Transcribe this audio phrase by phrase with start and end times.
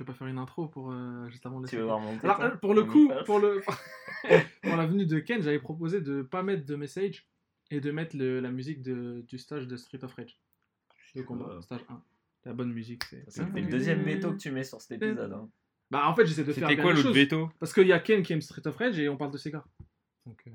[0.00, 2.18] Tu veux pas faire une intro pour euh, juste avant de Tu veux voir mon
[2.20, 3.60] Alors, euh, pour le coup, pour, le...
[4.62, 7.28] pour la venue de Ken, j'avais proposé de pas mettre de message
[7.70, 10.40] et de mettre le- la musique de, du stage de Street of Rage.
[11.14, 11.60] Le combat, Ouais.
[11.60, 12.02] stage 1.
[12.46, 13.26] La bonne musique, c'est.
[13.28, 15.34] C'est le deuxième veto que tu mets sur cet épisode.
[15.34, 15.50] Hein.
[15.90, 17.50] Bah, en fait, j'essaie de faire C'était quoi l'autre veto?
[17.58, 19.62] Parce qu'il y a Ken qui aime Street of Rage et on parle de Sega.
[20.24, 20.50] Donc, euh,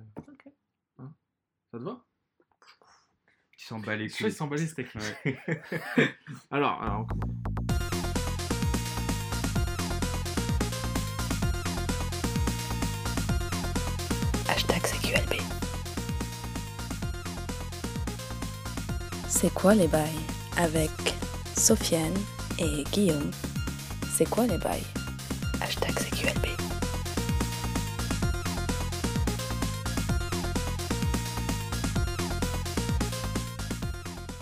[0.98, 1.14] hein,
[1.72, 2.04] ça te va?
[3.58, 4.32] Tu s'en bats les couilles.
[4.32, 4.90] s'en bat les steaks.
[4.96, 5.38] Ouais.
[6.50, 7.08] Alors, alors,
[7.55, 7.55] on
[19.46, 20.10] C'est quoi les bails
[20.58, 20.90] Avec
[21.56, 22.16] Sofiane
[22.58, 23.30] et Guillaume?
[24.10, 24.82] C'est quoi les bails?
[25.62, 26.48] Hashtag CQLB.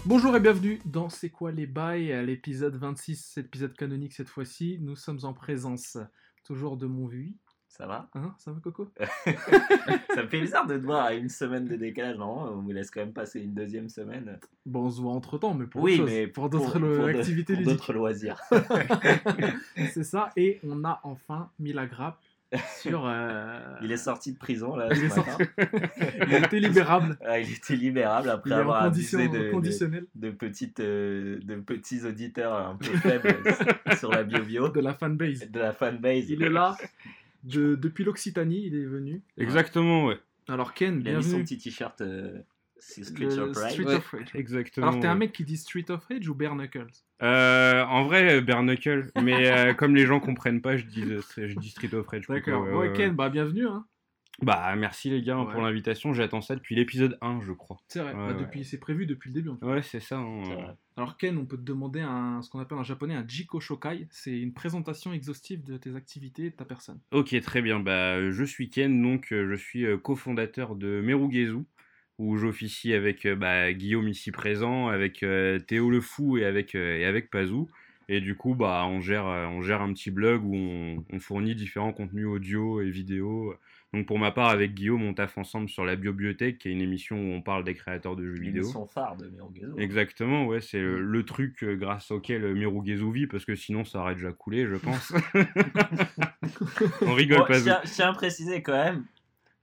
[0.06, 4.78] Bonjour et bienvenue dans C'est quoi les bails l'épisode 26, cet épisode canonique cette fois-ci.
[4.80, 5.98] Nous sommes en présence
[6.46, 7.36] toujours de mon vie.
[7.76, 8.08] Ça va?
[8.14, 8.88] Hein, ça va Coco?
[10.14, 12.18] Ça me fait bizarre de te voir à une semaine de décalage.
[12.18, 14.38] Normalement, on vous laisse quand même passer une deuxième semaine.
[14.68, 17.64] Bon, on se voit entre temps, mais pour oui, mais pour d'autres lo- activités pour
[17.64, 18.40] d'autres loisirs.
[19.92, 22.20] C'est ça, et on a enfin mis la grappe
[22.80, 23.08] sur.
[23.08, 25.38] euh, Il est sorti de prison là Il ce est matin.
[26.28, 27.18] il était libérable.
[27.26, 32.06] Ah, il était libérable après avoir abusé de, de, conditionnelle de petites, euh, de petits
[32.06, 33.36] auditeurs un peu faibles
[33.98, 35.50] sur la bio-bio, de la fanbase.
[35.50, 36.30] de la fanbase.
[36.30, 36.78] Il est là.
[37.44, 39.22] De- depuis l'Occitanie, il est venu.
[39.38, 40.18] Exactement, ouais.
[40.48, 42.40] Alors, Ken, Il a mis son petit t-shirt euh,
[42.80, 43.72] Street of Rage.
[43.72, 44.32] Street Ouais, of Rage.
[44.36, 44.88] Exactement.
[44.88, 46.88] Alors, t'es un mec qui dit Street of Rage ou Bare Knuckles?
[47.22, 49.10] Euh, en vrai, euh, bare knuckle.
[49.24, 51.04] Mais euh, comme les gens comprennent pas, je dis,
[51.38, 52.28] je dis Street of Rage.
[52.28, 52.68] D'accord.
[52.74, 53.68] ouais, Ken, bah bienvenue.
[53.68, 53.86] Hein.
[54.42, 55.52] Bah, merci les gars Ouais.
[55.52, 56.12] pour l'invitation.
[56.14, 57.78] J'attends ça depuis l'épisode 1, je crois.
[57.88, 58.14] C'est vrai.
[58.14, 58.40] Ouais, Bah, ouais.
[58.40, 59.50] depuis, c'est prévu depuis le début.
[59.50, 59.66] En fait.
[59.66, 60.18] Ouais, c'est ça.
[60.18, 60.42] hein.
[60.98, 64.08] Alors Ken, on peut te demander un, ce qu'on appelle en japonais un Jiko Shokai.
[64.12, 67.00] C'est une présentation exhaustive de tes activités et de ta personne.
[67.12, 67.80] Ok, très bien.
[67.80, 71.60] Bah, je suis Ken, donc euh, je suis euh, cofondateur de Merugezu,
[72.18, 76.76] où j'officie avec euh, bah, Guillaume ici présent, avec euh, Théo le Fou et avec,
[76.76, 77.70] euh, et avec Pazou.
[78.10, 81.56] Et du coup, bah, on, gère, on gère un petit blog où on, on fournit
[81.56, 83.56] différents contenus audio et vidéo.
[83.94, 86.82] Donc pour ma part, avec Guillaume, on taffe ensemble sur la Bibliothèque, qui est une
[86.82, 88.62] émission où on parle des créateurs de jeux vidéo.
[88.64, 89.78] L'émission phare de Mirogezo.
[89.78, 93.86] Exactement, ouais, c'est le, le truc euh, grâce auquel euh, Mirugezu vit, parce que sinon
[93.86, 95.14] ça aurait déjà coulé, je pense.
[97.02, 97.60] on rigole Bon, pas.
[97.60, 99.06] je, tiens, je tiens à préciser quand même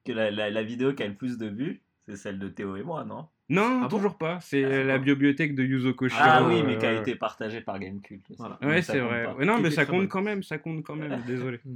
[0.07, 2.77] que la, la, la vidéo qui a le plus de vues, c'est celle de Théo
[2.77, 3.27] et moi, non?
[3.49, 3.97] Non, Ah bon?
[3.97, 4.39] toujours pas.
[4.41, 6.23] C'est Ah, euh, la bibliothèque de Yuzo Koshiro.
[6.25, 8.23] Ah oui, mais euh, qui a été partagée par Gamecult.
[8.39, 8.59] Voilà.
[8.63, 9.27] Ouais, c'est vrai.
[9.35, 11.59] Ouais, non, mais ça compte quand même, ça compte quand même, désolé.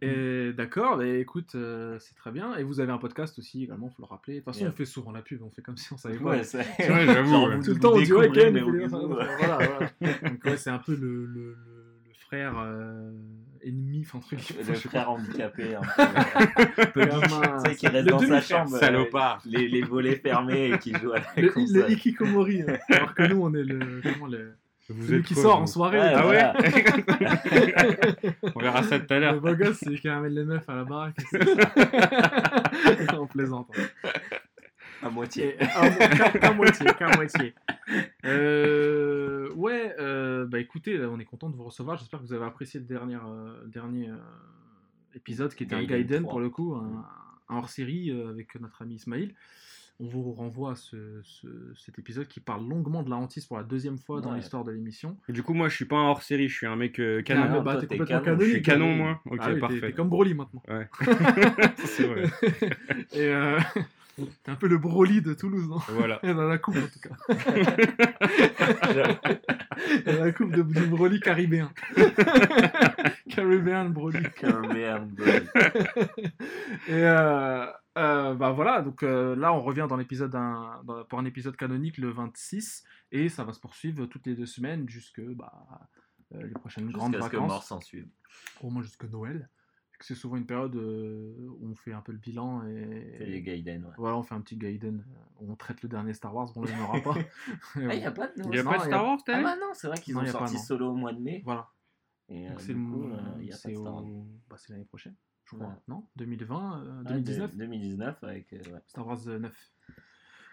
[0.00, 2.54] Et d'accord, bah, écoute, euh, c'est très bien.
[2.56, 4.34] Et vous avez un podcast aussi également, faut le rappeler.
[4.34, 4.68] De toute façon, Yeah.
[4.68, 6.24] on fait souvent la pub, on fait comme si on savait pas.
[6.30, 9.78] Ouais, c'est j'avoue, Tout le temps, on dit ouais, Ken, voilà, voilà.
[10.22, 11.56] Donc ouais, c'est un peu le, le, le,
[12.06, 13.10] le frère euh,
[13.62, 14.38] ennemi, enfin truc.
[14.56, 16.02] Le frère handicapé, un peu,
[16.82, 17.62] un peu geek, Gamin.
[17.64, 19.42] tu sais, qui reste Le dans sa chambre, euh, Salopard.
[19.46, 21.76] les, les volets fermés et qui joue à la Le, console.
[21.82, 22.62] le Ikikomori.
[22.62, 22.76] hein.
[22.90, 24.00] Alors que nous, on est le.
[24.02, 24.52] Comment le.
[24.88, 25.98] Vous Celui êtes qui quoi, sort vous en soirée.
[26.00, 26.42] Ah ouais
[28.54, 29.40] On verra ça tout à Le l'heure.
[29.40, 31.16] beau gosse, c'est qui ramène les meufs à la baraque.
[33.18, 33.70] on plaisante.
[33.76, 34.08] hein.
[35.02, 35.56] À moitié.
[36.40, 37.54] Qu'à- moitié, qu'à moitié.
[38.24, 41.96] Euh, ouais, euh, bah écoutez, on est content de vous recevoir.
[41.98, 44.16] J'espère que vous avez apprécié le dernier, euh, le dernier euh,
[45.14, 46.30] épisode qui était un Gaiden Gaiden 3.
[46.32, 47.04] pour le coup, un,
[47.48, 49.34] un hors-série euh, avec notre ami Ismail.
[50.00, 53.56] On vous renvoie à ce- ce- cet épisode qui parle longuement de la hantise pour
[53.56, 54.36] la deuxième fois dans Ouais.
[54.36, 55.16] l'histoire de l'émission.
[55.28, 57.22] Du coup, moi, je suis pas un hors série, je suis un mec euh, Ah,
[57.24, 57.52] canon.
[57.58, 58.38] mais bah, t'es complètement canon.
[58.40, 58.96] Je suis canon, hein.
[58.96, 59.20] moi.
[59.26, 59.80] Ok, Ah oui, parfait.
[59.80, 60.62] T'es comme Broly maintenant.
[60.68, 60.88] Ouais.
[61.84, 62.24] c'est vrai.
[63.12, 63.58] Et euh,
[64.44, 66.20] t'es un peu le Broly de Toulouse, non Voilà.
[66.22, 67.16] Et dans la coupe en tout cas.
[70.06, 71.72] La coupe de, du Broly caribéen.
[73.28, 74.18] caribéen Broly.
[74.72, 75.20] Merde.
[76.88, 77.66] Et euh,
[77.96, 81.98] euh, bah voilà, donc euh, là on revient dans l'épisode dans- pour un épisode canonique
[81.98, 85.52] le 26 et ça va se poursuivre toutes les deux semaines jusque bah,
[86.32, 88.06] les prochaines grandes Jusqu'à ce que mort vacances, s'en suive.
[88.62, 89.48] au moins jusque Noël.
[90.00, 93.42] C'est souvent une période euh, où on fait un peu le bilan et, C'est les
[93.42, 93.92] Gaiden, ouais.
[93.98, 96.70] voilà, on fait un petit Gaiden, euh, on traite le dernier Star Wars, bon là
[96.70, 97.14] il n'y aura pas.
[97.74, 98.84] Ah, il n'y a pas de Il y a nouveau Non, pas il de y
[98.84, 100.32] a- Star Wars, t'as Ah vu bah non, c'est vrai qu'ils Non, ont y a
[100.32, 100.60] pas, sorti non.
[100.62, 101.42] solo au mois de mai.
[101.44, 101.68] Voilà.
[102.28, 103.94] Et euh, Donc c'est du le- coup, euh, il y a pas c'est de Star
[103.94, 104.04] Wars.
[104.04, 105.14] au- bah, c'est l'année prochaine,
[105.46, 105.66] je crois.
[105.66, 105.74] Ouais.
[105.88, 108.52] Non 2020, euh, Ah, 2019 de- 2019 avec.
[108.52, 108.80] euh, ouais.
[108.86, 109.72] Star Wars euh, 9.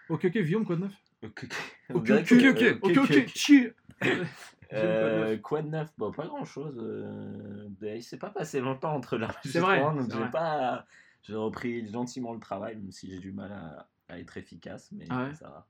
[0.08, 0.94] Ok, ok, Guillaume, quoi de neuf?
[1.22, 3.72] Ok, Ok, On dirait ok, que- ok, euh, ok, ok, chier
[4.72, 5.92] Euh, quoi de neuf?
[5.98, 6.76] Bon, pas grand chose.
[7.82, 10.30] il s'est pas passé longtemps entre l'enregistrement, vrai, donc c'est j'ai vrai.
[10.30, 10.86] pas.
[11.22, 15.06] J'ai repris gentiment le travail, même si j'ai du mal à, à être efficace, mais
[15.10, 15.66] Ah ouais ça va.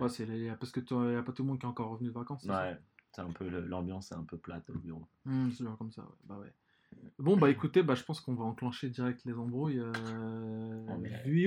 [0.00, 0.26] Ouais, c'est
[0.58, 2.42] parce que il n'y a pas tout le monde qui est encore revenu de vacances.
[2.42, 2.76] c'est Ouais.
[3.12, 5.06] C'est un peu l'ambiance est un peu plate au bureau.
[5.24, 6.52] Mmh, c'est comme ça, Bah ouais.
[7.18, 9.80] Bon, bah écoutez, bah, je pense qu'on va enclencher direct les embrouilles.
[9.80, 9.90] Euh...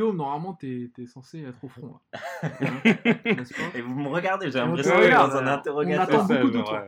[0.01, 2.00] Oh, normalement, t'es es censé être au front.
[2.12, 2.19] Là.
[2.81, 6.07] Hein, Et vous me regardez, j'ai l'impression que dans un interrogatoire.
[6.10, 6.88] On attend beaucoup de toi.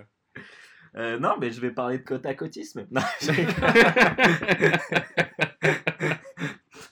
[0.96, 2.86] Euh, non, mais je vais parler de côte à côtisme.
[2.92, 3.02] Non,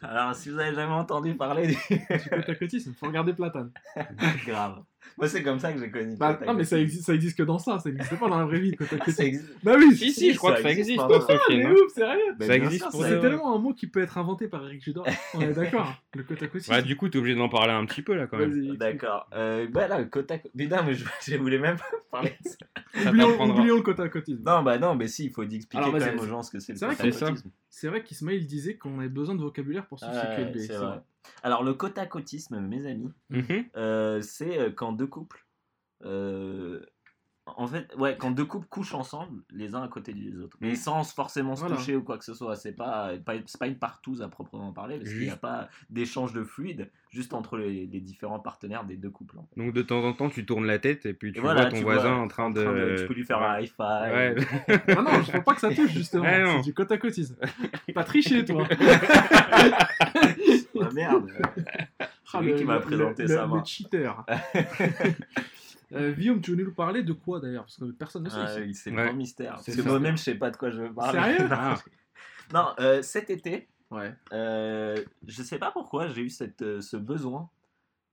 [0.01, 1.75] Alors, si vous avez jamais entendu parler du,
[2.29, 3.71] côte à côtisme, faut regarder Platane.
[4.45, 4.83] Grave.
[5.17, 6.15] Moi, c'est comme ça que j'ai connu.
[6.15, 8.45] Bah, non, mais ça existe, ça existe que dans ça, ça existe pas dans la
[8.45, 8.87] vraie vie, côte.
[9.63, 10.97] Bah oui, si, si, je crois que ça existe.
[10.97, 11.73] Pas, ah, mais hein.
[11.73, 12.35] ouf, sérieux.
[12.37, 15.05] Bah, ça existe C'est tellement un mot qui peut être inventé par Eric Judor.
[15.33, 16.67] On est d'accord, le côte à côte.
[16.67, 18.77] Ouais, du coup, t'es obligé d'en parler un petit peu là quand même.
[18.77, 19.27] D'accord.
[19.33, 20.51] Euh, bah là, le côte à côte.
[20.57, 23.11] Putain, mais je, je voulais même pas parler de ça.
[23.11, 24.43] Oublions, le côte à côtisme.
[24.45, 26.73] Non, bah non, mais si, il faut expliquer quand même aux gens ce que c'est
[26.73, 27.51] le côte à côtisme.
[27.69, 31.01] C'est vrai qu'Ismaël disait qu'on avait besoin de vocabulaire pour substituer le B.
[31.43, 33.65] Alors, le côte à côtisme, mes amis, mhm.
[33.75, 35.45] euh, c'est euh, quand deux couples
[36.03, 36.38] euh,
[37.59, 40.75] en fait, ouais, quand deux couples couchent ensemble, les uns à côté des autres, mais
[40.75, 44.21] sans forcément se toucher ou quoi que ce soit, c'est pas, pas, pas une partouze
[44.21, 48.39] à proprement parler, parce qu'il n'y a pas d'échange de fluide juste entre les, différents
[48.39, 49.35] partenaires des deux couples.
[49.57, 52.13] Donc de temps en temps, tu tournes la tête et puis tu vois ton voisin
[52.13, 52.95] en, train de...
[52.97, 54.13] Tu peux lui faire un high five.
[54.13, 54.35] Ouais.
[54.87, 57.13] ah non, je veux pas que ça touche justement, c'est du côte à côte.
[57.93, 58.65] Pas tricher toi.
[60.79, 61.29] ah merde.
[62.23, 63.59] C'est lui qui m'a présenté ça, moi.
[63.59, 64.23] Le cheater.
[65.93, 67.63] Euh, Guillaume, tu veux nous parler de quoi d'ailleurs?
[67.63, 68.37] Parce que personne ne sait.
[68.39, 69.53] Ah, c'est un mystère.
[69.53, 71.19] Parce que moi-même, je sais pas de quoi je veux parler.
[71.19, 71.49] Sérieux?
[72.53, 72.81] Non, ah.
[72.81, 74.13] euh, cet été, ouais.
[74.33, 74.95] euh,
[75.27, 77.49] je sais pas pourquoi j'ai eu cette, euh, ce besoin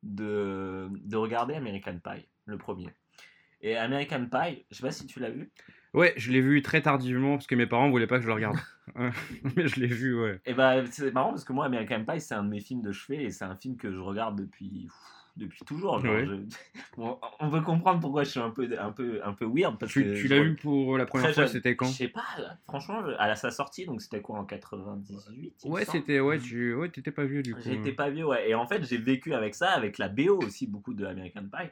[0.02, 2.90] de, de regarder American Pie, le premier.
[3.62, 5.50] Et American Pie, je sais pas si tu l'as vu.
[5.94, 8.34] Ouais, je l'ai vu très tardivement parce que mes parents voulaient pas que je le
[8.34, 8.58] regarde.
[9.56, 10.40] Mais je l'ai vu, ouais.
[10.44, 12.92] Et bah, c'est marrant parce que moi, American Pie, c'est un de mes films de
[12.92, 14.88] chevet et c'est un film que je regarde depuis
[15.36, 16.02] depuis toujours.
[16.96, 19.78] on veut comprendre pourquoi je suis un peu, un peu, un peu weird.
[19.78, 22.24] Parce tu, que tu l'as vu pour la première fois, c'était quand Je sais pas,
[22.64, 27.12] franchement, à sa sortie, donc c'était quoi en 98 Ouais, c'était, ouais, tu ouais, t'étais
[27.12, 27.60] pas vieux du coup.
[27.64, 28.48] J'étais pas vieux, ouais.
[28.50, 31.70] Et en fait, j'ai vécu avec ça, avec la BO aussi, beaucoup de American Pie.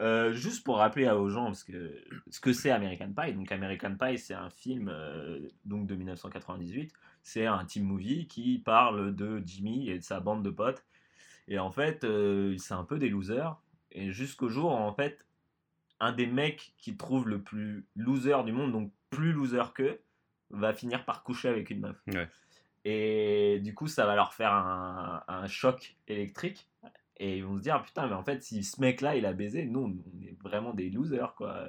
[0.00, 1.92] Euh, juste pour rappeler aux gens parce que,
[2.30, 3.32] ce que c'est American Pie.
[3.32, 6.92] Donc American Pie, c'est un film euh, donc de 1998.
[7.22, 10.84] C'est un team movie qui parle de Jimmy et de sa bande de potes
[11.48, 13.58] et en fait, euh, c'est un peu des losers.
[13.90, 15.24] Et jusqu'au jour, en fait,
[15.98, 19.98] un des mecs qui trouve le plus loser du monde, donc plus loser qu'eux,
[20.50, 21.96] va finir par coucher avec une meuf.
[22.84, 26.68] Et du coup, ça va leur faire un, choc électrique.
[27.20, 29.64] Et ils vont se dire, putain, mais en fait, si ce mec-là, il a baisé,
[29.64, 31.64] nous, on est vraiment des losers, quoi.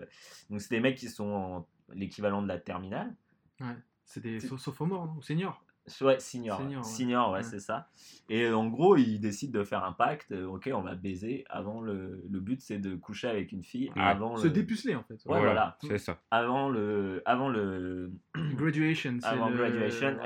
[0.49, 3.15] Donc, c'est des mecs qui sont l'équivalent de la terminale.
[3.59, 3.75] Ouais,
[4.05, 5.21] c'est des sophomores, non?
[5.21, 5.63] Seniors?
[6.01, 6.61] Ouais, senior.
[6.83, 7.89] Senior, ouais, c'est ça.
[8.29, 10.31] Et en gros, ils décident de faire un pacte.
[10.31, 12.23] Euh, ok, on va baiser avant le.
[12.29, 14.37] Le but, c'est de coucher avec une fille avant.
[14.37, 15.15] Se dépuceler, en fait.
[15.25, 15.77] Ouais, voilà.
[15.81, 16.19] C'est ça.
[16.31, 17.21] Avant le.
[17.25, 18.11] Avant le.
[18.55, 19.17] Graduation.
[19.23, 20.17] Avant graduation.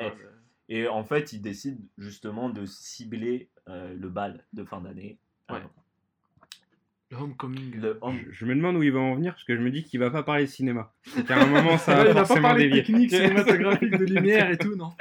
[0.70, 5.20] Et, en fait, ils décident justement de cibler euh, le bal de fin d'année.
[5.50, 5.62] Ouais.
[7.20, 7.82] Homecoming.
[8.32, 10.10] Je, me demande où il va en venir parce que je me dis qu'il va
[10.10, 10.92] pas parler de cinéma.
[11.04, 12.84] C'est qu'à un moment ça va forcément pas parler dévier.
[12.84, 14.92] technique cinématographique de lumière et tout, non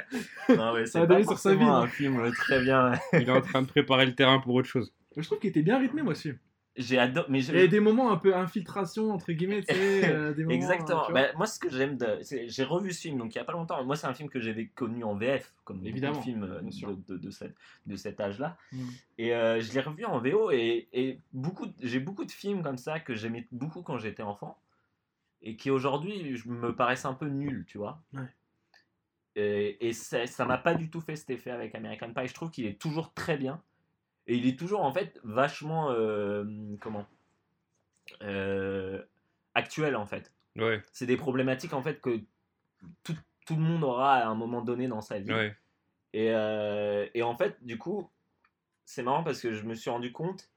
[0.49, 1.63] Non mais c'est pas sur sa vie.
[1.63, 2.93] un film très bien.
[3.13, 4.93] il est en train de préparer le terrain pour autre chose.
[5.15, 6.31] Je trouve qu'il était bien rythmé moi aussi.
[6.75, 7.27] J'ai adoré.
[7.29, 10.03] Mais Il y a des moments un peu infiltration, entre guillemets, tu sais.
[10.13, 11.07] Euh, des moments, Exactement.
[11.11, 12.19] Bah, moi, ce que j'aime, de...
[12.21, 13.83] j'ai revu ce film, donc il n'y a pas longtemps.
[13.83, 17.29] Moi, c'est un film que j'avais connu en VF, comme Évidemment, films euh, de, de,
[17.29, 18.57] cette, de cet âge-là.
[18.71, 18.87] Mm.
[19.19, 22.77] Et euh, je l'ai revu en VO, et, et beaucoup, j'ai beaucoup de films comme
[22.77, 24.59] ça que j'aimais beaucoup quand j'étais enfant,
[25.41, 28.01] et qui aujourd'hui me paraissent un peu nuls, tu vois.
[28.13, 28.27] Ouais.
[29.35, 32.27] Et, et ça m'a pas du tout fait cet effet avec American Pie.
[32.27, 33.61] Je trouve qu'il est toujours très bien.
[34.27, 36.45] Et il est toujours en fait vachement euh,
[36.79, 37.05] comment
[38.21, 39.01] euh,
[39.53, 40.31] actuel en fait.
[40.55, 40.81] Ouais.
[40.91, 42.21] C'est des problématiques en fait que
[43.03, 43.15] tout,
[43.45, 45.33] tout, le monde aura à un moment donné dans sa vie.
[45.33, 45.55] Ouais.
[46.13, 48.09] Et, euh, et, en fait, du coup,
[48.85, 50.51] c'est marrant parce que je me suis rendu compte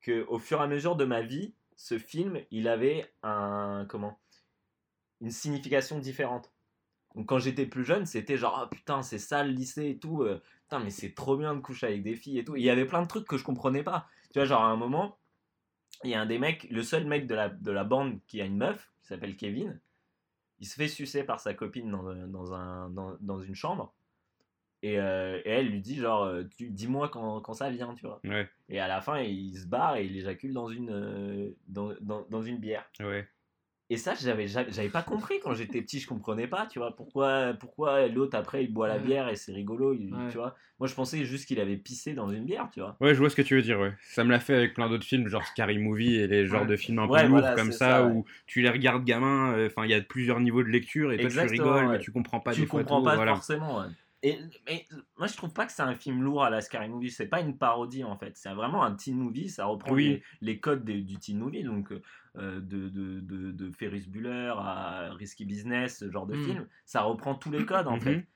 [0.00, 4.18] que au fur et à mesure de ma vie, ce film, il avait un comment
[5.20, 6.52] une signification différente.
[7.14, 10.26] Donc quand j'étais plus jeune, c'était genre oh, putain, c'est ça le lycée et tout
[10.66, 12.56] putain, mais c'est trop bien de coucher avec des filles et tout.
[12.56, 14.08] il y avait plein de trucs que je comprenais pas.
[14.32, 15.16] Tu vois, genre à un moment,
[16.02, 18.40] il y a un des mecs, le seul mec de la, de la bande qui
[18.40, 19.80] a une meuf, qui s'appelle Kevin,
[20.58, 23.94] il se fait sucer par sa copine dans, dans, un, dans, dans une chambre.
[24.82, 28.20] Et, euh, et, elle lui dit genre euh, dis-moi quand, quand, ça vient tu vois
[28.68, 32.26] et à la fin il se barre et il éjacule dans une euh, dans, dans,
[32.28, 33.26] dans, une bière ouais.
[33.88, 37.54] Et ça, j'avais j'avais pas compris quand j'étais petit, je comprenais pas, tu vois, pourquoi,
[37.54, 40.28] pourquoi l'autre après il boit la bière et c'est rigolo, il- Ouais.
[40.28, 40.56] tu vois.
[40.80, 42.96] Moi je pensais juste qu'il avait pissé dans une bière, tu vois.
[43.00, 43.92] Ouais, je vois ce que tu veux dire, ouais.
[44.02, 46.66] Ça me l'a fait avec plein d'autres films, genre Scary Movie et les genres Ouais.
[46.66, 48.12] de films un peu lourds voilà, comme ça, ça, ouais.
[48.12, 51.16] où tu les regardes gamin, euh, enfin, il y a plusieurs niveaux de lecture et
[51.18, 51.92] toi tu Exactement, rigoles, ouais.
[51.98, 53.34] mais tu comprends pas tu des fois comprends tout, pas voilà.
[53.36, 53.78] forcément.
[53.82, 53.86] ouais.
[54.22, 54.84] Et mais
[55.18, 57.40] moi je trouve pas que c'est un film lourd à la Scary Movie, c'est pas
[57.40, 60.04] une parodie en fait, c'est vraiment un teen movie, ça reprend Oui.
[60.08, 62.00] les, les codes des- du teen movie, donc euh,
[62.36, 66.44] de, de, de, de Ferris Bueller à Risky Business, ce genre de Mm.
[66.44, 68.00] film, ça reprend tous les codes en Mhm.
[68.00, 68.26] fait.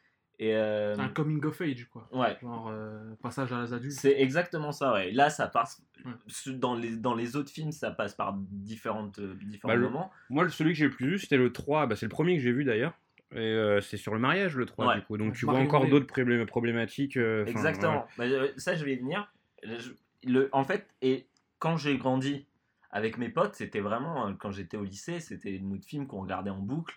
[0.42, 2.08] Et euh, C'est un coming of age, quoi.
[2.12, 3.92] ouais, Genre, euh, passage à l'âge adulte.
[3.92, 5.10] c'est exactement ça, ouais.
[5.10, 5.82] Là, ça passe.
[6.04, 6.52] Ouais.
[6.54, 10.10] Dans les, dans les autres films, ça passe par différentes, euh, différents Bah, le- moments.
[10.30, 12.36] Moi, le- celui que j'ai le plus vu, c'était le 3, bah, c'est le premier
[12.38, 12.94] que j'ai vu d'ailleurs.
[13.32, 14.94] Et euh, c'est sur le mariage, le 3, Ouais.
[14.96, 15.18] du coup.
[15.18, 17.18] Donc tu Marie vois encore d'autres problé- problématiques.
[17.18, 18.06] euh, Exactement.
[18.16, 19.30] Bah, euh, ça, je vais y venir.
[19.62, 19.90] Je-
[20.26, 21.26] le, en fait, et
[21.58, 22.46] quand j'ai grandi
[22.90, 26.50] avec mes potes, c'était vraiment, euh, quand j'étais au lycée, c'était notre film qu'on regardait
[26.50, 26.94] en boucle.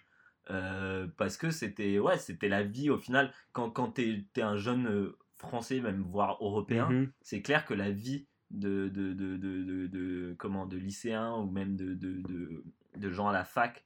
[0.49, 3.31] euh, parce que c'était ouais, c'était la vie au final.
[3.53, 7.11] Quand, quand t'es es un jeune euh, français, même voire européen, Mhm.
[7.21, 11.49] c'est clair que la vie de, de, de, de, de, de- comment, de lycéens ou
[11.49, 12.63] même de, de, de,
[12.97, 13.85] de gens à la fac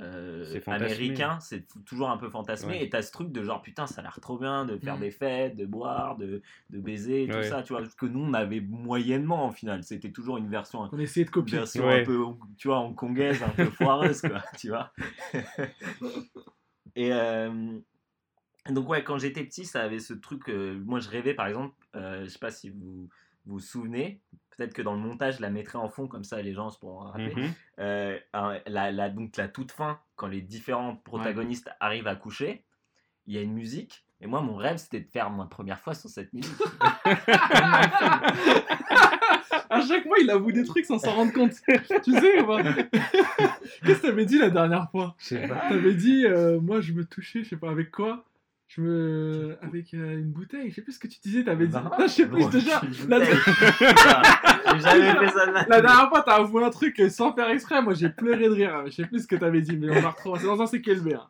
[0.00, 2.74] euh, américains, c'est toujours un peu fantasmé.
[2.74, 2.84] Ouais.
[2.84, 5.00] Et t'as ce truc de genre, putain, ça a l'air trop bien de faire Mm.
[5.00, 7.42] des fêtes, de boire, de, de baiser, tout Ouais.
[7.48, 7.82] ça, tu vois.
[7.96, 9.82] Que nous, on avait moyennement en final.
[9.84, 11.58] C'était toujours une version, On essayait de une copier.
[11.58, 12.00] version Ouais.
[12.02, 12.24] un peu,
[12.58, 14.92] tu vois, hongkongaise, un peu foireuse, quoi, tu vois.
[16.96, 17.78] Et euh,
[18.70, 20.48] donc, ouais, quand j'étais petit, ça avait ce truc.
[20.48, 23.08] euh, moi, je rêvais, par exemple, euh, je sais pas si vous
[23.46, 24.20] vous souvenez,
[24.56, 26.78] peut-être que dans le montage, je la mettrai en fond, comme ça les gens se
[26.78, 27.34] pourront rappeler.
[27.34, 27.52] Mhm.
[27.80, 28.18] Euh,
[28.66, 32.64] la- donc, la toute fin, quand les différents protagonistes arrivent à coucher,
[33.26, 34.04] il y a une musique.
[34.20, 36.52] Et moi, mon rêve, c'était de faire ma première fois sur cette musique.
[39.70, 41.52] À chaque fois, il avoue des trucs sans s'en rendre compte.
[42.04, 42.62] tu sais ou pas?
[43.84, 45.14] Qu'est-ce que t'avais dit la dernière fois?
[45.18, 45.68] Je sais pas.
[45.68, 48.24] T'avais dit, euh, moi, je me touchais, je sais pas avec quoi?
[48.66, 49.56] Je me.
[49.62, 51.74] Avec euh, une bouteille, je sais plus ce que tu disais, t'avais dit.
[51.74, 51.84] Non.
[51.84, 52.80] Non, je sais plus, je te jure.
[53.08, 53.24] La,
[54.74, 55.82] J'ai jamais fait ça de ma la vie.
[55.82, 57.82] dernière fois, t'as avoué un truc euh, sans faire exprès.
[57.82, 58.82] Moi, j'ai pleuré de rire.
[58.86, 60.38] Je sais plus ce que t'avais dit, mais on va retrouver.
[60.40, 61.12] C'est dans un CQLB.
[61.14, 61.28] Hein.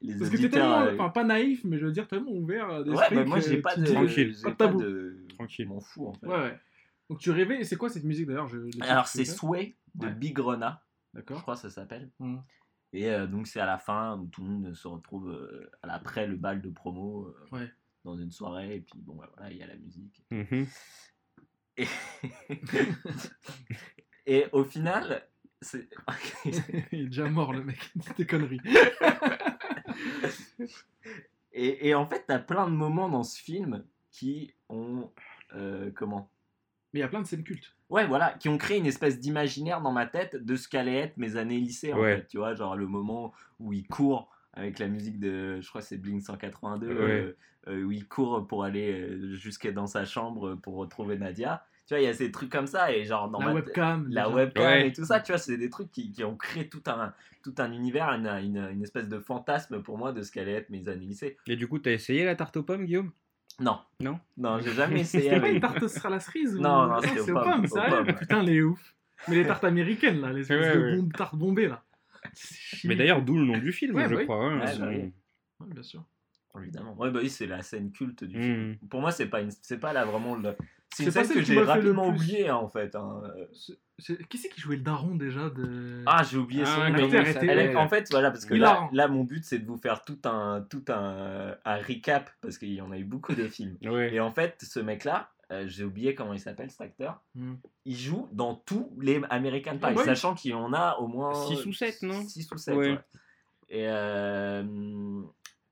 [0.00, 0.80] Les Parce que t'es tellement.
[0.82, 3.60] euh, Enfin, pas naïf, mais je veux dire, tellement ouvert euh, Ouais, bah, moi j'ai
[3.60, 3.82] pas de.
[3.84, 4.34] dis- Tranquille.
[4.36, 4.80] j'ai Pas de pas tabou.
[4.82, 5.16] de.
[5.36, 5.64] Tranquille.
[5.66, 6.26] Je m'en fous en fait.
[6.26, 6.58] Ouais, ouais.
[7.08, 7.60] Donc, tu rêvais.
[7.60, 8.58] Et c'est quoi cette musique d'ailleurs je...
[8.82, 10.12] Alors c'est Sway de Ouais.
[10.14, 10.82] Big Rona,
[11.14, 11.42] je D'accord.
[11.42, 12.10] crois que ça s'appelle.
[12.20, 12.36] Mm.
[12.92, 15.86] Et euh, donc c'est à la fin où tout le monde se retrouve euh, à
[15.86, 17.70] l'après le bal de promo euh, Ouais.
[18.04, 20.24] dans une soirée et puis bon ouais, voilà il y a la musique.
[20.30, 20.66] Mhm.
[21.76, 21.86] Et,
[24.26, 25.26] et au final
[25.62, 25.88] c'est
[26.92, 27.78] Il est déjà mort, le mec.
[28.00, 28.60] C'était conneries.
[31.52, 35.12] et, et en fait t'as plein de moments dans ce film qui ont
[35.54, 36.30] euh, comment
[36.92, 37.76] Mais il y a plein de scènes cultes.
[37.88, 41.16] Ouais, voilà, qui ont créé une espèce d'imaginaire dans ma tête de ce qu'allaient être
[41.16, 42.16] mes années lycée, en Ouais.
[42.16, 42.26] fait.
[42.28, 45.86] Tu vois, genre le moment où il court avec la musique de, je crois que
[45.86, 46.94] c'est Blink 182, Ouais.
[46.94, 47.36] euh,
[47.68, 51.64] euh, où il court pour aller euh, jusqu'à dans sa chambre pour retrouver Nadia.
[51.86, 54.08] Tu vois, il y a ces trucs comme ça, et genre dans la ma webcam.
[54.08, 54.34] la déjà.
[54.36, 54.88] webcam Ouais.
[54.88, 57.54] et tout ça, tu vois, c'est des trucs qui, qui ont créé tout un, tout
[57.58, 60.88] un univers, une, une, une espèce de fantasme pour moi de ce qu'allaient être mes
[60.88, 61.36] années lycée.
[61.48, 63.12] Et du coup, t'as essayé la tarte aux pommes, Guillaume?
[63.60, 63.78] Non.
[64.00, 64.18] Non?
[64.36, 66.60] Non, j'ai jamais essayé C'était pas une tarte à la cerise ou...
[66.60, 68.02] Non, non, c'était c'est aux aux pommes, pommes, sérieux?
[68.04, 68.12] ouais.
[68.14, 68.94] Putain, les ouf.
[69.28, 70.96] Mais les tartes américaines, là, les espèces Ouais, de ouais.
[70.96, 71.82] bombes, tartes bombées, là.
[72.84, 74.44] Mais d'ailleurs, d'où le nom du film, Ouais, je crois.
[74.46, 75.12] hein, bah ont- oui.
[75.60, 76.02] Ouais, bien sûr.
[76.60, 76.94] Évidemment.
[76.96, 78.76] Ouais, bah oui, c'est la scène culte du film.
[78.88, 79.50] Pour moi, c'est pas, une...
[79.62, 80.56] c'est pas là vraiment le.
[80.92, 82.96] C'est une scène que j'ai rapidement oubliée, hein, en fait.
[82.96, 83.22] hein.
[83.52, 86.02] C'est- c'est- Qui c'est qui jouait le daron déjà de...
[86.06, 87.08] Ah, j'ai oublié son Ah, nom.
[87.08, 90.66] s'appelle En fait, voilà, parce que là, mon but, c'est de vous faire tout un,
[90.68, 93.76] tout un, un recap, parce qu'il y en a eu beaucoup de films.
[93.84, 94.12] Ouais.
[94.14, 97.20] Et en fait, ce mec-là, euh, j'ai oublié comment il s'appelle, cet acteur.
[97.36, 97.54] Hmm.
[97.84, 101.66] Il joue dans tous les American Pie, sachant qu'il y en a au moins Six
[101.66, 102.26] ou sept, non?
[102.26, 102.90] 6 ou 7, Ouais.
[102.92, 102.98] ouais.
[103.68, 104.64] Et euh,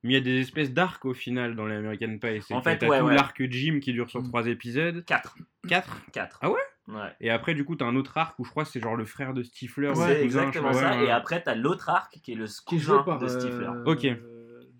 [0.04, 2.40] Mais il y a des espèces d'arcs au final dans les American Pie.
[2.42, 3.14] C'est En fait, t'as ouais, tout ouais.
[3.14, 4.28] l'arc Jim qui dure sur Mm.
[4.28, 5.04] trois épisodes.
[5.04, 5.36] 4.
[5.68, 6.38] 4 4.
[6.42, 7.12] Ah ouais Ouais.
[7.20, 9.04] Et après, du coup, t'as un autre arc où je crois que c'est genre le
[9.04, 9.90] frère de Stifler.
[9.90, 10.90] ou c'est exactement ça.
[10.92, 11.10] ouais, Et ouais.
[11.10, 13.66] après, t'as l'autre arc qui est le Qui est joué cousin par de Stifler.
[13.66, 14.06] euh, Ok.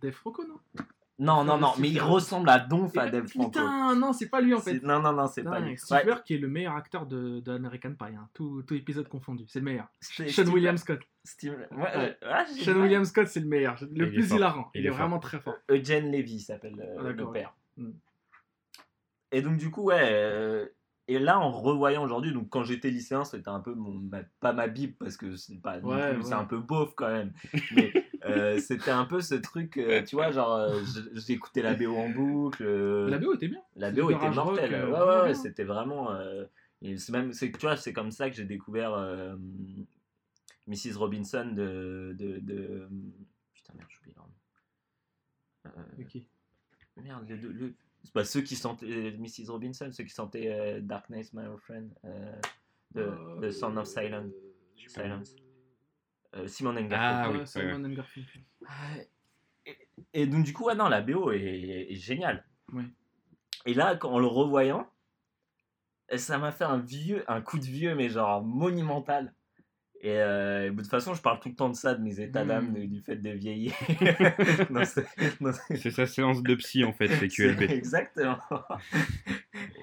[0.01, 0.85] Dave Rocco, non?
[1.21, 3.51] Non, non, non, mais il ressemble à Donf à Dave Franco.
[3.51, 4.81] Putain, non, c'est pas lui en fait.
[4.85, 5.77] Non, non, non, c'est pas lui.
[5.77, 8.29] Stifler Ouais, qui est le meilleur acteur de, de American Pie, hein.
[8.35, 9.89] tout, tout épisode confondu, c'est le meilleur.
[10.01, 10.45] Sean.
[10.53, 11.01] William Scott.
[11.25, 11.67] Stifler.
[11.73, 14.71] Ouais, ouais, ouais, j'ai- Sean William Scott, c'est le meilleur, le Il plus hilarant.
[14.75, 15.55] Il Il, est vraiment très fort.
[15.69, 17.53] Eugene Levy s'appelle euh, Ah, le père.
[17.77, 17.91] Mm.
[19.33, 19.99] Et donc, du coup, ouais.
[20.13, 20.67] euh,
[21.09, 24.53] Et là, en revoyant aujourd'hui, donc quand j'étais lycéen, c'était un peu mon, ma- pas
[24.53, 27.33] ma bible parce que c'est pas, Ouais, un peu beauf quand même.
[27.77, 27.93] Mais
[28.29, 30.83] euh, c'était un peu ce truc, euh, tu vois, genre, euh,
[31.29, 32.65] écouté la BO en boucle.
[33.09, 33.61] La BO était bien.
[33.77, 34.85] La BO était mortelle.
[34.85, 36.11] ouais, ouais, ouais, c'était vraiment.
[36.83, 38.97] c'est même, c'est, tu vois, c'est comme ça que j'ai découvert
[40.67, 40.97] Mrs.
[40.97, 42.15] Robinson de.
[42.19, 42.89] de, de...
[43.55, 44.33] Putain, merde, j'oublie leur nom.
[45.67, 46.23] Euh, Ok.
[47.03, 49.51] Merde, le, le- le- c'est pas ceux qui chantaient euh, Mrs.
[49.51, 51.89] Robinson, ceux qui chantaient euh, Darkness, My Old Friend,
[52.95, 54.33] de, de Sound of Silence.
[54.87, 55.35] Silence.
[56.35, 56.93] Euh, Simon and Garfunkel.
[57.25, 58.43] Ah oui, Ouais, Simon and Garfunkel.
[58.61, 59.11] Ouais.
[59.67, 59.79] Et,
[60.15, 62.45] et donc du coup, ouais, non, la BO est, est géniale.
[62.73, 62.85] Oui.
[63.67, 64.89] Et là, quand- en le revoyant,
[66.17, 69.35] ça m'a fait un vieux, un coup de vieux, mais genre monumental.
[70.01, 72.45] Et euh, de toute façon, je parle tout le temps de ça, de mes états
[72.45, 73.73] d'âme, de- du fait de vieillir.
[74.85, 77.63] C'est- sa séance de psy en fait, c'est QLB.
[77.63, 78.39] Exactement.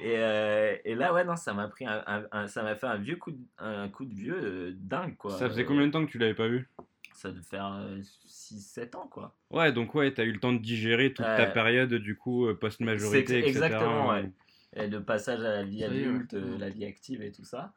[0.02, 2.88] et, euh, et là, ouais, non, ça m'a pris un, un- un- ça m'a fait
[2.88, 5.32] un vieux coup de, un coup de vieux euh, dingue, quoi.
[5.38, 6.70] Ça faisait combien de temps que tu l'avais pas vu?
[7.14, 7.78] Ça devait faire
[8.26, 9.36] 6-7 ans, quoi.
[9.52, 13.40] Ouais, donc ouais, t'as eu le temps de digérer toute ta période du coup post-majorité,
[13.40, 13.50] etc.
[13.50, 14.30] exactement, ouais.
[14.78, 17.74] Et le passage à la vie adulte, la vie active et tout ça.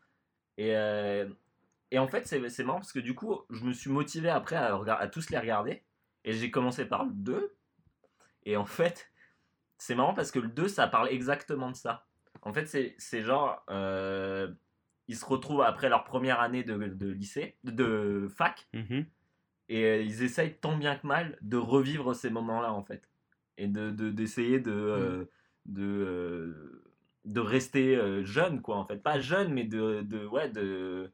[0.56, 1.26] Et, euh,
[1.90, 5.08] et en fait, c'est marrant parce que du coup, je me suis motivé après à,
[5.08, 5.82] tous les regarder.
[6.24, 7.56] Et j'ai commencé par le 2.
[8.44, 9.10] Et en fait,
[9.78, 12.06] c'est marrant parce que le 2, ça parle exactement de ça.
[12.42, 13.64] En fait, c'est genre.
[13.70, 14.52] euh,
[15.10, 18.68] ils se retrouvent après leur première année de, de lycée, de, de fac.
[18.74, 19.06] Mhm.
[19.70, 23.08] Et euh, ils essayent tant bien que mal de revivre ces moments-là, en fait.
[23.56, 25.24] Et de de- d'essayer de, euh,
[25.64, 26.82] de, euh,
[27.24, 29.02] de rester euh, jeune, quoi, en fait.
[29.02, 31.10] Pas jeune, mais de, de, ouais, de,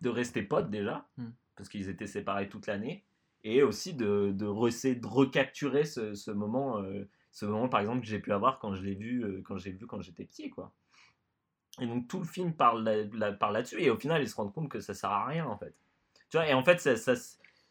[0.00, 1.08] de rester potes, déjà.
[1.16, 1.30] Mm.
[1.56, 3.04] Parce qu'ils étaient séparés toute l'année.
[3.42, 8.00] Et aussi de, de, re- de recapturer ce, ce moment, euh, ce moment, par exemple,
[8.00, 10.50] que j'ai pu avoir quand je l'ai vu, euh, quand j'ai vu quand j'étais petit,
[10.50, 10.72] quoi.
[11.80, 14.52] Et donc tout le film parle là- parle là-dessus et au final ils se rendent
[14.54, 15.74] compte que ça sert à rien en fait.
[16.30, 17.14] Tu vois et en fait ça,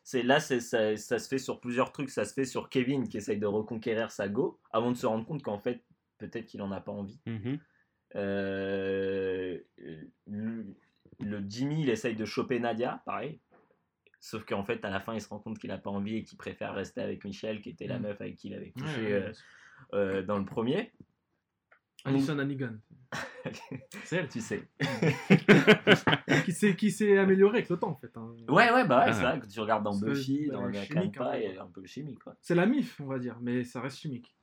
[0.03, 3.15] c'est là ça, ça se fait sur plusieurs trucs, ça se fait sur Kevin qui
[3.15, 5.85] essaye de reconquérir sa go avant de se rendre compte qu'en fait
[6.17, 7.21] peut-être qu'il en a pas envie.
[7.25, 7.59] Mhm.
[8.15, 9.59] Euh,
[11.19, 13.39] le, Jimmy il essaye de choper Nadia, pareil.
[14.19, 16.23] Sauf qu'en fait à la fin il se rend compte qu'il a pas envie et
[16.23, 18.03] qu'il préfère rester avec Michelle qui était la Mm.
[18.03, 19.33] meuf avec qui il avait couché Ouais, ouais, euh,
[19.93, 20.91] euh, dans le premier.
[22.05, 22.75] Alison Hannigan.
[24.03, 24.67] C'est elle Tu sais.
[26.45, 28.11] qui s'est qui s'est améliorée avec le temps en fait.
[28.17, 28.33] hein.
[28.49, 29.13] Ouais, ouais, bah ouais, Ah.
[29.13, 31.37] c'est vrai que tu regardes dans Buffy, bah, dans American chimique, Pie, quoi.
[31.37, 32.35] elle est un peu chimique, quoi.
[32.41, 34.35] C'est la mif, on va dire, mais ça reste chimique.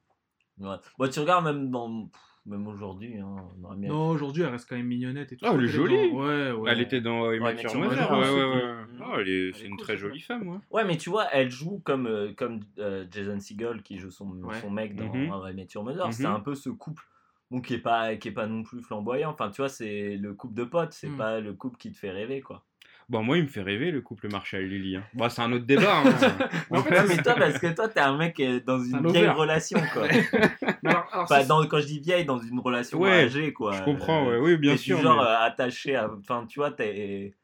[0.58, 0.76] Ouais.
[0.98, 2.10] Bon, tu regardes même dans.
[2.46, 3.36] Même aujourd'hui, hein,
[3.78, 5.44] Non, aujourd'hui, elle reste quand même mignonnette et tout.
[5.46, 6.06] Ah, elle est dans- jolie.
[6.10, 6.70] Ouais, ouais.
[6.72, 7.74] Elle était dans Ouais, Immature.
[7.74, 8.60] Mother, Ouais, c'est ouais, ouais.
[8.60, 9.02] cool.
[9.02, 10.58] Ah, elle est- Elle c'est est une cool, très c'est jolie femme, ouais.
[10.70, 14.30] Ouais, mais tu vois, elle joue comme, euh, comme euh, Jason Segel qui joue son,
[14.42, 14.58] Ouais.
[14.60, 15.12] son mec dans
[15.52, 16.06] Met Your Mother.
[16.06, 16.12] Mhm.
[16.12, 17.02] C'est un peu ce couple
[17.50, 19.30] bon, qui, est pas, qui est pas non plus flamboyant.
[19.30, 21.16] Enfin, tu vois, c'est le couple de potes, c'est Mhm.
[21.18, 22.64] pas le couple qui te fait rêver, quoi.
[23.10, 24.94] Bon, moi, il me fait rêver le couple Marshall Lily.
[24.96, 25.02] Hein.
[25.14, 25.98] Bon, c'est un autre débat.
[25.98, 26.04] hein.
[26.70, 28.84] Mais en fait, Ouais, mais toi, parce que toi, t'es un mec est dans un
[28.84, 29.32] une vieille over.
[29.32, 30.06] relation, quoi.
[30.82, 33.52] Mais alors- alors, Enfin, c'est- dans, quand je dis vieille, dans une relation Ouais, âgée,
[33.52, 33.72] quoi.
[33.72, 34.52] Je comprends, Euh, ouais.
[34.52, 35.00] oui, bien sûr.
[35.02, 36.08] genre mais- euh, attaché à.
[36.20, 37.34] Enfin, tu vois, t'es.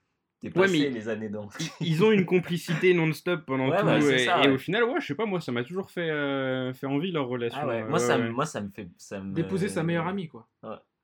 [0.41, 1.49] T'es Ouais, passé mais- les années dans.
[1.81, 4.01] Ils ont une complicité non-stop pendant Ouais, tout.
[4.03, 4.55] c'est et, ça, et ouais.
[4.55, 7.27] au final, ouais, je sais pas, moi, ça m'a toujours fait, euh, fait envie leur
[7.27, 7.59] relation.
[7.63, 8.87] Ah ouais, euh, moi, ça, moi, ça me fait.
[8.99, 9.33] Ça me...
[9.35, 10.47] d'épouser sa meilleure amie, quoi.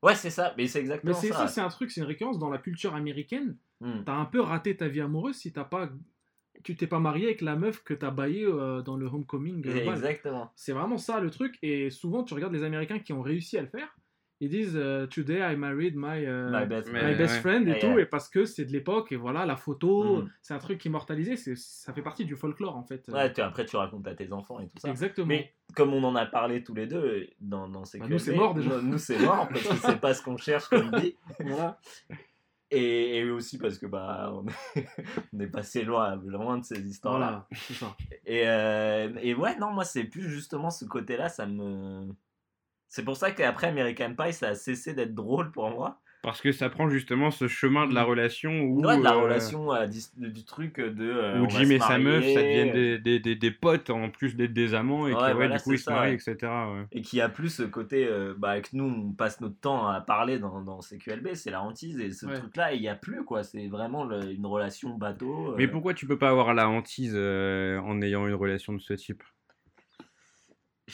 [0.03, 1.35] Ouais, c'est ça, mais c'est Mais exactement c'est ça.
[1.35, 3.57] ça, c'est un truc, c'est une récurrence dans la culture américaine.
[3.81, 4.03] Hmm.
[4.05, 5.88] T'as un peu raté ta vie amoureuse si t'as pas,
[6.65, 9.67] tu t'es pas marié avec la meuf que t'as baillé euh, dans le homecoming.
[9.67, 9.91] euh.
[9.93, 10.51] Exactement.
[10.57, 11.59] C'est vraiment ça le truc.
[11.62, 13.97] Et souvent, tu regardes les Américains qui ont réussi à le faire.
[14.44, 17.16] Ils disent euh, Today I married my, euh, My best my friend.
[17.16, 17.40] best ouais.
[17.40, 17.87] friend et Ouais, tout.
[17.87, 18.02] ouais.
[18.02, 19.12] Et parce que c'est de l'époque.
[19.12, 20.31] Et voilà, la photo, Mhm.
[20.42, 21.37] c'est un truc immortalisé.
[21.37, 23.07] c'est- Ça fait partie du folklore en fait.
[23.09, 24.88] Ouais, tu- après, tu racontes à tes enfants et tout ça.
[24.90, 25.28] Exactement.
[25.28, 28.35] Mais comme on en a parlé tous les deux dans, dans ces Bah, nous, c'est
[28.35, 28.70] mort, déjà.
[28.70, 31.14] Nous, nous, c'est mort parce que c'est pas ce qu'on cherche comme vie.
[31.40, 31.78] Voilà.
[32.74, 34.87] Et, et aussi parce que bah on est,
[35.35, 37.46] on est passé loin, loin de ces histoires-là.
[37.50, 37.94] Voilà, c'est ça.
[38.24, 42.09] Et, euh, et ouais, non, moi, c'est plus justement ce côté-là, ça me.
[42.94, 45.98] C'est pour ça qu'après American Pie, ça a cessé d'être drôle pour moi.
[46.20, 49.22] Parce que ça prend justement ce chemin de la relation où, Ouais, de la euh,
[49.24, 51.02] relation, euh, du, du truc de.
[51.02, 54.11] euh, on où Jim et sa meuf, ça deviennent des, des, des, des potes en
[54.11, 56.14] plus d'être des amants et Ouais, qui, ouais, voilà, du coup, ils se marient, ouais.
[56.16, 56.70] etc.
[56.74, 56.85] ouais.
[56.92, 58.07] Et qui a plus ce côté.
[58.07, 61.62] euh, bah, que nous, on passe notre temps à parler dans, dans CQLB, c'est la
[61.62, 61.98] hantise.
[61.98, 62.38] Et ce Ouais.
[62.38, 63.42] truc-là, il n'y a plus, quoi.
[63.42, 65.52] C'est vraiment le- une relation bateau.
[65.52, 65.55] euh.
[65.57, 68.92] Mais pourquoi tu peux pas avoir la hantise euh, en ayant une relation de ce
[68.92, 69.22] type?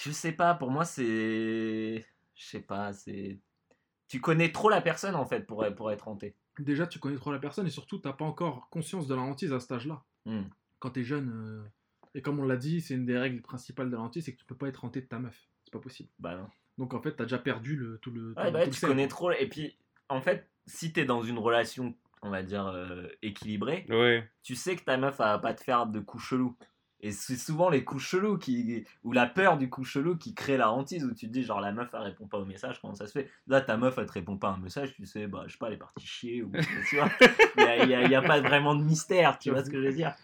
[0.01, 2.05] Je sais pas, pour moi, c'est.
[2.35, 3.41] Je sais pas, c'est.
[4.09, 6.37] Tu connais trop la personne, en fait, pour, pour être hanté.
[6.59, 9.53] Déjà, tu connais trop la personne et surtout, t'as pas encore conscience de la hantise
[9.53, 10.03] à cet âge-là.
[10.25, 10.45] Hmm.
[10.79, 11.63] Quand t'es jeune, euh,
[12.15, 14.39] et comme on l'a dit, c'est une des règles principales de la hantise, c'est que
[14.39, 15.49] tu peux pas être hanté de ta meuf.
[15.65, 16.09] C'est pas possible.
[16.19, 16.49] Bah non.
[16.79, 18.35] Donc en fait, t'as déjà perdu le, tout le.
[18.37, 19.31] Ouais, tout- bah, tout tu connais trop.
[19.33, 19.77] Et puis,
[20.09, 24.29] en fait, si t'es dans une relation, on va dire, euh, équilibrée, Ouais.
[24.43, 26.57] tu sais que ta meuf, elle va pas te faire de coups chelous.
[27.01, 30.57] Et c'est souvent les coups chelous qui, ou la peur du coup chelou qui crée
[30.57, 32.95] la hantise où tu te dis genre la meuf elle répond pas au message, comment
[32.95, 33.31] ça se fait?
[33.47, 35.59] Là ta meuf elle te répond pas à un message, tu sais, bah je sais
[35.59, 36.51] pas, elle est partie chier ou
[36.89, 37.09] tu vois.
[37.57, 40.15] Il y a, pas vraiment de mystère, tu vois ce que je veux dire?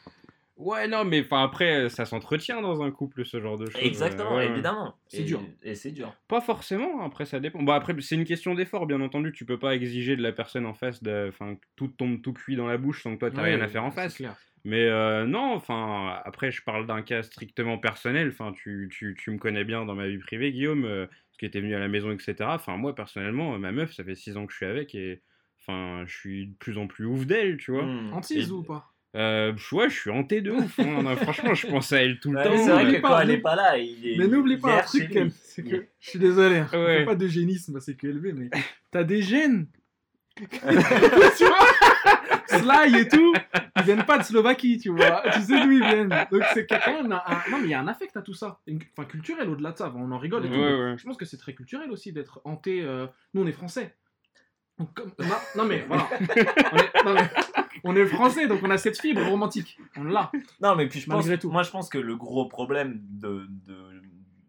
[0.56, 3.82] Ouais, non, mais enfin après, ça s'entretient dans un couple, ce genre de choses.
[3.82, 4.94] Exactement, ouais, évidemment.
[5.08, 5.40] C'est dur.
[5.62, 6.14] Et c'est dur.
[6.28, 7.62] Pas forcément, après ça dépend.
[7.62, 9.32] Bah après, c'est une question d'effort, bien entendu.
[9.32, 11.26] Tu peux pas exiger de la personne en face, de...
[11.28, 13.68] enfin, tout tombe tout cuit dans la bouche sans que toi t'as Ouais, rien à
[13.68, 14.14] faire en c'est face.
[14.14, 14.36] clair.
[14.64, 18.28] Mais euh, non, enfin, après, je parle d'un cas strictement personnel.
[18.32, 21.46] Enfin, tu, tu, tu me connais bien dans ma vie privée, Guillaume, euh, parce que
[21.46, 22.34] t'es venu à la maison, etc.
[22.54, 25.20] Enfin, moi, personnellement, ma meuf, ça fait 6 ans que je suis avec et
[25.60, 27.84] enfin, je suis de plus en plus ouf d'elle, tu vois.
[28.12, 28.90] Hantise Et- ou pas?
[29.16, 30.80] Euh, ouais, je suis hanté de ouf.
[30.80, 31.02] hein.
[31.02, 32.50] Non, franchement, je pense à elle tout le Ouais, temps.
[32.50, 34.16] mais c'est vrai n'oublie que pas, quand elle est pas là, il est.
[34.18, 37.04] Mais n'oublie pas un truc, c'est que je suis désolé, hein, je Ouais.
[37.04, 38.50] pas d'eugénisme, c'est que élevé, mais
[38.90, 39.68] t'as des gènes.
[40.36, 42.33] tu vois?
[42.48, 43.34] Sly et tout,
[43.76, 45.22] ils viennent pas de Slovaquie, tu vois.
[45.32, 46.08] Tu sais d'où ils viennent.
[46.30, 48.60] Donc c'est quand même un, Non, mais il y a un affect à tout ça.
[48.96, 49.92] Enfin, culturel au-delà de ça.
[49.96, 50.54] On en rigole et tout.
[50.56, 50.98] Ouais, mais ouais.
[50.98, 52.82] Je pense que c'est très culturel aussi d'être hanté.
[52.82, 53.94] euh, Nous, on est français.
[54.78, 56.08] Donc, comme- Non, non, mais voilà.
[56.20, 57.04] On est...
[57.04, 57.30] non, mais
[57.84, 59.78] on est français, donc on a cette fibre romantique.
[59.96, 60.32] On l'a.
[60.60, 61.50] Non, mais puis je pense, Malgré tout.
[61.50, 63.93] moi je pense que le gros problème de, de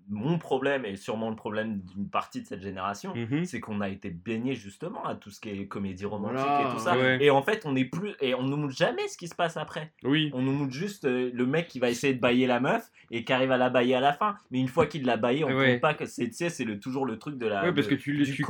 [0.09, 3.45] mon problème et sûrement le problème d'une partie de cette génération, Mhm.
[3.45, 6.73] c'est qu'on a été baigné justement à tout ce qui est comédie romantique Voilà, et
[6.73, 6.97] tout ça.
[6.97, 7.17] ouais.
[7.21, 9.57] Et en fait, on est plus et on nous montre jamais ce qui se passe
[9.57, 9.91] après.
[10.03, 10.29] Oui.
[10.33, 13.23] On nous montre juste euh, le mec qui va essayer de bailler la meuf et
[13.23, 14.35] qui arrive à la bailler à la fin.
[14.51, 15.71] Mais une fois qu'il l'a baillé, on ne Ouais.
[15.73, 17.95] compte pas que c'est tu c'est le toujours le truc de la Ouais, parce de-
[17.95, 18.45] que tu, du tu,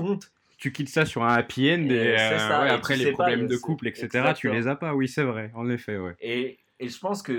[0.58, 3.12] tu quittes ça sur un happy end et, euh, ça, ouais, et après tu les
[3.12, 4.54] pas, problèmes le- de couple, etc., tu exactement.
[4.54, 4.94] les as pas.
[4.94, 5.52] Oui, c'est vrai.
[5.54, 6.16] En effet, ouais.
[6.22, 7.32] Et, et je pense que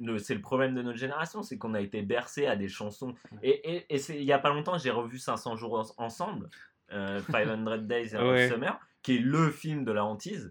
[0.00, 3.14] le- c'est le problème de notre génération, c'est qu'on a été bercé à des chansons.
[3.42, 6.48] Et, et, il y a pas longtemps, j'ai revu 500 jours en- ensemble,
[6.92, 8.48] euh, 500 Days of Ouais.
[8.48, 10.50] Summer, qui est le film de la hantise.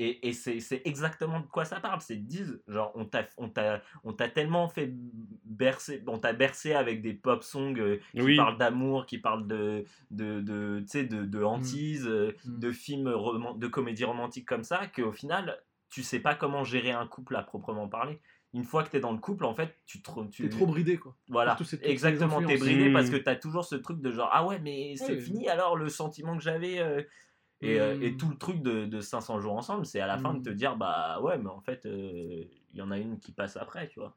[0.00, 2.00] Et, et c'est exactement de quoi ça parle.
[2.00, 3.04] C'est disent, genre, on
[4.12, 4.92] t'a tellement fait
[5.44, 8.36] bercer, on t'a bercé avec des pop songs euh, qui Oui.
[8.36, 12.58] parlent d'amour, qui parlent de, de, de, tu sais, de, de hantise, euh, Mm.
[12.60, 13.12] de films,
[13.58, 15.58] de comédies romantiques comme ça, qu'au final,
[15.90, 18.20] tu sais pas comment gérer un couple à proprement parler.
[18.54, 20.10] Une fois que tu es dans le couple, en fait, tu te.
[20.30, 21.16] Tu, T'es trop bridé, quoi.
[21.28, 24.46] Voilà, ces exactement, t'es bridé parce que tu as toujours ce truc de genre, ah
[24.46, 25.20] ouais, mais c'est Ouais.
[25.20, 26.78] fini alors le sentiment que j'avais.
[26.78, 27.02] euh,
[27.60, 28.02] et, euh, Mm.
[28.04, 30.42] et tout le truc de, de 500 jours ensemble, c'est à la fin de Mm.
[30.44, 33.56] te dire, bah ouais, mais en fait, euh, il y en a une qui passe
[33.56, 34.16] après, tu vois.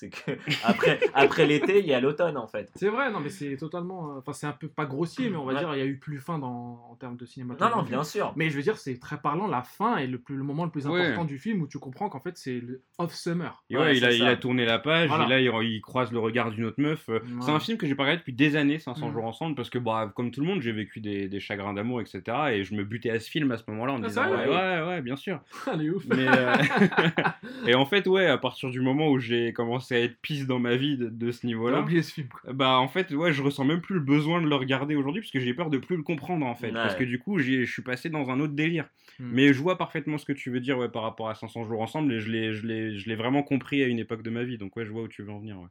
[0.00, 0.30] C'est que
[0.64, 2.70] après, après l'été, il y a l'automne, en fait.
[2.76, 4.12] C'est vrai, non, mais c'est totalement.
[4.14, 5.58] euh, Enfin, c'est un peu pas grossier, mais on va Ouais.
[5.58, 7.76] dire, il y a eu plus fin dans, en termes de Non, cinématographie.
[7.76, 8.32] non, bien sûr.
[8.36, 10.70] Mais je veux dire, c'est très parlant, la fin est le, plus, le moment le
[10.70, 11.00] plus Ouais.
[11.00, 13.64] important du film où tu comprends qu'en fait, c'est le off-summer.
[13.70, 15.24] Ouais, ouais, il, a, il a tourné la page, Voilà.
[15.24, 17.08] et là, il, il croise le regard d'une autre meuf.
[17.08, 19.12] Euh, C'est un film que j'ai pas regardé depuis des années, 500 Mm.
[19.12, 22.00] jours ensemble, parce que, bah, comme tout le monde, j'ai vécu des, des chagrins d'amour,
[22.00, 22.22] etc.
[22.52, 24.82] Et je me butais à ce film à ce moment-là en Ah, disant, ouais, ouais,
[24.86, 25.40] ouais, bien sûr.
[25.72, 26.04] Elle est ouf.
[26.06, 26.54] Mais, euh,
[27.66, 29.52] et en fait, ouais, à partir du moment où j'ai
[29.88, 32.28] commencé à être pisse dans ma vie de, de ce T'as niveau-là, oublié ce film,
[32.28, 32.52] quoi.
[32.52, 35.30] bah en fait, ouais, je ressens même plus le besoin de le regarder aujourd'hui parce
[35.32, 36.68] que j'ai peur de plus le comprendre en fait.
[36.68, 36.72] Ouais.
[36.74, 38.88] Parce que du coup, j'ai- je suis passé dans un autre délire.
[39.18, 39.30] Mm.
[39.32, 41.80] Mais je vois parfaitement ce que tu veux dire ouais, par rapport à 500 jours
[41.80, 44.44] ensemble et je l'ai, je l'ai, je l'ai vraiment compris à une époque de ma
[44.44, 44.58] vie.
[44.58, 45.58] Donc ouais, je vois où tu veux en venir.
[45.58, 45.68] ouais.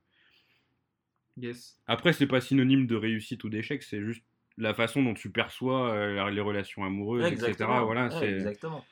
[1.39, 1.79] Yes.
[1.85, 4.23] Après, c'est pas synonyme de réussite ou d'échec, c'est juste
[4.57, 7.53] la façon dont tu perçois euh, les relations amoureuses, etc.
[7.83, 8.31] Voilà, Ouais, c'est...
[8.31, 8.83] exactement.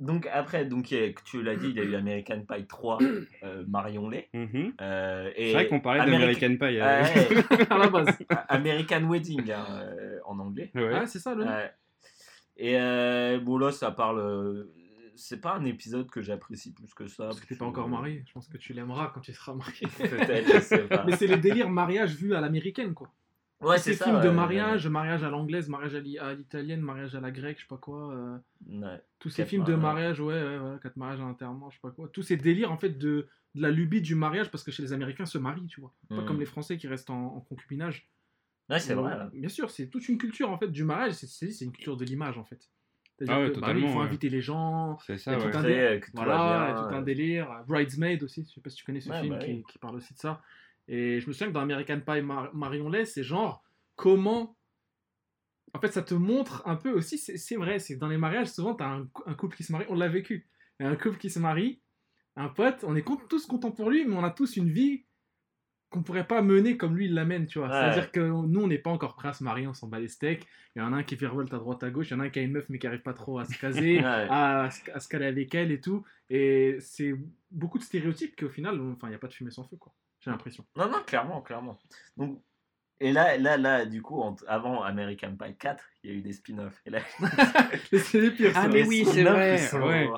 [0.00, 2.98] Donc après, donc, tu l'as dit, il y a eu American Pie 3,
[3.44, 4.28] euh, Marion Lay.
[4.32, 4.72] Mhm.
[4.80, 6.78] Euh, et C'est vrai qu'on parlait d'American Pie.
[6.80, 7.04] euh.
[7.70, 8.18] À la base.
[8.48, 10.70] American Wedding hein, euh, en anglais.
[10.74, 10.90] Ouais.
[10.94, 11.50] Ah, c'est ça, le nom.
[12.56, 14.18] Et euh, bon là, ça parle.
[14.20, 14.72] euh,
[15.16, 17.24] c'est pas un épisode que j'apprécie plus que ça.
[17.24, 18.22] Parce que t'es pas encore marié.
[18.26, 19.86] Je pense que tu l'aimeras quand tu seras marié.
[19.98, 21.04] Peut-être, je sais pas.
[21.06, 23.10] Mais c'est les délires mariage vu à l'américaine, quoi.
[23.60, 26.34] Ouais, ces ça, films ouais, de ouais, mariage, mariage à l'anglaise, mariage à l'i- à
[26.34, 28.12] l'italienne, mariage à la grecque, je sais pas quoi.
[28.14, 29.02] euh, ouais.
[29.18, 31.90] tous ces films de mariage, ouais, ouais, ouais, quatre mariages à l'enterrement, je sais pas
[31.90, 32.08] quoi.
[32.08, 34.92] Tous ces délires, en fait, de, de la lubie du mariage, parce que chez les
[34.94, 35.94] Américains, se marient, tu vois.
[36.08, 36.24] Pas Mm.
[36.24, 38.08] comme les Français qui restent en, en concubinage.
[38.70, 39.18] Ouais, c'est Donc, vrai.
[39.18, 39.30] là.
[39.34, 41.12] Bien sûr, c'est toute une culture, en fait, du mariage.
[41.12, 42.70] C'est- C'est c'est une culture de l'image, en fait.
[43.28, 44.04] Ah ouais, que, bah il faut ouais.
[44.06, 44.96] inviter les gens.
[45.00, 45.50] C'est Il y ça, ouais.
[45.50, 45.90] tout un délire.
[45.90, 47.64] euh, tout va Voilà, bien, tout un euh, délire.
[47.68, 49.64] Bridesmaid aussi, je sais pas si tu connais ce Ouais, film bah qui, oui.
[49.70, 50.40] qui parle aussi de ça.
[50.88, 53.62] Et je me souviens que dans American Pie Mar- Marion Lay, c'est genre
[53.96, 54.56] comment.
[55.72, 58.48] En fait, ça te montre un peu aussi, c'est vrai, c'est que dans les mariages,
[58.48, 60.48] souvent, tu as un, cou- un couple qui se marie, on l'a vécu.
[60.80, 61.80] Il y a un couple qui se marie,
[62.34, 65.04] un pote, on est tous contents pour lui, mais on a tous une vie
[65.90, 67.68] qu'on pourrait pas mener comme lui il l'amène, tu vois.
[67.68, 67.74] Ouais.
[67.74, 70.08] C'est-à-dire que nous, on n'est pas encore prêts à se marier, on s'en bat les
[70.08, 70.44] steaks.
[70.74, 72.24] Il y en a un qui virevolte à droite à gauche, il y en a
[72.24, 74.02] un qui a une meuf mais qui arrive pas trop à se caser Ouais.
[74.30, 76.04] à, se- à se caler avec elle et tout.
[76.30, 77.14] Et c'est
[77.52, 79.92] beaucoup de stéréotypes qu'au final, enfin, il n'y a pas de fumée sans feu, quoi.
[80.20, 80.64] J'ai l'impression.
[80.76, 81.78] Non, non, clairement, clairement.
[82.16, 82.40] Donc,
[83.00, 86.20] Et là, là, là, du coup, en- avant American Pie 4, il y a eu
[86.20, 86.80] des spin-offs.
[86.84, 86.98] Et là,
[87.92, 88.52] C'est les pires.
[88.54, 88.68] Ah, ça.
[88.68, 90.08] mais les oui, c'est spin-offs, vrai, ils sont- ouais.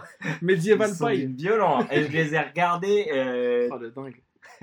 [0.42, 1.18] Medieval ils sont Pie.
[1.18, 1.84] d'une violence.
[1.92, 3.06] Et je les ai regardés.
[3.12, 3.68] Euh...
[3.70, 4.20] Oh, le dingue.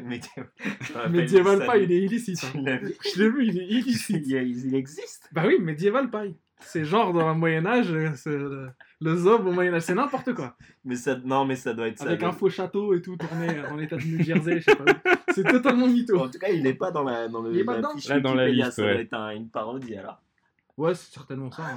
[1.09, 1.59] Medieval.
[1.65, 2.43] Pie, il est illicite.
[2.55, 2.79] hein.
[3.15, 4.23] Je l'ai vu, il est illicite.
[4.27, 5.29] il, il existe.
[5.31, 6.35] Bah oui, Medieval Pie.
[6.61, 10.57] C'est genre dans le Moyen-Âge, euh, c'est le, le zob au Moyen-Âge, c'est n'importe quoi.
[10.83, 12.03] Mais ça, non, mais ça doit être ça.
[12.03, 14.83] Avec un faux château et tout tourné dans l'état de New Jersey, je sais pas.
[14.83, 15.18] où.
[15.35, 16.19] C'est totalement mytho.
[16.19, 17.51] En tout cas, il n'est pas dans la dans le.
[17.53, 19.01] Il est pas la dedans fiche Là, dans la liste, ça ouais.
[19.01, 20.21] être un- une parodie alors.
[20.77, 21.63] Ouais, c'est certainement ça.
[21.65, 21.75] hein.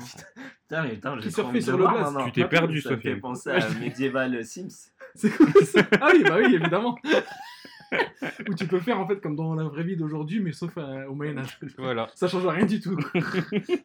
[0.63, 2.25] Putain, mais putain, j'ai de sur le maintenant.
[2.27, 3.21] Tu t'es perdu, Ça me fait Sofiane.
[3.21, 4.91] penser à Medieval Sims.
[5.15, 5.81] C'est quoi ça?
[6.01, 6.97] Ah oui, bah oui, évidemment.
[8.49, 11.05] Où tu peux faire en fait comme dans la vraie vie d'aujourd'hui, mais sauf euh,
[11.07, 11.59] au Moyen-Âge.
[11.77, 12.09] Voilà.
[12.15, 12.97] Ça change rien du tout.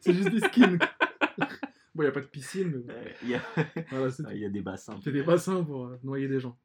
[0.00, 0.78] c'est juste des skins.
[1.94, 3.40] Bon, y a pas de piscine, mais Euh, Il y, a...
[3.90, 4.98] voilà, c'est il y a des bassins.
[5.04, 6.56] C'est des bassins pour euh, noyer des gens.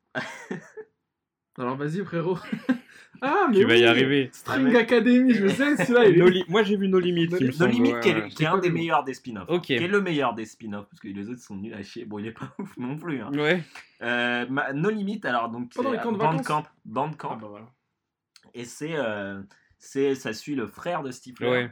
[1.58, 2.38] Alors vas-y frérot.
[3.22, 4.30] ah mais Tu vas y arriver.
[4.34, 6.18] String Academy, je sais, celui-là il est...
[6.20, 7.28] No Li- Moi, j'ai vu No Limit.
[7.28, 7.38] No.
[7.40, 8.46] No Limit, ouais, qui est, ouais.
[8.48, 9.50] un des meilleurs des spin-offs.
[9.50, 9.62] Ok.
[9.64, 12.06] Qui est le meilleur des spin-offs, parce que les autres sont nuls à chier.
[12.06, 13.22] Bon, il est pas ouf non plus.
[13.22, 13.32] hein.
[13.34, 13.64] Ouais.
[14.02, 16.64] Euh, ma- no Limit, alors, donc, Pendant c'est les camps de Bandcamp.
[16.86, 17.30] Bandcamp.
[17.34, 17.72] Ah bah voilà.
[18.56, 19.42] Et c'est, euh,
[19.78, 21.50] c'est, ça suit le frère de Stifler.
[21.50, 21.72] Ouais.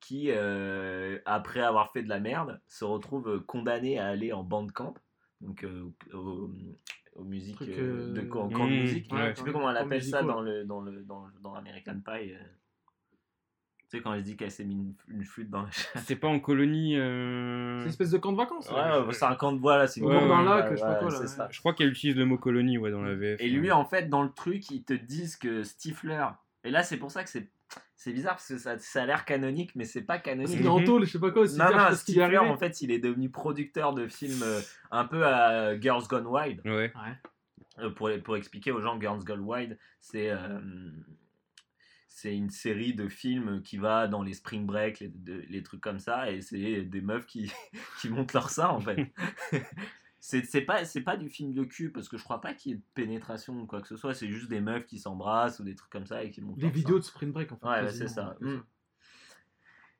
[0.00, 4.44] qui, euh, après avoir fait de la merde, se retrouve euh, condamné à aller en
[4.44, 4.94] bandcamp,
[5.40, 5.82] donc euh,
[6.14, 6.50] au,
[7.16, 9.12] aux musiques euh, de euh, camp, camp de mmh, musique.
[9.12, 9.30] ouais.
[9.30, 12.00] Je sais plus comment on Camp appelle ça dans le dans le dans, dans American
[12.04, 12.32] Pie.
[12.32, 12.38] euh.
[13.88, 16.02] Tu sais quand elle dit qu'elle s'est mis une, une flûte dans la chatte.
[16.04, 16.96] C'est pas en colonie.
[16.96, 18.68] euh, C'est une espèce de camp de vacances.
[18.70, 18.76] Ouais,
[19.06, 20.82] ouais, c'est un camp de voilà, c'est Au une- bord d'un lac, ouais, je sais
[20.82, 21.26] pas quoi, ouais, là, ouais.
[21.28, 21.48] ça.
[21.52, 23.40] Je crois qu'elle utilise le mot colonie ouais, dans la VF.
[23.40, 26.26] Et lui, en fait, dans le truc, ils te disent que Stifler.
[26.64, 27.48] Et là, c'est pour ça que c'est
[27.96, 30.56] c'est bizarre parce que ça, ça a l'air canonique, mais c'est pas canonique.
[30.56, 31.58] qu'il est en tôle, je sais pas quoi aussi.
[31.58, 32.38] Non, non, Stifler, arrivé.
[32.38, 36.60] en fait, il est devenu producteur de films euh, un peu à Girls Gone Wild.
[36.66, 36.92] Ouais.
[36.94, 37.18] Ouais.
[37.78, 40.60] Euh, pour, pour expliquer aux gens, Girls Gone Wild, c'est euh,
[42.08, 45.82] c'est une série de films qui va dans les spring break, les, de- les trucs
[45.82, 47.52] comme ça, et c'est des meufs qui,
[48.00, 49.12] qui montent leur sein, en fait.
[50.28, 52.74] C'est pas, c'est pas du film de cul, parce que je crois pas qu'il y
[52.74, 55.62] ait de pénétration ou quoi que ce soit, c'est juste des meufs qui s'embrassent ou
[55.62, 57.68] des trucs comme ça et qui montent Les vidéos de Spring Break en fait.
[57.68, 58.36] Ouais, c'est ça.
[58.40, 58.56] Mm.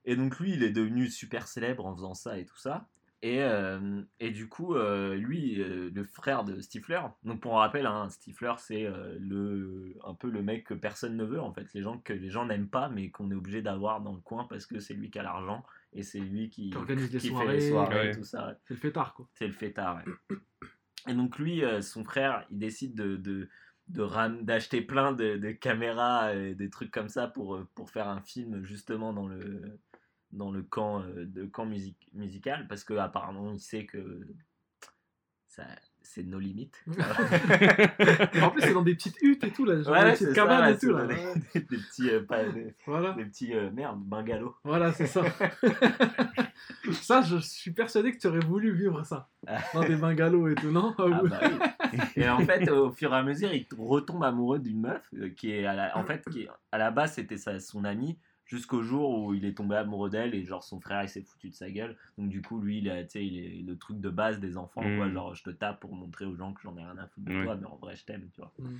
[0.04, 2.88] Et donc lui, il est devenu super célèbre en faisant ça et tout ça.
[3.22, 7.86] Et, euh, et du coup, euh, lui, euh, le frère de Stifler, donc pour rappel,
[7.86, 11.82] hein, Stifler, c'est le, un peu le mec que personne ne veut, en fait, les
[11.82, 14.66] gens que les gens n'aiment pas, mais qu'on est obligé d'avoir dans le coin parce
[14.66, 15.64] que c'est lui qui a l'argent
[15.96, 17.54] et c'est lui qui, Qui organise les qui fait soirées.
[17.56, 18.48] les soirées et tout ça.
[18.48, 18.54] ouais.
[18.66, 19.28] C'est le fêtard quoi.
[19.34, 20.36] C'est le fêtard, ouais.
[21.08, 23.48] Et donc lui, euh, son frère, il décide de, de,
[23.88, 27.90] de ram- d'acheter plein de, de caméras et des trucs comme ça pour, euh, pour
[27.90, 29.78] faire un film justement dans le,
[30.32, 34.26] dans le camp, euh, de camp music- musical parce que apparemment il sait que
[35.48, 35.64] ça,
[36.08, 36.82] c'est nos limites.
[38.42, 39.80] En plus, c'est dans des petites huttes et tout là.
[39.82, 41.06] Genre des petites cabanes ça, et tout là.
[41.06, 41.34] Des, Ouais.
[41.54, 43.12] des- petits, euh, pas- des, Voilà.
[43.12, 44.54] des petits euh, merde, bungalows.
[44.64, 45.22] Voilà, c'est ça.
[46.92, 49.28] ça, je suis persuadé que tu aurais voulu vivre ça.
[49.74, 50.94] Dans des bungalows et tout, non?
[50.98, 51.40] Ah bah
[51.92, 51.98] oui.
[52.16, 55.52] Et en fait, au fur et à mesure, il retombe amoureux d'une meuf euh, qui
[55.52, 59.18] est à la, en fait, qui est- à la base c'était son amie jusqu'au jour
[59.24, 61.70] où il est tombé amoureux d'elle et genre son frère il s'est foutu de sa
[61.70, 61.96] gueule.
[62.16, 64.56] Donc du coup, lui, il, a, tu sais, il est le truc de base des
[64.56, 64.96] enfants, Mm.
[64.96, 65.10] quoi.
[65.10, 67.42] Genre, je te tape pour montrer aux gens que j'en ai rien à foutre de
[67.44, 68.52] toi, mais en vrai, je t'aime, tu vois.
[68.58, 68.76] Mm.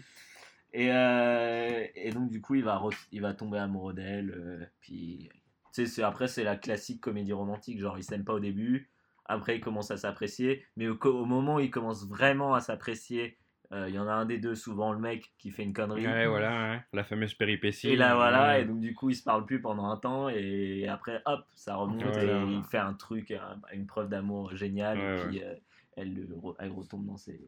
[0.73, 4.31] Et, euh, et donc du coup, il va, il va tomber amoureux d'elle.
[4.37, 5.29] euh, puis,
[5.73, 7.81] tu sais, c'est- après, c'est la classique comédie romantique.
[7.81, 8.91] Genre, ils s'aiment pas au début.
[9.25, 10.65] Après, ils commencent à s'apprécier.
[10.77, 13.37] Mais au, au moment où ils commencent vraiment à s'apprécier,
[13.73, 16.07] euh, il y en a un des deux, souvent le mec, qui fait une connerie.
[16.07, 16.81] Ouais, voilà, ouais.
[16.93, 17.89] la fameuse péripétie.
[17.89, 18.63] Et là, voilà, Ouais.
[18.63, 21.77] et donc du coup, ils se parlent plus pendant un temps, et après, hop, ça
[21.77, 22.27] remonte, et
[22.57, 25.55] il fait un truc, un- une preuve d'amour géniale, et puis euh,
[25.97, 27.41] elle, elle retombe dans ses.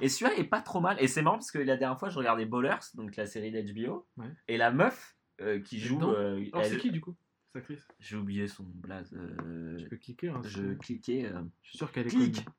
[0.00, 2.18] Et celui-là est pas trop mal, et c'est marrant parce que la dernière fois, je
[2.18, 4.06] regardais Ballers, donc la série d'HBO,
[4.48, 6.00] et la meuf euh, qui joue.
[6.02, 7.14] Alors, c'est qui du coup
[7.98, 9.12] J'ai oublié son blaze.
[9.14, 10.28] euh, Je peux cliquer.
[10.28, 10.72] Hein, je je...
[10.74, 11.24] cliquais.
[11.26, 12.44] euh, je suis sûr qu'elle est Clique.
[12.44, 12.56] connue.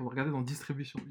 [0.00, 0.98] Faut regarder dans distribution.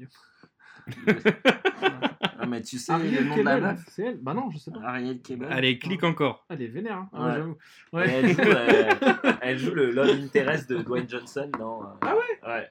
[2.42, 4.50] Ah, mais tu sais Ariel le nom de la Kebel, meuf C'est elle Bah non,
[4.50, 4.80] je sais pas.
[4.82, 5.52] Ariel Kebel.
[5.52, 6.44] Allez, clique encore.
[6.48, 7.10] Elle est vénère, hein.
[7.12, 7.28] Ah Ouais.
[7.28, 7.56] ouais, j'avoue.
[7.92, 8.08] Et Ouais.
[8.08, 11.82] Elle, joue, euh, elle joue le Love Interest de Dwayne Johnson dans.
[11.82, 12.70] euh, Ah ouais Ouais.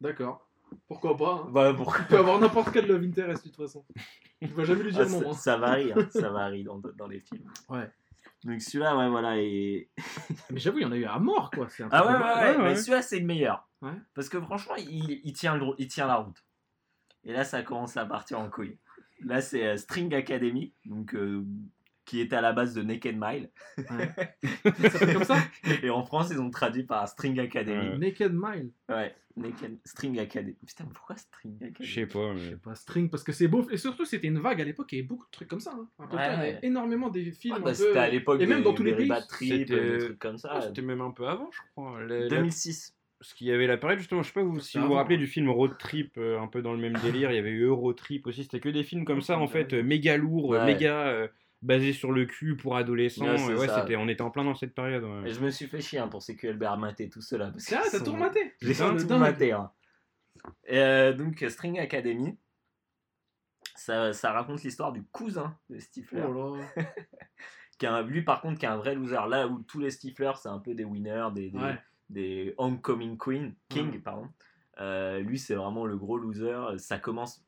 [0.00, 0.46] D'accord.
[0.86, 1.50] Pourquoi pas hein.
[1.50, 3.84] Bah, pourquoi Tu peux avoir n'importe quel love interest de toute façon.
[4.40, 5.20] Tu vas jamais lui dire Ah, non.
[5.20, 5.32] ça, hein.
[5.32, 7.50] ça varie, hein, ça varie dans, dans les films.
[7.70, 7.90] Ouais.
[8.44, 9.36] Donc celui-là, ouais, voilà.
[9.38, 9.90] Et...
[10.50, 11.68] Mais j'avoue, il y en a eu à mort quoi.
[11.68, 12.62] C'est un Ah truc ouais, de ouais, ouais, ouais.
[12.70, 13.68] mais celui-là, c'est le meilleur.
[13.82, 13.92] Ouais.
[14.14, 16.42] Parce que franchement, il, il tient le, il tient la route.
[17.24, 18.78] Et là, ça commence à partir en couille.
[19.22, 21.44] Là, c'est euh, String Academy, donc, euh,
[22.10, 23.50] qui était à la base de Naked Mile.
[23.78, 25.36] Ça s'appelle comme ça?
[25.82, 27.90] Et en France, ils ont traduit par String Academy.
[27.90, 27.98] Ouais.
[27.98, 28.70] Naked Mile.
[28.88, 30.56] Ouais, Naked String Academy.
[30.66, 31.76] Putain, mais pourquoi String Academy?
[31.86, 32.34] Je sais pas.
[32.34, 33.64] Je mais- sais pas, string, parce que c'est beau.
[33.70, 35.72] Et surtout, c'était une vague à l'époque, il y avait beaucoup de trucs comme ça.
[35.72, 35.88] hein.
[36.00, 37.54] Ouais, il y avait énormément des films.
[37.54, 39.10] Ouais, un bah, peu- C'était à l'époque Et même des dans tous les pays.
[39.28, 40.50] Trip, des trucs comme ça.
[40.52, 42.00] Ah, C'était même un peu avant, je crois.
[42.02, 42.96] La- la- 2006.
[43.20, 45.16] Parce qu'il y avait la période, justement, je sais pas vous- si vous vous rappelez
[45.16, 45.18] hein.
[45.18, 47.30] du film Road Trip, euh, un peu dans le même délire.
[47.30, 48.44] Il y avait eu Eurotrip aussi.
[48.44, 50.72] C'était que des films comme ça, en fait, euh, méga lourds, euh, Ouais.
[50.72, 51.28] méga euh,
[51.62, 53.24] basés sur le cul pour adolescents.
[53.26, 55.04] Ouais, on était en plein dans cette période.
[55.04, 55.30] ouais.
[55.30, 57.50] Et je me suis fait chier hein, pour CQLB à mater tout cela.
[57.50, 58.54] parce C'est vrai, qu'ils t'as tout rematé.
[58.60, 59.52] J'ai tout maté.
[59.52, 59.70] hein.
[60.66, 62.38] Et, euh, donc, String Academy,
[63.76, 66.22] ça, ça raconte l'histoire du cousin de Stifler.
[66.28, 66.64] Oh là.
[67.78, 69.18] qui un- lui, par contre, qui est un vrai loser.
[69.28, 71.78] Là où tous les Stiflers, c'est un peu des winners, des, des, Ouais.
[72.08, 73.98] des Homecoming Queen, King, Ouais.
[73.98, 74.28] pardon.
[74.80, 76.56] Euh, lui, c'est vraiment le gros loser.
[76.78, 77.44] Ça commence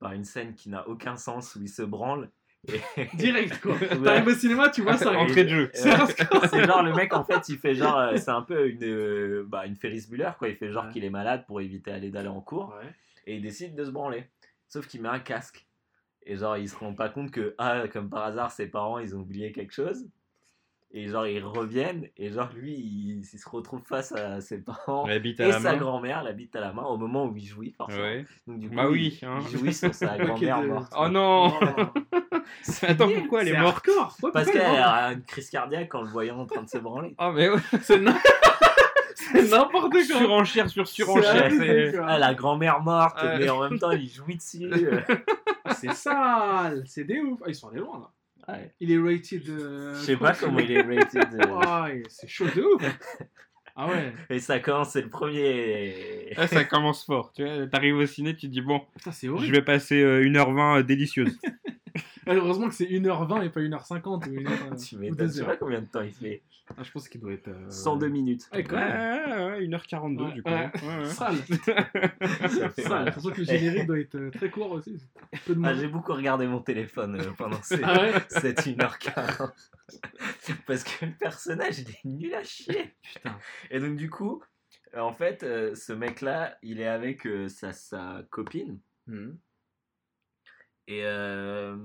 [0.00, 2.30] par une scène qui n'a aucun sens où il se branle.
[3.14, 3.76] Direct quoi.
[4.04, 5.12] T'arrives au cinéma, tu vois ça.
[5.12, 5.70] Entrée de jeu.
[5.74, 9.44] C'est genre le mec en fait il fait genre euh, c'est un peu une euh,
[9.48, 10.92] bah, une Ferris Bueller quoi il fait genre Ouais.
[10.92, 12.88] qu'il est malade pour éviter aller d'aller en cours Ouais.
[13.26, 14.24] et il décide de se branler
[14.68, 15.66] sauf qu'il met un casque
[16.24, 19.16] et genre il se rend pas compte que ah comme par hasard ses parents ils
[19.16, 20.06] ont oublié quelque chose
[20.94, 25.06] et genre ils reviennent et genre lui il, il se retrouve face à ses parents
[25.06, 25.78] La bite à et la sa main.
[25.78, 28.26] grand-mère la bite à la main au moment où il jouit forcément Ouais.
[28.46, 29.38] donc du coup Bah il- oui, hein.
[29.50, 31.52] il jouit sur sa grand-mère morte Oh non
[32.82, 34.16] Attends, pourquoi elle est morte hardcore.
[34.22, 36.46] Ouais, parce pourquoi qu'elle elle est morte a une crise cardiaque en le voyant en
[36.46, 37.58] train de se branler Oh, mais ouais.
[39.14, 40.02] C'est n'importe quoi.
[40.04, 41.50] Surenchère sur surenchère.
[41.50, 41.94] c'est-.
[42.04, 43.38] Ah, la grand-mère morte, Ouais.
[43.38, 44.68] mais en même temps, il jouit dessus.
[44.72, 45.00] euh.
[45.64, 46.82] Ah, C'est sale.
[46.86, 47.38] C'est des ouf.
[47.44, 48.10] Ah, ils sont allés loin là.
[48.48, 48.72] Ouais.
[48.80, 49.48] Il est rated.
[49.48, 51.28] euh, Je sais pas comment il est rated.
[51.40, 51.46] euh.
[51.86, 52.82] Ouais, c'est chaud de ouf.
[53.74, 54.12] Ah ouais.
[54.28, 56.34] Et ça commence, c'est le premier.
[56.36, 57.32] Là, ça commence fort.
[57.32, 60.22] Tu vois, t'arrives au ciné, tu te dis bon, Putain, c'est je vais passer euh,
[60.22, 61.38] 1h20 euh, délicieuse.
[62.26, 65.42] Heureusement que c'est 1h20 et pas 1h50 ou 1h, euh, Tu ou m'étonnes, je sais
[65.42, 65.46] 2h.
[65.46, 66.42] pas combien de temps il fait.
[66.76, 67.48] Ah, je pense qu'il doit être.
[67.48, 68.48] euh, 102 minutes.
[68.52, 69.30] Ouais, quand Ouais, même.
[69.30, 70.50] ouais, ouais, 1h42 Ouais, du coup.
[70.50, 70.70] ouais.
[70.82, 71.04] Ouais, ouais.
[71.06, 71.36] Sale.
[72.78, 73.12] Sale.
[73.12, 74.96] Surtout que le générique doit être euh, très court aussi.
[75.64, 79.50] Ah, j'ai beaucoup regardé mon téléphone euh, pendant ces Ah ouais cette 1h40.
[80.66, 82.94] Parce que le personnage, il est nul à chier.
[83.02, 83.38] Putain.
[83.70, 84.42] Et donc, du coup,
[84.96, 88.78] en fait, euh, ce mec-là, il est avec euh, sa, sa copine.
[89.08, 89.36] Mhm.
[90.88, 91.04] Et.
[91.04, 91.76] Euh...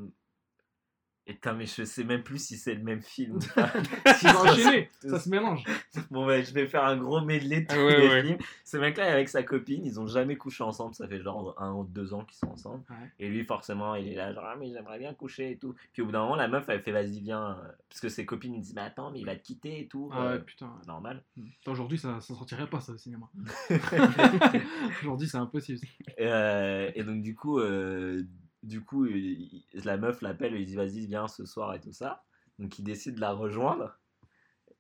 [1.30, 3.36] Et putain, mais je sais même plus si c'est le même film.
[3.58, 3.60] ont
[4.48, 4.90] enchaîné.
[5.02, 5.62] Ça se mélange.
[6.10, 8.24] bon, bah, je vais faire un gros medley de tous Ah ouais, les ouais.
[8.24, 8.38] films.
[8.64, 10.96] Ce mec-là est avec sa copine, ils ont jamais couché ensemble.
[10.96, 12.82] Ça fait genre un ou deux ans qu'ils sont ensemble.
[12.90, 13.12] Ouais.
[13.20, 15.76] Et lui, forcément, il est là, genre, ah, mais j'aimerais bien coucher et tout.
[15.92, 17.58] Puis au bout d'un moment, la meuf, elle fait, vas-y, viens.
[17.62, 20.10] euh, Parce que ses copines disent, mais attends, mais il va te quitter et tout.
[20.14, 20.80] Ah euh, ouais, putain.
[20.88, 21.26] Normal.
[21.36, 23.30] Putain, Aujourd'hui, ça, ça sortirait pas ça au cinéma.
[25.02, 25.80] Aujourd'hui, c'est impossible.
[26.18, 28.24] Et, euh, et donc du coup, euh,
[28.64, 32.24] du coup, il- la meuf l'appelle, lui dit vas-y viens ce soir et tout ça.
[32.60, 33.98] Donc il décide de la rejoindre.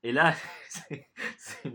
[0.03, 0.33] Et là,
[1.37, 1.73] c'est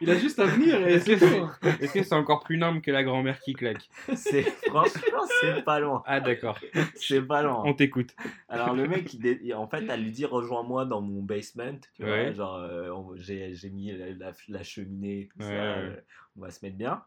[0.00, 1.24] Il a juste à venir et Est-ce c'est que
[1.60, 1.68] tout.
[1.70, 3.88] c'est est-ce que c'est encore plus nimble que la grand-mère qui claque?
[4.16, 6.58] C'est franchement c'est pas loin, Ah d'accord,
[6.96, 7.62] c'est pas loin.
[7.64, 8.14] on t'écoute.
[8.48, 11.78] Alors le mec, il dé- il- en fait, elle lui dit rejoins-moi dans mon basement,
[11.94, 12.34] tu vois, Ouais.
[12.34, 15.60] genre euh, on- j'ai j'ai mis la, la- la cheminée, tout Ouais, ça, ouais.
[15.60, 16.00] euh,
[16.36, 17.04] on va se mettre bien.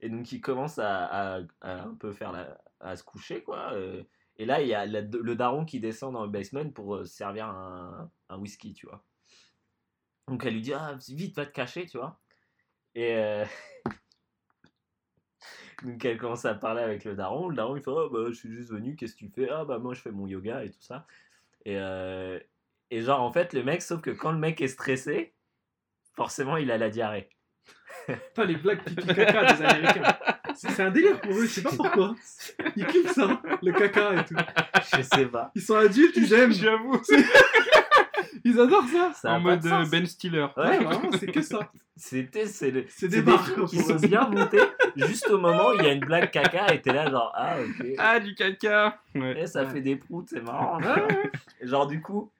[0.00, 3.72] Et donc il commence à, un peu faire à se coucher quoi.
[3.72, 4.02] euh,
[4.36, 7.46] et là il y a le daron qui descend dans le basement pour euh, servir
[7.46, 9.02] un, un whisky, tu vois.
[10.28, 12.20] Donc elle lui dit ah vite va te cacher, tu vois.
[12.94, 13.44] Et euh,
[15.82, 17.48] donc elle commence à parler avec le daron.
[17.48, 19.48] Le daron il fait oh, bah, je suis juste venu, qu'est-ce que tu fais?
[19.50, 21.06] Ah bah moi je fais mon yoga et tout ça.
[21.64, 25.34] Et genre en fait le mec, sauf que quand le mec est stressé,
[26.14, 27.35] forcément il a la diarrhée.
[28.34, 30.16] Putain, les blagues pipi caca des Américains.
[30.54, 32.14] C'est un délire pour eux, je sais pas pourquoi.
[32.76, 34.34] Ils kiffent ça, le caca et tout.
[34.96, 35.50] Je sais pas.
[35.54, 36.52] Ils sont adultes, ils aiment.
[36.52, 37.00] J'avoue.
[38.44, 39.12] Ils adorent ça.
[39.12, 39.84] Ça a En mode de euh.
[39.90, 40.46] Ben Stiller.
[40.56, 41.68] Ouais, Ouais, vraiment, c'est que ça.
[41.96, 44.60] c'était c'est le- C'est des barres, qui sont bien montés
[44.96, 47.56] juste au moment où il y a une blague caca et t'es là genre ah
[47.60, 47.86] ok.
[47.98, 49.00] Ah du caca.
[49.16, 49.40] Ouais.
[49.42, 49.70] Et ça Ouais.
[49.70, 50.78] fait des proutes, c'est marrant.
[51.60, 52.30] Genre du coup,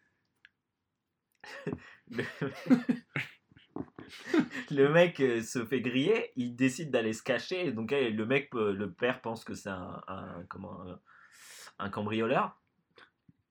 [4.71, 7.67] le, mec euh, se fait griller, il décide d'aller se cacher.
[7.67, 11.01] et Donc euh, le mec, peut- le père pense que c'est un, un- comment un,
[11.79, 12.61] un cambrioleur.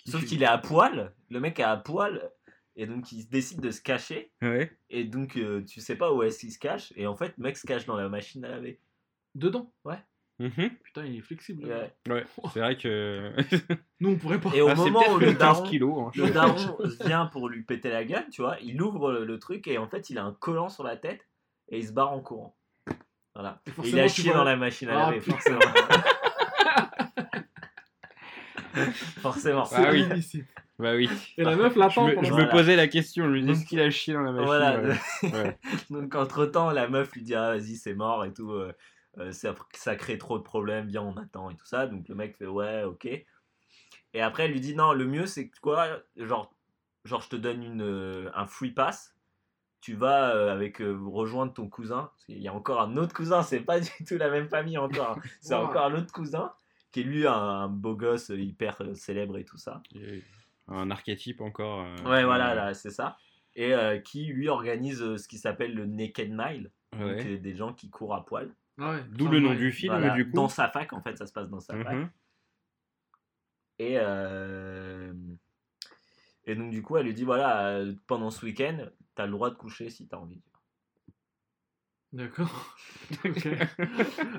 [0.08, 1.14] Sauf qu'il est à poil.
[1.30, 2.32] Le mec est à poil
[2.76, 4.32] et donc il décide de se cacher.
[4.42, 4.72] Ouais.
[4.90, 6.94] Et donc euh, tu sais pas où est-ce qu'il se cache.
[6.96, 8.80] Et en fait, le mec se cache dans la machine à laver.
[9.34, 9.74] Dedans.
[10.40, 10.70] Mhm.
[10.84, 11.66] Putain, il est flexible.
[11.66, 11.94] Ouais.
[12.14, 12.26] Ouais.
[12.54, 13.32] C'est vrai que.
[14.02, 14.50] Nous, on pourrait pas.
[14.54, 15.98] Et au Ah, moment où le 15 daron, kilos.
[16.00, 16.12] hein.
[16.16, 18.58] Le daron vient pour lui péter la gueule, tu vois.
[18.62, 21.26] Il ouvre le, le truc et en fait, il a un collant sur la tête
[21.70, 22.56] et il se barre en courant.
[23.34, 23.62] Voilà.
[23.84, 25.60] Et Et il a chié vois- dans la machine à Ah, laver, forcément.
[29.22, 29.64] Forcément.
[29.72, 30.06] Ah oui.
[30.78, 31.10] Bah oui.
[31.38, 32.46] Et la meuf Je l'attend me, pendant je Voilà.
[32.48, 34.82] me posais la question, je me disais, est-ce qu'il a chié dans la machine Voilà.
[34.82, 34.98] ouais.
[35.32, 35.58] Ouais.
[35.90, 38.52] Donc entre temps, la meuf lui dit ah, vas-y c'est mort et tout,
[39.18, 41.88] euh, ça, ça crée trop de problèmes, viens on attend et tout ça.
[41.88, 43.06] Donc le mec fait ouais ok.
[44.14, 45.88] Et après elle lui dit non le mieux c'est que quoi,
[46.18, 46.54] genre,
[47.04, 49.16] genre je te donne une, euh, un free pass,
[49.82, 52.10] tu vas euh, avec euh, rejoindre ton cousin.
[52.14, 54.78] Parce qu'il y a encore un autre cousin, c'est pas du tout la même famille
[54.78, 55.12] encore.
[55.18, 55.22] hein.
[55.42, 55.66] C'est Wow.
[55.66, 56.54] encore un autre cousin
[56.92, 59.84] qui est lui un, un beau gosse hyper célèbre et tout ça.
[59.96, 60.24] Et
[60.70, 61.82] Un archétype encore.
[61.82, 63.18] euh, Ouais, voilà, euh, là, c'est ça.
[63.58, 66.72] Et euh, qui lui organise euh, ce qui s'appelle le Naked Mile.
[66.94, 67.38] Donc, ouais.
[67.38, 68.56] des gens qui courent à poil.
[68.80, 69.04] Ah ouais.
[69.10, 69.56] D'où le nom ouais.
[69.56, 70.34] du film, Voilà, du coup.
[70.36, 71.94] Dans sa fac, en fait, ça se passe dans sa fac.
[71.96, 72.10] Mhm.
[73.80, 75.14] Et, euh,
[76.46, 78.78] et donc, du coup, elle lui dit voilà, euh, pendant ce week-end,
[79.16, 80.42] t'as le droit de coucher si t'as envie.
[82.14, 82.76] D'accord.
[83.26, 83.48] Ok.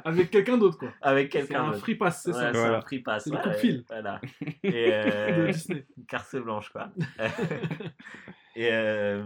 [0.05, 0.93] Avec quelqu'un d'autre, quoi.
[1.03, 1.81] Avec C'est quelqu'un un d'autre.
[1.81, 2.53] free pass, c'est Ouais, ça.
[2.53, 2.79] c'est Voilà.
[2.79, 3.25] un free pass.
[3.25, 3.85] C'est le coup de fil.
[3.89, 4.21] Voilà.
[4.65, 5.87] Et euh, De Disney.
[6.09, 6.91] carte blanche, quoi.
[8.59, 9.23] et euh,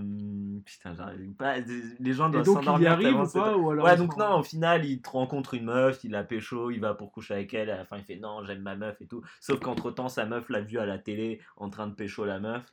[0.66, 1.59] putain, j'arrive pas.
[2.01, 4.39] Les gens doivent donc, il y s'endormir arrive ou pas ou alors Ouais, donc non,
[4.39, 7.55] au final, il te rencontre une meuf, il la pécho, il va pour coucher avec
[7.55, 9.22] elle, à la fin il fait non, j'aime ma meuf et tout.
[9.41, 12.41] Sauf qu'entre temps, sa meuf l'a vu à la télé en train de pécho la
[12.41, 12.64] meuf.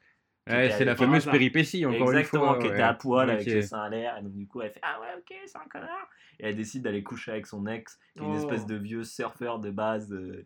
[0.47, 1.31] qui Ouais, c'est la avec- fameuse hasard.
[1.33, 2.57] péripétie, encore Exactement, une fois.
[2.59, 2.73] qui ouais.
[2.73, 3.53] était à poil avec Ok.
[3.53, 4.17] les seins à l'air.
[4.17, 6.09] Et donc du coup, elle fait ah ouais, ok, c'est un connard.
[6.39, 8.37] Et elle décide d'aller coucher avec son ex, qui est une Oh.
[8.37, 10.11] espèce de vieux surfeur de base.
[10.13, 10.45] euh.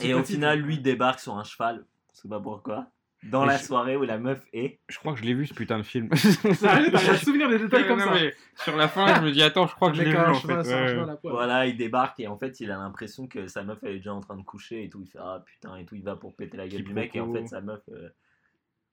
[0.00, 1.84] Et au final, lui débarque sur un cheval,
[2.14, 2.86] je sais pas pourquoi,
[3.24, 4.80] dans la je- soirée où la meuf est.
[4.88, 6.08] Je crois que je l'ai vu ce putain de film.
[6.10, 8.14] T'as de souvenir des détails comme Non, ça.
[8.14, 10.30] mais sur la fin, je me dis, attends, je crois que je l'ai vu un
[10.30, 10.64] en fait.
[10.64, 11.16] sur un ouais.
[11.24, 14.12] Voilà, il débarque et en fait, il a l'impression que sa meuf elle est déjà
[14.14, 15.00] en train de coucher et tout.
[15.02, 15.94] Il fait ah putain et tout.
[15.94, 17.80] Il va pour péter la gueule du mec et en fait, sa meuf.
[17.90, 18.08] euh,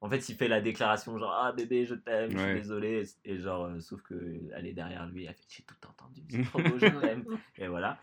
[0.02, 3.04] En fait, il fait la déclaration genre ah bébé, je t'aime, je suis désolé.
[3.26, 4.14] Et genre, euh, sauf que
[4.56, 5.26] elle est derrière lui.
[5.26, 7.26] Elle fait j'ai tout entendu, c'est trop beau, je t'aime.
[7.58, 7.98] Et voilà.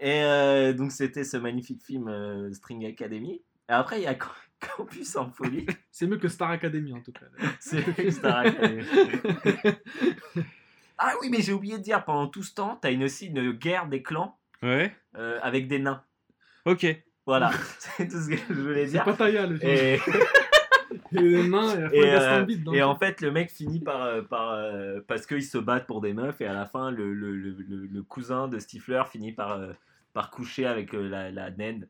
[0.00, 3.40] Et euh, donc, c'était ce magnifique film euh, String Academy.
[3.72, 4.28] Et après, il y a Camp-
[4.76, 5.64] Campus en folie.
[5.90, 7.24] C'est mieux que Star Academy en tout cas.
[7.58, 8.84] C'est Star Academy.
[11.04, 13.50] Ah oui, mais j'ai oublié de dire, pendant tout ce temps, t'as une, aussi une
[13.52, 16.04] guerre des clans Ouais, euh, avec des nains.
[16.64, 16.86] ok.
[17.26, 19.04] Voilà, c'est tout ce que je voulais C'est dire.
[19.04, 19.70] pas Taya le film.
[19.72, 19.94] Et,
[21.14, 24.02] Et les mains, et, et, euh, Bide et en fait, le mec finit par.
[24.02, 27.12] euh, par euh, parce qu'ils se battent pour des meufs, et à la fin, le,
[27.14, 29.72] le, le, le- le cousin de Stifler finit par, euh,
[30.12, 31.88] par coucher avec euh, la, la naine,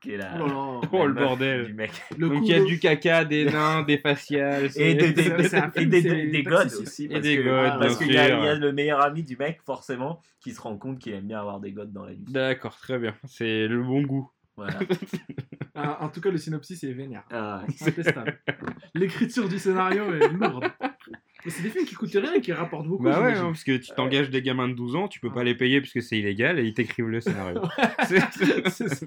[0.00, 0.32] qui est la.
[0.40, 0.80] Oh là là.
[0.82, 1.66] la Oh, le bordel.
[1.66, 1.90] Du mec.
[2.16, 4.70] Le Donc il y a de- du caca, des nains, des faciales.
[4.76, 6.76] Et des, des, et des, c'est des Taxi gods Six.
[6.82, 7.04] aussi.
[7.04, 8.38] Et Parce des que- gods, parce bien qu'il y, a- sûr.
[8.38, 11.26] il y a le meilleur ami du mec, forcément, qui se rend compte qu'il aime
[11.26, 12.24] bien avoir des gods dans la vie.
[12.28, 13.14] D'accord, très bien.
[13.26, 14.30] C'est le bon goût.
[14.56, 14.78] Voilà.
[15.82, 17.22] Ah, en tout cas, le synopsis est vénère.
[17.30, 17.62] Ah.
[18.94, 20.64] L'écriture du scénario est lourde.
[21.44, 23.04] Mais c'est des films qui coûtent rien et qui rapportent beaucoup.
[23.04, 25.42] Bah ouais, hein, parce que tu t'engages des gamins de 12 ans, tu peux pas
[25.44, 27.62] les payer parce que c'est illégal et ils t'écrivent le scénario.
[28.06, 29.06] C'est- ça.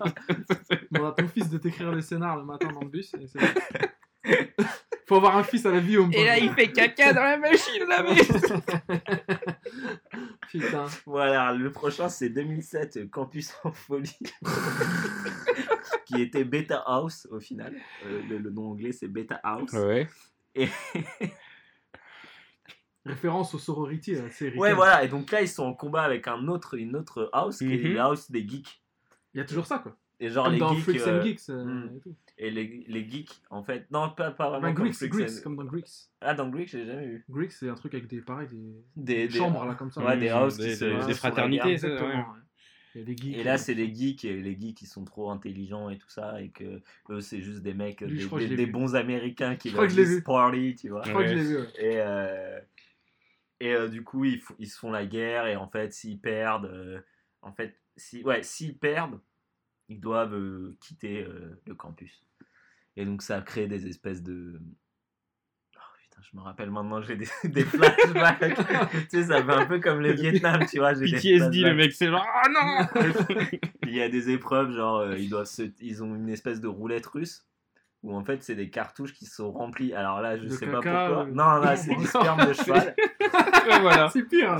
[0.97, 3.11] On a ton fils de t'écrire le scénar le matin dans le bus.
[5.05, 7.37] Faut avoir un fils à la vie au Et là, il fait caca dans la
[7.37, 8.15] machine, là, mais...
[10.47, 10.85] Putain.
[11.05, 14.17] Voilà, le prochain c'est 2007 euh, Campus en folie,
[16.05, 17.73] qui était Beta House au final.
[18.05, 19.73] Euh, le, le nom anglais c'est Beta House.
[19.73, 20.07] Ouais.
[20.55, 20.67] Et
[23.05, 24.57] Référence au sorority, la série.
[24.57, 25.03] ouais, voilà.
[25.03, 27.83] Et donc là ils sont en combat avec un autre, une autre house qui est
[27.89, 27.93] Mhm.
[27.95, 28.81] la house des geeks.
[29.33, 29.95] Il y a toujours ça, quoi.
[30.19, 30.83] Et genre Comme les dans geeks.
[30.83, 31.49] Freaks euh, and Geeks.
[31.49, 31.91] euh, hmm.
[31.95, 32.15] et tout.
[32.37, 35.29] et les, les geeks en fait, non pas, pas vraiment Enfin, comme Greeks, Freaks Greeks,
[35.39, 35.89] and- comme dans Greeks.
[36.21, 37.25] Ah dans Greeks j'ai jamais vu.
[37.29, 38.55] Greeks, c'est un truc avec des, pareil, des,
[38.95, 40.01] Des, des des- chambres, là, comme ça.
[40.05, 41.87] Ouais, des houses qui Des- se- qui fraternités, ça.
[41.87, 42.09] Exactement.
[42.33, 42.39] ouais.
[42.95, 43.37] Il y a des geeks.
[43.37, 46.39] Et là, c'est les geeks, et les geeks, ils sont trop intelligents et tout ça,
[46.41, 46.79] et que
[47.09, 48.71] eux, c'est juste des mecs, Lui, je des, crois que des- je l'ai des vu.
[48.71, 50.23] bons américains qui Je crois veulent que je l'ai juste vu.
[50.23, 51.01] party, tu vois.
[51.03, 51.57] Je crois que je l'ai vu.
[51.57, 51.67] ouais.
[51.79, 52.59] Et, euh,
[53.63, 56.65] et euh, du coup, ils, ils se font la guerre, et en fait, s'ils perdent,
[56.65, 56.99] euh,
[57.41, 59.21] en fait, si, ouais, s'ils perdent,
[59.87, 61.25] ils doivent euh, quitter
[61.65, 62.25] le campus.
[62.97, 64.59] Et donc, ça crée des espèces de.
[65.77, 68.57] Oh, putain, je me rappelle maintenant, j'ai des, des flashbacks.
[68.91, 70.93] tu sais, ça fait un peu comme le Vietnam, tu vois.
[70.93, 73.01] PTSD, le mec, c'est genre, ah non
[73.83, 75.71] Il y a des épreuves, genre, ils, doivent se...
[75.79, 77.45] ils ont une espèce de roulette russe
[78.03, 79.93] où en fait c'est des cartouches qui sont remplies.
[79.93, 81.23] Alors là, je De sais caca, pas pourquoi.
[81.23, 82.95] euh, Non, là, c'est du sperme de cheval.
[83.65, 84.09] Ouais, voilà.
[84.11, 84.57] C'est pire.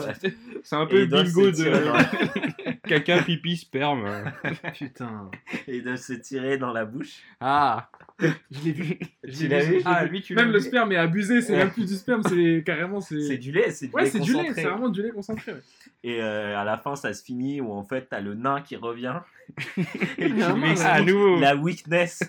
[0.64, 1.64] C'est un Et peu doivent bingo de
[2.88, 4.32] caca, pipi, sperme.
[4.78, 5.30] Putain.
[5.68, 7.22] Et doivent se tirer dans la bouche.
[7.40, 9.00] Ah Je l'ai vu.
[9.34, 10.66] Tu l'as vu, Ah, lui, tu Même l'as le vu.
[10.68, 11.60] sperme est abusé, c'est Ouais.
[11.60, 13.02] même plus du sperme, c'est carrément.
[13.02, 14.62] C'est C'est du lait, c'est du Ouais, lait c'est du lait, concentré.
[14.62, 15.54] c'est vraiment du lait concentré.
[15.54, 15.60] ouais.
[16.06, 18.76] Et euh, à la fin, ça se finit où en fait t'as le nain qui
[18.76, 19.20] revient
[20.18, 22.20] et qui Ah, lui à explique nouveau la weakness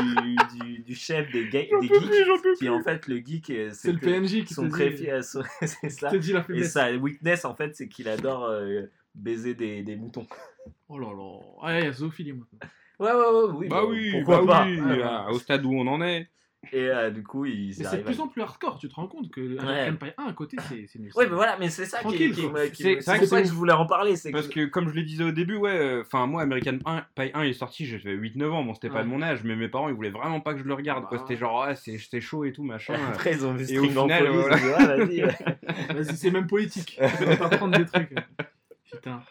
[0.00, 2.26] du, du, du chef des, ga- J'en des peux plus, geeks.
[2.26, 4.90] j'en peux Qui en fait, le geek, euh, C'est le PNJ qui son te très
[4.90, 6.10] dit, fier- son- c'est qui ça.
[6.10, 6.72] te dit la Et faiblesse.
[6.72, 8.82] sa weakness, en fait, c'est qu'il adore euh,
[9.18, 10.26] baiser des, des moutons.
[10.88, 11.38] Oh là là.
[11.62, 12.58] Ah, il y a zoophilie maintenant.
[13.00, 13.68] Ouais, ouais, ouais, oui.
[13.68, 14.64] bah oui, pourquoi bah pas?
[14.66, 15.02] oui, Ouais, ouais.
[15.04, 16.28] ah, au stade où on en est.
[16.72, 18.94] Et euh, du coup, ils Mais c'est de plus à- en plus hardcore, tu te
[18.96, 21.12] rends compte que American Pie 1 à côté, c'est nul.
[21.14, 22.64] Ouais, mais voilà, mais c'est ça qui, Tranquille, qui, quoi.
[22.64, 24.14] me- qui C'est- ça que je voulais en parler.
[24.32, 24.54] Parce que...
[24.54, 27.30] que, comme je le disais au début, ouais, euh, enfin, moi, American Pie 1, Pie
[27.32, 29.04] 1 est sorti, j'avais 8-9 ans, bon, c'était pas Ouais.
[29.04, 31.04] de mon âge, mais mes parents, ils voulaient vraiment pas que je le regarde.
[31.08, 31.18] Bah.
[31.18, 32.94] C'était genre, ah, c'est c'est chaud et tout, machin.
[33.08, 34.38] Après, ils ont vu Et au final, Ouais,
[35.04, 35.20] ouais.
[35.94, 36.98] Vas-y, c'est même politique.
[37.18, 38.10] Tu peux pas prendre des trucs.
[38.90, 39.22] Putain.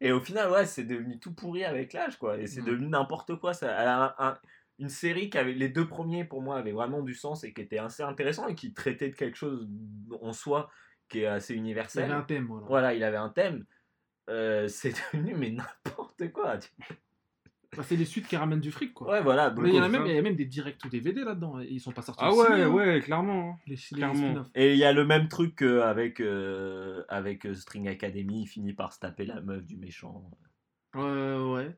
[0.00, 2.38] Et au final, ouais, c'est devenu tout pourri avec l'âge, quoi.
[2.38, 2.66] Et c'est Mm.
[2.66, 3.54] devenu n'importe quoi.
[3.54, 4.38] Ça, elle a un- un-
[4.78, 7.62] une série qui avait les deux premiers pour moi avaient vraiment du sens et qui
[7.62, 9.66] était assez intéressant et qui traitait de quelque chose
[10.20, 10.70] en soi
[11.08, 12.04] qui est assez Il universel.
[12.04, 12.66] avait un thème, voilà.
[12.66, 13.64] Voilà, il avait un thème.
[14.28, 16.58] Euh, c'est devenu mais n'importe quoi.
[16.58, 16.68] tu-
[17.76, 19.10] Bah, c'est les suites qui ramènent du fric, quoi.
[19.10, 19.50] Ouais, voilà.
[19.58, 20.88] Mais il y en a au même, fin- il y a même des directs ou
[20.88, 21.60] DVD là-dedans.
[21.60, 22.22] et Ils sont pas sortis.
[22.24, 23.50] Ah ouais, cinéma, hein, ouais, clairement.
[23.50, 23.56] hein.
[23.66, 24.44] Les, clairement.
[24.54, 28.46] Et il y a le même truc euh, avec, euh, avec euh, String Academy, il
[28.46, 30.30] finit par se taper la meuf du méchant.
[30.94, 31.76] Ouais, ouais.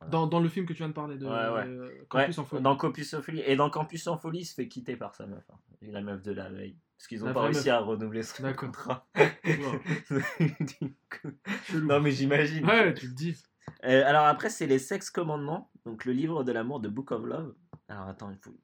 [0.00, 0.10] Voilà.
[0.12, 1.66] Dans, dans le film que tu viens de parler de Ouais, ouais.
[1.66, 2.62] euh, Ouais, Campus en folie.
[2.62, 3.42] dans Campus en folie.
[3.46, 5.42] Et dans Campus en folie, il se fait quitter par sa meuf.
[5.52, 5.56] hein.
[5.82, 6.76] Et la meuf de la veille.
[6.96, 7.74] Parce qu'ils ont La pas réussi meuf.
[7.74, 8.66] à renouveler D'accord.
[8.68, 9.06] contrat.
[9.48, 9.80] Wow,
[11.82, 12.64] non mais j'imagine.
[12.66, 13.36] Ouais, tu le dis.
[13.84, 15.70] Euh, alors après, c'est les Sex Commandements.
[15.84, 17.54] Donc le livre de l'amour de Book of Love.
[17.88, 18.56] Alors attends, il faut...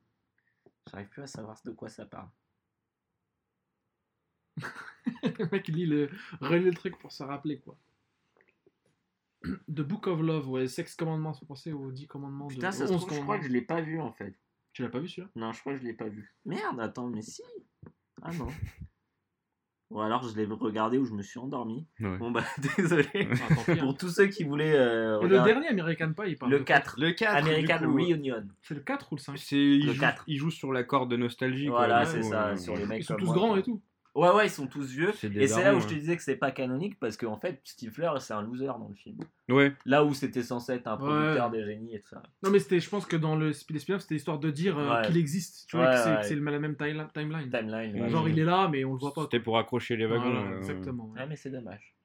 [0.90, 2.28] J'arrive plus à savoir de quoi ça parle.
[5.22, 7.76] le mec lit le, relit le truc pour se rappeler quoi.
[9.42, 12.86] The Book of Love, ouais, Sex Commandements, faut penser aux 10 commandements Putain, de ça
[12.86, 14.38] se 11 trouve, je crois que je l'ai pas vu en fait.
[14.72, 15.30] Tu l'as pas vu celui-là?
[15.36, 16.34] Non, je crois que je l'ai pas vu.
[16.44, 17.42] Merde, attends, mais si.
[18.22, 18.48] Ah non.
[19.90, 21.86] Ou alors je l'ai regardé où je me suis endormi.
[22.00, 22.16] Ouais.
[22.18, 22.42] Bon bah
[22.78, 23.06] désolé.
[23.14, 23.74] Ah.
[23.80, 26.94] Pour tous ceux qui voulaient euh, le dernier American Pie, il parle le de 4.
[26.98, 27.36] Le 4.
[27.36, 28.42] American coup, Reunion.
[28.62, 30.24] C'est le 4 ou le 5 C'est, il, Le joue, 4.
[30.26, 31.68] il joue sur la corde de nostalgie.
[31.68, 33.58] Voilà, c'est ça, sur les mecs Ils sont comme tous moi, grands quoi.
[33.58, 33.82] et tout.
[34.14, 35.12] Ouais, ouais, ils sont tous vieux.
[35.34, 35.98] Et c'est là où je te ouais.
[35.98, 39.18] disais que c'est pas canonique parce qu'en fait, Stifler, c'est un loser dans le film.
[39.48, 41.58] Ouais, Là où c'était censé être un producteur Ouais.
[41.58, 42.22] des génies et tout ça.
[42.44, 44.94] Non, mais c'était, je pense que dans le, les spin-offs, c'était histoire de dire euh,
[45.00, 45.06] Ouais.
[45.06, 45.68] qu'il existe.
[45.68, 47.50] Tu vois, Ouais, que c'est, c'est le- la même time- timeline.
[47.50, 48.08] Timeline.
[48.08, 49.22] Genre, il est là, mais on le voit pas.
[49.22, 50.30] c'était pour accrocher les wagons.
[50.32, 51.06] Voilà, euh, exactement.
[51.06, 51.18] ouais.
[51.20, 51.96] Ah, mais c'est dommage.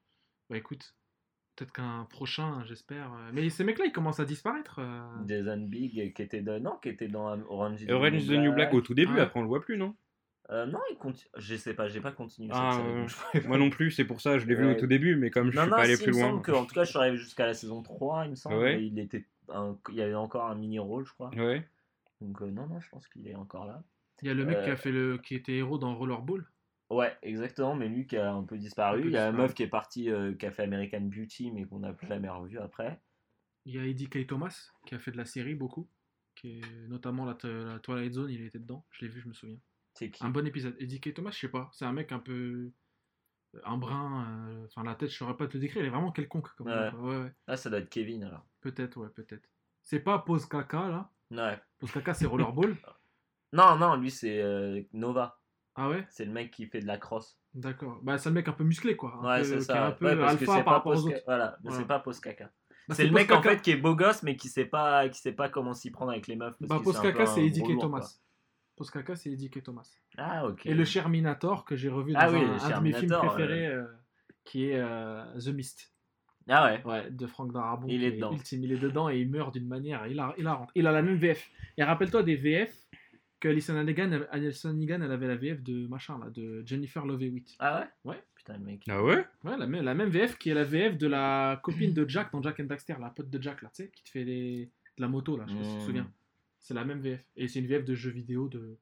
[0.49, 0.95] Bah écoute,
[1.55, 3.13] peut-être qu'un prochain, j'espère.
[3.13, 4.79] euh, Mais ces mecs-là, ils commencent à disparaître.
[5.27, 8.81] Jason Big qui était dans, non, qui était dans Orange Orange the New Black au
[8.81, 9.19] tout début, Ouais.
[9.21, 9.93] après on le voit plus, non?
[10.51, 11.29] Euh, non, il continue.
[11.37, 13.47] Je sais pas, j'ai pas continué Ah, cette série.
[13.47, 14.75] Moi non plus, c'est pour ça, je l'ai vu Ouais.
[14.75, 16.21] au tout début, mais comme je non, suis non, pas allé si, plus il me
[16.21, 16.29] loin.
[16.31, 18.55] semble que, en tout cas, je suis arrivé jusqu'à la saison 3, il me semble.
[18.57, 18.83] Ouais.
[18.83, 21.29] il, était un- il y avait encore un mini-rôle, je crois.
[21.35, 21.67] Ouais.
[22.21, 23.83] Donc, euh, non, non, je pense qu'il est encore là.
[24.21, 24.73] Il y a le mec qui, Euh.
[24.73, 25.17] a fait le...
[25.19, 26.43] qui était héros dans Rollerball.
[26.89, 28.99] Ouais, exactement, mais lui qui a un peu disparu.
[28.99, 31.01] Un peu il y a la meuf qui est partie, euh, qui a fait American
[31.01, 32.99] Beauty, mais qu'on n'a plus jamais revu après.
[33.65, 34.25] Il y a Eddie K.
[34.25, 35.87] Thomas qui a fait de la série beaucoup.
[36.35, 36.87] Qui est...
[36.87, 38.83] Notamment la, la Twilight Zone, il était dedans.
[38.89, 39.57] Je l'ai vu, je me souviens.
[39.99, 40.23] C'est qui?
[40.25, 40.75] Un bon épisode.
[40.79, 40.99] Eddie.
[41.13, 41.69] Thomas, je sais pas.
[41.73, 42.71] C'est un mec un peu.
[43.65, 44.25] Un brun.
[44.49, 45.81] euh, Enfin, la tête, je saurais pas te le décrire.
[45.83, 46.47] Il est vraiment quelconque.
[46.55, 46.73] Comme Ouais.
[46.73, 47.31] ça, ouais, ouais.
[47.47, 48.45] Ah, ça doit être Kevin alors.
[48.61, 49.49] Peut-être, ouais, peut-être.
[49.83, 51.11] C'est pas Pose Caca, là?
[51.31, 51.59] Ouais.
[51.79, 52.75] Pose Caca, c'est Rollerball.
[53.51, 55.41] Non, non, lui c'est euh, Nova.
[55.73, 56.05] ah ouais?
[56.11, 57.39] C'est le mec qui fait de la crosse.
[57.55, 57.99] D'accord.
[58.03, 59.15] Bah, c'est le mec un peu musclé, quoi.
[59.23, 59.87] Un Ouais, c'est qui est ça.
[59.87, 61.21] un peu parce que alpha c'est par pas rapport aux autres.
[61.25, 62.51] Voilà, mais c'est pas Poscaca.
[62.87, 63.49] Bah, c'est le Pose mec en Caca.
[63.55, 66.11] fait qui est beau gosse mais qui sait pas qui sait pas comment s'y prendre
[66.11, 68.19] avec les meufs parce Bah, que Pose c'est un peu Caca, un c'est Eddie Thomas.
[68.79, 69.61] Pose Caca, c'est Eddie K.
[69.61, 69.91] Thomas.
[70.17, 70.65] Ah OK.
[70.65, 73.67] Et le Sherminator que j'ai revu dans Ah oui, un, un de mes films préférés,
[73.67, 73.83] euh,
[74.45, 75.91] qui est euh, The Mist.
[76.47, 76.81] Ah ouais.
[76.85, 77.87] Ouais, de Franck Darabont.
[77.89, 78.31] Il est dedans.
[78.31, 78.63] Ultime.
[78.63, 80.71] Il est dedans et il meurt d'une manière hilar- hilarante.
[80.75, 81.51] Il a la même VF.
[81.77, 82.73] Et rappelle-toi des VF
[83.41, 87.21] que Alison Hannigan, Alison Hannigan, elle avait la VF de machin là, de Jennifer Love
[87.21, 87.55] Hewitt.
[87.59, 88.11] Ah ouais?
[88.13, 88.23] Ouais.
[88.33, 88.83] Putain le mec.
[88.89, 89.25] Ah ouais?
[89.43, 92.31] Ouais, la même, la même VF qui est la VF de la copine de Jack
[92.31, 94.71] dans Jack and Daxter, la pote de Jack là, tu sais, qui te fait les...
[94.97, 95.85] de la moto là, je sais pas si tu te Hmm.
[95.85, 96.11] souviens.
[96.59, 97.23] C'est la même VF.
[97.35, 98.77] Et c'est une VF de jeu vidéo de.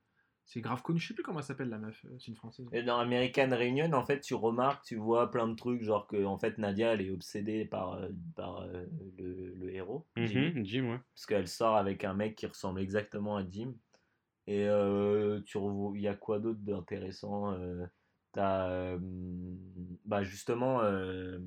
[0.46, 2.66] C'est grave connu, je sais plus comment elle s'appelle la meuf, euh, c'est une française.
[2.72, 6.24] Et dans American Reunion, en fait, tu remarques, tu vois plein de trucs, genre que
[6.24, 8.86] en fait Nadia, elle est obsédée par, euh, par euh,
[9.18, 10.54] le, le héros, Jimmy.
[10.54, 11.00] Mhm, Jim, ouais.
[11.14, 13.74] parce qu'elle sort avec un mec qui ressemble exactement à Jim.
[14.48, 15.58] Et euh, tu
[15.96, 17.86] il y a quoi d'autre d'intéressant euh,
[18.32, 18.98] T'as euh,
[20.06, 21.40] bah justement euh,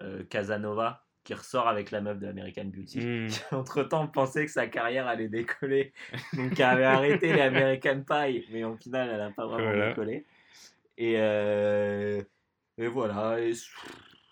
[0.00, 2.98] euh, Casanova qui ressort avec la meuf de American Beauty.
[3.06, 3.28] Mhm.
[3.52, 5.92] Entre temps, pensait que sa carrière allait décoller,
[6.32, 9.88] donc elle avait arrêté les American Pie, mais au final, elle n'a pas vraiment Voilà.
[9.90, 10.26] décollé.
[10.98, 12.20] Et, euh,
[12.78, 13.52] et voilà, et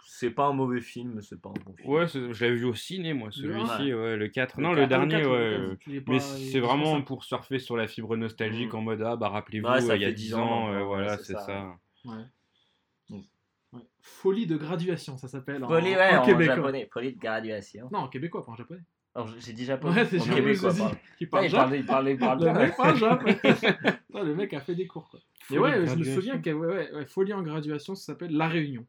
[0.06, 1.88] c'est pas un mauvais film, c'est pas un bon film.
[1.88, 4.56] Ouais, je l'avais vu au ciné, moi, celui-ci, ouais, le 4.
[4.58, 5.50] Le non, 4, le dernier, Ah, le ouais.
[5.50, 7.86] quatre, le quatre, il est pas- Mais il est c'est vraiment pour surfer sur la
[7.86, 8.76] fibre nostalgique Mm.
[8.76, 10.82] en mode ah bah rappelez-vous euh, il y a fait 10 10 ans, ans, euh,
[10.82, 11.46] voilà c'est c'est ça.
[11.46, 11.74] ça.
[12.06, 12.24] Ouais.
[14.20, 15.62] Folie de graduation, ça s'appelle.
[15.64, 16.56] en- Folie, ouais, en, en, québécois.
[16.56, 17.88] japonais, folie de graduation.
[17.92, 18.82] Non, en québécois, pas en japonais.
[19.14, 20.74] Alors, j'ai dit japonais, Ouais, c'est en japonais, québécois.
[21.18, 21.60] Qui parle il jap.
[21.60, 23.24] parle, il parle, il parle Le mec parle jap.
[23.24, 25.20] Putain, le mec a fait des cours, quoi.
[25.50, 26.14] Mais ouais, je me graduation.
[26.14, 28.84] souviens qu'il ouais, ouais, Folie en graduation, ça s'appelle La Réunion.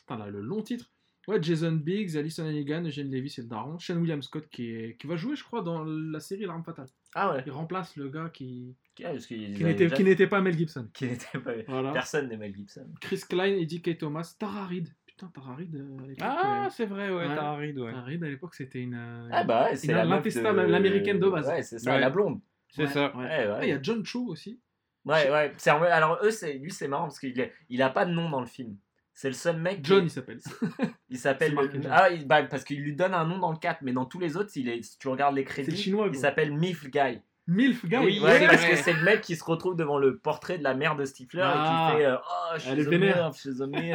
[0.00, 0.90] Putain, là, le long titre.
[1.28, 3.78] Ouais, Jason Biggs, Alison Hannigan, Eugene Levy, c'est le daron.
[3.78, 4.96] Sean William Scott qui, est...
[4.98, 6.88] qui va jouer, je crois, dans la série L'arme fatale.
[7.14, 7.42] Ah ouais.
[7.46, 8.74] Il remplace le gars qui,
[9.04, 10.88] Ah, qui n'était déjà- qui n'était pas Mel Gibson.
[10.94, 11.52] qui n'était pas.
[11.66, 11.92] Voilà.
[11.92, 12.86] Personne n'est Mel Gibson.
[13.00, 13.98] Chris Klein, Eddie K.
[13.98, 14.88] Thomas, Tara Reid.
[15.06, 16.16] Putain, Tara Reid euh, à l'époque.
[16.20, 17.34] Ah, euh, c'est vrai, ouais, Ouais.
[17.34, 17.90] t'as Reid, ouais.
[17.92, 18.94] Tara Reid, à l'époque, c'était une.
[18.94, 21.46] euh, Ah bah ouais, c'est la l'intestable, de- l'américaine de base.
[21.48, 22.00] Ouais, c'est ça, Ouais.
[22.00, 22.40] la blonde.
[22.70, 23.16] C'est ouais, ça.
[23.16, 23.24] ouais.
[23.24, 23.54] Ouais, ouais.
[23.58, 24.60] Ah, Il y a John Cho aussi.
[25.04, 25.52] Ouais, ouais.
[25.90, 26.54] Alors, eux, c'est...
[26.54, 27.52] lui, c'est marrant parce qu'il est...
[27.70, 28.76] il a pas de nom dans le film.
[29.14, 29.78] C'est le seul mec.
[29.82, 30.38] qui- John, il s'appelle.
[31.10, 31.56] Il s'appelle.
[31.90, 34.20] Ah, il- bah, parce qu'il lui donne un nom dans le 4, mais dans tous
[34.20, 34.82] les autres, il est...
[34.82, 37.20] si tu regardes les C'est crédits, chinois, il s'appelle Milf Guy.
[37.48, 37.96] Milf Guy.
[37.96, 40.74] Oui, Ouais, parce que c'est le mec qui se retrouve devant le portrait de la
[40.74, 41.90] mère de Stifler Ah.
[41.90, 43.92] et qui fait euh, Oh, je suis je suis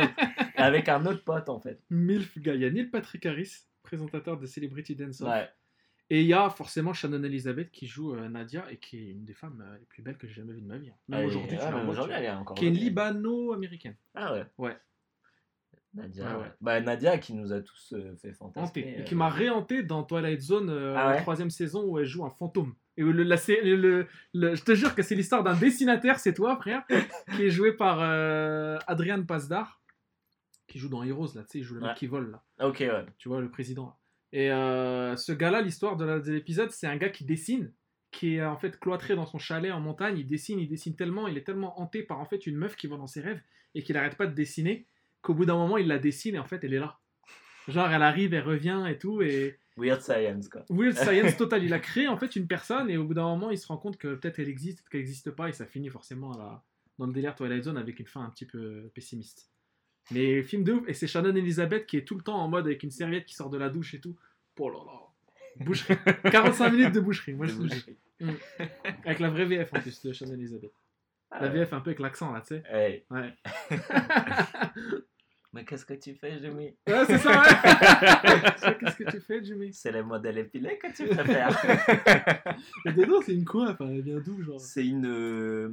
[0.58, 1.80] avec un autre pote en fait.
[1.90, 2.50] Milf Guy.
[2.52, 5.30] Il y a Neil Patrick Harris, présentateur de Celebrity Dance Off.
[5.30, 5.48] Ouais.
[6.10, 9.24] Et il y a forcément Shannon Elizabeth qui joue euh, Nadia et qui est une
[9.26, 10.90] des femmes euh, les plus belles que j'ai jamais vues de ma vie.
[10.90, 10.96] hein.
[11.08, 12.56] Même aujourd'hui, tu la elle est encore.
[12.58, 13.96] qui est une libano-américaine.
[14.14, 14.46] Ah ouais.
[14.58, 14.78] Ouais.
[15.94, 16.40] Nadia.
[16.40, 16.52] Ouais.
[16.60, 18.96] Bah, Nadia qui nous a tous euh, fait fantasmer.
[19.00, 22.06] Et qui m'a réhanté dans Twilight Zone, euh, Ah ouais la troisième saison où elle
[22.06, 22.74] joue un fantôme.
[22.98, 26.56] Et le, la le- le- je te jure que c'est l'histoire d'un dessinateur, c'est toi,
[26.58, 26.84] frère,
[27.36, 29.82] qui est joué par euh, Adrian Pasdar,
[30.68, 31.96] qui joue dans Heroes, là, tu sais, il joue le mec Ouais.
[31.96, 32.44] qui vole, là.
[32.68, 33.06] Ok, ouais.
[33.18, 33.96] tu vois, le président.
[34.32, 37.72] Et euh, ce gars-là, l'histoire de l'épisode, c'est un gars qui dessine,
[38.12, 40.18] qui est en fait cloîtré dans son chalet en montagne.
[40.20, 42.88] Il dessine, il dessine tellement, il est tellement hanté par en fait une meuf qui
[42.88, 43.42] va dans ses rêves
[43.76, 44.86] et qu'il n'arrête pas de dessiner
[45.22, 47.00] qu'au bout d'un moment, il la dessine et en fait, elle est là.
[47.68, 49.22] Genre, elle arrive, elle revient et tout.
[49.22, 50.64] Et Weird Science, quoi.
[50.70, 51.64] Weird Science total.
[51.64, 53.78] Il a créé en fait une personne et au bout d'un moment, il se rend
[53.78, 56.64] compte que peut-être elle existe, peut-être qu'elle n'existe pas et ça finit forcément la-
[57.00, 59.50] dans le délire Twilight Zone avec une fin un petit peu pessimiste.
[60.12, 62.66] Mais film de ouf, et c'est Shannon Elizabeth qui est tout le temps en mode
[62.68, 64.16] avec une serviette qui sort de la douche et tout.
[64.60, 65.00] Oh là là.
[65.66, 65.98] Boucherie.
[66.32, 67.98] 45 minutes de boucherie, moi je te le dis.
[69.06, 70.74] Avec la vraie VF en plus de Shannon Elizabeth.
[71.32, 72.64] La VF un peu avec l'accent là, tu sais.
[72.70, 73.04] Hey.
[73.10, 73.34] Ouais.
[75.54, 76.76] Mais qu'est-ce que tu fais, Jimmy?
[76.88, 78.76] Ouais, c'est ça, ouais.
[78.80, 79.72] Qu'est-ce que tu fais, Jimmy?
[79.72, 81.56] C'est le modèle épilé que tu préfères.
[82.86, 84.60] Et dedans, c'est une quoi Enfin, elle vient d'où, genre?
[84.60, 85.70] C'est une, euh,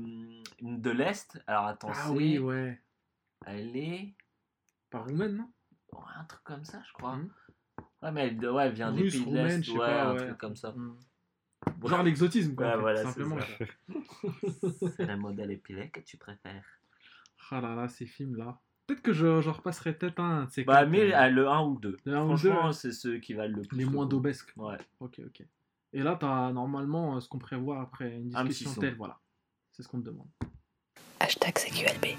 [0.61, 1.43] une de l'Est.
[1.47, 2.79] Alors attends, Ah oui, ouais.
[3.47, 4.15] Elle est.
[4.91, 5.51] Par roumaine, non?
[5.95, 7.17] Ouais, un truc comme ça, je crois.
[7.17, 7.31] Mhm.
[8.03, 9.69] Ouais, mais elle, ouais, elle vient des Russe, pays de l'Est.
[9.71, 10.27] Ouais, pas, un ouais.
[10.27, 10.73] truc comme ça.
[10.73, 10.99] Mm.
[11.87, 12.67] Genre l'exotisme, quoi.
[12.67, 13.39] Ouais, en fait, voilà, simplement.
[14.97, 16.67] C'est le modèle épilé que tu préfères.
[17.51, 18.61] Ah là là, ces films-là.
[18.91, 21.49] Peut-être que je, je repasserai peut-être un de ces Bah, quatre, mais euh, euh, le
[21.49, 21.97] 1 ou le 2.
[22.07, 22.73] le un ou le Franchement, deux, ouais.
[22.73, 23.79] c'est ceux qui valent le plus.
[23.79, 24.53] les moins d'obesques.
[24.57, 24.79] Ouais.
[24.99, 25.47] Ok, ok.
[25.93, 29.21] Et là, t'as normalement euh, ce qu'on prévoit après une discussion telle, voilà.
[29.71, 30.27] C'est ce qu'on te demande.
[31.21, 32.17] Hashtag CQLB.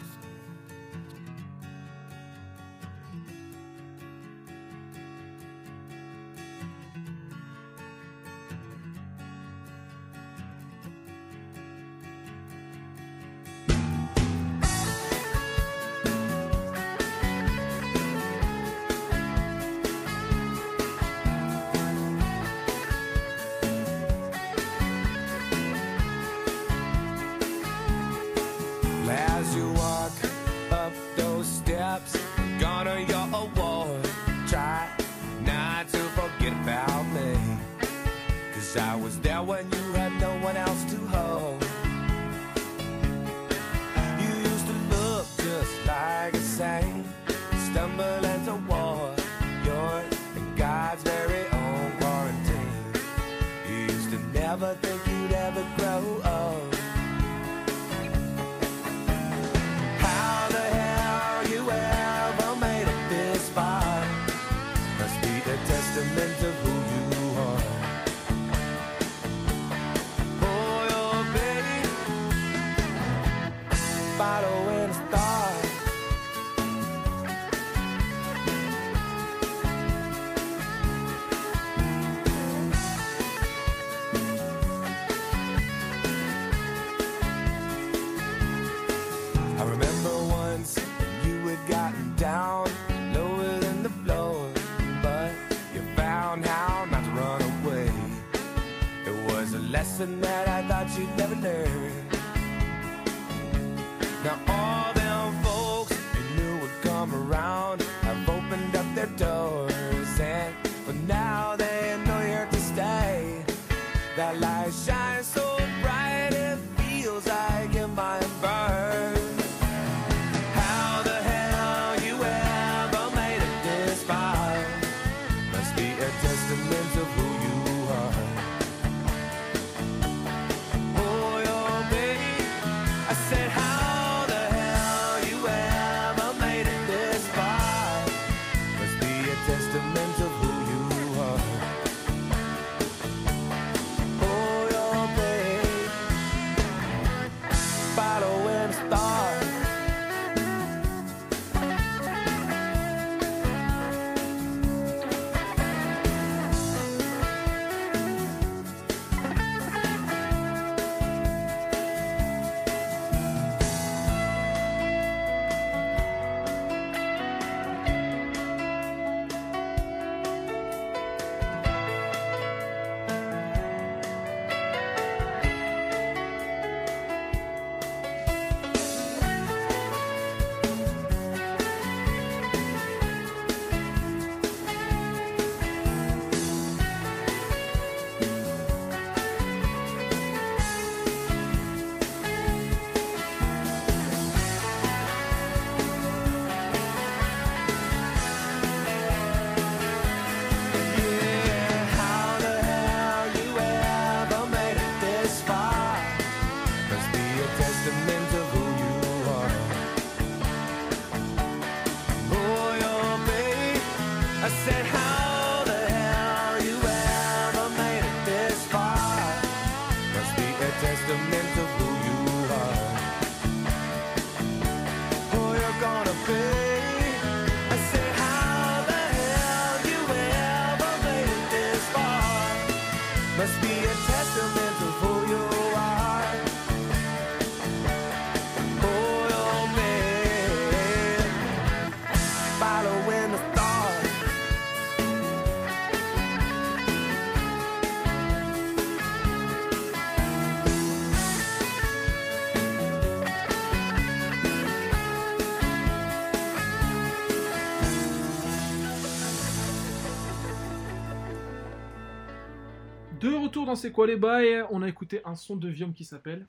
[263.76, 264.66] C'est quoi les bails?
[264.72, 266.46] On a écouté un son de Viom qui s'appelle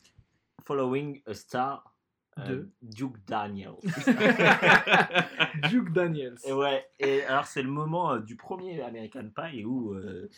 [0.64, 1.94] Following a Star
[2.38, 3.72] euh, De Duke Daniel.
[5.70, 6.36] Duke Daniels.
[6.44, 10.28] et ouais, et alors c'est le moment euh, du premier American Pie où euh,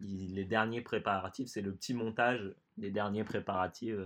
[0.00, 3.96] il- les derniers préparatifs, c'est le petit montage des derniers préparatifs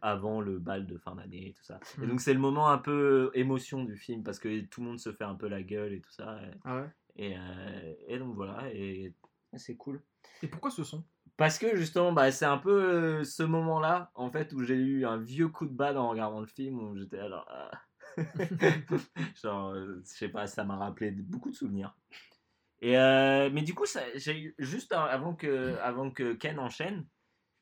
[0.00, 1.78] avant le bal de fin d'année et tout ça.
[1.98, 2.08] Et Mhm.
[2.08, 5.12] donc c'est le moment un peu émotion du film parce que tout le monde se
[5.12, 6.38] fait un peu la gueule et tout ça.
[6.64, 6.88] Ah ouais?
[7.16, 9.12] Et, euh, et donc voilà, et
[9.56, 10.00] c'est cool.
[10.42, 11.04] Et pourquoi ce son?
[11.36, 15.06] Parce que justement, bah, c'est un peu euh, ce moment-là, en fait, où j'ai eu
[15.06, 17.46] un vieux coup de bad en regardant le film, où j'étais alors...
[17.50, 17.70] ah.
[19.42, 21.96] Genre, euh, je sais pas, ça m'a rappelé beaucoup de souvenirs.
[22.82, 27.06] Et euh, mais du coup, ça- j'ai juste avant que, avant que Ken enchaîne,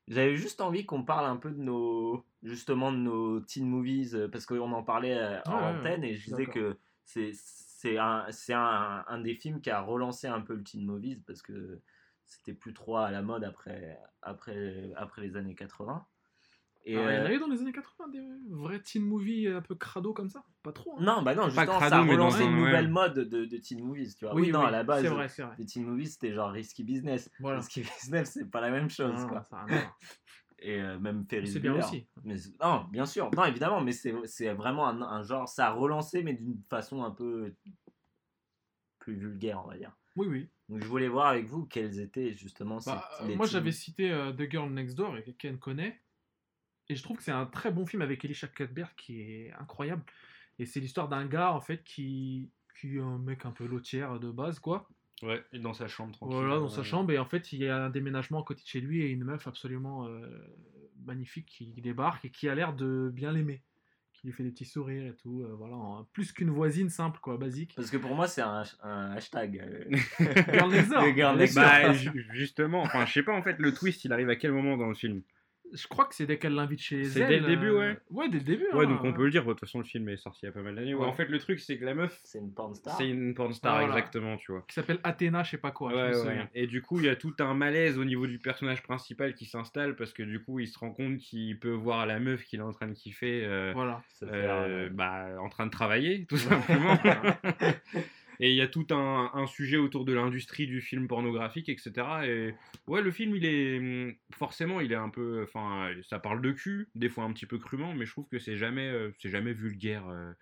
[0.08, 4.46] j'avais juste envie qu'on parle un peu de nos, justement, de nos teen movies, parce
[4.46, 6.54] qu'on en parlait en ouais, antenne, et je disais d'accord.
[6.54, 10.64] que c'est c'est un, c'est un, un des films qui a relancé un peu le
[10.64, 11.80] teen movies, parce que
[12.30, 16.06] c'était plus trop à la mode après, après, après les années 80.
[16.86, 19.48] Et, Alors, Il y en euh, avait dans les années 80 des vrais teen movies
[19.48, 20.42] un peu crado comme ça?
[20.62, 20.94] Pas trop.
[20.96, 21.02] hein.
[21.02, 22.64] non, bah non, justement, crado, ça a relancé un- une ouais.
[22.66, 24.34] nouvelle mode de, de teen movies, tu vois.
[24.34, 25.28] Oui, non, à la base, vrai,
[25.58, 27.30] les teen movies, c'était genre risky business.
[27.40, 27.58] Voilà.
[27.58, 29.46] Risky business, c'est pas la même chose, Non, quoi.
[29.50, 29.96] ça a.
[30.62, 31.86] Et euh, même Ferris C'est bien Bueller.
[31.86, 32.06] aussi.
[32.22, 35.70] Mais, non, bien sûr, non, évidemment, mais c'est c'est vraiment un, un genre, ça a
[35.72, 37.54] relancé, mais d'une façon un peu
[38.98, 39.96] plus vulgaire, on va dire.
[40.16, 40.50] Oui, oui.
[40.70, 43.72] Donc je voulais voir avec vous quels étaient justement ces- Bah, les moi, teen- j'avais
[43.72, 46.00] cité euh, The Girl Next Door et Ken connaît.
[46.88, 50.02] Et je trouve que c'est un très bon film avec Elisha Cuthbert qui est incroyable.
[50.58, 52.50] Et c'est l'histoire d'un gars, en fait, qui,
[52.80, 54.88] qui est un mec un peu lotière de base, quoi.
[55.22, 56.36] Ouais, et dans sa chambre, tranquille.
[56.36, 56.68] Voilà, dans Ouais.
[56.70, 57.12] sa chambre.
[57.12, 59.24] Et en fait, il y a un déménagement à côté de chez lui et une
[59.24, 60.26] meuf absolument euh,
[61.04, 63.62] magnifique qui débarque et qui a l'air de bien l'aimer.
[64.20, 65.42] Qui lui fait des petits sourires et tout.
[65.42, 67.72] euh, voilà, en- plus qu'une voisine simple, quoi, basique.
[67.74, 69.58] Parce que pour moi, c'est un, un hashtag.
[69.58, 69.96] euh,
[70.52, 71.02] Girl Next Door.
[71.10, 71.94] The Girl Next Bah, Door.
[72.32, 74.88] justement, enfin, je sais pas en fait, le twist il arrive à quel moment dans
[74.88, 75.22] le film?
[75.72, 77.06] Je crois que c'est dès qu'elle l'invite chez elle.
[77.06, 77.98] C'est dès le début, euh, ouais.
[78.10, 78.66] Ouais, dès le début.
[78.72, 78.88] Ouais, hein.
[78.88, 80.52] donc on peut le dire, de toute façon le film est sorti il y a
[80.52, 80.94] pas mal d'années.
[80.94, 81.06] Ouais.
[81.06, 82.96] En fait, le truc c'est que la meuf, C'est une porn star.
[82.96, 83.88] c'est une porn star, Voilà.
[83.88, 84.64] exactement, tu vois.
[84.68, 85.92] Qui s'appelle Athéna, je sais pas quoi.
[85.92, 86.48] Ouais, ouais.
[86.54, 89.46] Et du coup, il y a tout un malaise au niveau du personnage principal qui
[89.46, 92.60] s'installe parce que du coup, il se rend compte qu'il peut voir la meuf qu'il
[92.60, 94.02] est en train de kiffer euh, Voilà.
[94.22, 96.98] Euh, bah, en train de travailler, tout simplement.
[98.42, 101.92] Et il y a tout un, un sujet autour de l'industrie du film pornographique, etc.
[102.24, 102.54] Et
[102.86, 106.50] ouais, le film, il est hum, forcément, il est un peu, enfin, ça parle de
[106.52, 109.28] cul, des fois un petit peu crûment, mais je trouve que c'est jamais, euh, c'est
[109.28, 110.32] jamais vulgaire euh,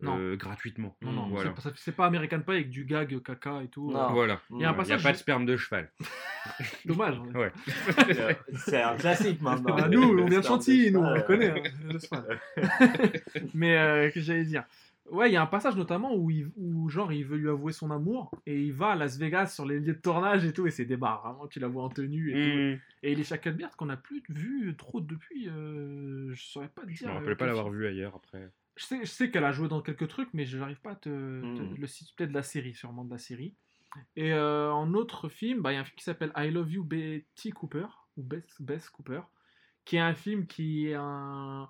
[0.00, 0.18] Non.
[0.18, 0.96] euh, gratuitement.
[1.00, 1.54] Non, non, voilà.
[1.76, 3.92] c'est pas- American Pie avec du gag caca et tout.
[3.92, 4.12] Non.
[4.12, 4.40] Voilà.
[4.50, 5.02] Il y a un mm, Il n'y a passage.
[5.04, 5.92] pas de sperme de cheval.
[6.84, 7.20] Dommage.
[7.20, 7.38] hein.
[7.38, 7.52] Ouais.
[8.56, 9.76] C'est un classique maintenant.
[9.78, 11.54] Ah, nous, on vient de Chantilly, nous, on le connaît.
[12.10, 12.24] hein.
[13.54, 14.64] Mais euh, que j'allais dire.
[15.10, 17.72] Ouais, il y a un passage notamment où, il, où genre il veut lui avouer
[17.72, 20.66] son amour et il va à Las Vegas sur les lieux de tournage et tout
[20.66, 22.56] et c'est des bars vraiment tu la vois en tenue et tout.
[22.58, 26.96] Hum, Et Cuthbert qu'on n'a plus vu trop depuis, euh, je saurais pas te dire.
[27.00, 28.50] Je me euh, rappelle pas l'avoir vu ailleurs après.
[28.76, 30.96] Je sais, je sais qu'elle a joué dans quelques trucs, mais je n'arrive pas à
[30.96, 31.76] te, te- Mm.
[31.78, 32.12] le citer.
[32.16, 33.54] Peut-être de la série, sûrement de la série.
[34.16, 36.72] Et euh, en autre film, bah, il y a un film qui s'appelle I Love
[36.72, 37.86] You Betty Cooper,
[38.16, 39.20] ou Bess, Bess Cooper,
[39.84, 41.68] qui est un film qui est un,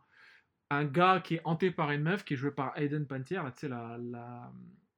[0.75, 3.51] un gars qui est hanté par une meuf qui est jouée par Hayden Pantier, là,
[3.53, 4.53] tu sais, la, la,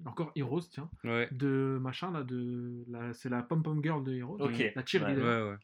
[0.04, 1.28] encore Heroes, tiens, Ouais.
[1.32, 5.24] de machin, là, de, la, c'est la pom-pom girl de Heroes, Ok, la cheerleader.
[5.24, 5.56] Ouais, ouais.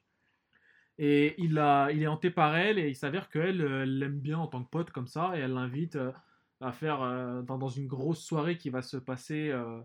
[0.98, 4.20] Et il, a, il est hanté par elle et il s'avère qu'elle euh, elle l'aime
[4.20, 6.12] bien en tant que pote comme ça et elle l'invite euh,
[6.60, 9.80] à faire euh, dans, dans une grosse soirée qui va se passer euh,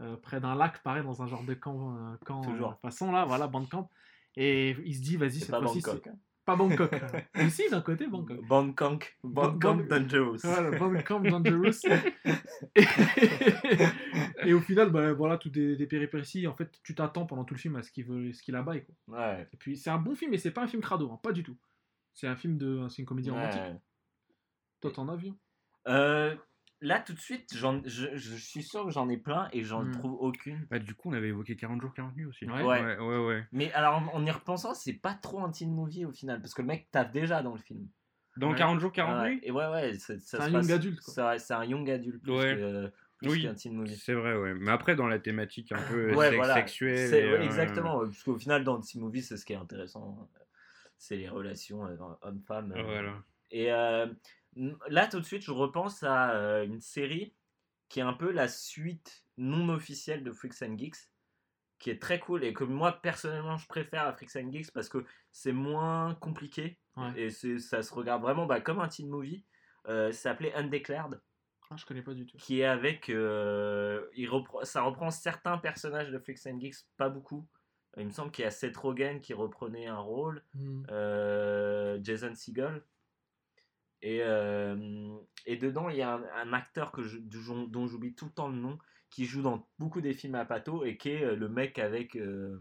[0.00, 2.78] euh, près d'un lac, pareil, dans un genre de camp, euh, camp Toujours.
[2.80, 3.90] façon là, voilà, camp.
[4.36, 6.02] Et il se dit, vas-y, C'est cette pas fois-ci, Bangkok.
[6.04, 6.18] c'est hein.
[6.50, 6.90] Pas Bangkok.
[7.34, 8.40] Mais si, d'un côté, Bangkok.
[8.46, 9.16] Bangkok.
[9.24, 10.38] Bangkok Bang- Dangerous.
[10.42, 11.80] Voilà, Bandcamp Dangerous.
[12.76, 12.84] et,
[14.48, 16.46] et au final, bah, voilà, tout des, des péripéties.
[16.46, 18.84] En fait, tu t'attends pendant tout le film à ce qu'il veut, ce qu'il abaille.
[18.84, 19.18] Quoi.
[19.18, 19.48] Ouais.
[19.52, 21.42] Et puis, c'est un bon film, mais c'est pas un film crado, hein, pas du
[21.42, 21.56] tout.
[22.14, 23.60] C'est un film de, c'est une comédie romantique.
[23.60, 23.76] Ouais.
[24.80, 25.32] Toi, t'en as vu
[25.88, 26.34] Euh,
[26.80, 29.82] là, tout de suite, j'en- je, je suis sûr que j'en ai plein et j'en
[29.84, 29.90] Hmm.
[29.92, 30.66] trouve aucune.
[30.70, 32.46] Bah, du coup, on avait évoqué 40 jours, 40 nuits aussi.
[32.46, 32.62] Ouais.
[32.62, 33.18] ouais, ouais.
[33.26, 33.44] ouais.
[33.52, 36.62] Mais alors, en y repensant, c'est pas trop un teen movie au final, parce que
[36.62, 37.86] le mec tape déjà dans le film.
[38.36, 38.56] Dans Ouais.
[38.56, 40.70] 40 jours, 40 Ouais, nuits Et ouais, ouais, ça, ça C'est se un passe- young
[40.72, 41.14] adulte, quoi.
[41.14, 42.56] ça- C'est un young adulte plus Ouais.
[42.56, 43.42] que- plus Oui.
[43.42, 43.96] qu'un teen movie.
[43.96, 44.54] C'est vrai, ouais.
[44.54, 46.54] Mais après, dans la thématique un peu Ouais, sex- voilà.
[46.54, 47.08] sexuelle.
[47.08, 49.56] C'est- euh, exactement, ouais, parce qu'au final, dans le teen movie, c'est ce qui est
[49.56, 50.30] intéressant.
[50.96, 52.72] C'est les relations euh, homme-femme.
[52.76, 52.82] euh.
[52.82, 53.14] Voilà.
[53.50, 54.06] Et euh,
[54.88, 57.34] là, tout de suite, je repense à euh, une série
[57.88, 61.10] qui est un peu la suite non officielle de Freaks and Geeks,
[61.78, 64.88] qui est très cool et que moi, personnellement, je préfère à Freaks and Geeks parce
[64.88, 67.12] que c'est moins compliqué Ouais.
[67.22, 69.44] et ça se regarde vraiment bah, comme un teen movie.
[69.88, 71.20] Euh, ça s'appelait Undeclared,
[71.70, 72.36] ah, Je connais pas du tout.
[72.36, 73.08] qui est avec.
[73.08, 74.28] euh, il
[74.64, 77.48] ça reprend certains personnages de Freaks and Geeks, pas beaucoup.
[77.96, 80.82] Il me semble qu'il y a Seth Rogen qui reprenait un rôle, Hmm.
[80.90, 82.82] euh, Jason Segel.
[84.02, 84.76] Et, euh,
[85.46, 88.48] et dedans, il y a un, un acteur que je- dont, j'oublie tout le temps
[88.48, 88.78] le nom,
[89.10, 92.16] qui joue dans beaucoup des films à Pato et qui est euh, le mec avec,
[92.16, 92.58] euh,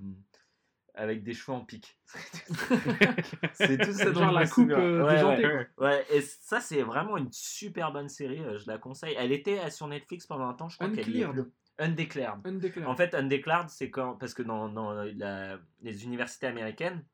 [0.95, 1.97] avec des cheveux en pique.
[3.53, 5.67] c'est tout ça dont Genre la coupe euh, Ouais, déjantée, ouais.
[5.77, 9.15] Ouais, et ça, c'est vraiment une super bonne série, euh, je la conseille.
[9.17, 11.43] Elle était euh, sur Netflix pendant un temps, je crois qu'elle est plus.
[11.77, 12.45] Undeclared.
[12.45, 12.87] Undeclared.
[12.87, 14.15] En fait, undeclared, c'est quand.
[14.15, 17.05] Parce que dans, dans la- les universités américaines,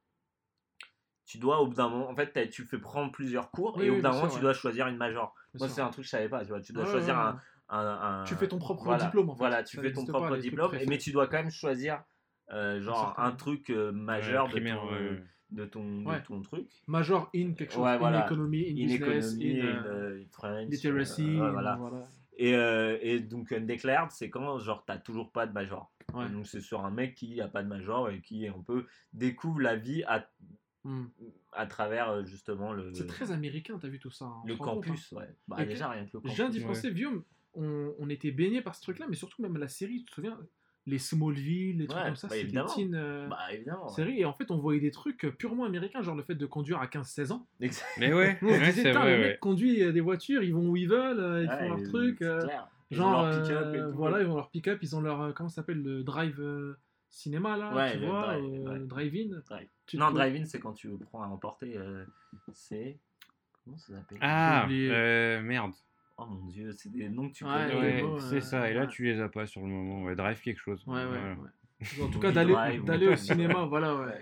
[1.25, 2.09] tu dois, au bout d'un moment.
[2.09, 4.35] En fait, tu fais prendre plusieurs cours Oui, et au bout d'un moment, sûr, tu
[4.35, 4.41] ouais.
[4.41, 5.33] dois choisir une major.
[5.59, 6.61] Moi, c'est un truc que je savais pas, tu vois.
[6.61, 7.39] Tu dois Ouais, choisir ouais, un, ouais.
[7.69, 9.39] un- un- Tu fais ton propre voilà, diplôme, en fait.
[9.39, 12.03] Voilà, tu Ça fais ton propre pas, diplôme, mais tu dois quand même choisir.
[12.51, 16.69] euh, genre un truc euh, majeur Ouais, de, ton, de, ton, de ton truc.
[16.85, 17.81] Major in quelque chose.
[17.83, 18.25] Ouais, in voilà.
[18.25, 21.39] economy, in, In business, economy, in, in, euh, euh, in French, literacy.
[21.39, 21.79] euh, voilà.
[22.37, 25.91] Et, euh, et donc undeclared, c'est quand genre t'as toujours pas de major.
[26.13, 26.29] Ouais.
[26.29, 29.61] Donc c'est sur un mec qui a pas de major et qui on peut découvre
[29.61, 30.29] la vie à,
[30.85, 31.05] Hmm.
[31.51, 34.25] à travers euh, justement le, C'est très américain, t'as vu tout ça.
[34.25, 34.87] hein, le rend compte, hein.
[34.89, 35.11] campus.
[35.13, 35.27] Ouais.
[35.47, 36.33] Bah, déjà rien que le Je campus.
[36.35, 36.65] viens d'y Ouais.
[36.67, 37.23] penser, Guillaume.
[37.55, 40.37] On, on était baigné par ce truc-là, mais surtout même la série, tu te souviens
[40.85, 42.69] Les Smallville, les trucs Ouais, comme ça, bah, c'est des évidemment.
[42.75, 43.85] teen euh, Bah évidemment.
[43.87, 43.93] ouais.
[43.93, 44.19] séries.
[44.19, 46.79] Et en fait, on voyait des trucs euh, purement américains, genre le fait de conduire
[46.79, 47.47] à 15-16 ans.
[47.97, 49.27] Mais ouais, on ouais, disait, c'est Putain, vrai, le ouais.
[49.29, 52.17] mec conduit euh, des voitures, ils vont où ils veulent, ils Ouais, font leur truc.
[52.19, 52.67] c'est euh, clair.
[52.91, 53.97] Ils ont genre, leur pick-up et euh, tout.
[53.97, 56.77] voilà, ils ont leur pick-up, ils ont leur, euh, comment ça s'appelle, le drive euh,
[57.15, 58.79] cinéma, là, Ouais, tu le vois, drive, euh, ouais.
[58.87, 59.39] drive-in.
[59.47, 59.67] Drive.
[59.93, 61.77] Non, poses- drive-in, c'est quand tu prends à emporter.
[61.77, 62.05] euh,
[62.53, 62.97] c'est.
[63.63, 64.17] Comment ça s'appelle?
[64.21, 65.71] Ah, euh, merde.
[66.17, 68.01] Oh mon dieu, c'est des noms que tu Ouais, connais.
[68.03, 68.69] ouais, c'est euh, ça.
[68.69, 68.87] Et là, ouais.
[68.87, 70.03] tu les as pas sur le moment.
[70.03, 70.83] Ouais, drive quelque chose.
[70.87, 71.33] Ouais, ouais, Voilà.
[71.35, 72.03] ouais.
[72.03, 74.05] En tout cas, d'aller Drive, d'aller au cinéma, voilà, ouais.
[74.07, 74.21] Ouais.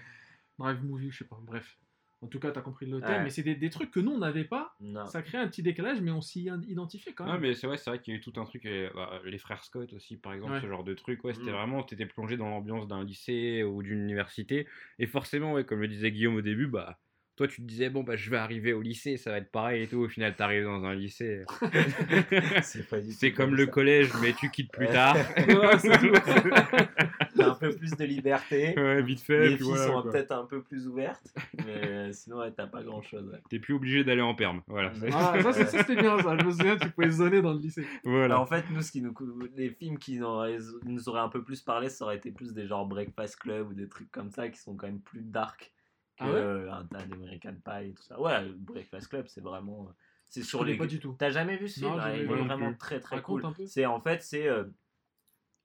[0.60, 1.78] Drive movie, je sais pas, bref.
[2.24, 3.24] En tout cas, t'as compris le thème, Ouais.
[3.26, 4.74] mais c'est des, des trucs que nous, on n'avait pas.
[4.80, 5.06] Non.
[5.08, 7.42] Ça crée un petit décalage, mais on s'y identifiait quand même.
[7.42, 8.66] mais c'est vrai, c'est vrai qu'il y a eu tout un truc.
[8.66, 10.62] euh, bah, les frères Scott aussi, par exemple, Ouais.
[10.62, 11.22] ce genre de truc.
[11.26, 11.56] Ouais, c'était Mm.
[11.56, 14.68] vraiment, t'étais plongé dans l'ambiance d'un lycée ou d'une université.
[15.00, 16.98] Et forcément, ouais, comme le disait Guillaume au début, bah.
[17.36, 19.82] Toi, tu te disais, bon, bah, je vais arriver au lycée, ça va être pareil
[19.84, 19.98] et tout.
[19.98, 21.44] Au final, t'arrives dans un lycée.
[22.62, 24.94] C'est pas du C'est tout comme le collège, mais tu quittes plus Ouais.
[24.94, 25.18] tard.
[27.38, 28.74] Ouais, un peu plus de liberté.
[28.78, 29.50] ouais, vite fait.
[29.50, 31.34] Les puis filles voilà, sont peut-être un peu plus ouvertes,
[31.66, 33.36] mais euh, sinon ouais, t'as pas grand chose.
[33.50, 34.62] T'es plus obligé d'aller en perme.
[34.68, 34.92] Voilà.
[35.02, 35.10] Ouais.
[35.14, 36.38] Ah, ça, c'était bien ça.
[36.38, 37.86] Je me souviens, tu pouvais zoner dans le lycée.
[38.04, 38.40] voilà.
[38.40, 39.14] en fait, nous, ce qui nous,
[39.56, 42.54] les films qui nous auraient, nous auraient un peu plus parlé, ça aurait été plus
[42.54, 45.74] des genres Breakfast Club ou des trucs comme ça qui sont quand même plus dark
[46.18, 46.36] que Ah ouais?
[46.40, 48.20] euh, un tas d'American Pie et tout ça.
[48.22, 49.88] Ouais, Breakfast Club, c'est vraiment.
[49.90, 49.94] euh,
[50.30, 50.78] C'est sur les.
[50.78, 51.16] pas du tout.
[51.18, 51.96] T'as jamais vu ce film?
[51.96, 53.68] Ouais, Il est vraiment très très Raconte cool.
[53.68, 54.66] C'est en fait c'est euh,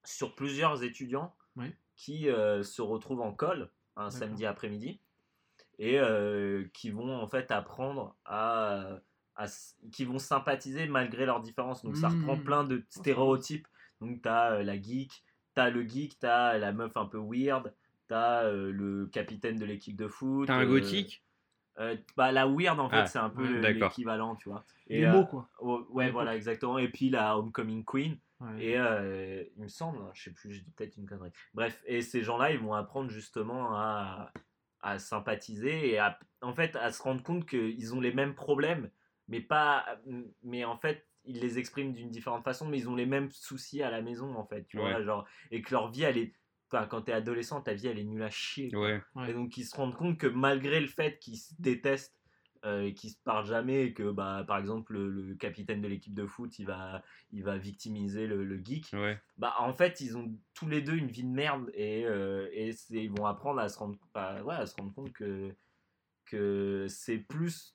[0.04, 1.34] sur plusieurs étudiants
[1.96, 5.00] Qui euh, se retrouvent en colle un samedi après-midi
[5.80, 9.00] et euh, qui vont en fait apprendre à,
[9.92, 11.82] qui vont sympathiser malgré leurs différences.
[11.84, 13.66] Donc ça reprend plein de stéréotypes.
[14.00, 17.72] Donc t'as euh, la geek, t'as le geek, t'as la meuf un peu weird,
[18.06, 20.46] t'as euh, le capitaine de l'équipe de foot.
[20.46, 21.22] T'as un euh, gothique?
[21.80, 23.88] euh, bah, la weird en fait Ah, c'est un peu d'accord.
[23.88, 24.64] l'équivalent tu vois.
[24.88, 25.48] Les euh, mots, quoi.
[25.60, 28.64] oh, ouais voilà exactement et puis la homecoming queen Ouais.
[28.64, 32.02] et euh, il me semble je sais plus je dis peut-être une connerie bref et
[32.02, 34.32] ces gens là ils vont apprendre justement à,
[34.80, 38.90] à sympathiser et à, en fait à se rendre compte qu'ils ont les mêmes problèmes
[39.26, 40.00] mais pas
[40.42, 43.82] mais en fait ils les expriment d'une différente façon mais ils ont les mêmes soucis
[43.82, 46.34] à la maison en fait tu vois genre et que leur vie elle est
[46.70, 48.74] enfin, quand t'es adolescent ta vie elle est nulle à chier.
[48.76, 49.02] Ouais.
[49.26, 52.17] Et donc ils se rendent compte que malgré le fait qu'ils se détestent
[52.64, 56.14] euh, qu'ils se parlent jamais et que bah, par exemple le, le capitaine de l'équipe
[56.14, 57.02] de foot il va,
[57.32, 59.20] il va victimiser le, le geek, Ouais.
[59.36, 62.72] bah en fait ils ont tous les deux une vie de merde et, euh, et
[62.72, 65.54] c'est- ils vont apprendre à se rendre, bah, ouais, à se rendre compte que,
[66.26, 67.74] que c'est plus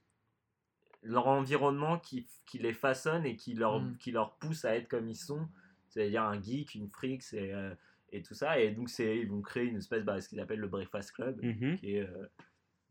[1.02, 3.98] leur environnement qui, qui les façonne et qui leur, Mm.
[3.98, 5.48] qui leur pousse à être comme ils sont,
[5.90, 7.74] c'est-à-dire un geek, une freak et, euh,
[8.10, 8.60] et tout ça.
[8.60, 11.42] Et donc c'est, ils vont créer une espèce, bah, ce qu'ils appellent le Breakfast Club,
[11.44, 11.76] Mhm.
[11.78, 12.28] qui est, euh,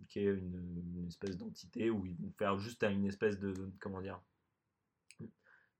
[0.09, 4.01] qui est une, une espèce d'entité où ils vont faire juste une espèce de, comment
[4.01, 4.21] dire,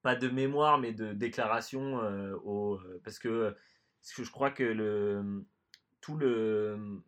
[0.03, 3.55] pas de mémoire mais de déclaration euh, au, parce que,
[4.03, 5.45] je crois que le,
[6.01, 7.01] tout le,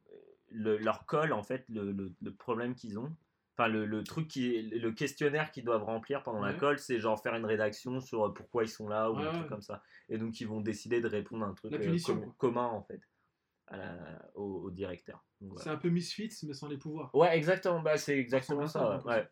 [0.51, 3.13] le- leur col en fait, le, le- le problème qu'ils ont,
[3.57, 7.21] enfin le, le truc qui, le questionnaire qu'ils doivent remplir pendant la colle, c'est genre
[7.21, 9.49] faire une rédaction sur pourquoi ils sont là ou Ouais, un truc ouais.
[9.49, 9.83] comme ça.
[10.09, 13.01] Et donc ils vont décider de répondre à un truc euh, com- commun en fait
[13.75, 15.25] à la- au, au directeur.
[15.41, 15.63] Voilà.
[15.63, 17.15] C'est un peu Misfits, mais sans les pouvoirs.
[17.15, 17.81] Ouais, exactement.
[17.81, 19.01] Bah, c'est exactement ça.
[19.01, 19.29] ça, ouais.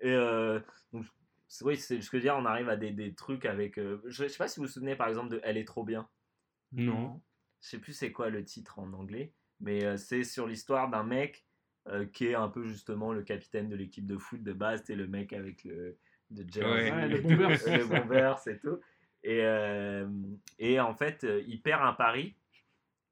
[0.00, 0.60] Et euh,
[0.92, 1.04] donc,
[1.48, 2.36] c'est oui, c'est ce que je veux dire.
[2.36, 3.78] On arrive à des, des trucs avec.
[3.78, 5.84] euh, je, je sais pas si vous vous souvenez par exemple de Elle est trop
[5.84, 6.08] bien.
[6.72, 7.20] Non.
[7.60, 11.02] Je sais plus c'est quoi le titre en anglais, mais euh, c'est sur l'histoire d'un
[11.02, 11.44] mec
[11.88, 14.82] euh, qui est un peu justement le capitaine de l'équipe de foot de base.
[14.86, 15.98] C'est le mec avec le
[16.30, 17.16] de jersey, Ouais, le
[18.52, 18.78] et tout.
[19.24, 20.08] Et, euh,
[20.58, 22.36] et en fait, il perd un pari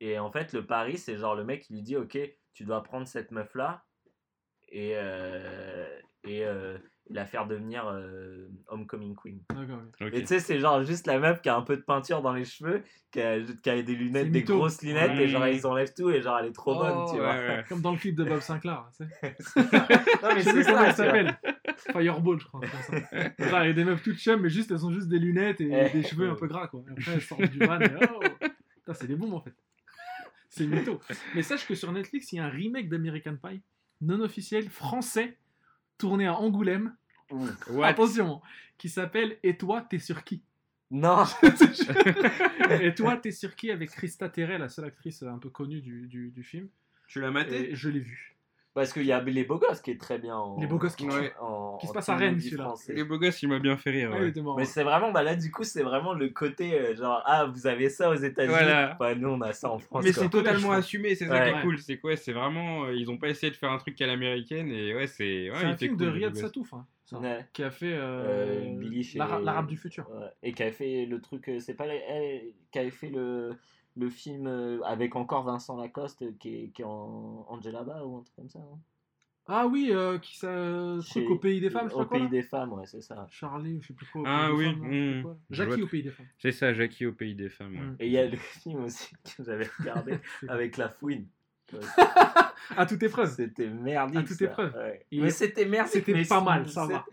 [0.01, 2.18] Et en fait, le pari, c'est genre le mec qui lui dit Ok,
[2.55, 3.84] tu dois prendre cette meuf-là
[4.70, 5.86] et, euh,
[6.24, 6.78] et euh,
[7.11, 9.40] la faire devenir euh, Homecoming Queen.
[10.12, 12.32] Et tu sais, c'est genre juste la meuf qui a un peu de peinture dans
[12.34, 15.94] les cheveux, qui a, qui a des lunettes, des grosses lunettes, et genre ils enlèvent
[15.94, 17.34] tout, et genre elle est trop bonne, tu ouais, vois.
[17.34, 17.64] ouais.
[17.68, 18.88] Comme dans le clip de Bob Sinclair.
[18.96, 19.36] tu sais.
[20.22, 21.38] Non, mais c'est ça, elle s'appelle.
[21.92, 22.61] Fireball, je crois.
[23.38, 25.70] il y a des meufs toutes chum, mais juste elles ont juste des lunettes et
[25.72, 25.90] Eh.
[25.90, 26.66] des cheveux un peu gras.
[26.68, 26.82] Quoi.
[26.88, 29.55] Et après, elles sortent du van et oh c'est des bombes en fait.
[30.49, 31.01] C'est mytho.
[31.34, 33.61] Mais sache que sur Netflix, il y a un remake d'American Pie,
[34.01, 35.36] non officiel, français,
[35.99, 36.96] tourné à Angoulême.
[37.70, 37.86] What?
[37.86, 38.40] Attention,
[38.78, 40.42] qui s'appelle Et toi, t'es sur qui?
[40.90, 41.24] Non,
[42.80, 46.07] Et toi, t'es sur qui avec Christa Terrell, la seule actrice un peu connue du,
[46.07, 46.68] du, du film?
[47.09, 47.72] Tu l'as maté?
[47.72, 48.38] Et je l'ai vu.
[48.78, 50.58] Parce qu'il y a Les Beaux Gosses qui est très bien en.
[50.60, 51.32] Les Beaux Gosses qui- Ouais.
[51.40, 52.74] en- qui se passe à Rennes, celui-là.
[52.88, 54.10] Les beaux gosses, il m'a bien fait rire.
[54.12, 54.32] Ah, ouais.
[54.56, 57.66] Mais c'est vraiment, bah là, du coup, c'est vraiment le côté euh, genre, ah, vous
[57.68, 58.52] avez ça aux États-Unis.
[58.56, 58.96] Voilà.
[58.98, 60.04] Bah, nous, on a ça en France.
[60.04, 61.52] Mais c'est totalement assumé, c'est ça Ouais.
[61.52, 61.78] qui est cool.
[61.78, 64.70] C'est quoi C'est vraiment, euh, ils ont pas essayé de faire un truc qu'à l'américaine
[64.70, 65.50] et ouais, c'est.
[65.50, 66.34] Ouais, C'est un film cool, de Riyad.
[66.36, 67.46] Satouf, hein, ça, Ouais.
[67.52, 70.08] qui a fait euh, Euh, l'Arabe du futur.
[70.10, 70.26] Ouais.
[70.42, 73.50] Et qui avait fait le truc, c'est pas elle qui avait fait le,
[73.99, 78.05] le film euh, avec encore Vincent Lacoste euh, qui est, qui est en Angela Bas
[78.05, 78.61] ou un truc comme ça.
[78.61, 78.78] hein.
[79.51, 82.18] Ah oui, euh, qui ça, truc Chez- au pays des femmes, je Au quoi.
[82.18, 83.26] pays des femmes, ouais, c'est ça.
[83.30, 84.20] Charlie, ou je sais plus quoi.
[84.20, 85.22] au Ah oui, femmes, mmh.
[85.22, 85.36] quoi.
[85.49, 86.26] Je Jackie vois- au pays des femmes.
[86.38, 87.72] C'est ça, Jackie au pays des femmes.
[87.72, 87.80] ouais.
[87.80, 87.96] Mm.
[88.01, 90.18] Et il y a le film aussi que j'avais regardé
[90.49, 91.26] avec la fouine.
[92.76, 93.30] À toute épreuve.
[93.34, 94.18] C'était merdique.
[94.18, 94.74] À toute épreuve.
[94.76, 95.07] Ouais.
[95.12, 95.92] Mais c'était merdique.
[96.05, 97.05] C'était pas mal, ça va.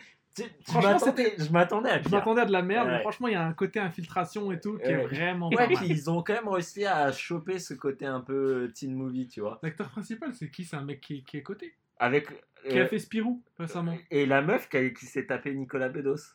[0.63, 0.97] Franchement,
[1.37, 3.53] je m'attendais à Je m'attendais à de la merde, mais franchement, il y a un
[3.53, 7.11] côté infiltration et tout qui est vraiment Ouais, puis ils ont quand même réussi à
[7.11, 9.59] choper ce côté un peu teen movie, tu vois.
[9.63, 10.65] L'acteur principal, c'est qui?
[10.65, 11.75] C'est un mec qui, qui est coté.
[11.99, 12.27] Avec.
[12.67, 13.97] Qui euh, a fait Spirou récemment.
[14.11, 16.33] Et la meuf qui, s'est tapé Nicolas Bedos.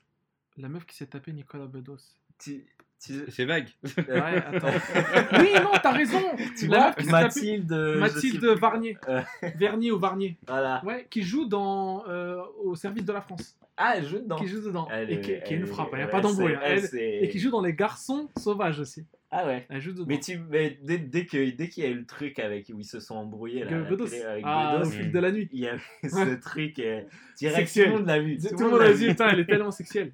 [0.56, 1.98] La meuf qui s'est tapé Nicolas Bedos.
[2.38, 2.66] Tu,
[3.00, 3.68] C'est vague.
[3.96, 4.68] Ouais, attends.
[5.40, 6.20] oui, non, t'as raison
[6.58, 7.72] tu La vois, Mathilde.
[7.72, 8.44] euh, Mathilde.
[8.44, 8.96] Varnier.
[9.08, 9.22] Euh.
[9.56, 10.36] Vernier ou Varnier.
[10.46, 10.82] Voilà.
[10.84, 13.56] Ouais, qui joue dans, euh, au service de la France.
[13.78, 14.36] Ah, elle joue dedans.
[14.36, 14.86] Qui joue dedans.
[14.92, 16.54] Elle et qui, qui est une elle frappe, il est- n'y a ouais, pas d'embrouille.
[16.54, 16.60] hein.
[16.62, 19.06] elle, Elle- Et qui joue dans Les Garçons Sauvages aussi.
[19.30, 19.64] Ah ouais.
[19.70, 20.04] Elle joue dedans.
[20.06, 22.78] Mais, tu, mais dès, dès que- dès qu'il y a eu le truc avec, où
[22.78, 24.08] ils se sont embrouillés là, à la Bedos.
[24.08, 25.48] télé avec Ah, au fil de la nuit.
[25.52, 27.00] il y avait ce truc euh,
[27.38, 27.84] direct, Sexuel.
[27.86, 28.36] tout le monde l'a vu.
[28.38, 30.10] Tout, le monde a dit, putain, elle est tellement sexuelle.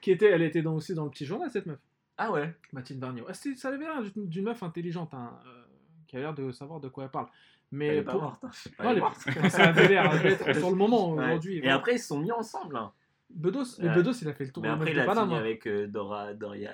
[0.00, 1.78] Qui était, elle était dans, aussi dans le petit journal, cette meuf.
[2.18, 2.54] Ah ouais.
[2.72, 3.22] Mathilde Varnier.
[3.28, 5.62] Ah, ça avait l'air d'une- meuf intelligente, hein, euh,
[6.06, 7.26] qui a l'air de savoir de quoi elle parle.
[7.70, 8.44] Mais Elle est pas pour- morte.
[8.44, 8.50] hein.
[8.84, 9.16] Non, morte.
[9.50, 11.24] ça avait l'air d'être sur le moment Ouais.
[11.24, 11.56] aujourd'hui.
[11.56, 11.76] Et voilà.
[11.76, 12.76] après, ils se sont mis ensemble.
[12.76, 12.92] hein.
[13.30, 13.94] Bedos, mais Ouais.
[13.94, 15.38] Bedos, il a fait le tour Mais de après, il a fini hein.
[15.38, 16.72] avec euh, Dora, Doria.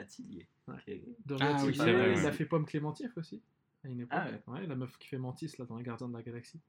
[0.67, 1.03] Ouais.
[1.25, 3.41] De Ah oui, c'est Ouais, vrai, Il a fait Pomme Clémentif aussi.
[3.85, 4.19] À une époque.
[4.21, 4.61] Ah ouais.
[4.61, 6.61] Ouais, la meuf qui fait Mantis là dans Les Gardiens de la Galaxie.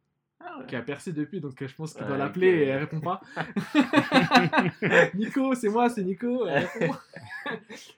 [0.41, 0.65] Ah ouais.
[0.67, 3.01] Qui a percé depuis, donc euh, je pense qu'il Ouais, doit l'appeler et elle répond
[3.01, 3.21] pas.
[5.13, 6.45] Nico, c'est moi, c'est Nico.
[6.47, 6.95] elle répond.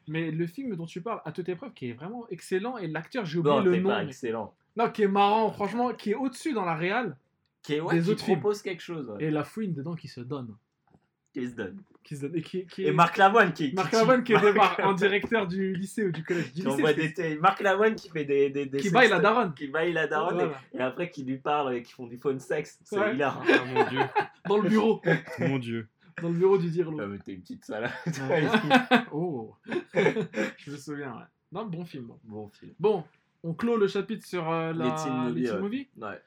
[0.08, 3.26] mais le film dont tu parles, à toute épreuve, qui est vraiment excellent, et l'acteur,
[3.26, 3.90] j'ai oublié Non, le nom.
[3.90, 4.54] pas mais- excellent.
[4.78, 7.16] Non, qui est marrant, franchement, qui est au-dessus dans la réal,
[7.62, 8.40] Qui, est, ouais, Des qui autres films.
[8.40, 9.12] propose quelque chose.
[9.20, 10.56] et la fouine dedans qui se donne.
[11.34, 11.82] Qui se donne.
[12.04, 12.36] Qui se donne.
[12.36, 12.92] Et, qui, qui Et.
[12.92, 16.24] Marc Lavoine qui, Marc qui, Lavoine qui est Marc- en directeur du lycée ou du
[16.24, 16.52] collège.
[16.54, 19.54] Du lycée, des Marc Lavoine qui fait des, des, des Qui baille la daronne.
[19.54, 20.58] qui baille la daronne et- Voilà.
[20.74, 22.80] et, après qui lui parle et qui font du phone sexe.
[22.84, 23.16] C'est Ouais.
[23.16, 23.44] hilarant.
[23.48, 24.00] Ah mon dieu.
[24.48, 25.02] Dans le bureau.
[25.40, 25.88] Mon dieu.
[26.22, 27.00] Dans le bureau du Dirlo.
[27.02, 27.92] Ah, mais T'es une petite salade.
[28.30, 28.44] Ouais.
[29.14, 29.56] oh
[30.58, 31.24] Je me souviens, ouais.
[31.54, 32.06] Non, bon film.
[32.08, 32.20] bon.
[32.24, 32.74] bon film.
[32.80, 33.04] Bon,
[33.44, 34.86] on clôt le chapitre sur euh, la...
[34.86, 35.60] Les teen ouais.
[35.60, 35.88] movies.
[35.98, 36.20] Ouais.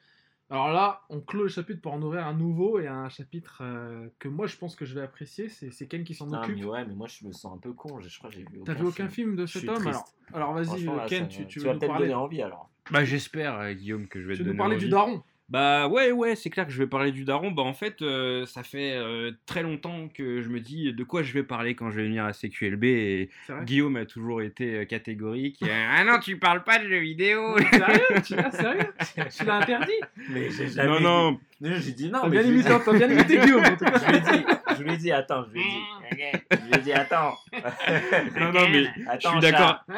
[0.51, 4.07] Alors là, on clôt le chapitre pour en ouvrir un nouveau et un chapitre euh,
[4.19, 5.49] que moi je pense que je vais apprécier.
[5.49, 6.55] C'est Ken qui s'en occupe.
[6.57, 7.99] mais ouais, mais moi je me sens un peu con.
[7.99, 8.61] Je, je crois que j'ai vu.
[8.63, 10.15] T'as vu aucun film de cet homme triste.
[10.33, 12.15] Alors, alors vas-y, là, Ken, ça- tu, tu, tu veux vas nous peut-être parler, donner
[12.15, 12.69] envie alors.
[12.91, 14.85] Bah j'espère, euh, Guillaume, que je vais tu te veux nous donner parler envie.
[14.85, 17.51] du daron Bah ouais, ouais, c'est clair que je vais parler du daron.
[17.51, 21.21] Bah en fait, euh, ça fait euh, très longtemps que je me dis de quoi
[21.21, 23.29] je vais parler quand je vais venir à CQLB et
[23.63, 25.61] Guillaume a toujours été euh, catégorique.
[25.91, 27.57] ah non, tu parles pas de jeux vidéo.
[27.59, 28.93] Sérieux Tu l'as sérieux
[29.37, 29.91] Tu l'as interdit
[30.29, 30.99] Mais j'ai jamais.
[30.99, 32.21] non, non, j'ai dit non.
[32.21, 32.51] T'as mais bien,
[33.13, 33.99] imité Guillaume en tout cas.
[33.99, 34.45] Je lui ai dit,
[34.77, 37.37] je lui ai dit, attends, je lui ai dit, je lui ai dit, attends.
[38.39, 39.83] non, non, mais Attends, je suis d'accord.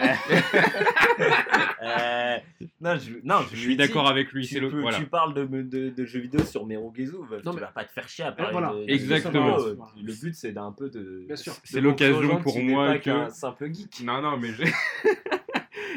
[1.81, 2.37] Euh,
[2.81, 4.45] non, je, non, Je suis d'accord avec lui.
[4.47, 4.97] Tu, C'est le peux- voilà.
[4.97, 7.91] tu parles de, de, de jeux vidéo sur Merugezu, Non, tu mais- vas pas te
[7.91, 8.73] faire chier à parler voilà.
[8.73, 9.57] de, de Exactement.
[9.59, 9.85] jeux vidéo.
[10.03, 11.23] Le but, c'est d'un peu de.
[11.27, 11.53] Bien sûr.
[11.63, 14.01] C'est l'occasion pour moi que- qu'un simple geek.
[14.03, 14.63] Non, non, mais je...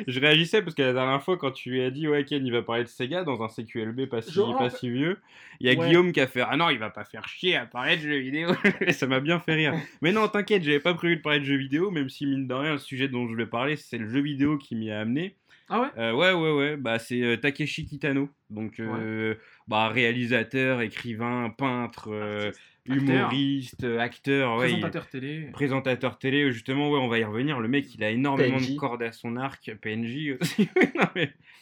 [0.07, 2.53] je réagissais parce que la dernière fois, quand tu lui as dit, ouais, Ken, il
[2.53, 5.19] va parler de Sega dans un CQLB pas si, Genre, pas si vieux,
[5.61, 5.87] il y a Ouais.
[5.87, 8.19] Guillaume qui a fait, ah non, il va pas faire chier à parler de jeux
[8.19, 8.51] vidéo.
[8.81, 9.75] Et ça m'a bien fait rire.
[10.03, 12.55] Mais non, t'inquiète, j'avais pas prévu de parler de jeux vidéo, même si, mine de
[12.55, 15.37] rien, le sujet dont je vais parler, c'est le jeu vidéo qui m'y a amené.
[15.69, 15.89] Ah ouais?
[15.99, 16.77] Euh, ouais, ouais, ouais.
[16.77, 18.29] Bah, c'est euh, Takeshi Kitano.
[18.51, 19.37] Donc, euh,
[19.69, 22.61] bah, réalisateur, écrivain, peintre, Artiste.
[22.95, 24.57] Humoriste, acteur.
[24.59, 25.49] ouais, il- Présentateur télé.
[25.53, 27.61] Présentateur télé, justement, ouais, on va y revenir.
[27.61, 28.71] Le mec, il a énormément PNJ.
[28.75, 29.71] de cordes à son arc.
[29.81, 30.69] PNJ aussi.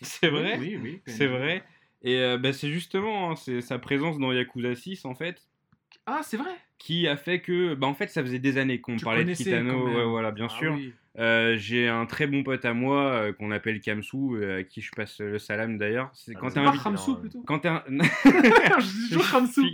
[0.03, 0.57] c'est vrai.
[0.59, 1.01] Oui, oui.
[1.07, 1.63] C'est vrai.
[2.03, 5.43] Et euh, bah, c'est justement hein, c'est sa présence dans Yakuza 6, en fait,
[6.07, 6.51] Ah, c'est vrai.
[6.79, 7.75] qui a fait que.
[7.75, 9.89] Bah, en fait, ça faisait des années qu'on parlait de Kitano.
[9.97, 10.75] Ouais, voilà, bien Ah sûr.
[10.75, 10.93] oui.
[11.19, 14.81] Euh, J'ai un très bon pote à moi euh, qu'on appelle Kamsu, euh, à qui
[14.81, 16.11] je passe le salam d'ailleurs.
[16.15, 16.91] C'est Ah, quand mais t'es invité.
[17.09, 17.43] Non, plutôt.
[17.45, 17.83] Quand t'es un.
[17.89, 19.67] Je dis toujours Ramsou.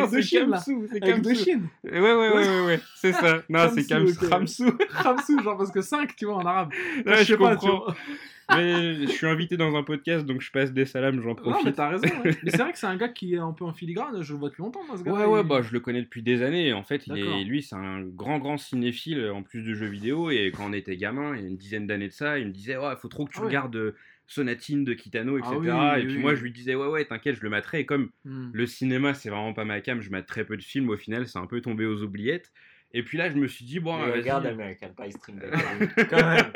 [0.00, 0.46] Avec c'est là.
[0.46, 1.34] Kamsu, c'est Kamsu.
[1.36, 1.60] chiens.
[1.84, 3.42] Ouais, ouais, ouais, ouais, ouais, c'est ça.
[3.48, 4.14] Non, c'est Kamsu.
[4.26, 4.64] Ramsu.
[4.90, 6.70] Ramsou, genre parce que 5, tu vois, en arabe.
[7.06, 7.84] Sais je pas, tu comprends.
[7.86, 7.96] vois.
[8.54, 11.50] Mais je suis invité dans un podcast, donc je passe des salams, j'en Non, mais
[11.52, 11.74] profite.
[11.76, 12.06] t'as raison.
[12.22, 12.36] ouais.
[12.42, 14.20] Mais c'est vrai que c'est un gars qui est un peu en filigrane.
[14.20, 15.12] Je le vois depuis longtemps, moi, ce gars.
[15.12, 16.72] Ouais, ouais, bah je le connais depuis des années.
[16.74, 20.30] En fait, il est, lui, c'est un grand, grand cinéphile en plus de jeux vidéo.
[20.30, 22.52] Et quand on était gamin, il y a une dizaine d'années de ça, il me
[22.52, 23.46] disait Ouais, faut trop que tu Ah ouais.
[23.46, 23.94] regardes euh,
[24.26, 25.52] Sonatine de Kitano, etc.
[25.54, 26.20] Ah oui, et oui, puis oui.
[26.22, 27.80] moi, je lui disais Ouais, ouais, t'inquiète, je le materai.
[27.80, 28.50] Et comme Hmm.
[28.52, 30.88] le cinéma, c'est vraiment pas ma cam, je mate très peu de films.
[30.90, 32.50] Au final, c'est un peu tombé aux oubliettes.
[32.94, 35.38] Et puis là, je me suis dit Bon, Mais vas-y, regarde American Pie String.
[36.10, 36.52] Quand même,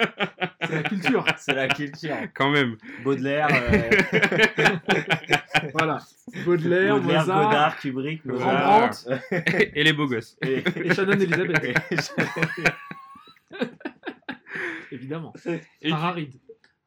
[0.62, 1.24] C'est la culture.
[1.38, 2.16] c'est la culture.
[2.34, 2.76] quand même.
[3.02, 3.90] Baudelaire, euh,
[5.72, 5.98] voilà.
[6.44, 8.22] Baudelaire, Baudelaire, Mozart Godard, Kubrick.
[8.26, 9.08] Rembrandt
[9.74, 10.36] et les beaux gosses.
[10.42, 11.64] Et- et Shannon Elizabeth.
[11.64, 11.74] et-
[14.92, 15.32] Évidemment.
[15.82, 16.34] Et, Hararide.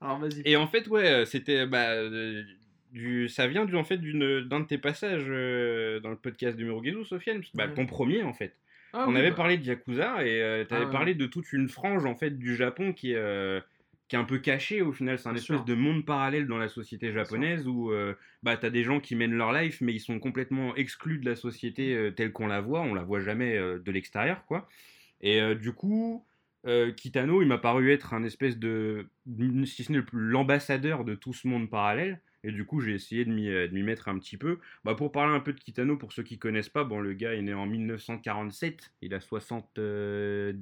[0.02, 0.42] Alors, vas-y.
[0.46, 1.66] et en fait, ouais, c'était.
[1.66, 2.44] Bah, euh,
[2.92, 6.58] du, ça vient du, en fait d'une- d'un de tes passages euh, dans le podcast
[6.58, 7.42] de Murugezu, Sofiane.
[7.54, 7.74] Bah, Ouais.
[7.74, 8.56] ton premier, en fait.
[8.94, 10.92] Ah on oui, avait bah, parlé de Yakuza et tu avais Ah ouais.
[10.92, 13.60] parlé de toute une frange en fait du Japon qui est, euh,
[14.08, 15.20] qui est un peu cachée au final.
[15.20, 15.66] C'est un Bien espèce sûr.
[15.66, 19.16] de monde parallèle dans la société japonaise où euh, bah, tu as des gens qui
[19.16, 22.62] mènent leur life mais ils sont complètement exclus de la société euh, telle qu'on la
[22.62, 22.82] voit.
[22.82, 24.68] On la voit jamais euh, de l'extérieur quoi.
[25.22, 26.26] Et euh, du coup,
[26.66, 29.08] euh, Kitano, il m'a paru être un espèce de,
[29.66, 32.22] si ce n'est l'ambassadeur de tout ce monde parallèle.
[32.46, 34.60] Et du coup, j'ai essayé de m'y euh, mettre un petit peu.
[34.86, 37.34] Bah, pour parler un peu de Kitano, pour ceux qui connaissent pas, bon, le gars
[37.34, 38.92] est né en 1947.
[39.02, 40.54] Il a 70, euh,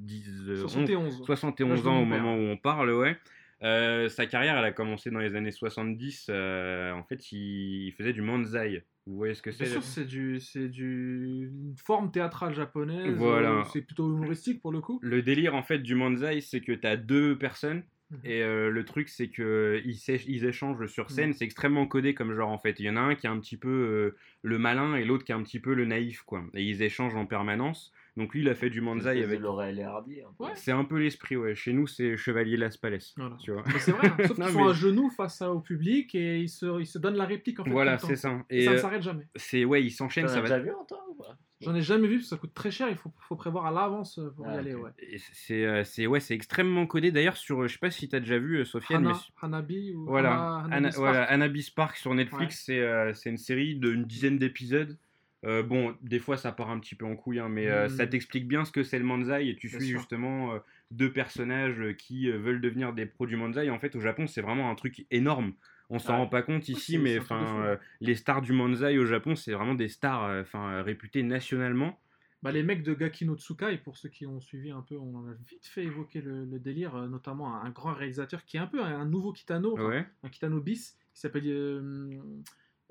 [0.50, 1.26] 11 71.
[1.26, 3.16] 71 L'âge de ans au moment où on parle, ouais.
[3.64, 6.28] Euh, sa carrière, elle a commencé dans les années 70.
[6.30, 8.84] euh, en fait, il, il faisait du manzai.
[9.08, 13.16] Vous voyez ce que Bien c'est sûr, c'est du, c'est du, une forme théâtrale japonaise.
[13.16, 13.52] Voilà.
[13.52, 15.00] euh, C'est plutôt humoristique pour le coup.
[15.02, 18.20] Le délire en fait du manzai, c'est que tu as deux personnes Mhm.
[18.24, 21.30] et euh, le truc c'est que ils, échangent sur scène.
[21.32, 21.34] Mhm.
[21.34, 22.80] C'est extrêmement codé comme genre en fait.
[22.80, 25.34] Il y en a un qui est un petit peu le malin et l'autre qui
[25.34, 26.42] est un petit peu le naïf quoi.
[26.54, 27.92] Et ils échangent en permanence.
[28.18, 29.40] Donc lui il a fait du manzai avec.
[29.40, 30.18] Laurel et Hardy.
[30.40, 30.50] Ouais.
[30.56, 31.56] C'est un peu l'esprit ouais.
[31.56, 32.98] Chez nous c'est Chevalier Las Palais.
[33.16, 33.38] Voilà.
[33.42, 33.64] Tu vois.
[33.68, 34.16] Mais c'est vrai, hein.
[34.28, 37.16] sauf qu'ils sont mais- à genoux face au public et ils se, ils se donnent
[37.16, 37.70] la réplique en fait.
[37.70, 38.44] Voilà c'est ça.
[38.50, 39.28] Et Et ça ne euh, s'arrête jamais.
[39.36, 40.28] c'est ouais ils s'enchaînent.
[40.28, 41.38] Ça va déjà vu, pas?
[41.60, 43.72] J'en ai jamais vu parce que ça coûte très cher, il faut, faut prévoir à
[43.72, 44.76] l'avance pour y Ah, aller.
[44.76, 44.84] ok.
[44.84, 44.92] Ouais.
[45.34, 47.12] C'est euh, c'est ouais, c'est extrêmement codé.
[47.12, 49.48] D'ailleurs, sur, euh, je sais pas si tu as déjà vu, euh, Sofiane, Hana, mais
[49.48, 50.98] Hanabi ou voilà, Hana- Hanabi Ana- Spark.
[51.10, 54.98] voilà, Annabis Park sur Netflix, c'est euh, c'est une série d'une dizaine d'épisodes.
[55.46, 58.08] Euh, bon, des fois ça part un petit peu en couille, hein, mais euh, ça
[58.08, 60.60] t'explique bien ce que c'est le manzai et tu suis justement euh,
[60.90, 63.70] deux personnages qui veulent devenir des pros du manzai.
[63.70, 65.54] En fait, au Japon, c'est vraiment un truc énorme.
[65.90, 66.20] On s'en Ouais.
[66.20, 69.76] rend pas compte ici, c'est- mais enfin, les stars du manzai au Japon, c'est vraiment
[69.76, 71.98] des stars, enfin, réputées nationalement.
[72.44, 75.16] Bah, les mecs de Gaki no Tsukai, pour ceux qui ont suivi un peu, on
[75.18, 78.60] en a vite fait évoquer le, le délire, notamment un, un grand réalisateur qui est
[78.60, 81.46] un peu un, un nouveau Kitano, Ouais, un Kitano bis, qui s'appelle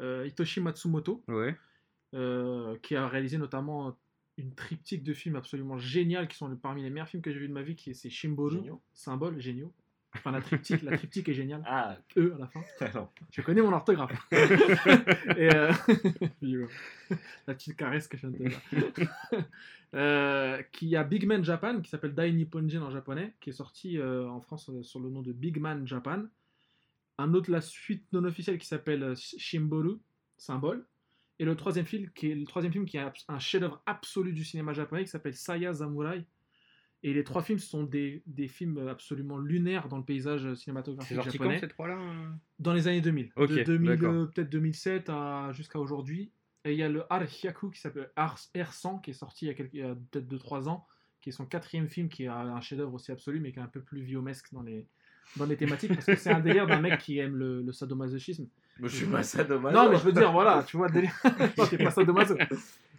[0.01, 1.57] Hitoshi Matsumoto, ouais.
[2.17, 3.97] Euh, qui a réalisé notamment
[4.39, 7.49] une triptyque de films absolument génial, qui sont parmi les meilleurs films que j'ai vus
[7.49, 8.83] de ma vie, qui est c'est Shimboru, Géniaux.
[8.93, 9.73] symbole, géniaux.
[10.15, 11.63] Enfin, la triptyque, la triptyque est géniale.
[11.67, 12.61] Ah, E à la fin.
[12.95, 13.09] non.
[13.31, 14.13] Je connais mon orthographe.
[14.33, 15.73] Et euh,
[17.47, 19.45] la petite caresse que je viens de te faire.
[19.95, 23.99] Euh, qui a Big Man Japan, qui s'appelle Dai Nipponjin en japonais, qui est sorti
[23.99, 26.25] euh, en France sur le nom de Big Man Japan.
[27.19, 29.99] Un autre, la suite non officielle, qui s'appelle Shimboru,
[30.37, 30.87] symbole.
[31.39, 34.45] Et le troisième film, qui est le troisième film qui est un chef-d'œuvre absolu du
[34.45, 36.25] cinéma japonais, qui s'appelle Saya Samurai.
[37.03, 41.17] Et les trois films sont des, des films absolument lunaires dans le paysage C'est cinématographique
[41.17, 43.33] sorti quand japonais ces trois-là euh dans les années 2000.
[43.37, 44.15] Ok, de 2000, d'accord.
[44.15, 46.33] euh, peut-être 2007 à, jusqu'à aujourd'hui.
[46.65, 49.51] Et il y a le Arhyaku qui s'appelle Ars- R100 qui est sorti il y
[49.51, 50.87] a, quelques- il y a peut-être 2-3 ans,
[51.21, 53.69] qui est son quatrième film, qui est un chef-d'œuvre aussi absolu, mais qui est un
[53.69, 54.89] peu plus viomesque dans les,
[55.37, 58.47] dans les thématiques, parce que c'est un délire d'un mec qui aime le, le sadomasochisme.
[58.83, 59.75] Je suis pas ça dommage.
[59.75, 61.13] Non, mais je veux dire, voilà, tu vois, délire.
[61.59, 62.37] non, t'es pas sadomaso.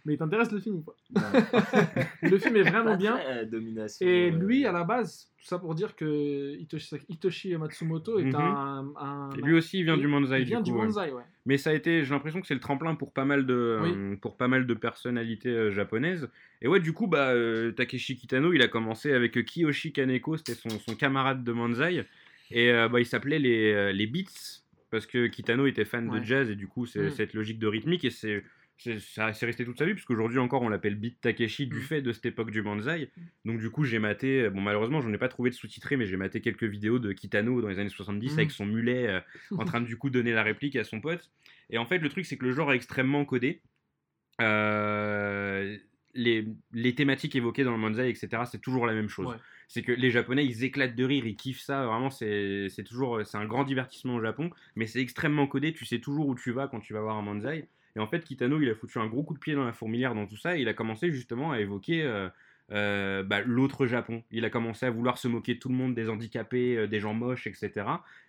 [0.08, 0.94] Mais il t'intéresse le film ou pas
[2.22, 3.18] Le film est vraiment bien.
[3.18, 4.06] euh, domination.
[4.06, 8.24] Et euh, lui, à la base, tout ça pour dire que Hitoshi, Hitoshi Matsumoto est
[8.24, 8.34] Mhm.
[8.34, 10.40] un, un- Et lui aussi, il vient il- du manzai.
[10.40, 10.84] il vient du coup, ouais.
[10.86, 11.22] manzai, ouais.
[11.44, 14.16] Mais ça a été, j'ai l'impression que c'est le tremplin pour pas mal de, euh,
[14.16, 16.28] pour pas mal de personnalités euh, japonaises.
[16.62, 20.54] Et ouais, du coup, bah, euh, Takeshi Kitano, il a commencé avec Kiyoshi Kaneko, c'était
[20.54, 22.06] son, son camarade de Manzai.
[22.50, 26.20] Et euh, bah, il s'appelait les, euh, les Beats, parce que Kitano était fan Ouais.
[26.20, 27.10] de jazz, et du coup, c'est Mm.
[27.10, 28.42] cette logique de rythmique, et c'est.
[28.78, 31.76] C'est- Ça c'est resté toute sa vie, parce qu'aujourd'hui encore on l'appelle Beat Takeshi du
[31.78, 31.82] Mm.
[31.82, 33.10] fait de cette époque du Banzai.
[33.44, 36.16] Donc du coup j'ai maté, bon malheureusement j'en ai pas trouvé de sous-titré, mais j'ai
[36.16, 38.38] maté quelques vidéos de Kitano dans les années 70 Mm.
[38.38, 39.20] avec son mulet euh,
[39.56, 41.30] en train de du coup donner la réplique à son pote.
[41.70, 43.60] Et en fait le truc c'est que le genre est extrêmement codé.
[44.40, 45.76] Euh,
[46.14, 49.26] les, les thématiques évoquées dans le Manzai, etc., c'est toujours la même chose.
[49.28, 49.36] Ouais.
[49.68, 51.84] C'est que les Japonais, ils éclatent de rire, ils kiffent ça.
[51.86, 55.72] Vraiment, c'est c'est toujours, c'est un grand divertissement au Japon, mais c'est extrêmement codé.
[55.72, 57.68] Tu sais toujours où tu vas quand tu vas voir un Manzai.
[57.96, 60.14] Et en fait, Kitano, il a foutu un gros coup de pied dans la fourmilière
[60.14, 60.56] dans tout ça.
[60.56, 62.28] Il a commencé justement à évoquer euh,
[62.72, 64.22] euh, bah, l'autre Japon.
[64.30, 67.00] Il a commencé à vouloir se moquer de tout le monde, des handicapés, euh, des
[67.00, 67.86] gens moches, etc.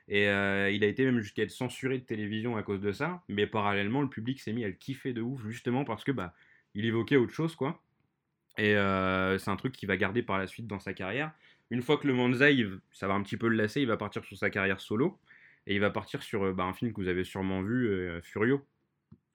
[0.08, 3.22] Et il a été même jusqu'à être censuré de télévision à cause de ça.
[3.28, 6.34] Mais parallèlement, le public s'est mis à le kiffer de ouf, justement parce que bah,
[6.74, 7.84] il évoquait autre chose, quoi.
[8.58, 11.32] Et c'est un truc qu'il va garder par la suite dans sa carrière.
[11.70, 14.26] Une fois que le Manzai, ça va un petit peu le lasser, il va partir
[14.26, 15.20] sur sa carrière solo.
[15.68, 17.88] Et il va partir sur bah, un film que vous avez sûrement vu,
[18.24, 18.66] Furio.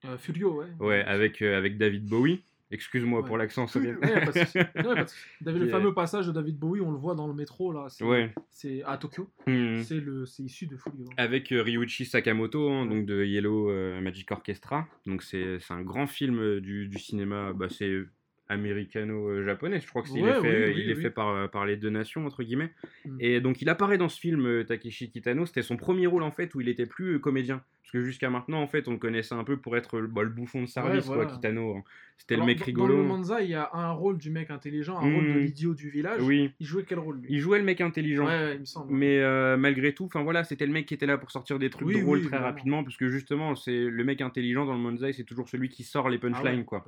[0.06, 0.66] Euh, Furio, ouais.
[0.80, 2.42] Ouais, avec, euh, avec David Bowie.
[2.70, 3.26] Excuse-moi Ouais.
[3.26, 4.02] pour l'accent soviétique.
[4.02, 4.14] ouais.
[4.84, 5.04] Ouais,
[5.52, 7.86] le est- fameux passage de David Bowie, on le voit dans le métro, là.
[7.88, 8.32] C'est Ouais.
[8.50, 9.30] c'est à Tokyo.
[9.46, 9.78] Hmm.
[9.82, 11.04] C'est le- c'est issu de Furio.
[11.16, 13.70] Avec euh, Ryuichi Sakamoto, hein, donc de Yellow
[14.00, 14.88] Magic Orchestra.
[15.06, 18.02] Donc c'est c'est un grand film du, du cinéma, bah, c'est
[18.48, 19.80] américano-japonais.
[19.80, 21.02] Je crois que c'est il est fait, oui, oui, il est oui.
[21.02, 22.70] fait par, par les deux nations entre guillemets.
[23.04, 23.16] Mm.
[23.20, 25.46] Et donc il apparaît dans ce film Takeshi Kitano.
[25.46, 28.62] C'était son premier rôle en fait où il était plus comédien, parce que jusqu'à maintenant
[28.62, 31.04] en fait on le connaissait un peu pour être le, bah, le bouffon de service
[31.04, 31.26] voilà.
[31.26, 31.76] quoi, Kitano.
[31.76, 31.84] hein.
[32.16, 32.94] C'était le mec rigolo.
[32.94, 35.44] Dans le Manza, il y a un rôle du mec intelligent, un rôle de Mm.
[35.44, 36.22] l'idiot du village.
[36.22, 37.26] Oui, Il jouait quel rôle lui?
[37.28, 38.24] Il jouait le mec intelligent.
[38.26, 38.90] ouais, il me semble.
[38.94, 41.68] Mais euh, malgré tout, enfin voilà, c'était le mec qui était là pour sortir des
[41.70, 42.44] trucs Oui, drôles oui, très vraiment.
[42.46, 45.82] rapidement, parce que justement, c'est le mec intelligent dans le Manzai, c'est toujours celui qui
[45.82, 46.84] sort les Ah ouais, punchlines, quoi.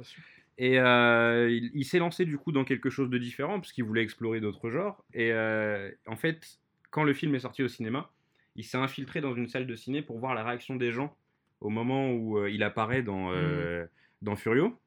[0.59, 3.85] Et euh, il, il s'est lancé du coup dans quelque chose de différent, parce qu'il
[3.85, 5.05] voulait explorer d'autres genres.
[5.13, 6.59] Et euh, en fait,
[6.91, 8.11] quand le film est sorti au cinéma,
[8.57, 11.15] il s'est infiltré dans une salle de ciné pour voir la réaction des gens
[11.61, 13.89] au moment où euh, il apparaît dans, euh, Mmh.
[14.23, 14.79] dans Furio.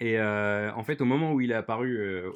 [0.00, 2.30] Et euh, en fait, au moment où il est apparu euh,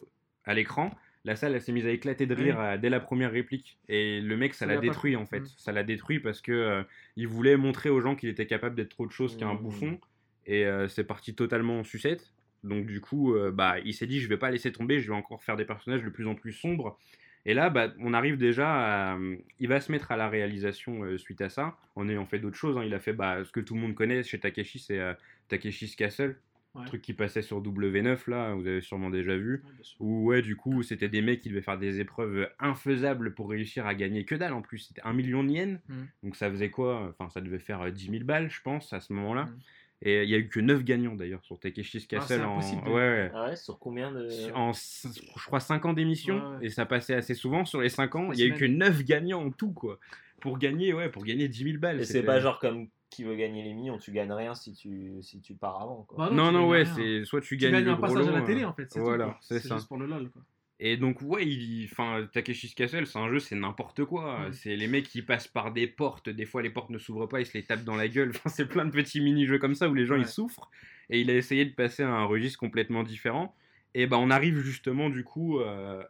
[0.44, 0.94] à l'écran,
[1.24, 3.78] la salle s'est mise à éclater de rire euh, dès la première réplique.
[3.88, 5.40] Et le mec, ça l'a pas détruit en fait.
[5.40, 5.48] Mm.
[5.56, 6.82] Ça l'a détruit parce que euh,
[7.16, 9.98] il voulait montrer aux gens qu'il était capable d'être autre chose qu'un bouffon.
[10.46, 12.34] Et euh, c'est parti totalement en sucette.
[12.62, 15.16] Donc du coup, euh, bah, il s'est dit, je vais pas laisser tomber, je vais
[15.16, 16.98] encore faire des personnages de plus en plus sombres.
[17.46, 19.18] Et là, bah, on arrive déjà à...
[19.58, 22.56] Il va se mettre à la réalisation euh, suite à ça, en ayant fait d'autres
[22.56, 22.76] choses.
[22.78, 22.84] hein.
[22.84, 25.14] Il a fait bah, ce que tout le monde connaît chez Takeshi, c'est euh,
[25.48, 26.36] Takeshi's Castle,
[26.74, 26.86] Ouais.
[26.86, 29.62] truc qui passait sur W9, là, vous avez sûrement déjà vu.
[29.64, 29.84] Ouais.
[30.00, 33.86] Où ouais, du coup, c'était des mecs qui devaient faire des épreuves infaisables pour réussir
[33.86, 34.78] à gagner que dalle en plus.
[34.78, 35.78] C'était un million de yens.
[35.88, 36.08] Mhm.
[36.24, 37.14] Donc ça faisait quoi?
[37.16, 39.44] Enfin, ça devait faire euh, 10 000 balles, je pense, à ce moment-là.
[39.44, 39.58] Mhm.
[40.02, 42.40] Et il y a eu que 9 gagnants d'ailleurs sur Takeshi's Ah, Castle.
[42.60, 42.86] c'est en...
[42.86, 43.30] ouais, ouais.
[43.34, 44.52] Ah ouais, sur combien de.
[44.54, 46.36] En, je crois, 5 ans d'émission.
[46.36, 46.66] Ouais, ouais.
[46.66, 48.32] Et ça passait assez souvent sur les 5 ans.
[48.32, 48.78] Il y a eu que semaines.
[48.78, 49.98] 9 gagnants en tout, quoi.
[50.40, 52.00] Pour gagner, ouais, pour gagner 10 000 balles.
[52.00, 55.12] Et c'est pas genre comme qui veut gagner les millions, tu gagnes rien si tu,
[55.22, 56.02] si tu pars avant.
[56.02, 56.28] Quoi.
[56.28, 58.26] Bah Non, non, gagnes ouais, c'est soit tu Tu gagnes, gagnes le un gros passage
[58.28, 58.88] à la télé euh, en fait.
[58.98, 59.76] Voilà, c'est ça.
[59.76, 60.30] juste pour le lol.
[60.30, 60.42] Quoi.
[60.80, 64.48] Et donc, ouais, il, enfin, Takeshi's Castle, c'est un jeu, c'est n'importe quoi.
[64.52, 66.28] C'est les mecs qui passent par des portes.
[66.28, 68.30] Des fois, les portes ne s'ouvrent pas, ils se les tapent dans la gueule.
[68.34, 70.22] Enfin, c'est plein de petits mini-jeux comme ça où les gens Ouais.
[70.22, 70.70] ils souffrent.
[71.10, 73.54] Et il a essayé de passer à un registre complètement différent.
[73.94, 76.02] Et ben, on arrive justement, du coup, euh,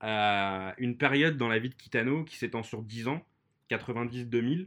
[0.00, 3.24] à une période dans la vie de Kitano qui s'étend sur 10 ans,
[3.70, 4.66] 90-2000,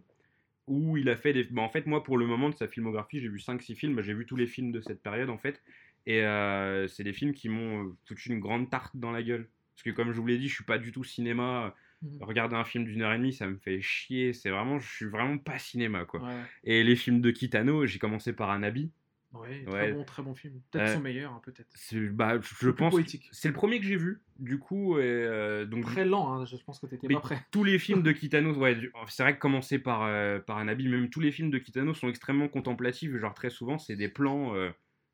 [0.67, 1.45] où il a fait des.
[1.45, 4.01] bah, en fait, moi, pour le moment de sa filmographie, j'ai vu 5-6 films.
[4.01, 5.61] J'ai vu tous les films de cette période, en fait.
[6.07, 9.49] Et euh, c'est des films qui m'ont euh, foutu une grande tarte dans la gueule.
[9.75, 11.75] Parce que, comme je vous l'ai dit, je suis pas du tout cinéma.
[12.01, 12.17] Mhm.
[12.23, 14.31] Regarder un film d'une heure et demie, ça me fait chier.
[14.31, 16.21] C'est vraiment, je suis vraiment pas cinéma, quoi.
[16.23, 18.89] Ouais, Et les films de Kitano, j'ai commencé par Anabi.
[19.33, 19.65] ouais, Ouais.
[19.65, 20.61] très bon, très bon film.
[20.71, 21.67] Peut-être Euh, son meilleur, hein, peut-être.
[21.75, 22.95] C'est- Bah, je pense.
[23.33, 24.21] C'est le premier que j'ai vu.
[24.39, 27.45] Du coup, et, euh, donc Très lent, hein, je pense que t'étais pas prêt.
[27.51, 28.77] tous les films de Kitano, ouais,
[29.09, 32.07] c'est vrai que commencer par, euh, par Anabi, même tous les films de Kitano sont
[32.07, 33.13] extrêmement contemplatifs.
[33.17, 34.55] Genre, très souvent, c'est des plans,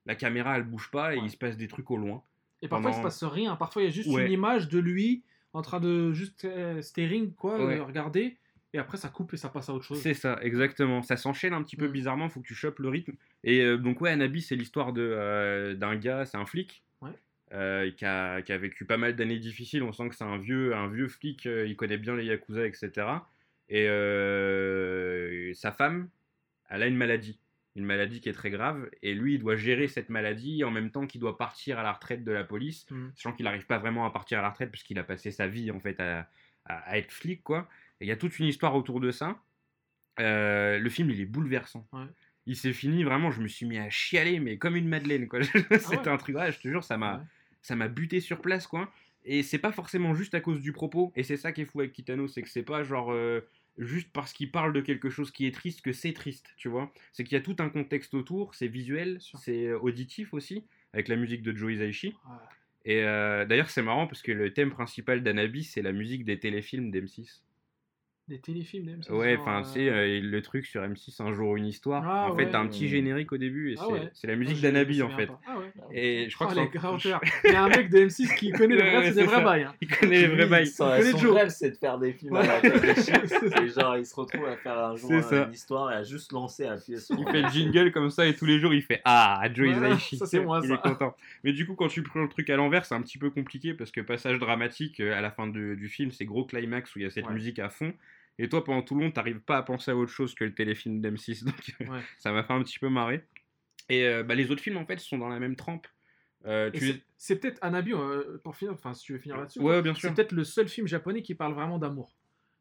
[0.06, 1.26] la caméra elle bouge pas et Ouais.
[1.26, 2.22] il se passe des trucs au loin.
[2.62, 3.56] Et parfois, il se passe rien.
[3.58, 4.26] Parfois, il y a juste Ouais.
[4.26, 5.24] une image de lui
[5.54, 7.78] en train de juste euh, staring, quoi, Ouais.
[7.78, 8.38] euh, regarder.
[8.74, 10.00] Et après, ça coupe et ça passe à autre chose.
[10.02, 11.02] C'est ça, exactement.
[11.04, 11.92] Ça s'enchaîne un petit peu Mm.
[11.92, 13.14] bizarrement, faut que tu chopes le rythme.
[13.44, 16.84] Et euh, donc, ouais, Anabi, c'est l'histoire de, euh, d'un gars, c'est un flic.
[17.52, 19.84] Qui, a, qui a vécu pas mal d'années difficiles.
[19.84, 22.90] On sent que c'est un vieux, un vieux flic, il connaît bien les Yakuza, etc.
[23.70, 26.10] Et sa femme,
[26.70, 27.38] elle a une maladie.
[27.76, 28.90] Une maladie qui est très grave.
[29.02, 31.92] Et lui, il doit gérer cette maladie en même temps qu'il doit partir à la
[31.92, 32.86] retraite de la police.
[32.92, 33.08] Mm.
[33.16, 35.48] Sachant qu'il n'arrive pas vraiment à partir à la retraite parce qu'il a passé sa
[35.48, 36.28] vie en fait à,
[36.66, 37.68] à- à être flic, quoi.
[38.00, 39.40] Et il y a toute une histoire autour de ça.
[40.20, 41.88] Euh, le film, il est bouleversant.
[41.94, 42.06] Ouais.
[42.46, 45.40] Il s'est fini, vraiment, je me suis mis à chialer, mais comme une madeleine, quoi.
[45.44, 46.08] C'était ouais.
[46.10, 47.24] un truc, ouais, je te jure, ça m'a Ouais.
[47.62, 48.92] ça m'a buté sur place, quoi.
[49.26, 51.14] Et c'est pas forcément juste à cause du propos.
[51.16, 53.40] Et c'est ça qui est fou avec Kitano, c'est que c'est pas genre euh,
[53.78, 56.92] juste parce qu'il parle de quelque chose qui est triste que c'est triste, tu vois.
[57.12, 61.16] C'est qu'il y a tout un contexte autour, c'est visuel, c'est auditif aussi, avec la
[61.16, 62.08] musique de Joe Hisaishi.
[62.08, 62.36] Ouais.
[62.86, 66.40] Et euh, d'ailleurs, c'est marrant parce que le thème principal d'Anabi, c'est la musique des
[66.40, 67.42] téléfilms d'M6.
[68.30, 69.02] Des téléfilms, même.
[69.10, 72.08] Ouais, enfin, euh, tu sais, euh, le truc sur M6, un jour une histoire.
[72.08, 72.50] Ah, en fait, ouais.
[72.52, 74.10] t'as un petit générique au début et Ah c'est ouais.
[74.14, 75.26] c'est la ah, musique je- d'Anabi en fait.
[75.28, 75.42] pas.
[75.46, 75.66] Ah ouais.
[75.92, 77.10] Et je crois Oh, que les c'est.
[77.50, 79.20] Il y a un mec de M6 qui connaît le Ouais, vrai, ouais, c'est des
[79.20, 79.64] c'est vrais bails.
[79.64, 79.76] hein.
[79.82, 80.68] il connaît les vrais bails.
[80.68, 81.36] Son, Joe.
[81.36, 82.48] rêve, c'est de faire des films à Ouais.
[82.48, 82.62] la.
[83.64, 86.32] Et genre, il se retrouve à faire un jour C'est une histoire et à juste
[86.32, 87.20] lancer, appuyer sur.
[87.20, 90.16] Il fait le jingle comme ça et tous les jours il fait Ah, Joe Hisaishi.
[90.18, 90.76] ça, c'est moi, Il ça.
[90.76, 91.14] est content.
[91.44, 93.74] Mais du coup, quand tu prends le truc à l'envers, c'est un petit peu compliqué
[93.74, 97.00] parce que passage dramatique euh, à la fin de- du film, c'est gros climax où
[97.00, 97.92] il y a cette musique à fond.
[98.40, 100.54] Et toi, pendant tout le long, t'arrives pas à penser à autre chose que le
[100.54, 101.44] téléfilm d'M6.
[101.46, 102.02] Donc euh, Ouais.
[102.18, 103.24] ça m'a fait un petit peu marrer.
[103.90, 105.88] Et euh, bah, les autres films, en fait, sont dans la même trempe.
[106.46, 106.80] Euh, tu...
[106.94, 109.94] c'est- C'est peut-être Anabi, euh, pour finir, enfin si tu veux finir là-dessus, Ouais, bien
[109.94, 110.10] sûr.
[110.10, 112.16] c'est peut-être le seul film japonais qui parle vraiment d'amour.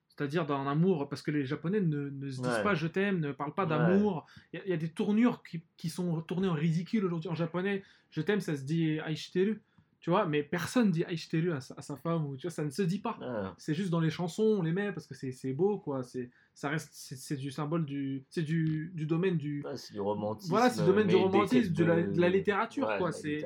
[0.09, 2.63] C'est-à-dire d'un amour, parce que les Japonais ne, ne se disent Ouais.
[2.63, 4.27] pas je t'aime, ne parlent pas d'amour.
[4.53, 7.83] Il y y, a des tournures qui, qui sont tournées en ridicule aujourd'hui en japonais.
[8.11, 9.63] Je t'aime, ça se dit aishiteru,
[10.03, 12.65] tu vois, mais personne dit aishiteru à sa, à sa femme, ou tu vois, ça
[12.65, 13.17] ne se dit pas.
[13.23, 16.03] Ah, C'est juste dans les chansons, on les met parce que c'est beau, quoi.
[16.03, 20.51] C'est ça reste, c'est du symbole du, c'est du, du domaine du, c'est du romantisme.
[20.51, 23.39] Voilà, c'est le domaine du romantisme, de la- de la littérature, Ouais, quoi, c'est-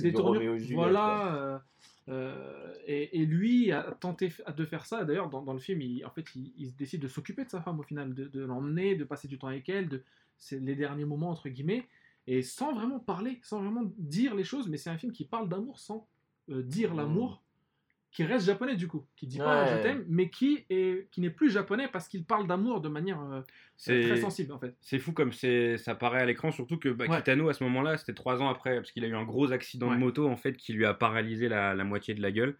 [0.00, 0.40] des du tournures.
[0.74, 1.34] Voilà.
[1.36, 1.58] euh,
[2.08, 5.04] euh, et, et lui a tenté de faire ça.
[5.04, 7.60] D'ailleurs, dans, dans le film, il, en fait, il, il décide de s'occuper de sa
[7.60, 9.88] femme au final, de, de l'emmener, de passer du temps avec elle.
[9.88, 10.02] De,
[10.52, 11.84] les derniers moments entre guillemets,
[12.30, 14.68] et sans vraiment parler, sans vraiment dire les choses.
[14.68, 16.06] Mais c'est un film qui parle d'amour sans
[16.50, 16.96] euh, dire Mm.
[16.98, 17.42] l'amour,
[18.10, 19.76] qui reste japonais du coup, qui dit pas Ouais.
[19.76, 23.20] je t'aime, mais qui est qui n'est plus japonais parce qu'il parle d'amour de manière
[23.20, 23.42] euh,
[23.76, 24.74] C'est très sensible en fait.
[24.80, 27.16] c'est fou comme c'est ça paraît à l'écran, surtout que bah, Ouais.
[27.18, 29.88] Kitano, à ce moment-là, c'était trois ans après, parce qu'il a eu un gros accident
[29.88, 29.94] Ouais.
[29.96, 32.56] de moto, en fait, qui lui a paralysé la, la moitié de la gueule.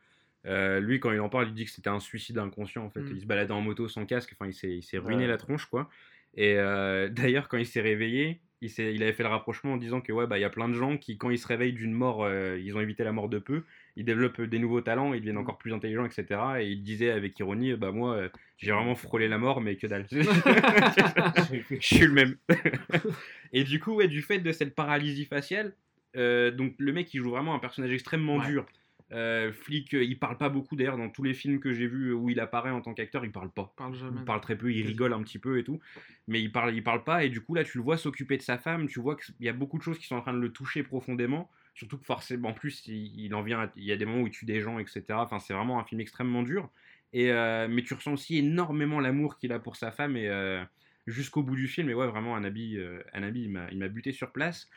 [0.46, 3.00] Euh, lui, quand il en parle, il dit que c'était un suicide inconscient, en fait.
[3.00, 3.12] Mm.
[3.16, 5.88] Il se baladait en moto sans casque, enfin, il s'est ruiné la tronche, quoi.
[6.34, 10.12] Et euh, d'ailleurs, quand il s'est réveillé, il, avait fait le rapprochement en disant que
[10.12, 12.24] ouais, bah, il y a plein de gens qui, quand ils se réveillent d'une mort,
[12.24, 13.62] euh, ils ont évité la mort de peu,
[13.96, 15.38] ils développent des nouveaux talents, ils deviennent Mm.
[15.38, 16.40] encore plus intelligents, etc.
[16.60, 19.86] Et il disait avec ironie, bah moi, euh, j'ai vraiment frôlé la mort, mais que
[19.86, 20.06] dalle.
[20.10, 22.36] Je suis le même.
[23.52, 25.74] et du coup, ouais, du fait de cette paralysie faciale,
[26.16, 28.46] euh, donc le mec il joue vraiment un personnage extrêmement Ouais.
[28.46, 28.66] dur.
[29.10, 32.12] Euh, flic, euh, il parle pas beaucoup d'ailleurs dans tous les films que j'ai vus
[32.12, 33.72] où il apparaît en tant qu'acteur, il parle pas.
[33.76, 34.18] Parle jamais.
[34.20, 35.80] Il parle très peu, il rigole un petit peu et tout,
[36.26, 38.42] mais il parle, il parle pas et du coup là tu le vois s'occuper de
[38.42, 40.38] sa femme, tu vois qu'il y a beaucoup de choses qui sont en train de
[40.38, 43.92] le toucher profondément, surtout que forcément en plus il, il en vient, à- il y
[43.92, 45.22] a des moments où il tue des gens etc.
[45.22, 46.70] Enfin c'est vraiment un film extrêmement dur
[47.14, 50.62] et euh, mais tu ressens aussi énormément l'amour qu'il a pour sa femme et euh,
[51.06, 54.32] jusqu'au bout du film et ouais vraiment Anabi, euh, il m'a, il m'a buté sur
[54.32, 54.68] place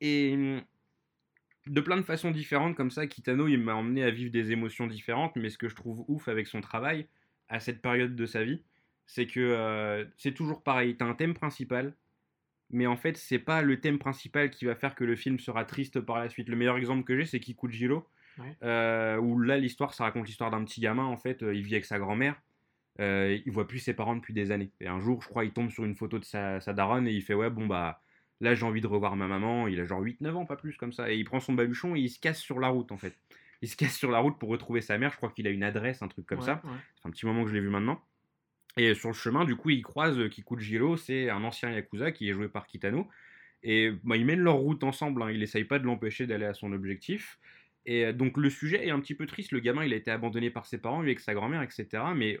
[0.00, 0.62] et hum,
[1.66, 4.86] de plein de façons différentes comme ça, Kitano il m'a emmené à vivre des émotions
[4.86, 7.08] différentes, mais ce que je trouve ouf avec son travail
[7.48, 8.62] à cette période de sa vie,
[9.06, 11.94] c'est que euh, c'est toujours pareil, t'as un thème principal,
[12.70, 15.64] mais en fait c'est pas le thème principal qui va faire que le film sera
[15.64, 16.48] triste par la suite.
[16.48, 18.06] Le meilleur exemple que j'ai c'est Kikujiro,
[18.38, 18.56] Ouais.
[18.64, 21.74] euh, où là l'histoire ça raconte l'histoire d'un petit gamin en fait, euh, il vit
[21.74, 22.40] avec sa grand-mère,
[23.00, 24.72] euh, il voit plus ses parents depuis des années.
[24.80, 27.12] Et un jour je crois il tombe sur une photo de sa, sa daronne et
[27.12, 28.02] il fait ouais bon bah
[28.40, 30.92] là j'ai envie de revoir ma maman, il a genre 8-9 ans, pas plus comme
[30.92, 33.16] ça, et il prend son baluchon et il se casse sur la route en fait.
[33.62, 35.62] Il se casse sur la route pour retrouver sa mère, je crois qu'il a une
[35.62, 36.60] adresse, un truc comme Ouais, ça.
[36.64, 36.70] ouais.
[36.96, 38.02] C'est un petit moment que je l'ai vu maintenant.
[38.76, 42.28] Et sur le chemin, du coup, il croise euh, Kikujiro, c'est un ancien Yakuza qui
[42.28, 43.08] est joué par Kitano.
[43.62, 45.30] Et bah, ils mènent leur route ensemble, hein.
[45.30, 47.38] il essaye pas de l'empêcher d'aller à son objectif.
[47.86, 50.10] Et euh, donc le sujet est un petit peu triste, le gamin il a été
[50.10, 52.02] abandonné par ses parents, lui avec sa grand-mère, etc.
[52.16, 52.40] Mais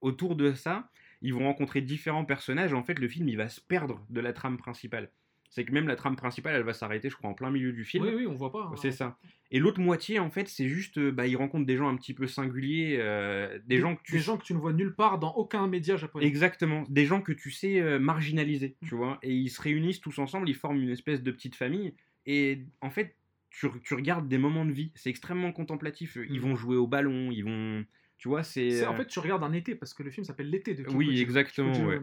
[0.00, 0.90] autour de ça,
[1.24, 2.72] ils vont rencontrer différents personnages.
[2.72, 5.10] En fait, le film il va se perdre de la trame principale.
[5.50, 7.84] C'est que même la trame principale, elle va s'arrêter, je crois, en plein milieu du
[7.84, 8.04] film.
[8.04, 8.70] Oui, oui, on voit pas.
[8.72, 8.76] hein.
[8.76, 9.16] C'est ça.
[9.52, 12.12] Et l'autre moitié, en fait, c'est juste, euh, bah, il rencontre des gens un petit
[12.12, 15.20] peu singuliers, euh, des gens que tu des gens que tu ne vois nulle part
[15.20, 16.26] dans aucun média japonais.
[16.26, 20.18] Exactement, des gens que tu sais euh, marginaliser, tu vois, et ils se réunissent tous
[20.18, 21.94] ensemble, ils forment une espèce de petite famille,
[22.26, 23.14] et en fait,
[23.50, 26.42] tu, tu regardes des moments de vie, c'est extrêmement contemplatif, ils Mm.
[26.42, 27.84] vont jouer au ballon, ils vont,
[28.24, 28.86] tu vois, c'est...
[28.86, 30.96] En euh, fait, tu regardes un été parce que le film s'appelle L'été de Kikuchi-
[30.96, 32.00] Oui, exactement, ouais.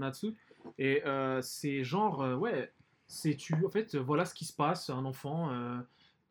[0.77, 2.71] Et euh, c'est genre, euh, ouais,
[3.07, 3.55] c'est tu.
[3.65, 5.51] En fait, voilà ce qui se passe, un enfant.
[5.51, 5.79] euh,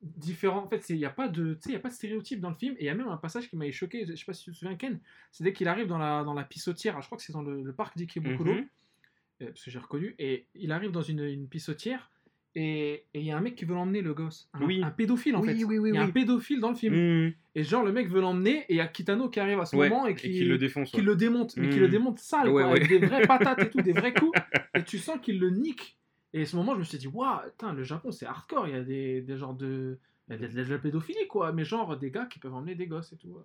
[0.02, 1.94] différent en fait il n'y a pas de tu sais il y a pas de
[1.94, 4.14] stéréotype dans le film et il y a même un passage qui m'avait choqué je
[4.14, 4.98] sais pas si tu te souviens Ken
[5.30, 7.62] c'est dès qu'il arrive dans la dans la pissotière je crois que c'est dans le,
[7.62, 8.66] le parc d'Ikebukuro Mhm.
[9.40, 12.10] parce que j'ai reconnu et il arrive dans une, une pissotière
[12.56, 14.82] et il y a un mec qui veut l'emmener le gosse un, Oui.
[14.82, 16.94] un pédophile en Oui, fait oui, oui, il y a un pédophile dans le film
[16.94, 17.32] Mmh.
[17.54, 19.76] et genre le mec veut l'emmener et il y a Kitano qui arrive à ce
[19.76, 20.90] Ouais, moment et et qui, le défonce.
[20.90, 21.02] qui ouais.
[21.02, 21.82] le démonte, mais qui Mm.
[21.82, 22.78] le démonte sale, Ouais, quoi, ouais.
[22.84, 24.38] avec des vraies patates et tout, des vrais coups.
[24.74, 25.96] Et tu sens qu'il le nique.
[26.32, 28.68] Et à ce moment, je me suis dit, waouh, putain, le Japon, c'est hardcore.
[28.68, 29.98] Il y a des, des genres de.
[30.28, 31.52] Il y a de, de la pédophilie, quoi.
[31.52, 33.36] Mais genre des gars qui peuvent emmener des gosses et tout.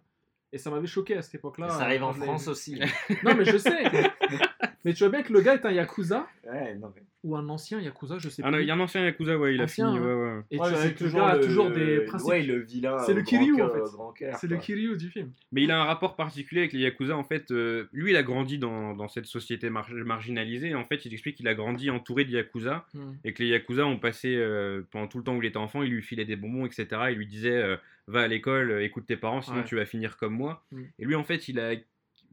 [0.53, 1.69] Et ça m'avait choqué à cette époque-là.
[1.69, 2.79] ça arrive en l'ai France aussi.
[3.23, 3.83] Non, mais je sais.
[4.85, 7.01] mais tu vois bien que le gars est un Yakuza ouais, non, mais...
[7.23, 8.63] ou un ancien Yakuza, je sais Ah non, plus.
[8.63, 9.87] il y a un ancien Yakuza, ouais, il a fini.
[9.87, 10.01] hein.
[10.01, 10.41] Ouais, ouais.
[10.51, 12.29] Et Ouais, tu que le gars a toujours des principes.
[12.29, 12.99] Ouais, le vilain.
[12.99, 14.33] C'est le Kiryu, en fait.
[14.37, 14.57] C'est le.
[14.57, 15.31] Kiryu du film.
[15.51, 17.17] Mais il a un rapport particulier avec les Yakuza.
[17.17, 20.69] En fait, euh, lui, il a grandi dans, dans cette société mar- marginalisée.
[20.69, 22.85] Et en fait, il explique qu'il a grandi entouré de Yakuza.
[23.25, 25.83] Et que les Yakuza ont passé, euh, pendant tout le temps où il était enfant,
[25.83, 26.87] il lui filait des bonbons, etc.
[27.09, 27.75] Il lui disait euh,
[28.07, 29.63] Va à l'école, euh, écoute tes parents, sinon Ouais.
[29.65, 30.63] tu vas finir comme moi.
[30.71, 30.83] Mm.
[30.99, 31.73] Et lui, en fait, il a.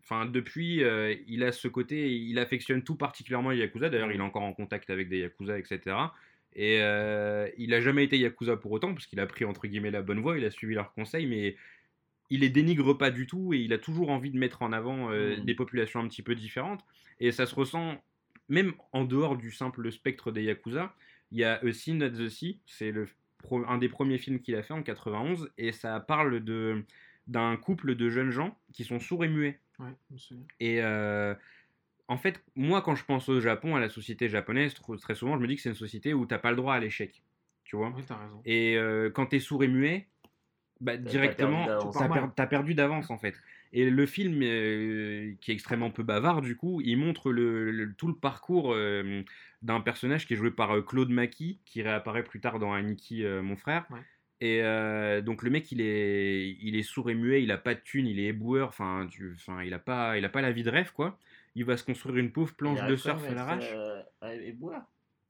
[0.00, 3.88] Enfin, depuis, euh, il a ce côté, il affectionne tout particulièrement les Yakuza.
[3.88, 5.96] D'ailleurs, il est encore en contact avec des Yakuza, etc.
[6.54, 9.90] Et euh, il a jamais été Yakuza pour autant, parce qu'il a pris entre guillemets
[9.92, 11.56] la bonne voie, il a suivi leurs conseils, mais
[12.30, 15.10] il les dénigre pas du tout et il a toujours envie de mettre en avant
[15.12, 15.44] euh, Mm.
[15.44, 16.84] des populations un petit peu différentes.
[17.20, 18.02] Et ça se ressent
[18.48, 20.94] même en dehors du simple spectre des Yakuza.
[21.30, 23.06] Il y a A Scene at the Sea, c'est le
[23.66, 26.84] un des premiers films qu'il a fait en 91, et ça parle de
[27.28, 29.60] d'un couple de jeunes gens qui sont sourds et muets.
[29.78, 29.92] Ouais.
[30.58, 31.34] Et euh,
[32.08, 35.36] en fait, moi, quand je pense au Japon, à la société japonaise, tr- très souvent,
[35.36, 37.22] je me dis que c'est une société où t'as pas le droit à l'échec.
[37.64, 38.42] Tu vois Oui, t'as raison.
[38.44, 40.08] Et euh, quand t'es sourd et muet,
[40.80, 41.66] bah, directement,
[42.34, 43.36] t'as perdu d'avance en fait.
[43.72, 47.94] Et le film, euh, qui est extrêmement peu bavard, du coup, il montre le, le-
[47.94, 49.22] tout le parcours euh,
[49.62, 53.24] d'un personnage qui est joué par euh, Claude Maki, qui réapparaît plus tard dans Aniki,
[53.24, 53.86] mon frère.
[53.90, 54.00] Ouais.
[54.44, 54.60] Et
[55.22, 58.08] donc le mec, il est, il est sourd et muet, il a pas de thune,
[58.08, 59.08] il est éboueur, enfin,
[59.64, 61.16] il a pas, il a pas la vie de rêve quoi.
[61.54, 63.80] Il va se construire une pauvre planche de surf à l'arrache.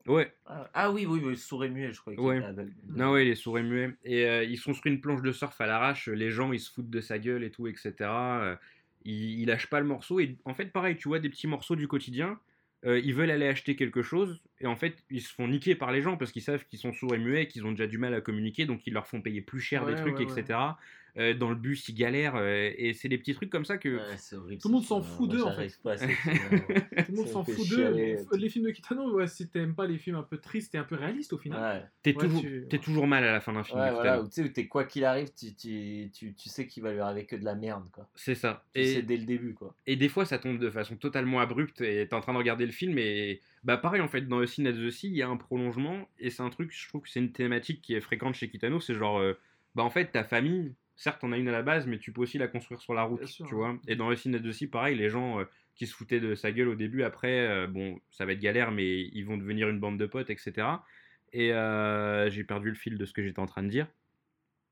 [0.05, 2.13] Ouais, Ah, ah oui, oui, oui, sourd et muet, je crois.
[2.19, 2.41] Ouais.
[2.89, 3.95] Non, ouais, il est sourd et muet.
[4.03, 6.09] Et euh, il se construit une planche de surf à l'arrache.
[6.09, 7.93] Les gens, ils se foutent de sa gueule et tout, etc.
[8.01, 8.55] Euh,
[9.05, 10.19] il, il lâche pas le morceau.
[10.19, 12.37] Et en fait, pareil, tu vois des petits morceaux du quotidien.
[12.85, 14.41] euh, ils veulent aller acheter quelque chose.
[14.59, 16.91] Et en fait, ils se font niquer par les gens parce qu'ils savent qu'ils sont
[16.91, 18.65] sourds et muets, qu'ils ont déjà du mal à communiquer.
[18.65, 20.59] Donc, ils leur font payer plus cher des trucs, ouais, etc.
[21.15, 22.35] Euh, dans le bus, ils galèrent.
[22.35, 23.97] euh, et c'est des petits trucs comme ça que.
[23.97, 24.61] Ouais, c'est horrible.
[24.61, 25.79] Tout le monde s'en film, fout d'eux, en fait.
[25.83, 26.15] pas film,
[27.05, 28.17] Tout le monde s'en fout d'eux.
[28.35, 30.83] Les films de Kitano, ouais, si t'aimes pas les films un peu tristes et un
[30.83, 31.81] peu réalistes au final.
[31.81, 31.85] Ouais.
[32.01, 33.77] T'es toujours, tu- t'es toujours mal à la fin d'un film.
[33.77, 37.25] Voilà, tu sais, quoi qu'il arrive, tu, tu, tu, tu sais qu'il va lui arriver
[37.25, 38.07] que de la merde, quoi.
[38.15, 38.65] C'est ça.
[38.73, 39.75] Et- sais dès le début, quoi.
[39.85, 42.65] Et des fois, ça tombe de façon totalement abrupte et t'es en train de regarder
[42.65, 45.21] le film et bah pareil en fait dans le Scene at the Sea, il y
[45.21, 48.01] a un prolongement et c'est un truc, je trouve que c'est une thématique qui est
[48.01, 49.37] fréquente chez Kitano, c'est genre euh,
[49.75, 52.21] bah en fait ta famille, certes on a une à la base, mais tu peux
[52.21, 53.77] aussi la construire sur la route, Bien tu vois.
[53.87, 55.45] Et dans at the Sea, pareil, les gens euh,
[55.75, 58.71] qui se foutaient de sa gueule au début, après euh, bon ça va être galère,
[58.71, 60.67] mais ils vont devenir une bande de potes, etc.
[61.31, 63.87] Et euh, j'ai perdu le fil de ce que j'étais en train de dire.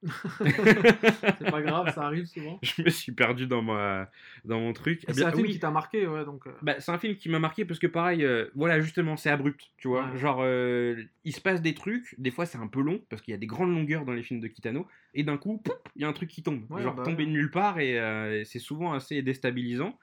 [0.43, 2.59] C'est pas grave, ça arrive souvent.
[2.61, 4.09] Je me suis perdu dans ma
[4.45, 5.03] dans mon truc.
[5.07, 5.53] Eh C'est un film oui.
[5.53, 6.47] qui t'a marqué, ouais, donc.
[6.47, 9.29] euh, Bah, c'est un film qui m'a marqué parce que pareil, euh, voilà justement c'est
[9.29, 10.09] abrupt, tu vois.
[10.09, 10.17] Ouais.
[10.17, 13.31] Genre euh, il se passe des trucs, des fois c'est un peu long parce qu'il
[13.31, 15.61] y a des grandes longueurs dans les films de Kitano et d'un coup
[15.95, 17.15] il y a un truc qui tombe, Ouais, genre bah ouais.
[17.15, 19.97] de nulle part et euh, c'est souvent assez déstabilisant.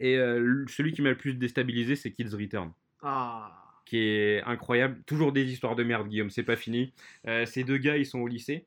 [0.00, 0.16] Et
[0.66, 3.52] celui qui m'a le plus déstabilisé c'est Kids Return Ah.
[3.86, 5.00] qui est incroyable.
[5.06, 6.92] Toujours des histoires de merde, Guillaume, c'est pas fini.
[7.28, 8.66] Euh, ces deux gars, ils sont au lycée.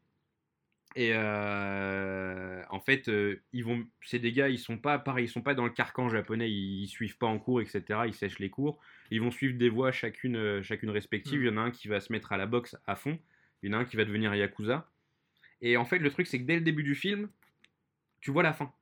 [0.97, 5.29] Et euh, en fait, euh, ils vont, c'est des gars, ils sont pas pareil, ils
[5.29, 8.01] sont pas dans le carcan japonais, ils, ils suivent pas en cours, etc.
[8.07, 8.79] Ils sèchent les cours.
[9.11, 11.39] Ils vont suivre des voies chacune, euh, chacune respective.
[11.39, 11.43] Mm.
[11.43, 13.19] Il y en a un qui va se mettre à la boxe à fond.
[13.61, 14.89] Il y en a un qui va devenir yakuza.
[15.61, 17.29] Et en fait, le truc, c'est que dès le début du film,
[18.19, 18.73] tu vois la fin.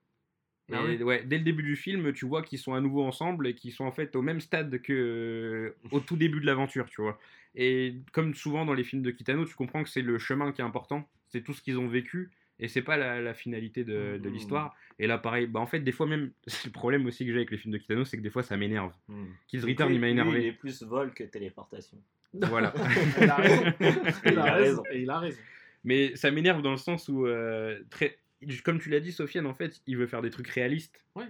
[0.72, 1.04] Ah Et oui.
[1.04, 3.74] ouais, dès le début du film, tu vois qu'ils sont à nouveau ensemble et qu'ils
[3.74, 7.20] sont en fait au même stade que au tout début de l'aventure, tu vois.
[7.56, 10.62] Et comme souvent dans les films de Kitano, tu comprends que c'est le chemin qui
[10.62, 14.18] est important, c'est tout ce qu'ils ont vécu et c'est pas la, la finalité de,
[14.18, 14.34] de Mhm.
[14.34, 14.76] l'histoire.
[14.98, 17.38] Et là, pareil, bah en fait, des fois même, c'est le problème aussi que j'ai
[17.38, 18.94] avec les films de Kitano, c'est que des fois ça m'énerve.
[19.10, 19.26] Hmm.
[19.48, 20.48] Kids Donc, Return, il m'a lui, Il énervé.
[20.48, 21.98] est plus vol que téléportation.
[22.34, 22.74] Voilà.
[23.22, 23.64] Il a raison.
[24.26, 24.84] Il a raison.
[24.92, 25.40] Et il a raison.
[25.84, 28.18] Mais ça m'énerve dans le sens où, euh, très,
[28.64, 31.06] comme tu l'as dit, Sofiane, en fait, il veut faire des trucs réalistes.
[31.16, 31.28] Ouais.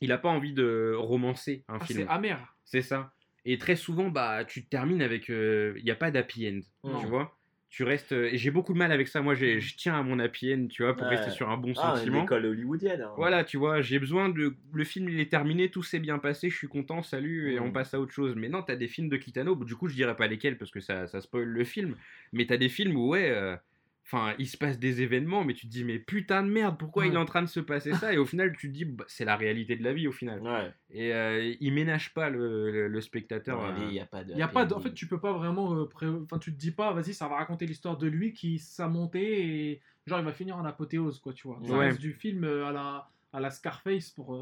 [0.00, 2.00] Il a pas envie de romancer un Ah, film.
[2.00, 2.56] c'est amer.
[2.64, 3.12] C'est ça.
[3.44, 5.28] Et très souvent, bah, tu termines avec.
[5.28, 6.60] Il n'y a pas d'happy end.
[7.00, 7.36] Tu vois
[7.70, 8.10] Tu restes.
[8.12, 9.22] Et j'ai beaucoup de mal avec ça.
[9.22, 11.14] Moi, j'ai- je tiens à mon happy end, tu vois, pour Ouais.
[11.16, 12.22] rester sur un bon Ah, sentiment.
[12.22, 13.00] l'école hollywoodienne.
[13.02, 13.12] hein.
[13.16, 14.56] Voilà, tu vois, j'ai besoin de.
[14.74, 17.62] Le film, il est terminé, tout s'est bien passé, je suis content, salut, et Mm.
[17.62, 18.34] on passe à autre chose.
[18.36, 20.80] Mais non, t'as des films de Kitano, du coup, je dirais pas lesquels parce que
[20.80, 21.94] ça, ça spoil le film,
[22.32, 23.30] mais t'as des films où, ouais.
[23.30, 23.56] euh,
[24.06, 27.04] Enfin, il se passe des événements, mais tu te dis, mais putain de merde, pourquoi
[27.04, 27.08] Ouais.
[27.10, 28.12] il est en train de se passer ça?
[28.12, 30.40] Et au final, tu te dis, bah, c'est la réalité de la vie au final.
[30.40, 30.72] Ouais.
[30.90, 33.64] Et euh, il ménage pas le, le- le spectateur.
[33.64, 34.32] Euh, il n'y a pas de.
[34.32, 34.74] Il y a pas de...
[34.74, 35.76] En fait, tu peux pas vraiment.
[35.76, 38.58] euh, pré- Enfin, tu te dis pas, vas-y, ça va raconter l'histoire de lui qui
[38.58, 39.80] sa montée et.
[40.06, 41.60] Genre, il va finir en apothéose, quoi, tu vois.
[41.64, 44.34] Ça reste du film euh, à la, à la Scarface pour.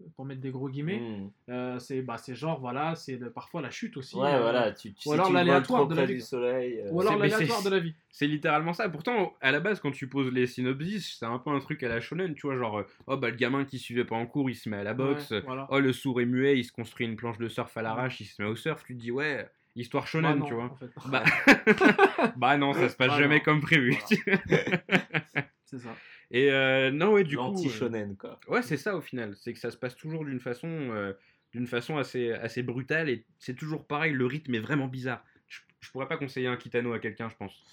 [0.00, 1.00] Euh, pour mettre des gros guillemets.
[1.00, 1.30] Hmm.
[1.50, 4.16] Euh, c'est bah, c'est genre, voilà, c'est le- parfois la chute aussi.
[4.16, 6.26] Ouais, euh, voilà, tu, tu, ou alors l'aléatoire de la vie, du quoi.
[6.28, 6.80] soleil.
[6.80, 7.94] euh, Ou alors l'aléatoire de la vie.
[8.10, 8.88] C'est littéralement ça.
[8.88, 11.88] Pourtant, à la base, quand tu poses les synopsis, c'est un peu un truc à
[11.88, 14.50] la shonen, tu vois, genre, euh, oh bah le gamin qui suivait pas en cours,
[14.50, 15.30] il se met à la boxe.
[15.30, 15.66] Ouais, voilà.
[15.70, 18.24] Oh le sourd et muet, il se construit une planche de surf à l'arrache, il
[18.26, 18.82] se met au surf.
[18.84, 20.64] Tu te dis ouais, histoire Bah shonen, non, tu vois.
[20.64, 20.90] en fait.
[21.06, 21.22] Bah,
[22.36, 23.44] bah non, ça se passe Bah jamais non.
[23.44, 23.96] comme prévu.
[25.64, 25.94] C'est ça.
[26.30, 27.42] Et euh, non ouais, du coup.
[27.42, 28.38] euh, L'anti-shonen, quoi.
[28.48, 29.34] Ouais, c'est ça au final.
[29.36, 31.12] C'est que ça se passe toujours d'une façon, euh,
[31.52, 34.12] d'une façon assez, assez brutale et c'est toujours pareil.
[34.12, 35.24] Le rythme est vraiment bizarre.
[35.48, 37.64] Je, je pourrais pas conseiller un Kitano à quelqu'un, je pense.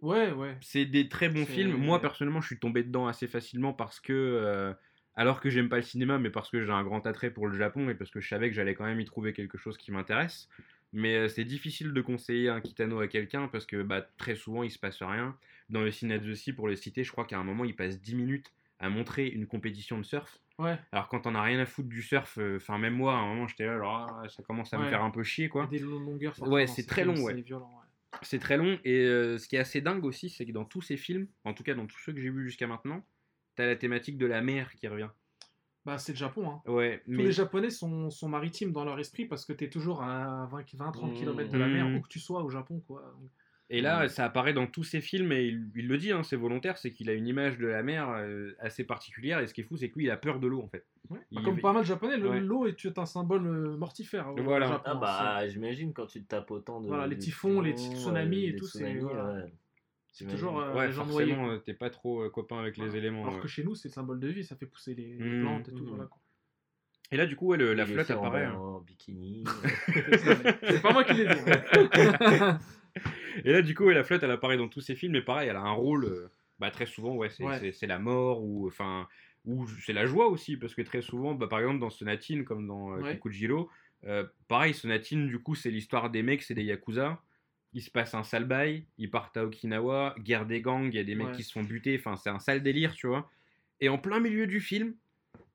[0.00, 0.56] Ouais, ouais.
[0.62, 1.76] C'est des très bons films.
[1.76, 4.72] Moi, personnellement, je suis tombé dedans assez facilement parce que, euh,
[5.14, 7.56] alors que j'aime pas le cinéma, mais parce que j'ai un grand attrait pour le
[7.58, 9.92] Japon et parce que je savais que j'allais quand même y trouver quelque chose qui
[9.92, 10.48] m'intéresse.
[10.94, 14.62] Mais euh, c'est difficile de conseiller un Kitano à quelqu'un parce que bah, très souvent,
[14.62, 15.36] il se passe rien.
[15.70, 18.14] Dans le de aussi, pour le citer, je crois qu'à un moment, il passe 10
[18.16, 20.38] minutes à montrer une compétition de surf.
[20.58, 20.78] Ouais.
[20.92, 23.26] Alors quand on a rien à foutre du surf, euh, enfin même moi, à un
[23.34, 25.66] moment, j'étais là, genre, ah, ça commence à me faire un peu chier, quoi.
[25.66, 26.34] Des longueurs.
[26.42, 27.34] Ouais, c'est ces très long, ouais.
[27.34, 28.18] C'est violent, ouais.
[28.22, 30.82] C'est très long et euh, ce qui est assez dingue aussi, c'est que dans tous
[30.82, 33.04] ces films, en tout cas dans tous ceux que j'ai vus jusqu'à maintenant,
[33.54, 35.10] t'as la thématique de la mer qui revient.
[35.86, 36.62] Bah, c'est le Japon, hein.
[36.70, 39.70] Ouais, Tous mais les Japonais sont, sont maritimes dans leur esprit parce que tu es
[39.70, 41.14] toujours à 20-30 Mmh.
[41.14, 41.94] km de la mer, Mmh.
[41.96, 43.14] où que tu sois au Japon, quoi.
[43.18, 43.30] Donc,
[43.70, 46.36] et là ça apparaît dans tous ces films et il, il le dit, hein, c'est
[46.36, 49.60] volontaire, c'est qu'il a une image de la mer euh, assez particulière et ce qui
[49.62, 50.84] est fou, c'est que lui il a peur de l'eau en fait.
[51.08, 51.18] ouais.
[51.30, 52.40] Il- comme pas mal de Japonais, Ouais.
[52.40, 54.66] l'eau est un symbole euh, mortifère au, au Voilà.
[54.66, 54.82] Japon.
[54.86, 56.88] Ah hein, bah, j'imagine quand tu te tapes autant de.
[56.88, 59.00] Voilà, les typhons, les typhons, tsunamis et tout, c'est-
[60.12, 62.96] c'est toujours euh, ouais, les gens forcément, euh, t'es pas trop euh, copain avec les
[62.96, 63.22] éléments.
[63.22, 63.40] Alors ouais.
[63.40, 65.42] que chez nous, c'est le symbole de vie, ça fait pousser les, les Mmh.
[65.42, 65.84] plantes et tout.
[65.84, 65.88] Mmh.
[65.90, 66.18] Voilà, quoi.
[67.12, 68.44] Et là du coup, ouais, le- la flotte fait en- apparaît.
[68.46, 68.54] hein.
[68.54, 69.44] En bikini.
[70.62, 71.34] c'est pas moi qui l'ai dit.
[73.44, 75.48] Et là, du coup, ouais, la flotte, elle apparaît dans tous ces films, mais pareil,
[75.48, 76.28] elle a un rôle, euh,
[76.58, 77.72] bah, très souvent, ouais, c'est Ouais.
[77.82, 79.08] la mort, ou enfin,
[79.44, 82.66] ou c'est la joie aussi, parce que très souvent, bah, par exemple, dans Sonatine, comme
[82.66, 83.02] dans euh.
[83.02, 83.70] Kikujiro,
[84.04, 87.22] euh, pareil, Sonatine, du coup, c'est l'histoire des mecs, c'est des Yakuza,
[87.72, 90.98] il se passe un sale bail, ils partent à Okinawa, guerre des gangs, il y
[90.98, 93.30] a des mecs qui se font buter, enfin, c'est un sale délire, tu vois.
[93.80, 94.94] Et en plein milieu du film,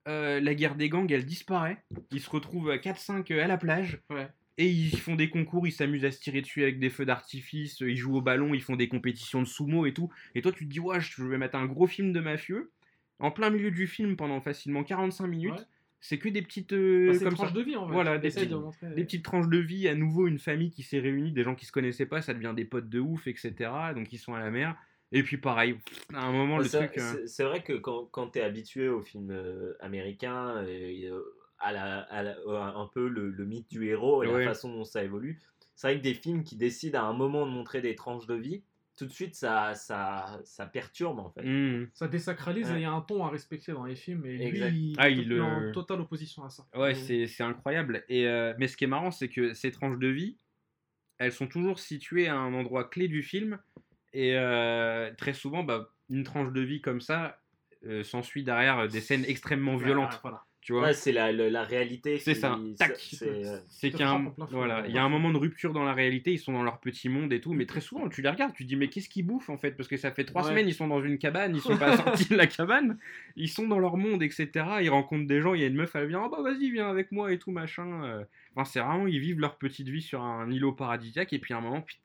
[0.08, 4.00] euh, la guerre des gangs, elle disparaît, ils se retrouvent à 4-5 à la plage,
[4.10, 4.30] Ouais.
[4.58, 7.80] Et ils font des concours, ils s'amusent à se tirer dessus avec des feux d'artifice,
[7.82, 10.10] ils jouent au ballon, ils font des compétitions de sumo et tout.
[10.34, 12.72] Et toi, tu te dis, ouais, je vais mettre un gros film de mafieux.
[13.20, 15.58] En plein milieu du film, pendant facilement 45 minutes, Ouais.
[16.02, 16.74] c'est que des petites.
[16.74, 17.44] euh, Bah, c'est une comme ça.
[17.44, 17.94] tranche de vie en fait.
[17.94, 20.84] Voilà, des petites- de montrer- Des petites tranches de vie, à nouveau une famille qui
[20.84, 23.54] s'est réunie, des gens qui se connaissaient pas, ça devient des potes de ouf, etc.
[23.96, 24.76] Donc ils sont à la mer.
[25.12, 25.78] Et puis pareil,
[26.14, 26.98] à un moment, le c'est, truc.
[26.98, 31.22] euh, c'est- vrai que quand, quand tu es habitué aux films euh, américains, et, euh,
[31.60, 34.72] à la, à la- à un peu le, le mythe du héros et la façon
[34.74, 35.42] dont ça évolue,
[35.76, 38.36] c'est vrai que des films qui décident à un moment de montrer des tranches de
[38.36, 38.64] vie,
[38.98, 41.44] tout de suite ça, ça, ça perturbe en fait.
[41.44, 41.90] hmm.
[41.94, 42.76] Ça désacralise Ouais.
[42.76, 44.26] et il y a un ton à respecter dans les films.
[44.26, 44.70] Et Exact.
[44.72, 46.66] lui, il, Ah, est en euh, totale opposition à ça.
[46.74, 46.96] Ouais, Mm.
[46.96, 48.06] c'est c'est incroyable.
[48.08, 50.38] Et, euh, mais ce qui est marrant, c'est que ces tranches de vie,
[51.18, 53.60] elles sont toujours situées à un endroit clé du film.
[54.14, 57.42] Et euh, très souvent, bah, une tranche de vie comme ça
[57.86, 60.20] euh, s'ensuit derrière des scènes extrêmement violentes.
[60.22, 60.46] Voilà.
[60.66, 62.18] Tu vois Ouais, c'est la, la, la réalité.
[62.18, 62.60] C'est ça.
[62.80, 62.96] Tac.
[62.98, 64.56] c'est- euh, C'est te qu'il y a un, frappe en plein fouet.
[64.58, 66.80] voilà, il y a un moment de rupture dans la réalité, ils sont dans leur
[66.80, 69.08] petit monde et tout, mais très souvent tu les regardes, tu te dis mais qu'est-ce
[69.08, 69.74] qu'ils bouffent en fait?
[69.78, 70.50] Parce que ça fait trois Ouais.
[70.50, 72.98] semaines, ils sont dans une cabane, ils sont pas sortis de la cabane,
[73.36, 74.50] ils sont dans leur monde, etc.
[74.82, 76.90] Ils rencontrent des gens, il y a une meuf, elle vient, oh bah vas-y, viens
[76.90, 78.04] avec moi et tout machin.
[78.04, 78.24] euh.
[78.56, 81.58] Enfin, c'est vraiment, ils vivent leur petite vie sur un îlot paradisiaque et puis à
[81.58, 81.98] un moment, puis,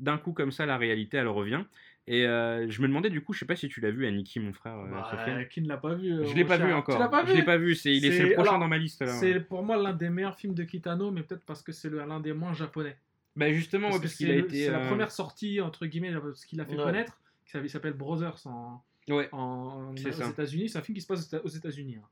[0.00, 1.64] d'un coup comme ça, la réalité elle revient.
[2.08, 4.40] Et euh, je me demandais du coup, je sais pas si tu l'as vu, Aniki,
[4.40, 5.46] mon frère, euh, Bah, Sofiane.
[5.48, 6.96] qui ne l'a pas vu euh, Je l'ai pas cher vu encore.
[6.96, 7.74] Tu l'as pas je l'ai pas vu.
[7.76, 9.12] C'est il est, c'est le prochain alors, dans ma liste là.
[9.12, 12.04] C'est pour moi l'un des meilleurs films de Kitano, mais peut-être parce que c'est le-
[12.04, 12.96] l'un des moins japonais.
[13.36, 14.64] Bah justement, Parce ouais, parce qu'il a le- été.
[14.64, 16.82] c'est la euh, première sortie, entre guillemets, ce qu'il a fait Ouais.
[16.82, 18.82] connaître, qui s'appelle- Brothers en,
[19.32, 20.28] en- C'est aux ça.
[20.28, 20.68] États-Unis.
[20.70, 21.96] C'est un film qui se passe aux États-Unis.
[22.02, 22.06] hein.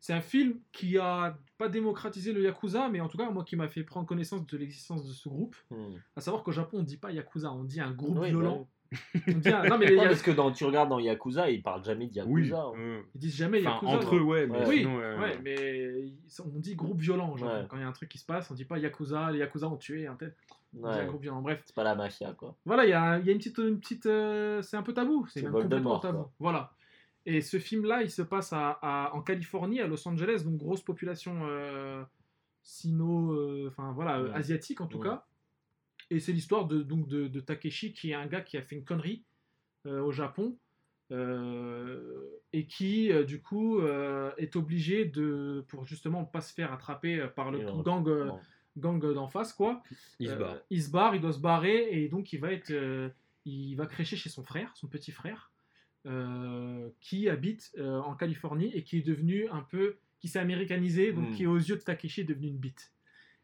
[0.00, 3.54] C'est un film qui a pas démocratisé le Yakuza, mais en tout cas, moi, qui
[3.56, 5.54] m'a fait prendre connaissance de l'existence de ce groupe.
[5.70, 5.94] hmm.
[6.16, 8.58] À savoir qu'au Japon, on dit pas Yakuza, on dit un groupe violent.
[8.60, 8.66] bah
[9.70, 12.20] Non, mais les- Ouais, parce que dans, tu regardes dans Yakuza, ils parlent jamais de
[12.26, 12.42] Oui.
[12.42, 12.62] Yakuza.
[12.62, 12.72] hein.
[12.78, 13.92] euh, ils disent jamais Enfin, Yakuza.
[13.96, 14.66] entre eux, ouais, mais Ouais.
[14.68, 16.12] Oui, sinon, euh, ouais, mais
[16.44, 17.34] on dit groupe violent.
[17.36, 17.66] Ouais.
[17.68, 19.68] Quand il y a un truc qui se passe, on dit pas Yakuza, les Yakuza
[19.68, 20.34] ont tué un tel.
[20.74, 21.00] On dit Ouais.
[21.02, 21.42] un groupe violent.
[21.42, 22.54] Bref, C'est pas la mafia, quoi.
[22.64, 23.58] voilà, il y a, il y a une petite.
[23.58, 25.26] Une petite euh, c'est un peu tabou.
[25.28, 26.18] C'est complètement tabou.
[26.18, 26.32] quoi.
[26.38, 26.72] Voilà.
[27.24, 30.82] Et ce film-là, il se passe à, à- en Californie, à Los Angeles, donc grosse
[30.82, 32.02] population euh,
[32.62, 34.30] sino, euh, enfin voilà, Ouais.
[34.34, 35.08] asiatique en tout Ouais.
[35.08, 35.24] cas.
[36.12, 38.76] Et c'est l'histoire de, donc de, de Takeshi, qui est un gars qui a fait
[38.76, 39.22] une connerie
[39.86, 40.56] euh, au Japon.
[41.10, 43.80] euh, et qui euh, du coup
[44.38, 48.04] est obligé de pour justement pas se faire attraper par le gang
[48.78, 49.82] gang d'en face quoi
[50.18, 50.56] il se barre.
[50.70, 52.72] il se barre, il doit se barrer et donc il va être,
[53.44, 55.50] il va crécher chez son frère, son petit frère,
[56.06, 61.12] euh, qui habite euh, en Californie et qui est devenu un peu, qui s'est américanisé,
[61.12, 61.34] donc Mm.
[61.34, 62.91] qui aux yeux de Takeshi est devenu une bite.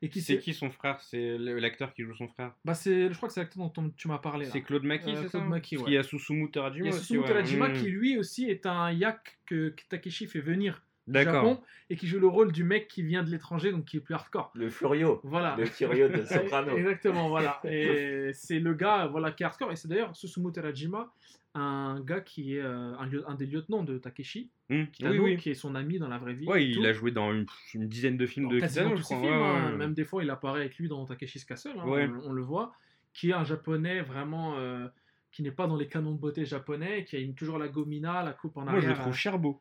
[0.00, 1.00] Et qui C'est qui son frère?
[1.00, 3.90] C'est l'acteur qui joue son frère Bah c'est, je crois que c'est l'acteur dont on-
[3.90, 4.44] tu m'as parlé.
[4.46, 4.52] là.
[4.52, 5.48] C'est Claude Maki, Euh, c'est Claude ça?
[5.48, 5.90] Maki, Parce ouais.
[5.90, 7.24] qu'il y a Susumu Terajima Il y a Susumu.
[7.24, 7.72] Terajima Mm.
[7.74, 11.32] qui lui aussi est un yak que, Takeshi fait venir du D'accord.
[11.34, 11.60] Japon
[11.90, 14.14] et qui joue le rôle du mec qui vient de l'étranger, donc qui est plus
[14.14, 14.52] hardcore.
[14.54, 15.20] Le Furio.
[15.24, 15.56] Voilà.
[15.58, 16.76] Le Furio de Soprano.
[16.76, 17.60] Exactement, voilà.
[17.64, 19.72] Et c'est le gars voilà, qui est hardcore.
[19.72, 21.12] Et c'est d'ailleurs Susumu Terajima,
[21.58, 24.84] un gars qui est euh, un, lieu- un des lieutenants de Takeshi, Mm.
[24.92, 25.36] Kitano, Oui, oui.
[25.38, 26.46] qui est son ami dans la vraie vie.
[26.46, 26.84] Ouais, il tout.
[26.84, 29.26] a joué dans une, une dizaine de films Dans de Kitano, tous je ses crois.
[29.28, 29.72] films, ouais, hein.
[29.76, 32.06] Même des fois, il apparaît avec lui dans Takeshi's Castle, hein, Ouais.
[32.24, 32.72] on, on le voit,
[33.14, 34.86] qui est un japonais vraiment euh,
[35.32, 38.22] qui n'est pas dans les canons de beauté japonais, qui a une- toujours la gomina,
[38.22, 38.96] la coupe en Moi, je arrière.
[38.96, 39.60] le trouve cherbeau.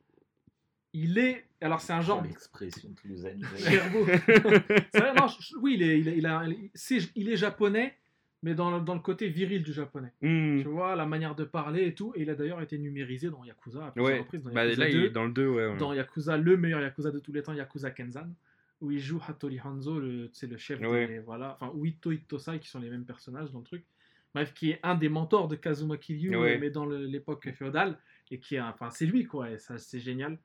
[0.94, 2.90] Il est, alors c'est un genre L'expression
[5.16, 6.44] non, je- oui, il est, il est, il a-
[6.74, 7.96] c'est- il est japonais,
[8.44, 10.14] mais dans le, dans le côté viril du japonais.
[10.22, 10.62] Mm.
[10.62, 12.14] Tu vois, la manière de parler et tout.
[12.16, 14.44] Et il a d'ailleurs été numérisé dans Yakuza à plusieurs Ouais, reprises.
[14.44, 15.68] Dans bah, Yakuza là, il 2, est dans le 2, ouais.
[15.68, 15.78] ouais.
[15.78, 18.30] dans Yakuza, le meilleur Yakuza de tous les temps, Yakuza Kenzan,
[18.82, 20.02] où il joue Hattori Hanzo,
[20.34, 21.20] c'est le chef des.
[21.20, 23.84] Voilà, enfin, ou Ito Itosai, qui sont les mêmes personnages dans le truc.
[24.36, 27.98] Bref, qui est un des mentors de Kazuma Kiryu, mais dans l'époque féodale.
[28.30, 28.62] Et qui est.
[28.62, 29.50] Enfin, c'est lui, quoi.
[29.50, 30.38] Et ça, c'est génial.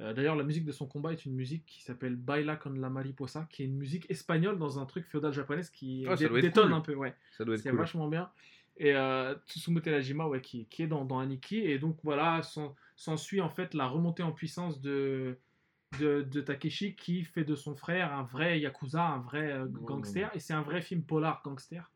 [0.00, 2.88] Euh, D'ailleurs, la musique de son combat est une musique qui s'appelle Baila con la
[2.90, 6.64] mariposa, qui est une musique espagnole dans un truc féodal japonais qui ça dé- détonne
[6.68, 6.72] cool.
[6.74, 7.14] un peu, ouais.
[7.36, 7.78] Ça doit être C'est cool.
[7.78, 8.30] vachement bien.
[8.76, 11.56] Et euh, Tsusumu Terajima, ouais, qui, qui est dans, dans Aniki.
[11.58, 15.36] Et donc voilà, s'en- s'ensuit en fait la remontée en puissance de,
[15.98, 20.30] de, de Takeshi qui fait de son frère un vrai Yakuza, un vrai euh, gangster.
[20.36, 21.90] Et c'est un vrai film polar gangster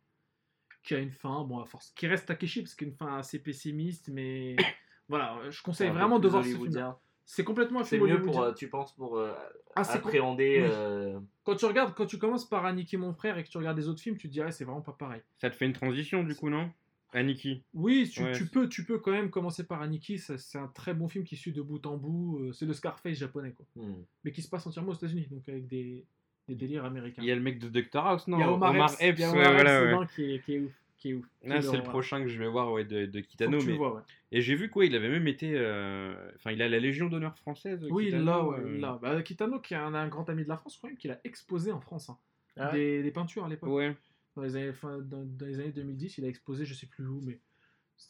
[0.83, 4.09] qui a une fin, bon, à force, qui reste Takeshi parce qu'une fin assez pessimiste,
[4.09, 4.57] mais
[5.09, 6.95] voilà, je conseille vraiment de voir ce film.
[7.25, 9.33] C'est complètement C'est film mieux pour, euh, tu penses, pour euh,
[9.77, 10.61] Ah, appréhender.
[10.63, 10.69] Oui.
[10.71, 13.79] euh, Quand tu regardes, quand tu commences par Aniki mon frère et que tu regardes
[13.79, 15.21] les autres films, tu te dirais c'est vraiment pas pareil.
[15.39, 16.71] Ça te fait une transition, du coup, non?
[17.15, 17.63] Aniki.
[17.75, 20.19] Oui, tu, Ouais, tu c'est- peux, tu peux quand même commencer par Aniki.
[20.19, 22.39] C'est un très bon film qui suit de bout en bout.
[22.41, 23.67] euh, C'est le Scarface japonais, quoi.
[23.77, 24.03] hmm.
[24.25, 26.05] Mais qui se passe entièrement aux États-unis, donc avec des,
[26.49, 27.23] des délires américains.
[27.23, 28.39] Il y a le mec de Dr House, non?
[28.39, 30.07] Il y a Omar, Epps, Epps, il y a ouais, Omar Epps voilà, ouais.
[30.15, 30.73] qui, est, qui est ouf.
[31.03, 31.27] Qui est ouf.
[31.43, 33.59] Qui Là, est c'est le prochain que je vais voir ouais, de, Kitano.
[33.59, 33.65] mais...
[33.65, 34.03] le vois, ouais.
[34.31, 35.53] Et j'ai vu quoi, il avait même été.
[35.57, 37.85] euh, Enfin, il a la Légion d'honneur française.
[37.91, 38.99] Oui, Kitano, là, ouais, euh, là.
[39.03, 41.19] Bah, Kitano, qui est un, un grand ami de la France, crois même qu'il a
[41.25, 42.09] exposé en France.
[42.09, 42.19] hein.
[42.57, 43.71] Ah des, des peintures à l'époque.
[43.71, 43.97] Ouais.
[44.37, 47.05] Dans, les années, fin- dans, dans les années 2010, il a exposé, je sais plus
[47.07, 47.41] où, mais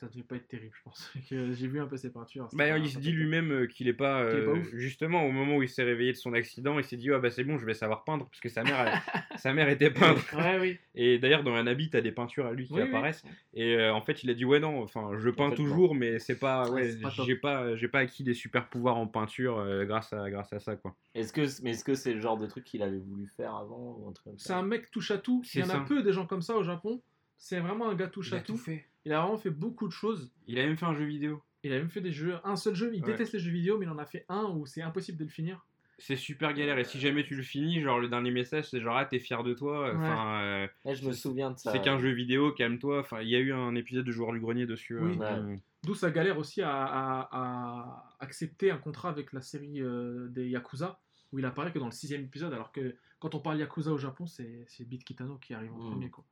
[0.01, 1.13] ça devait pas être terrible, je pense.
[1.31, 2.49] Que J'ai vu un peu ses peintures.
[2.53, 4.29] Bah, pas- il se dit lui-même euh, qu'il est pas.
[4.29, 6.85] Qu'il est pas euh, justement, au moment où il s'est réveillé de son accident, il
[6.85, 9.39] s'est dit Ah bah c'est bon, je vais savoir peindre, parce que sa mère, elle-
[9.39, 10.25] sa mère était peintre.
[10.37, 10.79] Ouais, oui.
[10.95, 12.89] Et d'ailleurs, dans un habit, t'as des peintures à lui qui Oui, oui.
[12.89, 13.23] apparaissent.
[13.55, 16.19] Et euh, en fait, il a dit Ouais, non, enfin, je peins fait, toujours, mais
[16.19, 16.69] c'est pas.
[16.71, 17.27] Ouais, Ouais, top.
[17.27, 20.59] j'ai pas, j'ai pas acquis des super pouvoirs en peinture euh, grâce, à, grâce à
[20.61, 20.95] ça, quoi.
[21.15, 23.97] Est-ce que, mais est-ce que c'est le genre de truc qu'il avait voulu faire avant
[23.99, 25.43] ou un truc comme C'est un mec touche à tout.
[25.55, 27.03] Il y en a peu des gens comme ça au Japon.
[27.37, 28.53] C'est vraiment un gars touche Il à a tout.
[28.53, 28.87] tout fait.
[29.05, 30.31] Il a vraiment fait beaucoup de choses.
[30.47, 31.43] Il a même fait un jeu vidéo.
[31.65, 32.37] Il a même fait des jeux.
[32.45, 32.91] Un seul jeu.
[32.95, 33.11] Il Ouais.
[33.13, 35.31] déteste les jeux vidéo, mais il en a fait un où c'est impossible de le
[35.31, 35.65] finir.
[35.99, 36.79] C'est super galère.
[36.79, 39.45] Et si jamais tu le finis, genre le dernier message, c'est genre Ah, t'es fier
[39.45, 39.93] de toi.
[39.95, 41.71] Enfin, euh, Ouais, je me souviens de ça.
[41.71, 42.99] c'est qu'un jeu vidéo, calme-toi.
[43.01, 44.99] Enfin, il y a eu un épisode de Joueur du Grenier dessus.
[44.99, 45.17] Oui.
[45.21, 45.61] euh, Ouais.
[45.85, 50.49] D'où sa galère aussi à, à- à accepter un contrat avec la série euh, des
[50.49, 51.01] Yakuza,
[51.33, 53.99] où il apparaît que dans le sixième épisode, alors que quand on parle Yakuza au
[53.99, 55.91] Japon, c'est c'est Beat Kitano qui arrive en Mm.
[55.91, 56.11] premier.
[56.11, 56.25] Quoi.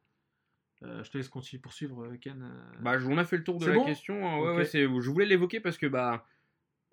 [0.82, 2.42] Euh, je te laisse continuer poursuivre, euh, Ken.
[2.42, 2.78] euh.
[2.80, 4.26] Bah, on a fait le tour de la bon question.
[4.26, 4.38] hein.
[4.40, 6.24] Ouais, ouais, je voulais l'évoquer parce que bah,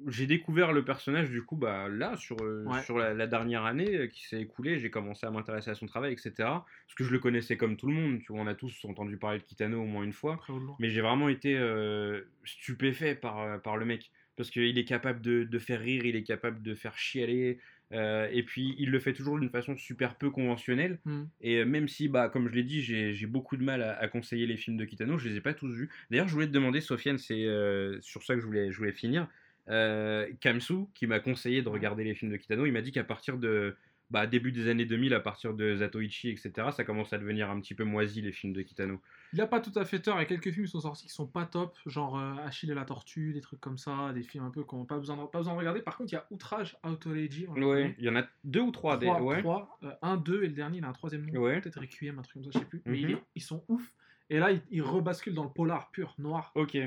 [0.08, 2.82] j'ai découvert le personnage du coup bah, là, sur, euh, Ouais.
[2.84, 4.78] sur la, la dernière année qui s'est écoulée.
[4.78, 6.32] J'ai commencé à m'intéresser à son travail, etc.
[6.38, 8.20] Parce que je le connaissais comme tout le monde.
[8.20, 10.40] Tu vois, on a tous entendu parler de Kitano au moins une fois.
[10.80, 14.12] Mais j'ai vraiment été euh, stupéfait par, par le mec.
[14.36, 17.60] Parce qu'il est capable de, de faire rire, il est capable de faire chialer.
[17.94, 21.00] Euh, et puis il le fait toujours d'une façon super peu conventionnelle.
[21.06, 21.24] Mm.
[21.42, 23.98] Et euh, même si, bah, comme je l'ai dit, j'ai j'ai beaucoup de mal à,
[23.98, 25.90] à conseiller les films de Kitano, je les ai pas tous vus.
[26.12, 28.92] D'ailleurs, je voulais te demander, Sofiane, c'est euh, sur ça que je voulais, je voulais
[28.92, 29.28] finir.
[29.70, 33.04] Euh, Kamsu, qui m'a conseillé de regarder les films de Kitano, il m'a dit qu'à
[33.04, 33.76] partir de
[34.10, 37.60] bah, début des années 2000, à partir de Zatoichi, etc., ça commence à devenir un
[37.60, 39.02] petit peu moisi les films de Kitano.
[39.34, 40.16] Il a pas tout à fait tort.
[40.16, 42.72] Il y a quelques films qui sont sortis qui sont pas top, genre euh, Achille
[42.72, 45.18] et la tortue, des trucs comme ça, des films un peu qu'on n'a pas besoin,
[45.18, 45.82] de, pas besoin de regarder.
[45.82, 48.98] Par contre, il y a Outrage, l'a Ouais, il y en a deux ou trois.
[48.98, 49.40] des- Trois, ouais.
[49.42, 51.42] trois, euh, un, deux, et le dernier, il a un troisième nom.
[51.42, 51.60] Ouais.
[51.60, 52.82] Peut-être Requiem, un truc comme ça, je sais plus.
[52.86, 53.10] Mais Mhm.
[53.10, 53.94] il est- ils sont ouf.
[54.30, 56.52] Et là, ils, ils rebasculent dans le polar pur, noir.
[56.56, 56.78] Ok.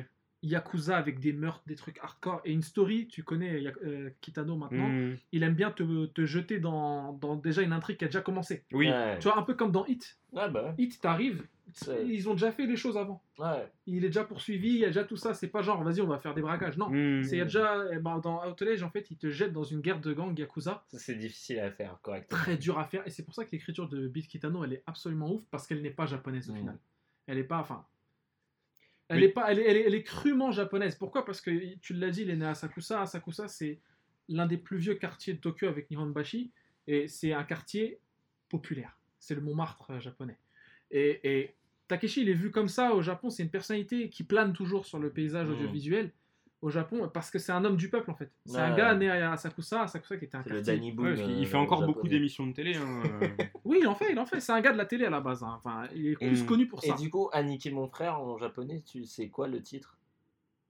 [0.42, 2.40] Yakuza avec des meurtres, des trucs hardcore.
[2.44, 5.16] Et une story, tu connais euh, Kitano maintenant, Hmm.
[5.32, 8.64] il aime bien te, te jeter dans, dans déjà une intrigue qui a déjà commencé.
[8.72, 8.88] Oui.
[8.88, 9.18] Ouais.
[9.18, 10.18] Tu vois, un peu comme dans Hit.
[10.32, 11.44] Ouais, bah Hit, t'arrives,
[12.04, 13.22] ils ont déjà fait les choses avant.
[13.38, 13.68] ouais.
[13.86, 15.34] Il est déjà poursuivi, il y a déjà tout ça.
[15.34, 16.78] C'est pas genre, vas-y, on va faire des braquages.
[16.78, 16.88] Non.
[16.90, 17.22] Hmm.
[17.24, 20.12] C'est déjà, eh ben, dans Outlage, en fait, il te jette dans une guerre de
[20.12, 20.84] gang Yakuza.
[20.88, 22.40] Ça, c'est difficile à faire correctement.
[22.40, 23.06] Très dur à faire.
[23.06, 25.82] Et c'est pour ça que l'écriture de Beat Kitano, elle est absolument ouf parce qu'elle
[25.82, 26.58] n'est pas japonaise au Mm.
[26.58, 26.78] final.
[27.26, 27.84] Elle est pas, enfin.
[29.12, 29.24] Elle Oui.
[29.24, 30.94] est pas, elle est, elle est, elle est crûment japonaise.
[30.94, 31.24] Pourquoi?
[31.24, 33.02] Parce que tu l'as dit, il est né à Sakusa.
[33.02, 33.80] Asakusa, c'est
[34.28, 36.52] l'un des plus vieux quartiers de Tokyo avec Nihonbashi,
[36.86, 37.98] et c'est un quartier
[38.48, 38.96] populaire.
[39.18, 40.38] C'est le Montmartre euh, japonais.
[40.92, 41.54] Et, et
[41.88, 44.98] Takeshi, il est vu comme ça au Japon, c'est une personnalité qui plane toujours sur
[45.00, 45.54] le paysage Mhm.
[45.54, 46.12] audiovisuel
[46.62, 48.30] au Japon, parce que c'est un homme du peuple en fait.
[48.44, 48.76] C'est un Ouais.
[48.76, 50.74] gars né à Asakusa, Asakusa qui était un C'est le quartier.
[50.76, 51.06] Danny Boone.
[51.06, 52.76] Ouais, qu'il- il euh, fait encore beaucoup d'émissions de télé.
[52.76, 53.28] hein, euh.
[53.64, 54.40] Oui, il en fait, il en fait.
[54.40, 55.42] C'est un gars de la télé à la base.
[55.42, 55.58] hein.
[55.64, 56.46] Enfin, il est plus Mm.
[56.46, 56.94] connu pour Et ça.
[56.96, 59.96] du coup, Aniki mon frère en japonais, tu sais quoi le titre?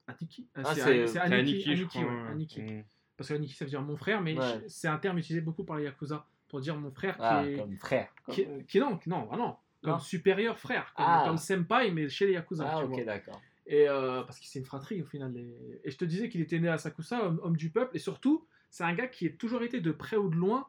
[0.07, 0.47] Aniki?
[0.59, 1.99] Euh, Ah, C'est c'est- Aniki, Aniki,
[2.31, 2.81] Aniki, ouais.
[2.81, 2.85] Mm.
[3.17, 4.65] Parce que Aniki, ça veut dire mon frère, mais Ouais.
[4.69, 7.57] c'est un terme utilisé beaucoup par les Yakuza pour dire mon frère qui Ah, est.
[7.57, 8.09] comme frère.
[8.31, 9.99] Qui, Comme- qui- non, non, non, comme Non.
[9.99, 11.25] supérieur frère, comme, Ah.
[11.27, 12.65] comme senpai, mais chez les Yakuza.
[12.67, 13.41] Ah, tu ok, d'accord.
[13.73, 15.35] Et euh, parce que c'est une fratrie au final.
[15.37, 18.01] Et, et je te disais qu'il était né à Sakusa, homme, homme du peuple, et
[18.01, 20.67] surtout, c'est un gars qui a toujours été de près ou de loin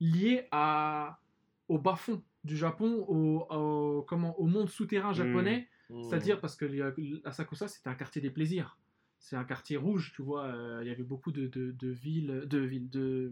[0.00, 1.20] lié à,
[1.68, 5.68] au bas-fond du Japon, au, au- comment, au monde souterrain japonais.
[5.90, 6.02] Hmm.
[6.02, 8.78] C'est-à-dire parce que les- Asakusa, c'était un quartier des plaisirs.
[9.18, 10.44] C'est un quartier rouge, tu vois.
[10.46, 13.30] euh, Il y avait beaucoup de, de, de villes, de villes, de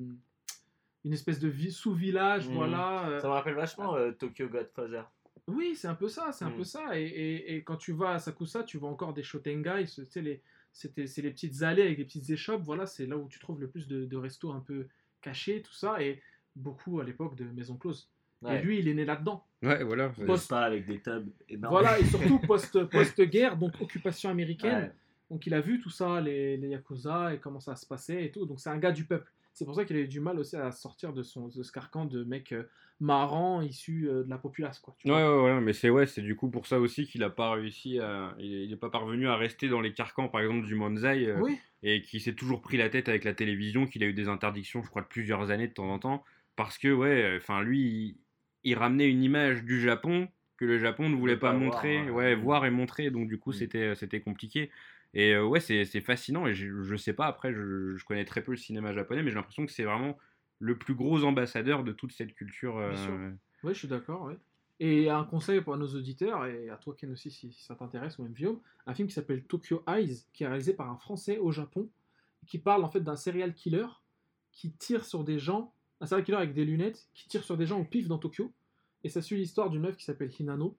[1.04, 2.54] une espèce de vi- sous-village, Mhm.
[2.54, 3.08] voilà.
[3.08, 3.20] euh.
[3.20, 5.04] Ça me rappelle vachement euh, Tokyo Godfather.
[5.48, 6.98] Oui, c'est un peu ça, c'est un peu ça.
[6.98, 10.10] Et, et- et quand tu vas à Sakusa, tu vois encore des shotengai, ce- tu
[10.10, 10.40] sais, les,
[10.72, 12.62] c'était, c'est les petites allées avec des petites échoppes.
[12.62, 14.86] Voilà, c'est là où tu trouves le plus de, de restos un peu
[15.22, 16.20] cachés, tout ça, et
[16.56, 18.08] beaucoup à l'époque de maisons closes.
[18.42, 18.58] Ouais.
[18.58, 19.44] Et lui, il est né là-dedans.
[19.62, 20.08] Ouais, voilà.
[20.10, 21.72] Post- Post- pas avec des tubs énormes.
[21.72, 24.82] Voilà, et surtout post, post-guerre, donc occupation américaine.
[24.84, 24.92] Ouais.
[25.30, 28.30] Donc il a vu tout ça, les, les Yakuza, et comment ça se passait et
[28.30, 28.46] tout.
[28.46, 29.30] Donc c'est un gars du peuple.
[29.56, 31.72] C'est pour ça qu'il a eu du mal aussi à sortir de, son, de ce
[31.72, 32.68] carcan de mec euh,
[33.00, 34.78] marrant, issu euh, de la populace.
[34.78, 35.22] Quoi, tu Ouais, vois.
[35.22, 38.00] ouais, ouais, mais c'est ouais, c'est du coup pour ça aussi qu'il a pas réussi
[38.00, 41.42] à, il n'est pas parvenu à rester dans les carcans, par exemple du Manzai, euh,
[41.42, 44.26] Oui, et qui s'est toujours pris la tête avec la télévision, qu'il a eu des
[44.28, 46.24] interdictions, je crois, de plusieurs années de temps en temps,
[46.56, 47.80] parce que ouais, enfin lui,
[48.64, 52.10] il, il ramenait une image du Japon que le Japon ne voulait pas, pas montrer,
[52.10, 52.34] voir, ouais, ouais.
[52.34, 53.52] voir et montrer, donc du coup Mm.
[53.52, 54.70] c'était c'était compliqué.
[55.18, 58.42] Et euh, ouais, c'est fascinant, et je, je sais pas, après, je, je connais très
[58.42, 60.18] peu le cinéma japonais, mais j'ai l'impression que c'est vraiment
[60.58, 62.76] le plus gros ambassadeur de toute cette culture.
[62.76, 63.30] euh.
[63.64, 64.30] Oui, je suis d'accord.
[64.78, 68.18] Et un conseil pour nos auditeurs, et à toi Ken aussi si, si ça t'intéresse,
[68.18, 68.34] ou même
[68.86, 71.88] un film qui s'appelle Tokyo Eyes, qui est réalisé par un Français au Japon,
[72.46, 73.86] qui parle en fait d'un serial killer
[74.52, 75.72] qui tire sur des gens,
[76.02, 78.52] un serial killer avec des lunettes, qui tire sur des gens au pif dans Tokyo.
[79.02, 80.76] Et ça suit l'histoire d'une meuf qui s'appelle Hinano,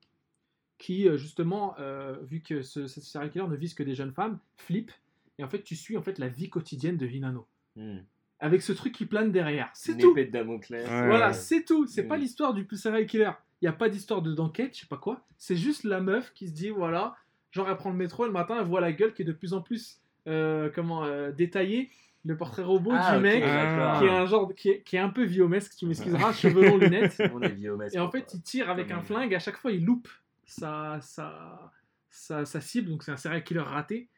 [0.78, 4.12] qui euh, justement, euh, vu que ce, ce serial killer ne vise que des jeunes
[4.14, 4.92] femmes, flippe.
[5.40, 7.48] Et en fait, tu suis en fait la vie quotidienne de Hinano.
[7.76, 7.98] Hmm.
[8.40, 9.70] Avec ce truc qui plane derrière.
[9.74, 10.88] C'est tout épée de Damoclès.
[10.88, 11.08] Ouais.
[11.08, 11.88] voilà, c'est tout.
[11.88, 12.08] C'est Mm.
[12.08, 13.32] pas l'histoire du serial killer.
[13.62, 15.22] Il n'y a pas d'histoire de d'enquête, je sais pas quoi.
[15.40, 17.16] C'est juste la meuf qui se dit, voilà,
[17.52, 19.54] genre elle prend le métro le matin, elle voit la gueule qui est de plus
[19.54, 21.90] en plus euh, comment euh, détaillée,
[22.26, 25.10] le portrait robot Ah, du mec, qui est un genre, qui est, qui est un
[25.10, 27.20] peu viomesque, tu m'excuseras, cheveux longs, lunettes.
[27.34, 27.58] On est
[27.96, 30.08] Et en fait, il tire avec un- flingue, à chaque fois il loupe
[30.48, 31.72] sa, sa,
[32.10, 34.10] sa, sa cible, donc c'est un serial killer raté.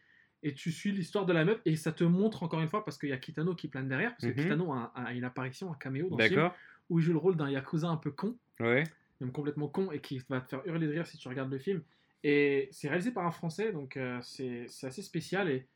[0.42, 2.98] Et tu suis l'histoire de la meuf, et ça te montre encore une fois, parce
[2.98, 4.44] qu'il y a Kitano qui plane derrière, parce que Mhm.
[4.46, 6.40] Kitano a, a une apparition, un caméo dans le film,
[6.90, 8.86] où il joue le rôle d'un yakuza un peu con, Ouais.
[9.20, 11.60] même complètement con, et qui va te faire hurler de rire si tu regardes le
[11.60, 11.82] film.
[12.24, 15.50] Et c'est réalisé par un Français, donc euh, c'est c'est assez spécial.
[15.50, 15.68] Et,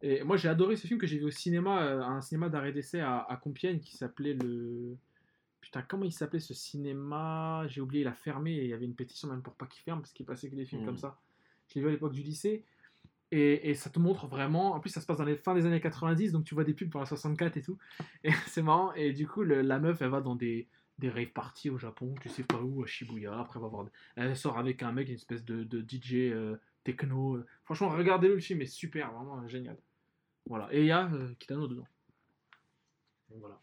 [0.00, 2.48] et moi j'ai adoré ce film que j'ai vu au cinéma, euh, à un cinéma
[2.48, 4.96] d'arrêt d'essai à, à Compiègne, qui s'appelait le...
[5.66, 7.64] Putain, comment il s'appelait ce cinéma?
[7.66, 9.82] J'ai oublié, il a fermé, et il y avait une pétition même pour pas qu'il
[9.82, 10.86] ferme, parce qu'il passait que des films Mm.
[10.86, 11.18] comme ça.
[11.68, 12.64] Je l'ai vu à l'époque du lycée.
[13.32, 14.74] Et, et ça te montre vraiment.
[14.74, 16.72] En plus, ça se passe dans les fins des années 90, donc tu vois des
[16.72, 17.76] pubs pour la 64 et tout.
[18.22, 18.92] Et c'est marrant.
[18.92, 20.68] Et du coup, le- la meuf, elle va dans des,
[21.00, 23.36] des rave parties au Japon, tu sais pas où, à Shibuya.
[23.36, 26.56] Après, elle, va voir, elle sort avec un mec, une espèce de, de DJ euh,
[26.84, 27.42] techno.
[27.64, 29.76] Franchement, regardez-le, le film est super, vraiment euh, génial.
[30.48, 30.68] Voilà.
[30.72, 31.88] Et il y a euh, Kitano dedans.
[33.30, 33.58] Donc, voilà.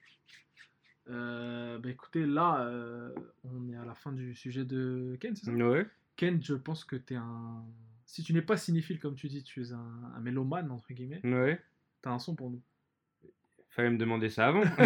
[1.09, 3.13] Euh, bah écoutez, là, euh,
[3.43, 5.51] on est à la fin du sujet de Ken, c'est ça?
[5.51, 5.85] Ouais.
[6.15, 7.63] Ken, je pense que t'es un.
[8.05, 11.21] Si tu n'es pas cinéphile, comme tu dis, tu es un, un mélomane, entre guillemets,
[11.25, 11.61] Ouais.
[12.01, 12.61] t'as un son pour nous.
[13.75, 14.61] Fallait me demander ça avant.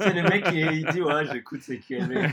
[0.00, 2.30] C'est le mec qui il dit ouais j'écoute c'est qui il,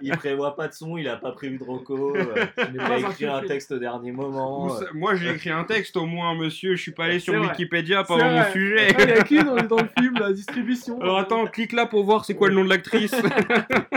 [0.00, 2.94] il prévoit pas de son, il a pas prévu de reco, euh, il pas a
[2.94, 4.76] un écrit un texte au dernier moment.
[4.76, 4.84] Euh.
[4.94, 6.76] Moi, j'ai écrit un texte au moins, monsieur.
[6.76, 7.48] Je suis pas allé sur vrai.
[7.48, 8.94] Wikipédia pendant mon sujet.
[8.96, 11.86] Ah, il y a qui dans, dans le film, la distribution Alors attends, clique là
[11.86, 13.14] pour voir c'est quoi le nom de l'actrice.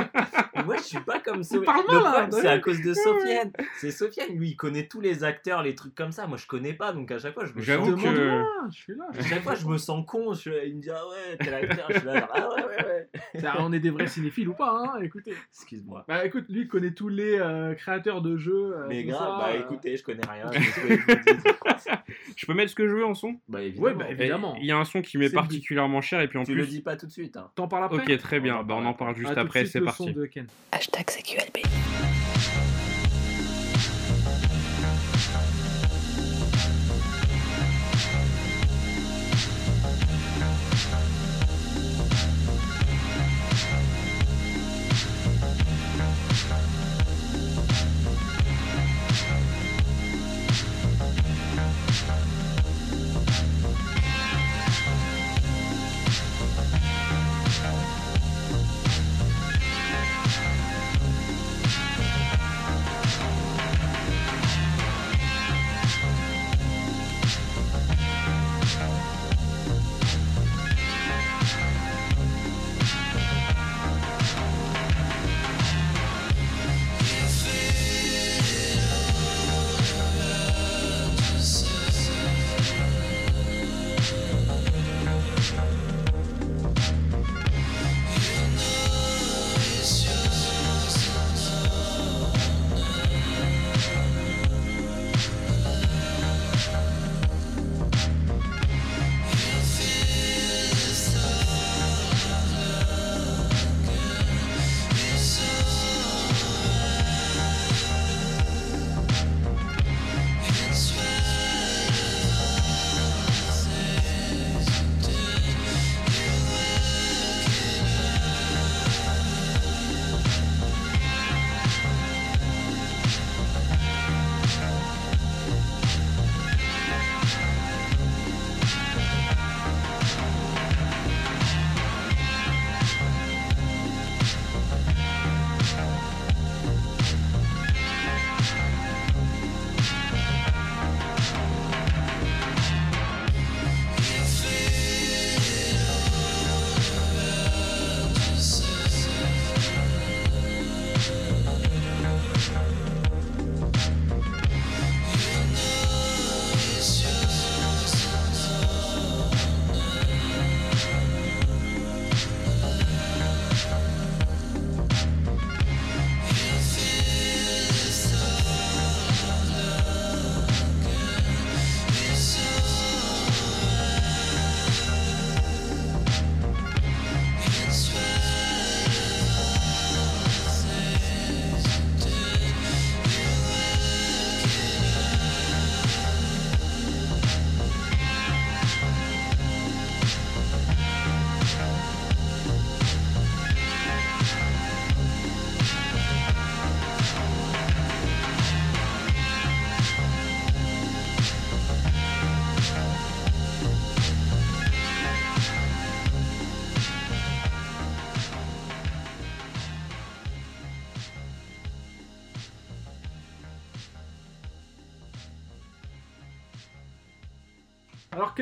[0.73, 1.75] Moi je suis pas comme Sofiane.
[2.41, 3.51] c'est à cause de Sofiane.
[3.79, 6.25] C'est Sofiane, lui il connaît tous les acteurs, les trucs comme ça.
[6.27, 7.87] Moi je connais pas donc à chaque fois je me sens...
[7.95, 8.09] que-
[8.71, 9.05] je suis là.
[9.17, 10.49] À chaque fois je me sens con, je...
[10.65, 12.92] il me dit ah ouais tel acteur, je suis là genre, ah ouais ouais ouais.
[13.59, 15.33] On est des vrais cinéphiles ou pas, hein Écoutez.
[15.51, 16.05] Excuse-moi.
[16.07, 18.73] Bah écoute, lui il connaît tous les euh, créateurs de jeux.
[18.77, 19.59] euh, Mais grave, ça, bah euh.
[19.61, 20.51] écoutez, je connais rien.
[22.35, 23.35] je peux mettre ce que je veux en son?
[23.47, 23.85] Bah évidemment.
[23.87, 24.55] Ouais, bah, évidemment.
[24.59, 26.61] Il y a un son qui m'est particulièrement cher et puis en Tu plus.
[26.61, 27.37] le dis pas tout de suite.
[27.37, 27.49] Hein.
[27.55, 28.57] T'en parles après Ok, très bien.
[28.59, 29.65] On Bah, on en parle juste après.
[29.65, 30.03] C'est parti.
[30.05, 30.47] son de Ken.
[30.71, 32.72] Hashtag CQLB.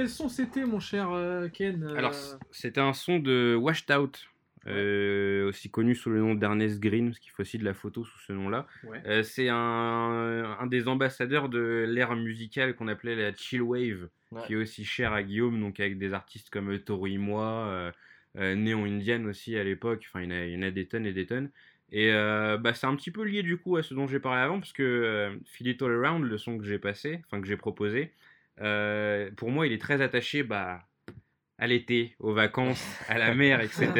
[0.01, 2.13] Alors, quels sont c'était, mon cher euh, Ken euh, Alors,
[2.51, 4.27] c'était un son de Washed Out,
[4.67, 8.03] euh, aussi connu sous le nom d'Ernest Green, parce qu'il faut aussi de la photo
[8.03, 8.67] sous ce nom-là.
[8.85, 9.01] ouais.
[9.05, 9.55] Euh, c'est un,
[10.59, 14.41] un des ambassadeurs de l'ère musicale qu'on appelait la chill wave, Ouais.
[14.47, 17.91] qui est aussi cher à Guillaume, donc avec des artistes comme euh, Toru Moi,
[18.37, 20.05] euh, Néon Indian aussi à l'époque.
[20.07, 21.49] Enfin, il y, en a, des tonnes et des tonnes.
[21.91, 24.59] Et bah, c'est un petit peu lié du coup à ce dont j'ai parlé avant,
[24.59, 28.13] parce que Feel It All Around, le son que j'ai passé, enfin que j'ai proposé,
[28.61, 30.81] euh, pour moi, il est très attaché bah,
[31.57, 33.91] à l'été, aux vacances, à la mer, etc.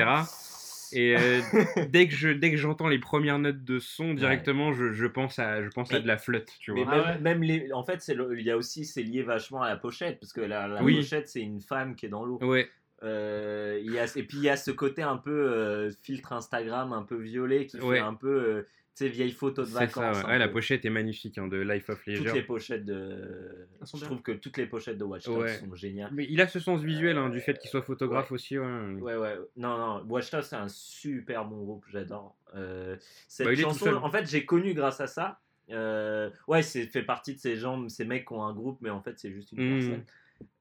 [0.93, 1.39] Et euh,
[1.89, 5.39] dès que je dès que j'entends les premières notes de son directement, je, je pense
[5.39, 6.93] à je pense à Mais- de la flotte, tu Mais vois.
[6.93, 7.19] Ah même, ouais.
[7.21, 10.19] même les, en fait, c'est il y a aussi, c'est lié vachement à la pochette,
[10.19, 10.95] parce que la, la Oui.
[10.97, 12.39] pochette, c'est une femme qui est dans l'eau.
[12.41, 12.69] Ouais,
[13.03, 16.33] Euh, il y a, et puis il y a ce côté un peu euh, filtre
[16.33, 17.95] Instagram, un peu violet, qui Ouais.
[17.95, 20.17] fait un peu, euh, tu sais, vieille photo de vacances.
[20.17, 20.27] ça.
[20.27, 20.37] ouais.
[20.37, 22.33] la pochette est magnifique hein, de Life of Toutes Leisure.
[22.35, 23.67] les pochettes de.
[23.81, 24.05] Je bien.
[24.05, 25.57] trouve que toutes les pochettes de Watch Dogs Ouais.
[25.59, 26.11] sont géniales.
[26.13, 28.57] Mais il a ce sens visuel hein, du fait qu'il soit photographe aussi.
[28.59, 28.65] ouais.
[29.01, 29.37] Ouais, ouais.
[29.57, 30.05] Non, non.
[30.09, 32.35] Watch Dogs, c'est un super bon groupe, j'adore.
[32.55, 32.97] Euh,
[33.27, 35.39] cette Bah, chanson, en fait, j'ai connu grâce à ça.
[35.69, 38.89] Euh, ouais, c'est fait partie de ces gens, ces mecs qui ont un groupe, mais
[38.89, 39.79] en fait, c'est juste une Mhm.
[39.79, 40.03] personne.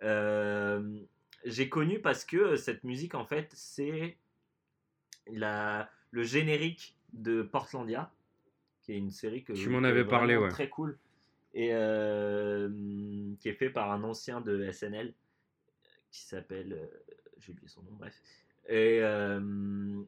[0.05, 1.01] Euh,
[1.45, 4.17] j'ai connu parce que cette musique, en fait, c'est
[5.33, 8.11] la, le générique de Portlandia,
[8.91, 10.49] qui est une série que Tu m'en avais parlé, ouais.
[10.49, 10.99] Très cool.
[11.55, 12.69] Et euh,
[13.39, 15.15] qui est fait par un ancien de SNL
[16.11, 16.73] qui s'appelle.
[16.73, 16.87] euh,
[17.39, 18.21] J'ai oublié son nom, bref.
[18.69, 20.03] Et, euh,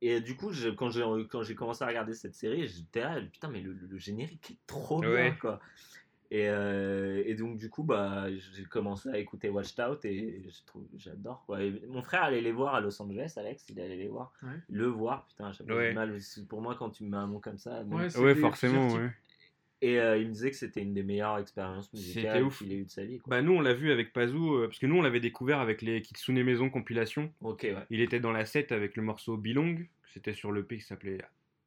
[0.00, 3.20] et du coup, je- quand j'ai quand j'ai commencé à regarder cette série, j'étais là,
[3.20, 5.60] putain, mais le, le- le générique est trop bien, quoi.
[6.30, 10.42] Et, euh, et donc, du coup, bah, j'ai commencé à écouter Watched Out et
[10.96, 11.46] j'adore.
[11.88, 14.32] mon frère allait les voir à Los Angeles, Alex, il allait les voir.
[14.42, 14.50] Ouais.
[14.68, 15.88] Le voir, putain, j'ai Ouais.
[15.90, 16.18] du mal.
[16.48, 17.82] Pour moi, quand tu me mets un nom comme ça.
[17.84, 18.92] Ouais, Ouais, forcément.
[18.94, 19.10] Ouais.
[19.80, 22.58] Et euh, il me disait que c'était une des meilleures expériences C'était musicales ouf.
[22.58, 23.20] qu'il ait eu de sa vie.
[23.20, 23.30] Quoi.
[23.30, 25.82] Bah nous on l'a vu avec Pazou euh, parce que nous on l'avait découvert avec
[25.82, 27.32] les Kitsune Maison compilation.
[27.42, 27.76] ok, ouais.
[27.88, 31.18] Il était dans la set avec le morceau Belong, c'était sur l'EP qui s'appelait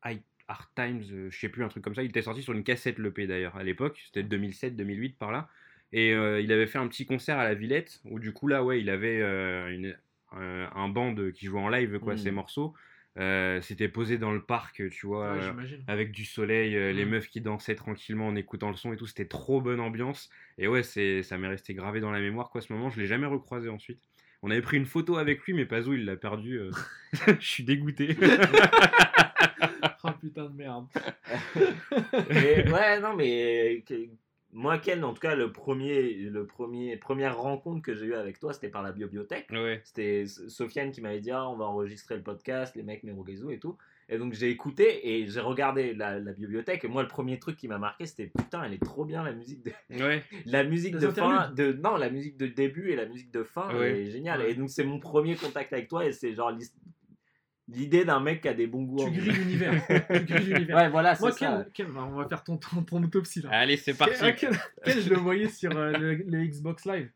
[0.03, 0.21] High
[0.51, 2.03] Hard Times, euh, je sais plus un truc comme ça.
[2.03, 5.47] Il était sorti sur une cassette l'EP d'ailleurs à l'époque, c'était 2007-2008 par là.
[5.93, 8.63] Et euh, il avait fait un petit concert à la Villette où du coup là
[8.63, 9.97] ouais il avait euh, une-
[10.37, 12.19] euh, un band qui jouait en live quoi Mhm.
[12.19, 12.73] ses morceaux.
[13.61, 15.33] C'était posé dans le parc tu vois.
[15.33, 15.51] Ouais,
[15.87, 17.09] avec du soleil, les Mm.
[17.09, 20.29] meufs qui dansaient tranquillement en écoutant le son et tout, c'était trop bonne ambiance.
[20.57, 22.61] Et ouais, c'est, ça m'est resté gravé dans la mémoire quoi.
[22.61, 23.99] Ce moment, je l'ai jamais recroisé ensuite.
[24.43, 26.59] On avait pris une photo avec lui, mais Pazou il l'a perdu.
[27.39, 28.15] je suis dégoûté.
[30.21, 30.85] Putain de merde.
[32.29, 34.07] Mais, ouais, non, mais que-
[34.53, 38.37] moi, Ken, en tout cas, le premier, le premier, première rencontre que j'ai eue avec
[38.39, 39.47] toi, c'était par la bibliothèque.
[39.51, 39.81] ouais.
[39.85, 43.59] C'était Sofiane qui m'avait dit ah, on va enregistrer le podcast, les mecs Merugezu et
[43.59, 43.77] tout.
[44.09, 46.83] Et donc j'ai écouté et j'ai regardé la, la bibliothèque.
[46.83, 49.31] Et moi, le premier truc qui m'a marqué, c'était putain, elle est trop bien la
[49.31, 49.71] musique de,
[50.03, 50.21] Ouais.
[50.45, 51.49] la musique Les de fin.
[51.51, 54.01] De, non, la musique de début et la musique de fin, Ouais.
[54.01, 54.41] est géniale.
[54.41, 54.51] Ouais.
[54.51, 56.51] Et donc c'est mon premier contact avec toi et c'est genre
[57.73, 58.97] l'idée d'un mec qui a des bons goûts.
[58.99, 59.83] Tu en grilles l'univers.
[60.13, 60.75] tu grilles l'univers.
[60.77, 61.65] Ouais, voilà, c'est Moi, ça.
[61.73, 63.49] Ken, Ken, on va faire ton, ton, ton autopsie là.
[63.51, 64.15] Allez, c'est parti.
[64.37, 64.53] Ken,
[64.85, 67.09] je le voyais sur euh, le, le Xbox Live.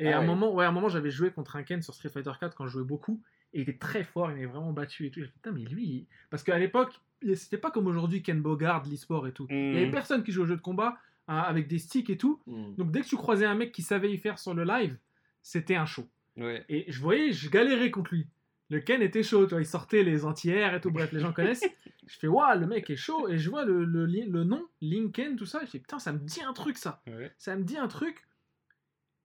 [0.00, 0.26] Et Ah à un ouais.
[0.26, 2.66] moment, ouais, à un moment, j'avais joué contre un Ken sur Street Fighter 4 quand
[2.66, 3.20] je jouais beaucoup.
[3.54, 5.20] Et il était très fort, il m'avait vraiment battu et tout.
[5.20, 6.92] Fait, putain, mais lui, il- parce qu'à l'époque,
[7.34, 9.46] c'était pas comme aujourd'hui Ken Bogard, l'e-sport et tout.
[9.50, 9.90] Il y avait Mm.
[9.90, 10.98] personne qui jouait au jeu de combat
[11.28, 12.40] hein, avec des sticks et tout.
[12.46, 12.74] Mm.
[12.76, 14.96] Donc dès que tu croisais un mec qui savait y faire sur le live,
[15.42, 16.06] c'était un show.
[16.36, 16.64] Ouais.
[16.68, 18.26] Et je voyais, je galérais contre lui.
[18.70, 21.32] Le Ken était chaud, tu vois, il sortait les anti-airs et tout, bref, les gens
[21.32, 21.64] connaissent.
[22.06, 25.44] Je fais, waouh, le mec est chaud, et je vois le, le, nom, Linken, tout
[25.44, 27.02] ça, je fais, putain, ça me dit un truc, ça.
[27.06, 27.30] Ouais.
[27.36, 28.26] Ça me dit un truc.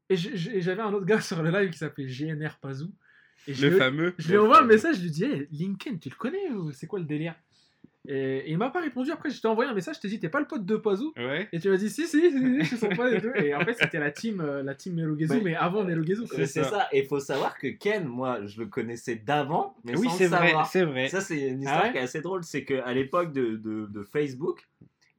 [0.09, 2.91] Et j'avais un autre gars sur le live qui s'appelait GNR Pazou.
[3.47, 4.13] Et je Le lui- fameux.
[4.17, 6.87] je lui envoie un message, je lui dis, hey, Linken, tu le connais ou c'est
[6.87, 7.35] quoi le délire?
[8.07, 9.11] Et, et il m'a pas répondu.
[9.11, 10.81] Après, je t'ai envoyé un message, je t'ai dit, t'es pas le pote de
[11.17, 11.47] Ouais.
[11.51, 13.31] Et tu m'as dit, si, si, si, si, je suis son pote et tout.
[13.35, 16.23] Et en fait, c'était la team, euh, la team Merugezu, mais avant Merugezu.
[16.27, 16.87] C'est ça.
[16.91, 20.23] Et il faut savoir que Ken, moi, je le connaissais d'avant, mais Oui, sans c'est
[20.25, 20.67] le vrai, savoir.
[20.67, 21.07] c'est vrai.
[21.07, 22.43] Ça, c'est une histoire Ah ouais qui est assez drôle.
[22.43, 24.67] C'est qu'à l'époque de, de, de Facebook,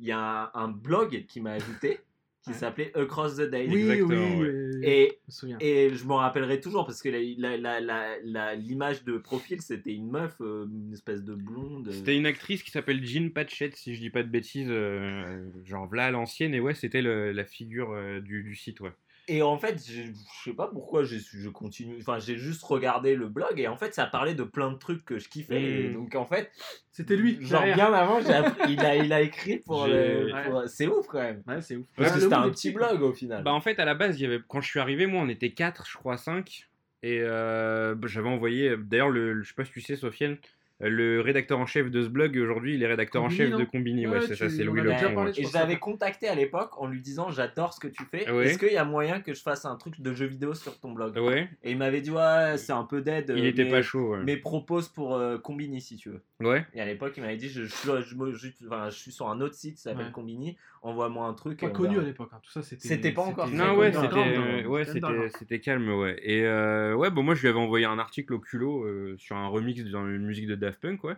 [0.01, 2.01] il y a un, un blog qui m'a ajouté
[2.44, 2.56] qui Ouais.
[2.56, 3.68] s'appait Across the Days.
[3.70, 4.48] Oui, Exactement, oui, ouais.
[4.48, 9.02] euh, Et, je et m'en rappellerai toujours parce que la- la- la- la- la- l'image
[9.04, 11.90] de profil, c'était une meuf, euh, une espèce de blonde.
[11.90, 15.92] C'était une actrice qui s'appelle Jean Patchett, si je dis pas de bêtises, euh, genre
[15.94, 18.92] là à l'ancienne, et ouais, c'était le- la figure euh, du, du site, ouais.
[19.26, 20.02] Et en fait, je,
[20.44, 21.96] sais pas pourquoi je continue.
[22.01, 25.05] Enfin, j'ai juste regardé le blog et en fait, ça parlait de plein de trucs
[25.05, 25.62] que je kiffais.
[25.62, 25.94] Et Mm.
[25.94, 26.51] donc, en fait,
[26.92, 27.38] C'était lui.
[27.40, 27.76] Genre derrière.
[27.76, 30.30] bien avant, appris- il, a, il a écrit pour le.
[30.46, 31.42] pour- C'est ouf quand même.
[31.46, 31.86] Ouais, c'est ouf.
[31.96, 33.42] Parce Ouais, que c'était un petit blog au final.
[33.42, 35.28] Bah en fait à la base il y avait quand je suis arrivé moi on
[35.28, 36.68] était 4 je crois 5
[37.02, 40.36] et euh, j'avais envoyé d'ailleurs le, je sais pas si tu sais Sofiane
[40.80, 43.64] le rédacteur en chef de ce blog, aujourd'hui, il est rédacteur en chef non de
[43.64, 44.06] Combini.
[44.06, 45.30] Ouais, Ouais, c'est ça, c'est Louis ouais.
[45.36, 48.28] Et je l'avais contacté à l'époque en lui disant j'adore ce que tu fais.
[48.30, 48.46] Ouais.
[48.46, 50.92] Est-ce qu'il y a moyen que je fasse un truc de jeu vidéo sur ton
[50.92, 51.16] blog?
[51.16, 53.32] Ouais, Et il m'avait dit ouais c'est un peu dead.
[53.36, 54.12] il euh, était mais, pas chaud.
[54.14, 54.22] ouais.
[54.24, 56.22] Mais propose pour euh, Combini si tu veux.
[56.40, 59.40] Ouais, Et à l'époque il m'avait dit je, je, suis- je, enfin, suis sur un
[59.40, 60.12] autre site qui s'appelle Ouais.
[60.12, 60.56] Combini.
[60.85, 61.61] Envoie-moi un truc.
[61.61, 62.28] Pas connu à l'époque.
[62.35, 62.40] hein.
[62.43, 62.86] Tout ça, c'était.
[62.86, 66.20] C'était pas encore Non, ouais, c'était euh, ouais, calme, ouais.
[66.23, 69.35] Et euh, ouais, bon, moi, je lui avais envoyé un article au culot euh, sur
[69.35, 71.15] un remix dans une musique de Daft Punk, ouais.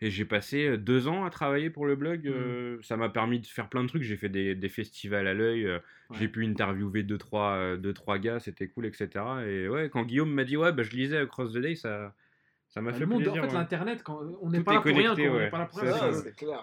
[0.00, 2.24] Et j'ai passé deux ans à travailler pour le blog.
[2.26, 2.32] Mm.
[2.32, 4.02] euh, ça m'a permis de faire plein de trucs.
[4.02, 5.66] J'ai fait des, des festivals à l'œil.
[5.66, 5.80] Ouais.
[6.18, 8.40] J'ai pu interviewer deux trois, euh, deux, trois gars.
[8.40, 9.08] C'était cool, etc.
[9.46, 12.14] Et ouais, quand Guillaume m'a dit, ouais, bah, je lisais Across the Day, ça
[12.72, 13.42] ça m'a Bah, fait le monde, plaisir.
[13.42, 13.58] en fait, ouais.
[13.58, 15.12] l'internet, quand on n'est pas là pour rien.
[15.12, 15.38] On ouais.
[15.44, 15.92] n'est pas là pour rien.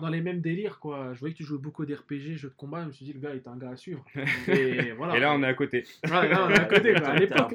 [0.02, 1.10] Dans les mêmes délires, quoi.
[1.14, 2.82] Je voyais que tu jouais beaucoup d'RPG, jeux de combat.
[2.84, 4.06] Je me suis dit, le gars est un gars à suivre.
[4.48, 5.18] Et voilà.
[5.18, 5.84] Et là, on est à côté.
[6.06, 7.08] Ouais, là, on est à côté, quoi.
[7.10, 7.54] À l'époque.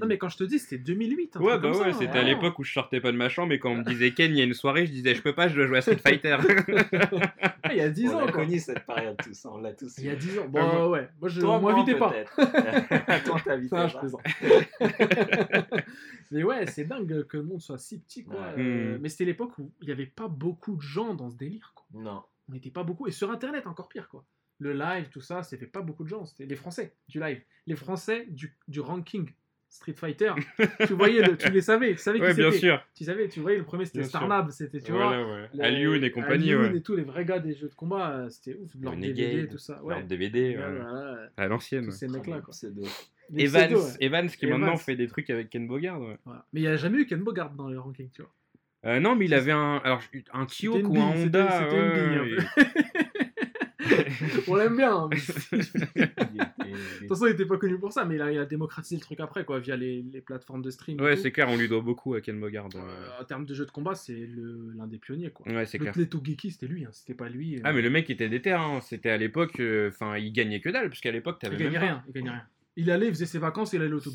[0.00, 1.36] Non, mais quand je te dis, c'était 2008.
[1.36, 3.28] un Ouais, truc bah comme ouais, c'était à l'époque où je sortais pas de ma
[3.28, 5.22] chambre et quand on me disait Ken, il y a une soirée, je disais je
[5.22, 6.36] peux pas, je dois jouer à Street Fighter.
[7.64, 8.44] Ah, il y a 10 on ans, a quoi.
[8.44, 9.96] connu cette période tous, on l'a tous.
[9.98, 10.16] Il y a eu.
[10.16, 10.42] 10 ans.
[10.46, 11.08] Ah, Bon, ouais.
[11.20, 12.12] Moi, je Toi, moi, m'invitais pas.
[13.24, 15.68] Toi, t'invitais Ça, je pas.
[16.32, 18.40] Mais ouais, c'est dingue que le monde soit si petit, quoi.
[18.40, 18.62] Ouais.
[18.62, 19.00] Euh, Hmm.
[19.02, 21.86] Mais c'était l'époque où il n'y avait pas beaucoup de gens dans ce délire, quoi.
[21.94, 22.22] Non.
[22.48, 23.06] On n'était pas beaucoup.
[23.06, 24.24] Et sur Internet, encore pire, quoi.
[24.58, 26.24] Le live, tout ça, c'était pas beaucoup de gens.
[26.24, 27.40] C'était les Français du live.
[27.66, 29.28] Les Français du, du ranking
[29.68, 30.32] Street Fighter.
[30.86, 31.92] tu voyais, le- tu les savais.
[31.92, 32.58] Tu savais qui ouais, bien c'était.
[32.66, 32.84] sûr.
[32.94, 34.08] Tu savais, tu voyais, le premier, c'était Bien.
[34.08, 34.50] Starnab.
[34.50, 35.10] C'était, tu vois.
[35.10, 35.48] Ouais.
[35.54, 36.76] les- Alioun et compagnie, Alioun ouais.
[36.78, 38.76] et tous les vrais gars des jeux de combat, euh, c'était ouf.
[38.76, 39.82] De leur DVD, tout ça.
[39.82, 39.94] Ouais.
[39.94, 41.86] Leur DVD, voilà, à l'ancienne.
[41.86, 41.90] ouais.
[41.92, 42.52] ces mecs-là, quoi.
[42.52, 42.82] C'est de...
[43.32, 43.80] Les Evans, ouais.
[44.00, 44.60] Evans qui Evans.
[44.60, 46.00] maintenant fait des trucs avec Ken Bogard.
[46.00, 46.18] ouais.
[46.24, 46.44] Voilà.
[46.52, 48.32] Mais il n'y a jamais eu Ken Bogard dans les rankings, tu vois.
[48.84, 50.02] Euh, non, mais il avait un, alors,
[50.32, 51.60] un une ou un Honda.
[51.70, 53.12] c'était- ouais, un
[54.48, 54.94] On l'aime bien.
[54.96, 55.18] hein, mais-
[55.52, 56.02] il
[56.72, 58.96] De toute façon, il était pas connu pour ça, mais il a, il a démocratisé
[58.96, 61.00] le truc après, quoi, via les, les plateformes de stream.
[61.00, 61.22] ouais, tout.
[61.22, 62.68] c'est clair, on lui doit beaucoup à Ken Bogard.
[62.74, 62.78] euh.
[62.80, 65.46] Euh, en termes de jeux de combat, c'est le- l'un des pionniers, quoi.
[65.52, 65.94] Ouais, c'est le clair.
[65.94, 67.56] Pleto Geeky, c'était lui, hein, c'était pas lui.
[67.56, 68.80] euh, Ah, mais le mec était déter, hein.
[68.80, 71.80] c'était à l'époque, enfin, il gagnait que dalle, parce qu'à l'époque, il t'avais gagnait même
[71.80, 72.46] pas- rien, il gagnait rien.
[72.76, 74.10] Il allait, il faisait ses vacances, il allait tout.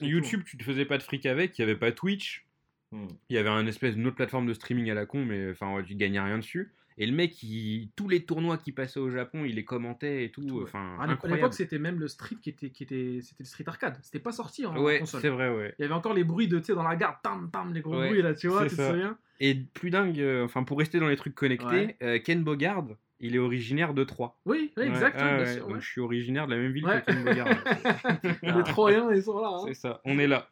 [0.00, 2.46] YouTube, tu te faisais pas de fric avec, il y avait pas Twitch,
[2.92, 3.06] Hmm.
[3.30, 5.82] il y avait un espèce d'une autre plateforme de streaming à la con, mais enfin,
[5.86, 6.72] tu gagnais rien dessus.
[6.98, 10.30] Et le mec, il- tous les tournois qui passaient au Japon, il les commentait et
[10.30, 10.42] tout.
[10.44, 10.62] Tout, ouais.
[10.64, 13.98] Enfin, À l'époque, c'était même le street qui était, qui était, c'était le street arcade.
[14.02, 15.20] C'était pas sorti en, Ouais, console.
[15.20, 15.74] c'est vrai, ouais.
[15.78, 17.80] Il y avait encore les bruits de, tu sais, dans la gare, tam tam, les
[17.80, 20.78] gros Ouais, bruits là, tu vois, tu te souviens Et plus dingue, euh, enfin, pour
[20.78, 22.84] rester dans les trucs connectés, euh, Ken Bogard,
[23.20, 24.36] il est originaire de Troyes.
[24.46, 27.04] Oui, oui, Ouais, exactement, ah ouais, donc je suis originaire de la même ville que
[27.06, 27.48] Ken Bogard.
[28.42, 29.48] Les Troyens, ils sont là.
[29.54, 29.64] hein.
[29.66, 30.48] c'est ça, on est là.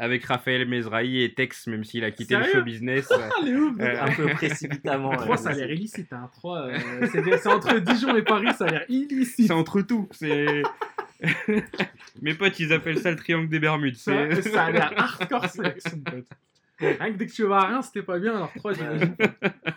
[0.00, 3.10] Avec Raphaël Mesrahi et Tex, même s'il a quitté le Sérieux show business.
[3.10, 5.10] euh, Ah, les ouf Euh, Un peu précipitamment.
[5.16, 6.12] Troyes, euh, ça a l'air illicite.
[6.12, 6.30] Hein.
[6.32, 9.48] Troyes, euh, c'est c'est entre Dijon et Paris, ça a l'air illicite.
[9.48, 10.08] c'est entre tout.
[10.12, 10.62] C'est.
[12.22, 13.96] Mes potes, ils appellent ça le triangle des Bermudes.
[13.96, 15.62] Ça, c'est- ça a l'air hardcore mon
[16.02, 16.26] pote.
[16.80, 19.16] Rien que dès que tu vas à rien, c'était pas bien, alors Troyes, j'imagine.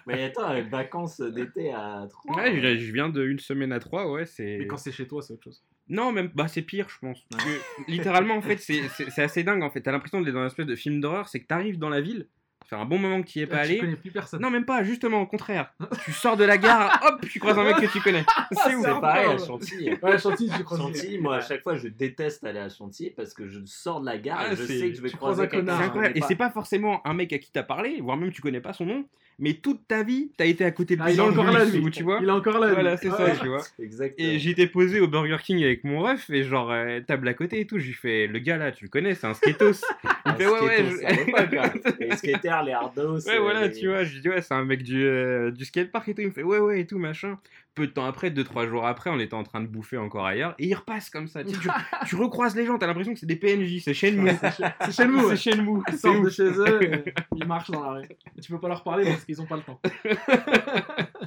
[0.05, 2.35] Mais attends, les vacances d'été à 3.
[2.35, 4.57] Ouais, je je viens de une semaine à trois, ouais, c'est.
[4.59, 5.63] Mais quand c'est chez toi, c'est autre chose.
[5.91, 7.23] Non, même, bah c'est pire, je pense.
[7.29, 7.49] Parce que,
[7.91, 9.81] littéralement, en fait, c'est- c'est c'est assez dingue, en fait.
[9.81, 12.27] T'as l'impression d'être dans une espèce de film d'horreur, c'est que t'arrives dans la ville,
[12.63, 13.77] ça fait un bon moment que tu y es pas tu allé.
[13.79, 14.41] connais plus personne.
[14.41, 15.73] Non, même pas, justement, au contraire.
[16.05, 18.23] tu sors de la gare, hop, tu croises un mec que tu connais.
[18.51, 18.85] C'est ouf.
[18.85, 19.37] C'est pareil à.
[19.37, 19.89] Chantilly.
[20.01, 20.77] Ouais, Chantilly, tu crois.
[20.77, 24.05] Chantilly, moi à chaque fois je déteste aller à Chantilly parce que je sors de
[24.05, 25.75] la gare Ah, et je c'est- sais que je vais tu croiser un connard.
[25.77, 26.17] C'est Non, incroyable.
[26.17, 28.71] Et c'est pas forcément un mec à qui t'as parlé, voire même tu connais pas
[28.73, 29.05] son nom,
[29.39, 31.65] mais toute ta vie, t'as été à côté de Ah, lui il est encore là,
[31.65, 31.91] lui.
[31.91, 32.19] tu vois.
[32.21, 32.67] Il est encore là.
[32.67, 32.73] lui.
[32.75, 33.33] Voilà, c'est ça, Ouais.
[33.41, 33.61] tu vois.
[33.79, 34.27] Exactement.
[34.29, 37.59] Et j'étais posé au Burger King avec mon ref, et genre, euh, table à côté
[37.59, 37.79] et tout.
[37.79, 39.83] J'ai fait, le gars là, tu le connais, c'est un skatos.
[40.25, 41.99] Il Un fait, ouais, ouais, je-.
[41.99, 43.19] Les skaters, les hardos.
[43.27, 46.13] Ouais, voilà, tu vois, je dis, ouais, c'est un mec du, euh, du skatepark et
[46.13, 46.21] tout.
[46.21, 47.37] Il me fait, ouais, ouais, et tout, machin.
[47.73, 50.25] Peu de temps après, deux, trois jours après, on était en train de bouffer encore
[50.25, 51.41] ailleurs, et il repasse comme ça.
[51.43, 51.69] Tu, sais, tu,
[52.07, 54.29] tu recroises les gens, t'as l'impression que c'est des PNJ, c'est Shenmue.
[54.41, 55.29] C'est chez- c'est chez nous.
[55.29, 55.81] C'est Shenmue.
[55.89, 58.05] Ils sortent de chez eux, et ils marchent dans la rue.
[58.37, 59.79] Et tu peux pas leur parler parce qu'ils ont pas le temps.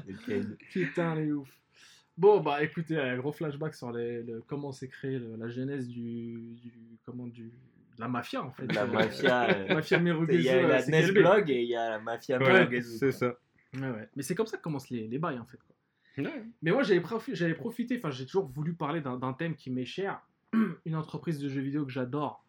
[0.70, 1.48] Putain, les ouf.
[2.16, 5.88] Bon, bah écoutez, un gros flashback sur les, le- comment s'est créé le- la genèse
[5.88, 6.72] du, du-
[7.04, 8.72] comment, du, de la mafia en fait.
[8.72, 9.50] La Euh, mafia.
[9.50, 11.10] euh, mafia Il y a euh, la NES.
[11.12, 13.34] Blog et il y a la mafia Ouais, c'est ça.
[13.74, 14.08] Ouais, ouais.
[14.14, 15.56] Mais c'est comme ça que commencent les, les bails en fait.
[15.56, 15.74] quoi.
[16.18, 16.44] Ouais.
[16.62, 19.70] Mais moi j'avais profi- j'avais profité, enfin j'ai toujours voulu parler d'un d'un thème qui
[19.70, 20.20] m'est cher,
[20.86, 22.44] une entreprise de jeux vidéo que j'adore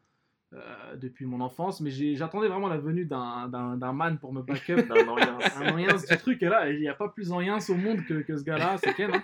[0.54, 4.42] euh, depuis mon enfance, mais j'attendais vraiment la venue d'un d'un- d'un man pour me
[4.42, 4.86] back up.
[4.90, 5.38] Non, non, rien.
[5.58, 8.22] un moyen ce truc est là, il n'y a pas plus moyen au monde que,
[8.22, 9.14] que ce gars-là, c'est Ken.
[9.14, 9.24] hein.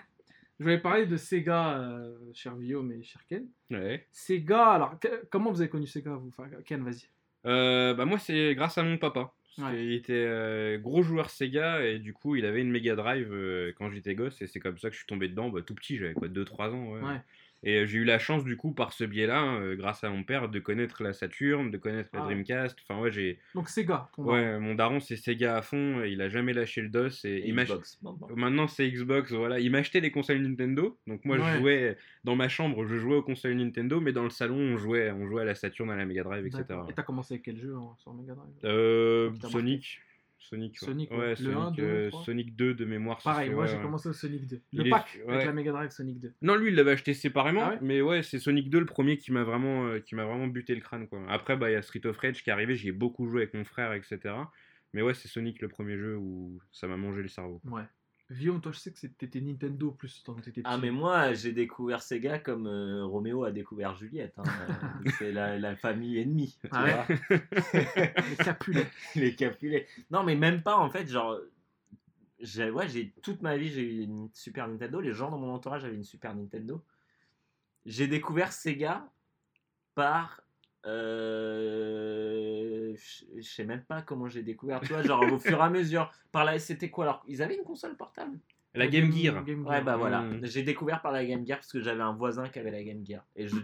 [0.59, 3.47] Je vais parler de Sega, euh, cher Guillaume et cher Ken.
[3.72, 4.05] Ouais.
[4.11, 6.30] Sega, alors que- comment vous avez connu Sega vous?
[6.30, 7.07] Enfin, Ken, vas-y.
[7.47, 9.34] Euh, bah moi c'est grâce à mon papa.
[9.57, 9.72] Ouais.
[9.72, 13.73] qu'il était euh, gros joueur Sega et du coup il avait une Mega Drive euh,
[13.78, 15.49] quand j'étais gosse et c'est comme ça que je suis tombé dedans.
[15.49, 16.91] Bah, tout petit, j'avais quoi 2-3 ans.
[16.94, 17.02] Ouais.
[17.02, 17.22] Ouais.
[17.64, 20.10] Et euh, j'ai eu la chance, du coup, par ce biais-là, hein, euh, grâce à
[20.10, 22.26] mon père, de connaître la Saturn, de connaître la Ah.
[22.26, 22.78] Dreamcast.
[22.82, 23.38] Enfin, ouais, j'ai.
[23.54, 24.36] Donc Sega, ton daron.
[24.36, 26.04] Ouais, mon daron, c'est Sega à fond.
[26.04, 27.10] Il a jamais lâché le dos.
[27.24, 28.28] Et Et il m'a Xbox, maintenant.
[28.36, 29.60] Maintenant, c'est Xbox, voilà.
[29.60, 30.98] Il m'achetait des consoles Nintendo.
[31.06, 31.44] Donc, moi, Ouais.
[31.54, 34.78] je jouais dans ma chambre, je jouais aux consoles Nintendo, mais dans le salon, on
[34.78, 36.64] jouait, on jouait à la Saturn, à la Mega Drive, etc.
[36.90, 38.52] Et t'as commencé avec quel jeu hein, sur Mega Drive?
[38.64, 40.00] Euh, Sonic.
[40.41, 40.85] Sonic, ouais.
[40.88, 41.18] Sonic, ouais.
[41.18, 41.30] ouais.
[41.30, 42.23] Le Sonic, 1, 2, euh, 3.
[42.23, 43.22] Sonic 2 de mémoire.
[43.23, 44.61] Pareil, moi j'ai commencé au Sonic 2.
[44.72, 46.34] Il Le pack avec la Mega Drive Sonic 2.
[46.41, 49.31] Non, lui, il l'avait acheté séparément, Ah mais ouais, c'est Sonic 2 le premier qui
[49.31, 51.22] m'a vraiment, euh, qui m'a vraiment buté le crâne, quoi.
[51.30, 53.43] Après, bah, il y a Street of Rage qui est arrivé, j'y ai beaucoup joué
[53.43, 54.19] avec mon frère, etc.
[54.93, 57.61] Mais ouais, c'est Sonic le premier jeu où ça m'a mangé le cerveau.
[57.65, 57.84] Ouais.
[58.32, 60.62] Guillaume, toi je sais que t'étais Nintendo plus t'étais.
[60.64, 64.34] Ah mais moi j'ai découvert Sega comme euh, Roméo a découvert Juliette.
[64.38, 64.44] hein.
[65.18, 66.58] C'est la, la famille ennemie.
[66.62, 67.18] Tu Ah ouais
[68.30, 68.88] Les Capulets.
[69.16, 69.88] les Capulets.
[70.10, 71.40] Non mais même pas en fait genre.
[72.40, 74.99] J'ai ouais, j'ai toute ma vie j'ai eu une Super Nintendo.
[75.02, 76.84] Les gens dans mon entourage avaient une Super Nintendo.
[77.86, 79.08] J'ai découvert Sega
[79.95, 80.40] par.
[81.72, 82.94] Euh,
[83.38, 84.82] je sais même pas comment j'ai découvert.
[84.82, 86.12] Tu vois genre au fur et à mesure.
[86.32, 88.38] Par là c'était quoi alors Ils avaient une console portable?
[88.74, 89.44] La Game Gear.
[89.44, 90.22] Game Ouais, bah voilà.
[90.22, 90.45] Mm.
[90.45, 93.06] J'ai découvert par la Game Gear parce que j'avais un voisin qui avait la Game
[93.06, 93.22] Gear.
[93.36, 93.58] Et je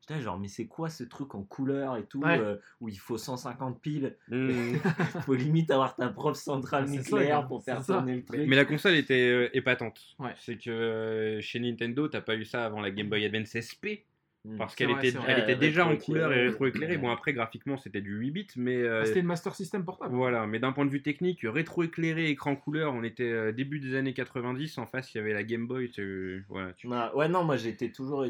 [0.00, 2.38] j'étais genre, mais c'est quoi ce truc en couleur et tout, Ouais.
[2.38, 4.50] euh, où il faut 150 piles, Mm.
[4.50, 4.78] il
[5.26, 8.42] faut limite avoir ta propre centrale ça, nucléaire pour faire tourner le truc.
[8.46, 10.00] Mais la console était euh, épatante.
[10.20, 10.34] Ouais.
[10.38, 14.06] C'est que euh, chez Nintendo, t'as pas eu ça avant la Game Boy Advance SP.
[14.46, 14.58] Mm.
[14.58, 16.98] Parce qu'elle était, elle déjà en couleur et rétroéclairée.
[16.98, 18.76] Bon, après, graphiquement, c'était du 8 bits, mais.
[18.76, 20.14] euh, Ah, C'était une Master System portable.
[20.14, 23.94] Voilà, mais d'un point de vue technique, rétroéclairé, écran couleur, on était euh, début des
[23.94, 24.76] années 90.
[24.76, 25.90] En face, il y avait la Game Boy.
[25.90, 28.26] tu- Voilà, tu- Ouais, ouais, non, moi j'étais toujours.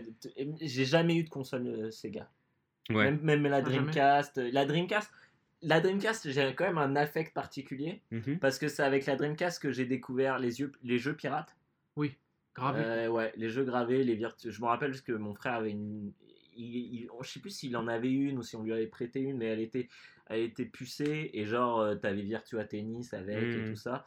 [0.60, 2.28] J'ai jamais eu de console euh, Sega.
[2.90, 3.06] Ouais.
[3.10, 3.62] Même, même la Ah.
[3.62, 4.38] Dreamcast.
[4.38, 5.10] euh, La Dreamcast,
[5.62, 8.38] la Dreamcast j'ai quand même un affect particulier Mhm.
[8.38, 11.56] parce que c'est avec la Dreamcast que j'ai découvert les, yeux, les jeux pirates.
[12.54, 12.80] Gravé.
[12.80, 14.52] Euh, ouais, les jeux gravés, les virtu...
[14.52, 16.12] Je me rappelle parce que mon frère avait une.
[16.56, 19.20] Il, il- Je sais plus s'il en avait une ou si on lui avait prêté
[19.20, 19.88] une, mais elle était,
[20.26, 23.70] elle était pucée et genre euh, t'avais Virtua Tennis avec et Mm.
[23.70, 24.04] tout ça.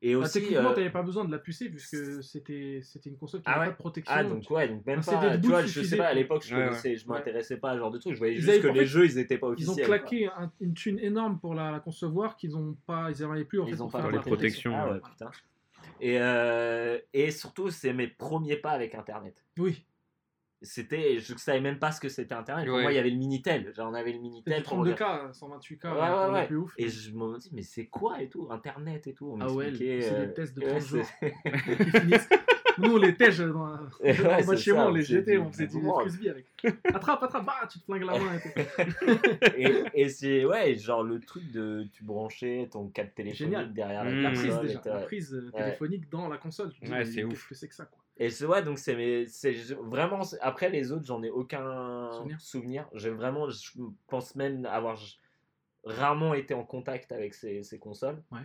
[0.00, 0.40] Et Bah, aussi.
[0.40, 3.54] techniquement, euh, t'avais pas besoin de la pucer puisque c'était c'était une console qui Ah
[3.54, 3.66] n'avait ouais?
[3.72, 4.14] pas de protection.
[4.16, 5.38] Ah donc ouais, donc même Un pas.
[5.38, 7.90] Tu vois, je sais pas, à l'époque je Ouais, je m'intéressais pas à ce genre
[7.90, 8.14] de trucs.
[8.14, 9.86] Je voyais Ils juste que les fait, jeux ils étaient pas Ils ont officiels.
[9.86, 13.58] claqué un- une thune énorme pour la, la concevoir qu'ils ont pas, ils n'avaient plus
[13.60, 15.30] en Ils fait ont pour pas faire les protections, Ah putain.
[16.00, 19.44] Et, euh, et surtout, c'est mes premiers pas avec Internet.
[19.58, 19.84] Oui.
[20.60, 22.66] C'était, je savais même pas ce que c'était Internet.
[22.66, 22.82] Pour Ouais.
[22.82, 23.72] moi, il y avait le Minitel.
[23.74, 24.56] Genre, on avait le Minitel.
[24.56, 26.46] du pour regarder- 32K, 128K, Ouais, pour ouais, les ouais.
[26.48, 26.74] plus ouf.
[26.78, 29.30] Et je me dis, mais c'est quoi et tout Internet et tout?
[29.36, 31.06] On Ah ouais, c'est euh, des tests de ouais, 30 jours.
[32.78, 35.66] Nous, on les tège dans, Ouais, dans- chez ça, moi, on les jetait, on faisait
[35.66, 36.46] du frisbees avec.
[36.92, 39.46] Attrape, attrape, bah, tu te flingues la main et tout.
[39.56, 43.72] et, et c'est ouais, genre le truc de tu branchais ton câble téléphonique Génial.
[43.74, 44.22] derrière Mmh.
[44.22, 45.62] La la prise déjà, la prise euh, Ouais.
[45.64, 46.72] téléphonique dans la console.
[46.72, 47.48] Tu Ouais, c'est Qu'est-ce ouf.
[47.48, 48.02] que c'est que ça quoi?
[48.16, 48.94] Et c'est ouais, donc c'est
[49.80, 52.40] vraiment après les autres, j'en ai aucun Souvenir?
[52.40, 52.88] souvenir.
[52.94, 53.70] J'ai vraiment je
[54.08, 54.98] pense même avoir
[55.84, 58.22] rarement été en contact avec ces, ces consoles.
[58.32, 58.40] Ouais.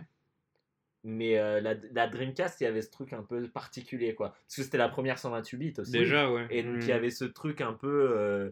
[1.06, 4.30] Mais euh, la, la Dreamcast, il y avait ce truc un peu particulier quoi.
[4.30, 5.92] Parce que c'était la première 128 bits aussi.
[5.92, 6.46] Déjà, ouais.
[6.50, 6.80] Et donc Mm.
[6.80, 8.50] il y avait ce truc un peu euh,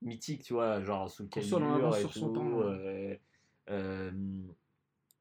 [0.00, 2.60] mythique, tu vois, genre sous le Console en calibre avance et sur son tout, temps,
[2.62, 3.14] euh,
[3.70, 4.10] euh,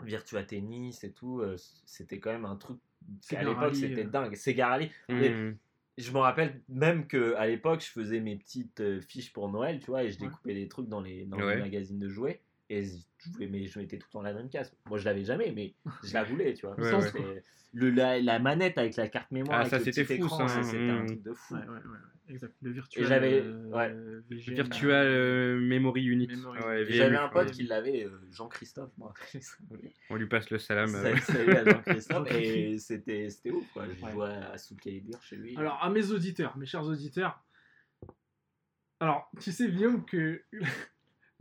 [0.04, 1.56] Virtua Tennis et tout, euh,
[1.86, 2.78] c'était quand même un truc
[3.36, 4.10] à l'époque c'était euh.
[4.10, 4.36] dingue.
[4.36, 4.92] Sega Rally.
[5.10, 5.16] Mm.
[5.20, 5.56] Mais
[5.98, 9.80] je me rappelle même que à l'époque je faisais mes petites euh, fiches pour Noël,
[9.80, 10.28] tu vois, et je Ouais.
[10.28, 11.56] découpais des trucs dans les, dans Ouais.
[11.56, 12.42] les magazines de jouets.
[12.74, 14.78] Et je voulais, mais je mettais tout le temps la Dreamcast.
[14.88, 15.74] Moi, je l'avais jamais, mais
[16.04, 16.80] je la voulais, tu vois.
[16.80, 17.44] Ouais, ouais.
[17.74, 20.90] Le, la, la manette avec la carte mémoire, Ah, ça, c'était fou, écran, ça, c'était
[20.90, 21.56] un truc de fou.
[21.56, 22.54] Ouais, ouais, ouais, ouais, exact.
[22.62, 23.06] Le virtuel.
[23.06, 24.22] j'avais- euh.
[24.30, 26.28] VGM, Virtual euh, Memory Unit.
[26.28, 29.14] Memory ouais, Et J'avais un pote qui l'avait, euh, Jean-Christophe, moi.
[30.10, 30.94] On lui passe le salam.
[30.96, 32.32] Euh, Salut à Jean-Christophe.
[32.32, 33.86] Et c'était c'était ouf, quoi.
[33.86, 34.12] Je Ouais.
[34.12, 35.56] jouais à Soul Calibur chez lui.
[35.58, 37.42] Alors, à mes auditeurs, mes chers auditeurs,
[39.00, 40.44] alors, tu sais, Guillaume, que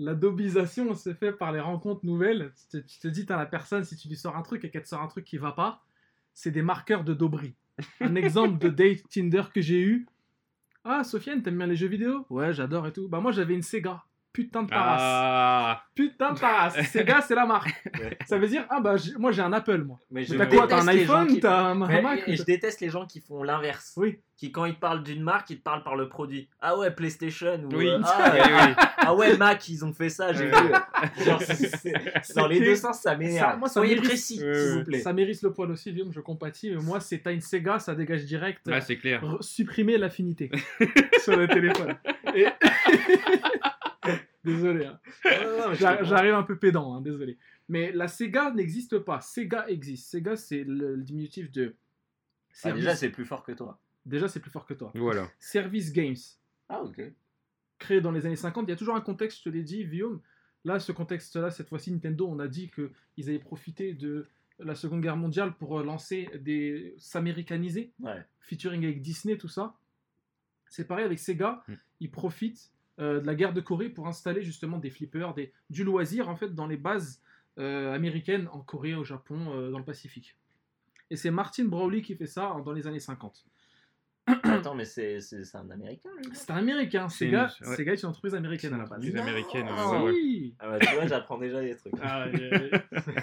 [0.00, 2.52] la dobisation se fait par les rencontres nouvelles.
[2.56, 4.70] Tu te, tu te dis, t'as la personne, si tu lui sors un truc et
[4.70, 5.84] qu'elle te sort un truc qui va pas,
[6.32, 7.54] c'est des marqueurs de dobri.
[8.00, 10.06] Un exemple de date Tinder que j'ai eu.
[10.84, 12.24] Ah, Sofiane, t'aimes bien les jeux vidéo?
[12.30, 13.08] Ouais, j'adore et tout.
[13.08, 14.02] Bah, moi, j'avais une Sega.
[14.32, 15.00] Putain de parasse.
[15.02, 16.80] Ah Putain de parasse.
[16.90, 17.70] Sega, c'est la marque.
[18.00, 18.16] Ouais.
[18.26, 19.98] Ça veut dire, ah bah, moi, j'ai un Apple, moi.
[20.10, 22.80] Mais Mais T'as quoi T'as un iPhone qui- T'as un, Mais- Mac et je déteste
[22.80, 23.92] les gens qui font l'inverse.
[23.96, 24.20] Oui.
[24.36, 26.48] Qui, quand ils te parlent d'une marque, ils te parlent par le produit.
[26.62, 27.60] Ah ouais, PlayStation.
[27.70, 27.88] Ou, Oui.
[27.88, 28.84] euh, ah, oui.
[28.96, 30.52] ah ouais, Mac, ils ont fait ça, j'ai vu.
[31.24, 31.42] Genre,
[32.36, 33.58] dans les deux sens, ça m'énerve.
[33.58, 35.00] moi, ça mérite- précis, s'il vous plaît.
[35.00, 36.70] Ça mérite le poil aussi, Guillaume, je compatis.
[36.70, 38.62] Mais moi, c'est t'as une Sega, ça dégage direct.
[38.70, 39.22] Ah, c'est clair.
[39.40, 40.50] supprimer l'affinité
[41.24, 41.96] sur le téléphone.
[42.34, 42.46] Et-
[44.44, 45.00] désolé, hein.
[45.74, 47.38] J'arrive un peu pédant, hein, désolé.
[47.68, 49.20] Mais la Sega n'existe pas.
[49.20, 50.10] Sega existe.
[50.10, 51.74] Sega, c'est le, le diminutif de.
[52.64, 53.78] Ah, déjà, c'est plus fort que toi.
[54.06, 54.90] Déjà, c'est plus fort que toi.
[54.94, 55.28] Voilà.
[55.38, 56.16] Service Games,
[56.68, 57.00] Ah, ok.
[57.78, 58.66] créé dans les années 50.
[58.66, 60.20] Il y a toujours un contexte, je te l'ai dit, Guillaume.
[60.64, 64.26] Là, ce contexte-là, cette fois-ci, Nintendo, on a dit qu'ils avaient profité de
[64.58, 66.94] la Seconde Guerre mondiale pour euh, lancer des.
[66.98, 68.22] s'américaniser, Ouais.
[68.40, 69.74] featuring avec Disney, tout ça.
[70.68, 71.74] C'est pareil avec Sega, Mm.
[72.00, 72.70] ils profitent
[73.00, 75.34] de la guerre de Corée pour installer justement des flippers,
[75.70, 77.20] du loisir en fait dans les bases
[77.58, 80.36] euh, américaines en Corée, au Japon, euh, dans le Pacifique.
[81.10, 83.44] Et c'est Martin Brawley qui fait ça en- dans les années 50.
[84.42, 85.18] Attends, mais c'est
[85.54, 86.30] un américain, lui.
[86.32, 87.76] C'est un américain, Sega, une- ouais.
[87.76, 89.00] Sega est une entreprise américaine à la base.
[89.02, 89.22] Les Non.
[89.22, 89.66] américaines.
[89.68, 90.10] euh, Ah, ouais.
[90.12, 90.54] Oui.
[90.58, 91.92] Ah, bah, tu vois, j'apprends déjà des trucs.
[92.02, 92.70] Ah, euh,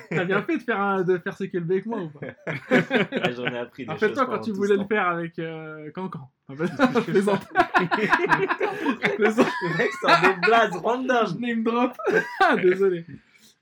[0.10, 2.28] T'as bien fait de faire, un, de faire ce qu'est le bec moi ou pas?
[3.22, 4.02] Ah, J'en ai appris des choses.
[4.02, 4.88] Rappelle-toi quand tu voulais le temps.
[4.88, 6.30] faire avec euh, Cancan.
[6.50, 7.42] Je plaisante.
[8.00, 9.48] Je plaisante.
[9.62, 11.40] Le mec sort des blazes Je random.
[11.40, 11.94] name drop.
[12.42, 13.06] Ah, Désolé.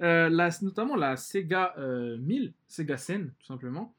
[0.01, 3.94] Euh, la- notamment la Sega euh, 1000, Sega Sen, tout simplement,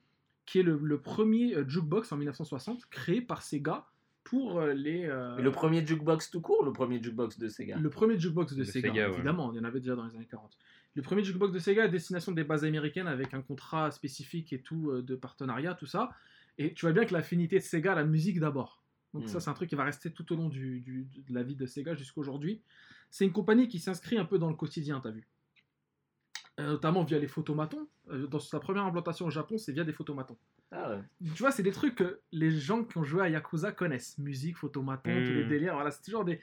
[0.47, 3.85] qui est le, le premier euh, jukebox en 1960 créé par Sega
[4.25, 5.05] pour euh, les.
[5.05, 7.77] euh, le premier jukebox tout court, le premier jukebox de Sega.
[7.77, 9.15] le premier jukebox de De Sega, Sega, ouais.
[9.15, 10.57] évidemment, il y en avait déjà dans les années 40.
[10.95, 14.61] Le premier jukebox de Sega à destination des bases américaines avec un contrat spécifique et
[14.63, 16.11] tout, euh, de partenariat, tout ça.
[16.59, 18.83] Et tu vois bien que l'affinité de Sega, la musique d'abord.
[19.15, 19.29] Donc Mm.
[19.29, 21.55] ça, c'est un truc qui va rester tout au long du, du- de la vie
[21.55, 22.63] de Sega jusqu'à aujourd'hui.
[23.11, 25.27] C'est une compagnie qui s'inscrit un peu dans le quotidien, t'as vu.
[26.59, 27.87] Euh, notamment via les photomatons.
[28.11, 30.37] Euh, dans sa première implantation au Japon, c'est via des photomatons.
[30.71, 31.01] Ah ouais.
[31.35, 34.17] Tu vois, c'est des trucs que les gens qui ont joué à Yakuza connaissent.
[34.19, 35.49] Musique, photomaton, tous les Mm.
[35.49, 35.75] délires.
[35.75, 36.41] Voilà, c'est toujours des.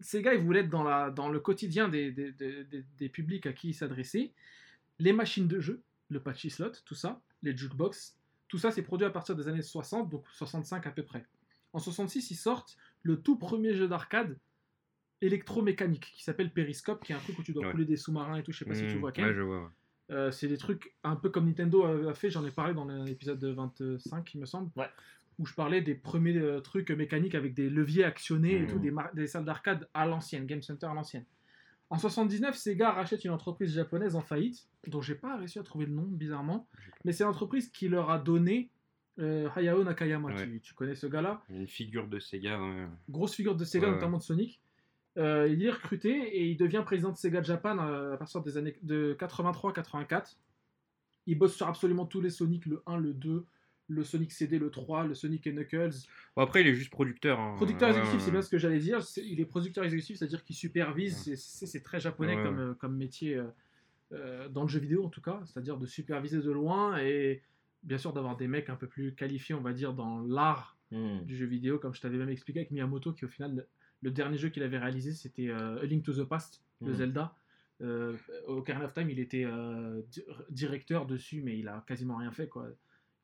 [0.00, 3.08] Ces gars, ils voulaient être dans, la, dans le quotidien des, des, des- des- des
[3.08, 4.30] publics à qui ils s'adressaient.
[5.00, 9.06] Les machines de jeu, le patchy slot, tout ça, les jukebox, tout ça, c'est produit
[9.06, 11.24] à partir des années 60, donc 65 à peu près.
[11.72, 14.36] En 66, ils sortent le tout premier jeu d'arcade
[15.20, 17.70] électromécanique qui s'appelle Periscope, qui est un truc où tu dois Ouais.
[17.72, 18.52] couler des sous-marins et tout.
[18.52, 19.24] Je sais pas si tu Mmh, vois Ken.
[19.24, 19.72] ouais, je vois.
[20.10, 22.86] Euh, c'est des trucs un peu comme Nintendo a a fait, j'en ai parlé dans
[22.86, 24.88] l'épisode de 25, il me semble, Ouais.
[25.38, 28.90] où je parlais des premiers euh, trucs mécaniques avec des leviers actionnés et tout, des,
[28.90, 31.24] mar- des salles d'arcade à l'ancienne, Game Center à l'ancienne.
[31.90, 35.86] En 79, Sega rachète une entreprise japonaise en faillite, dont j'ai pas réussi à trouver
[35.86, 36.66] le nom, bizarrement,
[37.04, 38.70] mais c'est l'entreprise qui leur a donné
[39.18, 40.28] euh, Hayao Nakayama.
[40.28, 40.44] Ouais.
[40.46, 41.42] Tu, tu connais ce gars-là?
[41.50, 42.60] Une figure de Sega.
[42.60, 42.86] ouais.
[43.08, 44.60] grosse figure de Sega, notamment de Sonic.
[45.18, 48.56] Euh, il est recruté et il devient président de Sega Japan euh, à partir des
[48.56, 50.36] années de 83-84.
[51.26, 53.44] Il bosse sur absolument tous les Sonic, le 1, le 2,
[53.88, 55.90] le Sonic CD, le 3, le Sonic et Knuckles.
[56.36, 57.40] Bon, après, il est juste producteur.
[57.40, 57.54] hein.
[57.56, 59.00] Producteur exécutif, ouais, c'est bien ce que j'allais dire.
[59.16, 61.26] Il est producteur exécutif, c'est-à-dire qu'il supervise.
[61.28, 61.36] Ouais.
[61.36, 63.44] C'est- très japonais Ouais, comme, comme métier, euh,
[64.12, 67.42] euh, dans le jeu vidéo en tout cas, c'est-à-dire de superviser de loin et
[67.82, 71.20] bien sûr d'avoir des mecs un peu plus qualifiés, on va dire, dans l'art Hmm.
[71.26, 73.66] du jeu vidéo, comme je t'avais même expliqué avec Miyamoto, qui au final,
[74.02, 76.90] le, le dernier jeu qu'il avait réalisé, c'était euh, A Link to the Past, de
[76.90, 76.94] Mhm.
[76.96, 77.34] Zelda.
[77.80, 78.16] Euh,
[78.48, 82.32] au Ocarina of Time, il était euh, di- directeur dessus, mais il a quasiment rien
[82.32, 82.66] fait, quoi.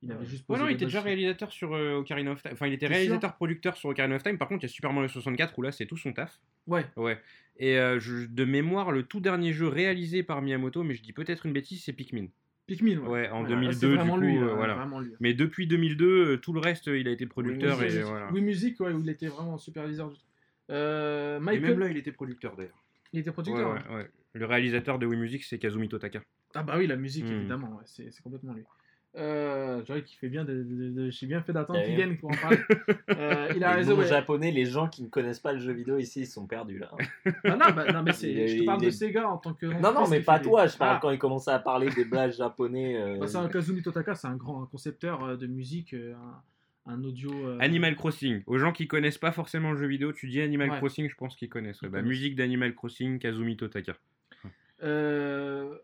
[0.02, 2.52] Il avait juste Ouais, non, il était déjà réalisateur sur euh, Ocarina of Time.
[2.52, 4.36] Enfin, il était T'es réalisateur-producteur sur Ocarina of Time.
[4.38, 6.40] Par contre, il y a Super Mario 64 où là, c'est tout son taf.
[6.66, 7.18] Ouais, Ouais.
[7.59, 11.12] Et euh, je- de mémoire, le tout dernier jeu réalisé par Miyamoto, mais je dis
[11.12, 12.26] peut-être une bêtise, c'est Pikmin.
[12.66, 13.09] Pikmin, ouais.
[13.09, 14.88] Ouais, en Ouais, 2002, c'est vraiment du lui, coup, euh, euh, voilà.
[15.01, 15.12] lui.
[15.20, 17.80] Mais depuis 2002, euh, tout le reste, il a été producteur.
[17.80, 17.98] Music.
[18.01, 18.30] et, voilà.
[18.32, 20.28] Oui, musique, ouais, où il était vraiment superviseur du truc.
[20.70, 22.82] Euh, Et Michael, même là, il était producteur d'ailleurs.
[23.12, 23.73] il était producteur.
[23.74, 23.97] ouais, hein.
[23.97, 24.11] ouais.
[24.32, 26.20] Le réalisateur de Wii Music, c'est Kazumi Totaka.
[26.55, 27.32] Ah bah oui, la musique, Hmm.
[27.35, 28.65] évidemment, ouais, c'est complètement lui.
[29.16, 32.35] Euh, qu'il fait bien, de, de- de- j'ai bien fait d'attendre qu'il vienne pour en
[32.36, 32.59] parler.
[33.11, 34.07] Euh, il a Les raison, ouais.
[34.09, 36.91] japonais, les gens qui ne connaissent pas le jeu vidéo ici, ils sont perdus là.
[37.45, 39.55] Ah non, bah, non, mais Il est- je te parle de est- Sega en tant
[39.55, 39.66] que.
[39.66, 40.66] Non, non, mais qui pas des- toi.
[40.66, 42.97] Je parle Ah, quand il commençait à parler des blagues japonais.
[43.01, 46.43] euh, bah, c'est un Kazumi Totaka, c'est un grand concepteur euh, de musique, euh, un,
[46.86, 47.31] un audio.
[47.32, 48.43] euh, Animal Crossing.
[48.47, 50.77] Aux gens qui connaissent pas forcément le jeu vidéo, tu dis Animal Ouais.
[50.78, 51.81] Crossing, je pense qu'ils connaissent.
[51.82, 52.09] Ouais, bah, connaissent.
[52.09, 53.97] musique d'Animal Crossing, Kazumi Totaka.
[54.82, 55.77] Euh,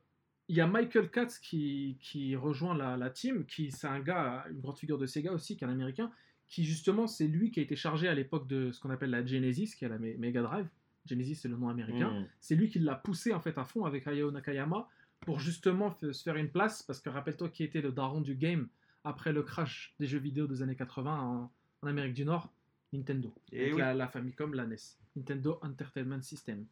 [0.49, 4.45] Il y a Michael Katz qui, qui rejoint la, la team, qui c'est un gars,
[4.51, 6.11] une grande figure de Sega aussi, qui est un américain,
[6.49, 9.25] qui justement c'est lui qui a été chargé à l'époque de ce qu'on appelle la
[9.25, 10.67] Genesis, qui est la Me- Mega Drive.
[11.07, 12.11] Genesis c'est le nom américain.
[12.11, 12.27] hmm.
[12.41, 14.89] C'est lui qui l'a poussé en fait à fond avec Hayao Nakayama
[15.21, 18.67] pour justement se faire une place, parce que rappelle-toi qui était le daron du game
[19.05, 21.53] après le crash des jeux vidéo des années 80 en,
[21.83, 22.53] en Amérique du Nord,
[22.93, 23.35] Nintendo.
[23.53, 23.81] Eh avec oui.
[23.81, 24.77] la, la Famicom, la NES.
[25.17, 26.67] Nintendo Entertainment System.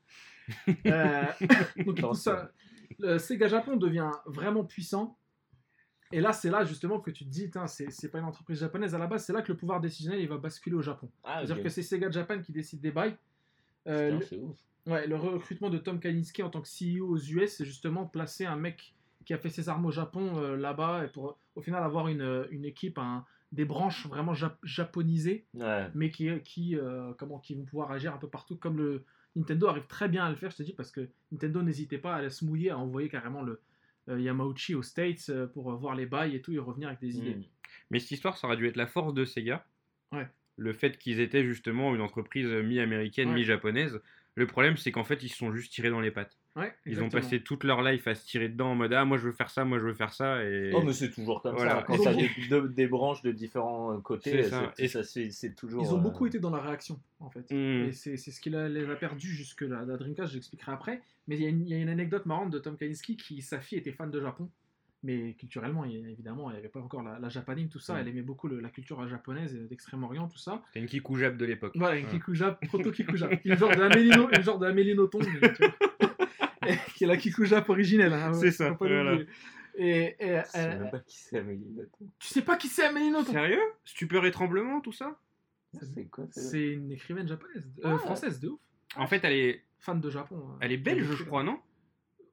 [0.87, 1.25] Euh,
[1.85, 2.51] donc tout ça,
[2.99, 5.19] le Sega Japon devient vraiment puissant.
[6.11, 8.99] Et là, c'est là justement que tu te dis, c'est pas une entreprise japonaise à
[8.99, 11.11] la base, c'est là que le pouvoir décisionnel il va basculer au Japon.
[11.23, 13.15] Ah, C'est-à-dire que c'est Sega Japan qui décide des bails.
[13.87, 14.57] Euh, Putain, le- c'est ouf.
[14.87, 18.47] Ouais, le recrutement de Tom Kalinske en tant que CEO aux US, c'est justement placer
[18.47, 18.95] un mec
[19.29, 22.23] qui a fait ses armes au Japon euh, là-bas et pour au final avoir une,
[22.23, 25.87] euh, une équipe, un- des branches vraiment jap- japonisées, Ouais.
[25.95, 29.05] mais qui, qui, euh, comment, qui vont pouvoir agir un peu partout, comme le
[29.37, 32.17] Nintendo arrive très bien à le faire, je te dis, parce que Nintendo n'hésitait pas
[32.17, 33.61] à se mouiller, à envoyer carrément le
[34.09, 37.19] euh, Yamauchi aux States euh, pour voir les bails et tout et revenir avec des
[37.19, 37.35] idées.
[37.35, 37.45] Hmm.
[37.91, 39.67] Mais cette histoire, ça aurait dû être la force de Sega.
[40.11, 40.27] Ouais.
[40.57, 43.35] Le fait qu'ils étaient justement une entreprise mi-américaine, Ouais.
[43.35, 44.01] mi-japonaise.
[44.37, 46.38] Le problème, c'est qu'en fait, ils se sont juste tirés dans les pattes.
[46.57, 49.17] Ouais, Ils ont passé toute leur life à se tirer dedans en mode Ah, moi
[49.17, 50.43] je veux faire ça, moi je veux faire ça.
[50.43, 50.73] Et...
[50.75, 51.77] Oh, mais c'est toujours comme Voilà.
[51.77, 51.83] ça.
[51.83, 54.73] Quand t'as beaucoup- des, de- des branches de différents euh, côtés, C'est ça.
[54.77, 55.85] c'est Et- ça, c'est- c'est toujours.
[55.85, 57.49] Ils ont euh, beaucoup été dans la réaction, en fait.
[57.53, 57.89] Hmm.
[57.89, 59.85] Et c'est c'est ce qui la- les a perdus jusque-là.
[59.87, 61.01] La Dreamcast, j'expliquerai après.
[61.29, 63.41] Mais il y, a une- il y a une anecdote marrante de Tom Kalinske qui,
[63.43, 64.49] sa fille était fan de Japon.
[65.05, 67.95] Mais culturellement, il- évidemment, il n'y avait pas encore la, la japanime, tout ça.
[67.95, 67.99] Mm.
[68.01, 70.61] Elle aimait beaucoup le- la culture japonaise et d'Extrême-Orient, tout ça.
[70.69, 71.75] C'était une kikujap de l'époque.
[71.77, 72.11] Voilà, une Ouais.
[72.11, 73.29] kikuja, proto-kikuja.
[73.45, 75.75] Une genre de une genre Nothomb, mais tu vois.
[76.58, 76.58] Et
[76.95, 78.13] qui est la kikuja originelle.
[78.13, 79.19] hein, C'est ça, voilà.
[79.81, 82.07] Et, et, Je sais euh, même pas qui c'est Amélie Nothomb.
[82.19, 83.33] tu sais pas qui c'est Amélie Nothomb?
[83.33, 83.61] Sérieux?
[83.85, 85.19] Stupeur et tremblement, tout ça?
[85.95, 86.41] C'est quoi ça?
[86.41, 87.99] C'est une écrivaine japonaise, euh, Ah.
[87.99, 88.61] française de ouf.
[88.97, 90.37] En fait, elle est, Fan de Japon.
[90.37, 91.61] euh, elle est belge, je crois, non?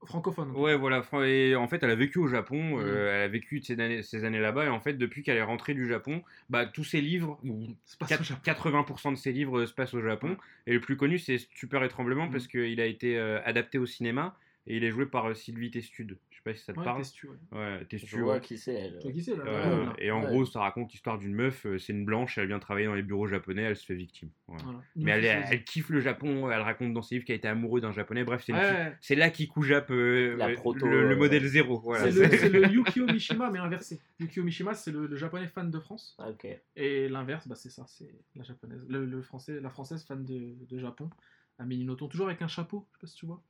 [0.05, 0.51] Francophone.
[0.55, 1.03] Ouais, voilà.
[1.25, 2.77] Et en fait, elle a vécu au Japon.
[2.77, 2.83] Mhm.
[2.85, 4.65] euh, elle a vécu ces années, ces années là-bas.
[4.65, 7.99] Et en fait, depuis qu'elle est rentrée du Japon, bah, tous ses livres, ou C'est
[7.99, 8.41] pas quatre- ça, Japon.
[8.45, 10.37] 80% de ses livres euh, se passent au Japon.
[10.67, 12.31] Et le plus connu, c'est Stupeur et Tremblement Mhm.
[12.31, 14.37] parce qu'il a été euh, adapté au cinéma
[14.67, 16.17] et il est joué par euh, Sylvie Testude.
[16.45, 17.01] Je sais pas si ça te Ouais, parle.
[17.01, 17.37] Testu, ouais.
[17.59, 18.41] Ouais, Je vois ouais.
[18.41, 18.99] qui c'est elle.
[18.99, 20.27] Qui là, Euh, et en Ouais.
[20.27, 21.65] gros, ça raconte l'histoire d'une meuf.
[21.65, 22.37] euh, C'est une blanche.
[22.37, 23.63] Elle vient travailler dans les bureaux japonais.
[23.63, 24.29] Elle se fait victime.
[24.47, 24.63] Voilà.
[24.95, 26.51] Mais elle, elle kiffe le Japon.
[26.51, 28.23] Elle raconte dans ses livres qu'elle a été amoureuse d'un japonais.
[28.23, 31.79] Bref, c'est une c'est là qui Jap euh, La proto, le, le euh, modèle zéro.
[31.79, 33.99] Voilà, c'est le, c'est- le Yukio Mishima, mais inversé.
[34.19, 36.15] Yukio Mishima, c'est le, le japonais fan de France.
[36.19, 36.45] Ah, Ok.
[36.75, 38.85] Et l'inverse, bah, c'est ça, c'est la japonaise.
[38.87, 41.09] Le, le français, la française fan de, de Japon.
[41.57, 43.41] Amélie Nothomb, toujours avec un chapeau, je sais pas si tu vois.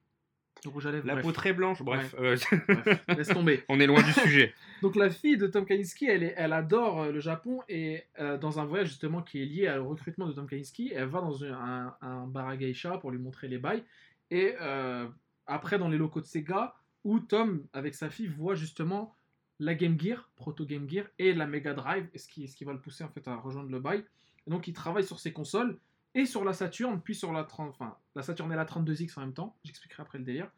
[0.69, 1.05] Rouge à lèvres.
[1.07, 1.25] La bref.
[1.25, 1.81] peau très blanche.
[1.81, 2.35] Bref, euh,
[2.67, 3.63] Bref, laisse tomber.
[3.69, 4.53] on est loin du sujet.
[4.81, 8.37] Donc la fille de Tom Kalinske, elle, est- elle adore euh, le Japon et euh,
[8.37, 11.43] dans un voyage justement qui est lié au recrutement de Tom Kalinske, elle va dans
[11.43, 13.83] un, un, un bar à geisha pour lui montrer les bails.
[14.31, 15.07] Et euh,
[15.47, 19.15] après dans les locaux de Sega, où Tom, avec sa fille, voit justement
[19.59, 22.73] la Game Gear, Proto Game Gear, et la Mega Drive, ce qui, ce qui va
[22.73, 24.03] le pousser en fait à rejoindre le bail.
[24.47, 25.77] Et donc il travaille sur ces consoles,
[26.15, 29.21] et sur la Saturn, puis sur la 30, enfin la Saturn et la 32X en
[29.21, 30.49] même temps, j'expliquerai après le délire.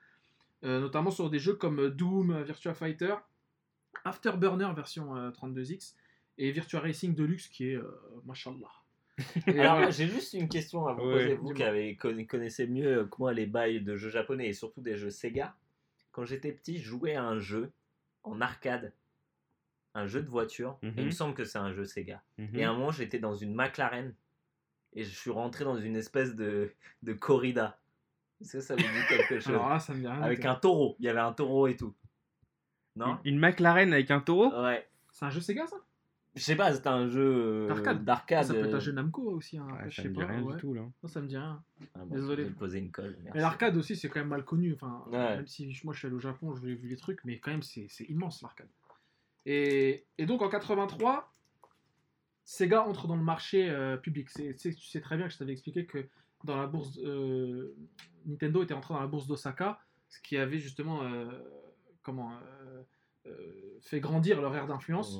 [0.63, 3.15] Euh, notamment sur des jeux comme Doom, Virtua Fighter,
[4.05, 5.95] Afterburner version euh, 32X
[6.38, 7.91] et Virtua Racing Deluxe qui est euh,
[8.25, 8.69] mashallah.
[9.47, 12.25] Et, Alors, euh, j'ai juste une question à vous Ouais, poser, vous qui avez, conna-
[12.27, 15.55] connaissez mieux euh, que moi les bails de jeux japonais et surtout des jeux Sega.
[16.11, 17.71] Quand j'étais petit, je jouais à un jeu
[18.23, 18.93] en arcade,
[19.95, 20.77] un jeu de voiture.
[20.84, 21.11] et il me Mhm.
[21.11, 22.21] semble que c'est un jeu Sega.
[22.38, 22.49] Mhm.
[22.55, 24.13] Et à un moment, j'étais dans une McLaren
[24.99, 26.72] et je suis rentré dans une espèce de,
[27.03, 27.80] de corrida.
[28.41, 30.22] Est-ce que ça vous dit quelque chose alors là, ça me dit rien.
[30.22, 30.95] Avec un taureau.
[30.99, 31.94] Il y avait un taureau et tout.
[32.95, 34.88] Non Une McLaren avec un taureau Ouais.
[35.11, 35.78] C'est un jeu Sega ça
[36.36, 38.03] Je sais pas, c'était un jeu euh, D'arcade.
[38.03, 38.45] d'arcade.
[38.45, 39.57] Ça peut être un jeu Namco aussi.
[39.57, 40.28] Hein, Ouais, après, je Ça sais me dit pas.
[40.28, 40.53] rien ouais.
[40.56, 40.82] du tout là.
[40.82, 41.64] Non, ça me dit rien.
[41.95, 42.44] ah bon, Désolé.
[42.45, 43.15] J'ai posé une colle.
[43.24, 43.32] merci.
[43.36, 44.74] Mais l'arcade aussi, c'est quand même mal connu.
[44.74, 45.38] Enfin, Ouais.
[45.38, 47.64] même si moi je suis allé au Japon, j'ai vu les trucs, mais quand même,
[47.64, 48.69] c'est c'est immense l'arcade.
[49.45, 51.34] Et, et donc en 83,
[52.49, 54.30] Sega entre dans le marché euh, public.
[54.30, 56.07] C'est- tu sais très bien que je t'avais expliqué que
[56.45, 57.76] dans la bourse, euh,
[58.26, 61.30] Nintendo était entré dans la bourse d'Osaka, ce qui avait justement euh,
[62.03, 62.32] comment
[63.82, 65.18] fait grandir leur aire d'influence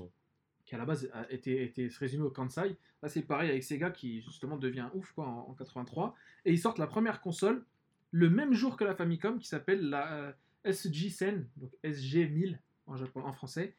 [0.66, 2.78] qui à la base a été, était se résumé au Kansai.
[3.02, 6.16] Là, c'est pareil avec Sega qui justement devient ouf quoi, en, en 83.
[6.46, 7.66] Et ils sortent la première console
[8.12, 10.34] le même jour que la Famicom qui s'appelle la
[10.64, 13.76] SG Sen, donc SG1000 en, japon, en français.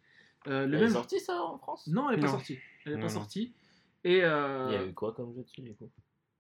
[0.47, 0.83] Euh, le elle même...
[0.85, 1.87] est sortie ça en France?
[1.89, 2.59] Non, elle n'est pas sortie.
[2.87, 3.53] Elle est pas sortie.
[4.05, 4.25] Et.
[4.25, 5.91] Euh, il y a eu quoi comme jeu dessus du coup?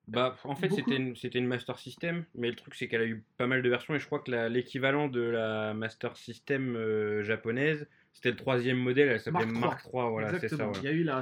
[0.09, 3.47] Bah, en fait, c'était une, Master System, mais le truc, c'est qu'elle a eu pas
[3.47, 8.31] mal de versions, et je crois que l'équivalent de la Master System euh, japonaise, c'était
[8.31, 10.09] le troisième modèle, elle s'appelait Mark III.
[10.11, 10.73] Voilà, Exactement.
[10.73, 10.81] Ça.
[10.81, 11.20] Il y a eu la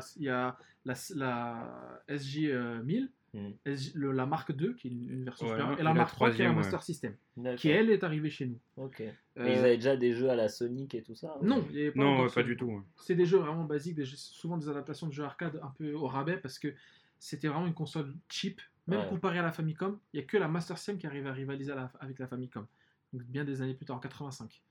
[2.09, 4.13] SJ-1000, euh, Mm.
[4.13, 6.45] La marque 2, qui est une version ouais, supérieure, et la marque 3, qui est
[6.45, 6.83] la Master.
[6.83, 7.15] System,
[7.57, 8.59] qui elle est arrivée chez nous.
[8.77, 9.01] Ok.
[9.01, 11.81] Euh, ils avaient déjà des jeux à la Sonic et tout ça Non, il y
[11.83, 12.83] avait pas, non, pas du tout.
[12.97, 16.39] C'est des jeux vraiment basiques, souvent des adaptations de jeux arcade un peu au rabais
[16.39, 16.73] parce que
[17.19, 18.61] c'était vraiment une console cheap.
[18.87, 19.09] Même ouais.
[19.09, 21.73] comparée à la Famicom, il n'y a que la Master System qui arrive à rivaliser
[21.99, 22.67] avec la Famicom.
[23.13, 24.63] Bien des années plus tard, en 85.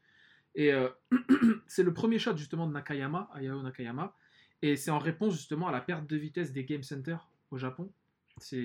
[0.56, 0.88] Et euh,
[1.68, 4.16] c'est le premier shot justement de Nakayama, Ayao Nakayama.
[4.62, 7.18] Et c'est en réponse justement à la perte de vitesse des Game Center
[7.52, 7.92] au Japon,
[8.38, 8.58] c'est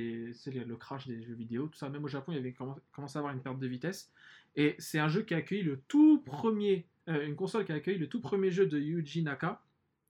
[0.47, 1.89] le crash des jeux vidéo, tout ça.
[1.89, 4.11] Même au Japon, il y avait commen- commencé à avoir une perte de vitesse.
[4.57, 7.77] Et c'est un jeu qui a accueilli le tout premier, euh, une console qui a
[7.77, 9.63] accueilli le tout premier jeu de Yuji Naka,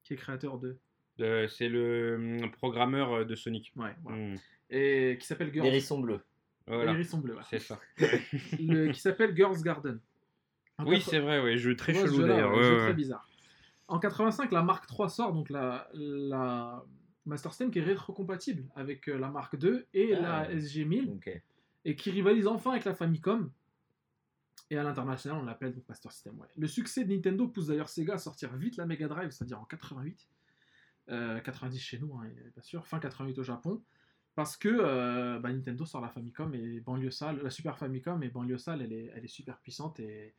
[0.02, 0.76] qui est créateur de.
[1.20, 3.70] Euh, c'est le hum, programmeur euh, de Sonic.
[3.76, 4.18] Ouais, voilà.
[4.18, 4.34] Hum,
[4.70, 5.66] Et qui s'appelle Girls.
[5.66, 6.20] L'hérisson bleu.
[6.66, 7.42] Voilà, L'hérisson bleu, ouais.
[7.50, 7.78] c'est ça.
[8.58, 10.00] Le- qui s'appelle Girls Garden.
[10.78, 12.52] En Oui, c'est vrai, ouais, jeu très ce chelou d'ailleurs.
[12.52, 12.80] ouais, ouais, jeu ouais.
[12.84, 13.28] très bizarre.
[13.88, 16.82] En 85, la Mark III sort, donc la, la
[17.26, 20.20] Master System qui est rétrocompatible avec euh, la Mark II et Ah.
[20.48, 21.42] la SG1000 Ok.
[21.84, 23.50] et qui rivalise enfin avec la Famicom.
[24.72, 26.38] Et à l'international, on l'appelle donc Master System.
[26.38, 26.46] Ouais.
[26.56, 29.64] Le succès de Nintendo pousse d'ailleurs Sega à sortir vite la Mega Drive, c'est-à-dire en
[29.64, 30.28] 88.
[31.08, 33.82] Euh, 90 chez nous, hein, bien sûr, fin 88 au Japon.
[34.36, 38.28] Parce que euh, bah, Nintendo sort la Famicom et banlieue sale, la Super Famicom et
[38.28, 40.34] banlieue sale, elle est, elle est super puissante et,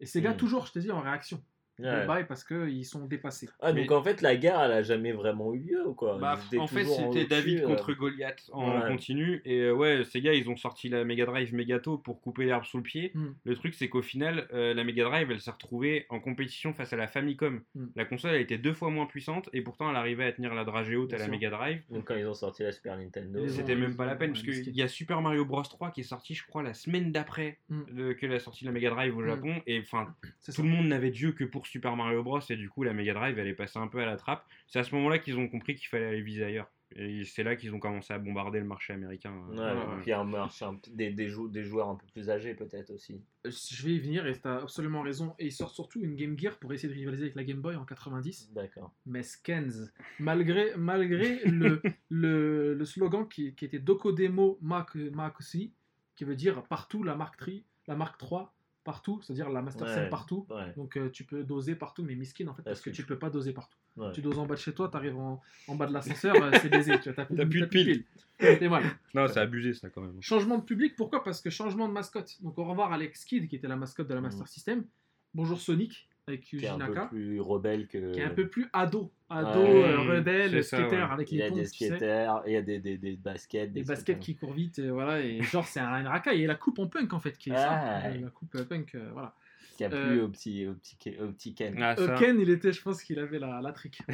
[0.00, 0.36] et Sega Mm.
[0.38, 1.44] toujours, je te dis, en réaction.
[1.80, 2.06] Ouais.
[2.06, 3.48] Bye parce qu'ils sont dépassés.
[3.60, 6.18] Ah, donc Mais- en fait, la guerre, elle a jamais vraiment eu lieu, ou quoi
[6.18, 7.66] Bah, en fait, c'était David euh.
[7.66, 8.88] contre Goliath en Ouais.
[8.88, 9.42] continu.
[9.44, 12.64] Et euh, ouais, ces gars, ils ont sorti la Mega Drive Megato pour couper l'herbe
[12.64, 13.10] sous le pied.
[13.14, 13.26] Mm.
[13.44, 16.92] Le truc, c'est qu'au final, euh, la Mega Drive, elle s'est retrouvée en compétition face
[16.92, 17.60] à la Famicom.
[17.74, 17.86] Mm.
[17.96, 20.64] La console, elle était deux fois moins puissante et pourtant, elle arrivait à tenir la
[20.64, 21.32] dragée haute Bien à la sûr.
[21.32, 21.82] Mega Drive.
[21.90, 23.48] Donc quand ils ont sorti la Super Nintendo.
[23.48, 26.04] C'était même pas la peine parce qu'il y a Super Mario Bros 3 qui est
[26.04, 28.14] sorti, je crois, la semaine d'après Mm.
[28.14, 29.26] que la sortie de la Mega Drive au Mm.
[29.26, 29.62] Japon.
[29.66, 30.52] Et enfin, ça.
[30.52, 32.40] tout le monde n'avait Dieu que pour Super Mario Bros.
[32.50, 34.44] Et du coup, la Mega Drive, elle est passée un peu à la trappe.
[34.66, 36.70] C'est à ce moment-là qu'ils ont compris qu'il fallait aller viser ailleurs.
[36.96, 39.34] Et c'est là qu'ils ont commencé à bombarder le marché américain.
[39.50, 40.02] Ouais, Euh, ouais.
[40.02, 43.20] puis un marché, un des, des, jou- des joueurs un peu plus âgés peut-être aussi.
[43.44, 45.34] Je vais y venir et tu as absolument raison.
[45.40, 47.74] Et ils sortent surtout une Game Gear pour essayer de rivaliser avec la Game Boy
[47.74, 48.52] en 90.
[48.52, 48.92] D'accord.
[49.06, 55.72] Mais Skens, malgré, malgré le, le, le slogan qui, qui était Dokodemo Mak Makosi,
[56.14, 57.54] qui veut dire partout la marque 3,
[57.88, 58.53] la marque 3
[58.84, 60.10] partout, c'est-à-dire la Master System Ouais.
[60.10, 60.46] partout.
[60.50, 60.72] Ouais.
[60.76, 63.30] Donc euh, tu peux doser partout, mais miskin en fait, parce que tu peux pas
[63.30, 63.76] doser partout.
[63.96, 64.12] ouais.
[64.12, 66.50] Tu doses en bas de chez toi, tu arrives en, en bas de l'ascenseur, euh,
[66.60, 68.04] c'est baisé, tu T'as plus de.
[68.38, 68.84] T'es mal.
[69.14, 70.20] Non, c'est abusé ça quand même.
[70.20, 71.24] Changement de public, pourquoi?
[71.24, 72.36] Parce que changement de mascotte.
[72.42, 74.46] Donc au revoir Alex Kidd, qui était la mascotte de la Master Mhm.
[74.48, 74.84] System.
[75.32, 78.12] Bonjour Sonic, avec Qui est Yuji un peu Naka, plus rebelle que.
[78.12, 79.12] qui est un peu plus ado.
[79.30, 79.84] Ado, Ouais.
[79.84, 81.02] euh, rebelle, skater, ouais.
[81.02, 83.72] avec Il y les a pompes, des skaters, il y a des, des, des baskets.
[83.72, 86.78] Des baskets qui courent vite, et voilà, et genre c'est un, racaille, et la coupe
[86.78, 88.18] en punk en fait, qui est Ah, ça, ouais.
[88.18, 89.34] la coupe euh, punk, euh, voilà.
[89.76, 91.74] Qui a Euh, plu au petit, au petit, au petit Ken.
[91.82, 93.98] Ah, Euh, Ken, il était, je pense qu'il avait la, la trick.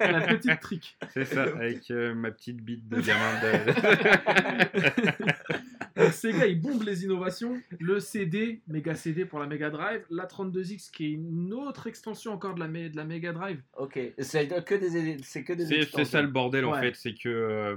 [0.00, 0.96] La petite trick.
[1.10, 3.40] c'est ça, avec euh, ma petite bite de gamin.
[3.42, 3.72] de-
[5.96, 7.60] Donc, Sega, il bombe les innovations.
[7.78, 10.04] Le CD, Mega CD pour la Mega Drive.
[10.10, 13.60] La 32X, qui est une autre extension encore de la, de la Mega Drive.
[13.76, 17.28] Ok, c'est que des, c'est que des C'est ça le bordel en fait, c'est que
[17.28, 17.76] euh,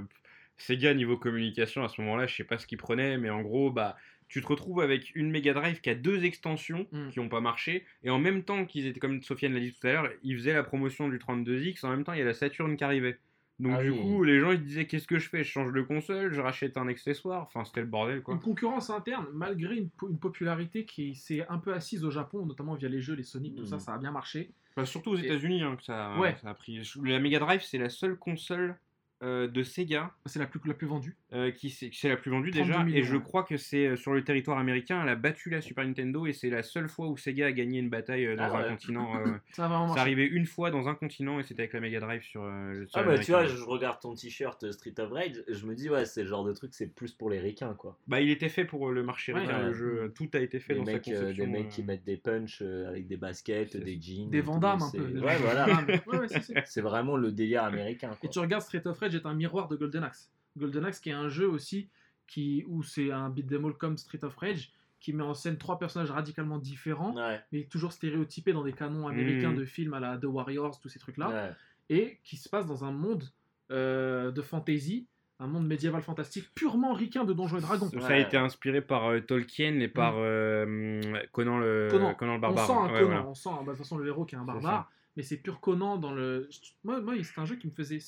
[0.58, 3.70] Sega niveau communication à ce moment-là, je sais pas ce qu'ils prenaient, mais en gros,
[3.70, 3.96] bah
[4.28, 7.10] tu te retrouves avec une Mega Drive qui a deux extensions Mm.
[7.10, 9.86] qui n'ont pas marché, et en même temps qu'ils étaient, comme Sofiane l'a dit tout
[9.86, 12.34] à l'heure, ils faisaient la promotion du 32X, en même temps il y a la
[12.34, 13.18] Saturn qui arrivait.
[13.58, 14.00] Donc Ah du oui.
[14.00, 15.42] coup, les gens ils disaient qu'est-ce que je fais?
[15.42, 18.34] Je change de console, je rachète un accessoire, enfin c'était le bordel quoi.
[18.34, 22.44] Une concurrence interne, malgré une, po- une popularité qui s'est un peu assise au Japon,
[22.44, 23.80] notamment via les jeux, les Sonic, tout ça, Mhm.
[23.80, 24.50] ça a bien marché.
[24.76, 26.36] Enfin, surtout aux États-Unis hein, que ça, Ouais.
[26.42, 26.82] ça a pris.
[27.02, 28.76] La Mega Drive c'est la seule console
[29.22, 31.16] euh, de Sega C'est la plus, la plus vendue.
[31.32, 33.22] euh, qui c'est c'est la plus vendue 32 déjà millions, et je ouais.
[33.22, 36.32] crois que c'est euh, sur le territoire américain elle a battu la Super Nintendo et
[36.34, 38.68] c'est la seule fois où Sega a gagné une bataille euh, dans Ah un ouais.
[38.70, 41.72] continent euh, Ça a vraiment c'est arrivé une fois dans un continent et c'était avec
[41.72, 44.72] la Mega Drive sur, euh, sur Ah bah tu vois, je regarde ton t-shirt euh,
[44.72, 47.30] Street of Rage, je me dis ouais, c'est le genre de truc, c'est plus pour
[47.30, 47.98] les ricains quoi.
[48.06, 49.66] bah il était fait pour euh, le marché Ouais, ricain, ouais.
[49.68, 51.68] le jeu tout a été fait Des dans mecs, sa euh, conception des mecs euh,
[51.70, 54.30] qui mettent des punchs euh, avec des baskets, C'est- des jeans.
[54.30, 55.20] Des Vandamme un c'est- peu.
[55.20, 55.66] Ouais, voilà.
[56.66, 59.76] C'est- vraiment le délire américain Et tu regardes Street of Rage est un miroir de
[59.76, 60.30] Golden Axe.
[60.56, 61.88] Golden Axe qui est un jeu aussi
[62.26, 65.78] qui, où c'est un beat'em all comme Street of Rage qui met en scène trois
[65.78, 69.58] personnages radicalement différents Ouais, mais toujours stéréotypés dans des canons américains Mhm.
[69.58, 71.50] de films à la The Warriors, tous ces trucs-là, ouais.
[71.90, 73.22] et qui se passe dans un monde
[73.70, 75.06] euh, de fantasy,
[75.38, 77.90] un monde médiéval fantastique purement ricain de Donjons et Dragons.
[78.00, 82.14] ça a été inspiré par euh, Tolkien et par euh, Conan le Conan.
[82.14, 83.26] Conan le on barbare sent un Ouais, Conan, voilà.
[83.28, 85.60] on sent bah, de toute façon le héros qui est un barbare, mais c'est pur
[85.60, 86.48] Conan dans le.
[86.84, 87.98] Moi, moi c'est un jeu qui me faisait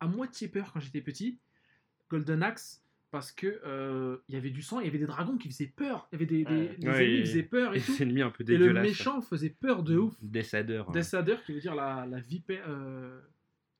[0.00, 1.38] à moitié peur quand j'étais petit,
[2.10, 5.36] Golden Axe, parce que euh, il y avait du sang, il y avait des dragons
[5.38, 6.76] qui faisaient peur, il y avait des, des, Ouais.
[6.78, 8.72] des Ouais, ennemis qui faisaient peur et Et tout, des ennemis un peu et le
[8.74, 10.14] méchant faisait peur de ouf.
[10.22, 10.92] Dessadeur hein.
[10.92, 12.64] Death Adder, qui veut dire la, la vipère.
[12.68, 13.20] euh,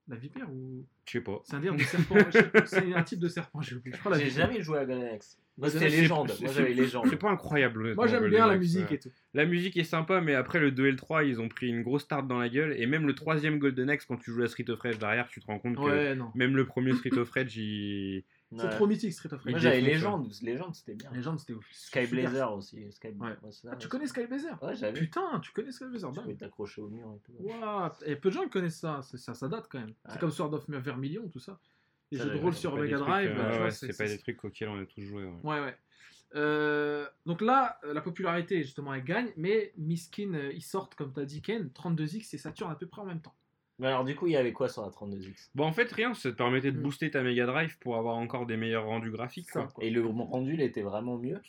[0.08, 0.84] La vipère ou.
[1.04, 2.14] je sais pas C'est un de serpent.
[2.66, 3.94] c'est un type de serpent, j'ai oublié.
[3.96, 5.36] Je crois la J'ai jamais joué à Golden Axe.
[5.58, 7.06] Moi c'était légende, C'est- moi c'est- j'avais légende.
[7.08, 8.94] c'est pas incroyable honnêtement, Moi j'aime bien la musique euh.
[8.94, 9.08] et tout.
[9.34, 11.82] La musique est sympa, mais après le 2 et le 3, ils ont pris une
[11.82, 12.74] grosse tarte dans la gueule.
[12.78, 15.40] Et même le troisième Golden Axe, quand tu joues à Street of Rage derrière, tu
[15.40, 18.22] te rends compte que même le premier Street of Rage, il...
[18.54, 18.70] C'est Ouais.
[18.70, 19.62] trop mythique Street of Moi Rage.
[19.62, 21.10] j'avais légende, légende c'était bien.
[21.12, 21.66] Légende, c'était ouf.
[21.72, 22.08] Sky Super.
[22.30, 22.92] Blazer aussi.
[22.92, 23.08] Sky...
[23.08, 23.36] Ouais.
[23.50, 23.90] c'est ça, Ah, tu ouais.
[23.90, 24.62] connais Sky Blazer?
[24.62, 25.00] Ouais, j'avais.
[25.00, 27.32] Putain, tu connais Sky Blazer Tu pouvais t'accrocher au mur et tout.
[27.40, 29.94] Waouh, et peu de gens connaissent ça, ça, ça date quand même.
[30.06, 30.18] C'est Ouais.
[30.20, 31.58] comme Sword of Vermilion, tout ça.
[32.12, 34.68] Les jeux de rôle sur Mega Drive, euh, ouais, ouais, c'est pas des trucs auxquels
[34.68, 35.24] on a tous joué.
[35.24, 35.40] ouais.
[35.42, 35.76] Ouais, ouais.
[36.36, 41.18] Euh, donc là, euh, la popularité, justement, elle gagne, mais Miskin, ils sortent, comme tu
[41.20, 43.34] as dit, Ken, 32X et Saturn à peu près en même temps.
[43.78, 46.14] Mais alors, du coup, il y avait quoi sur la 32X Bon, en fait, rien,
[46.14, 46.82] ça te permettait de Mm.
[46.82, 49.50] booster ta Mega Drive pour avoir encore des meilleurs rendus graphiques.
[49.50, 49.68] Ça, quoi.
[49.74, 49.84] quoi.
[49.84, 51.40] Et le rendu, il était vraiment mieux?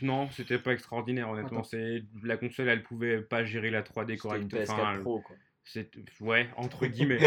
[0.00, 1.62] Non, c'était pas extraordinaire, honnêtement.
[1.62, 4.60] C'est La console, elle pouvait pas gérer la 3D C'était une correctement.
[4.62, 5.36] PS4 Enfin, Pro, quoi.
[5.64, 7.20] c'est ouais entre guillemets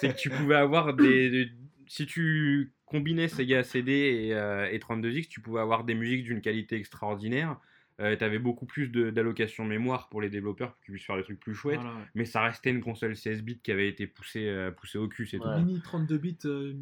[0.00, 1.50] c'est que tu pouvais avoir des, des-
[1.88, 3.92] si tu combinais Sega CD
[4.28, 7.58] et, euh, et 32X tu pouvais avoir des musiques d'une qualité extraordinaire
[8.00, 11.22] Euh, T'avais beaucoup plus de- d'allocation mémoire pour les développeurs pour qu'ils puissent faire des
[11.22, 11.80] trucs plus chouettes.
[11.80, 12.04] Voilà, ouais.
[12.16, 15.26] Mais ça restait une console 16 bits qui avait été poussée, euh, poussée au cul,
[15.26, 15.44] c'est tout.
[15.46, 15.58] Ouais.
[15.62, 16.72] Mini 32 bits, euh,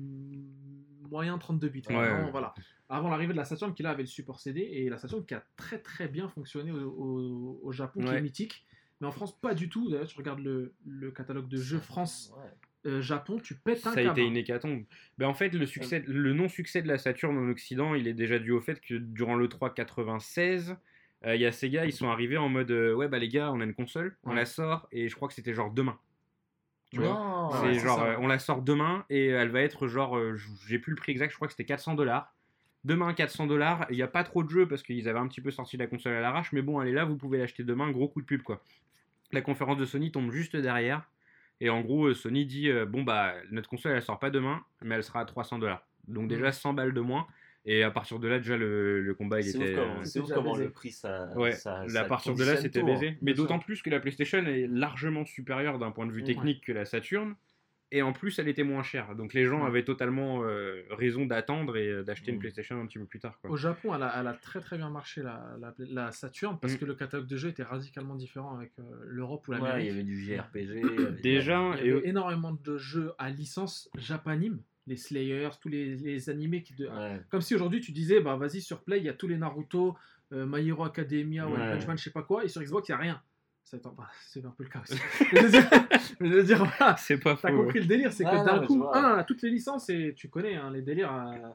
[1.11, 1.83] moyen 32 bits.
[1.89, 1.95] Ouais.
[1.95, 2.55] Vraiment, voilà.
[2.89, 5.35] Avant l'arrivée de la Saturn, qui là avait le support CD, et la Saturn qui
[5.35, 8.65] a très très bien fonctionné au, au- au Japon, qui est mythique.
[9.01, 9.91] Mais en France, pas du tout.
[9.91, 12.91] D'ailleurs, tu regardes le, le catalogue de jeux France, Ouais.
[12.91, 14.21] euh, Japon, tu pètes un Ça a été câble.
[14.21, 14.85] une hécatombe.
[15.19, 18.39] Ben, en fait, le, succès, le non-succès de la Saturn en Occident, il est déjà
[18.39, 20.75] dû au fait que durant le 3 96, euh,
[21.25, 23.61] il y a Sega, ils sont arrivés en mode euh, Ouais, bah les gars, on
[23.61, 25.99] a une console, on la sort, et je crois que c'était genre demain.
[26.91, 27.51] Tu vois Non.
[27.53, 30.37] C'est ouais, genre, euh, on la sort demain et elle va être genre, euh,
[30.67, 32.35] j'ai plus le prix exact, je crois que c'était 400 dollars.
[32.85, 33.87] Demain, 400 dollars.
[33.91, 35.87] Il n'y a pas trop de jeux parce qu'ils avaient un petit peu sorti la
[35.87, 37.91] console à l'arrache, mais bon, elle est là, vous pouvez l'acheter demain.
[37.91, 38.63] Gros coup de pub, quoi.
[39.31, 41.09] La conférence de Sony tombe juste derrière.
[41.61, 44.65] Et en gros, euh, Sony dit euh, Bon, bah, notre console, elle sort pas demain,
[44.83, 45.87] mais elle sera à 300 dollars.
[46.09, 47.27] Donc, déjà 100 balles de moins.
[47.65, 49.77] Et à partir de là, déjà, le, le combat, il était.
[49.77, 51.29] euh, c'est ouf comment le prix ça.
[51.37, 52.85] Ouais, ça, là, à partir de là, c'était hein.
[52.85, 53.17] baisé.
[53.23, 56.27] Mais d'autant plus que la PlayStation est largement supérieure d'un point de vue Ouais.
[56.27, 57.35] technique que la Saturn.
[57.95, 59.15] Et en plus, elle était moins chère.
[59.15, 59.67] Donc les gens Ouais.
[59.69, 62.39] avaient totalement euh, raison d'attendre et euh, d'acheter une.
[62.39, 63.39] PlayStation un petit peu plus tard.
[63.41, 63.51] Quoi.
[63.51, 66.73] Au Japon, elle a, elle a très très bien marché la, la, la Saturn parce
[66.75, 66.79] Mm.
[66.79, 69.67] que le catalogue de jeux était radicalement différent avec euh, l'Europe ou Ouais, il y
[69.69, 69.91] l'Amérique.
[69.93, 70.59] avait du JRPG.
[70.59, 74.97] il y avait- Déjà, il y et, avait énormément de jeux à licence japanime, les
[74.97, 76.89] Slayers, tous les, les animés qui de...
[76.89, 77.21] Ouais.
[77.31, 79.97] Comme si aujourd'hui tu disais, bah vas-y sur Play, il y a tous les Naruto,
[80.33, 81.73] euh, My Hero Academia, One Ouais.
[81.73, 83.23] Punch Man, je sais pas quoi, et sur Xbox, il y a rien.
[83.65, 84.97] C'est bah, c'est un peu le cas aussi.
[85.33, 85.69] Je veux dire,
[86.21, 88.85] mais je veux dire, voilà, c'est pas t'as compris le délire, c'est que d'un coup,
[88.93, 91.15] un, a toutes les licences et tu connais hein, les délires.
[91.15, 91.49] euh,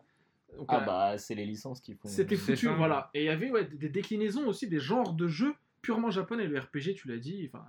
[0.57, 2.07] donc, Ah euh, bah, c'est les licences qui font.
[2.07, 2.73] C'était foutu, ça.
[2.73, 3.09] voilà.
[3.13, 6.47] Et il y avait ouais, des déclinaisons aussi des genres de jeux purement japonais.
[6.47, 7.65] Le RPG, tu l'as dit, enfin,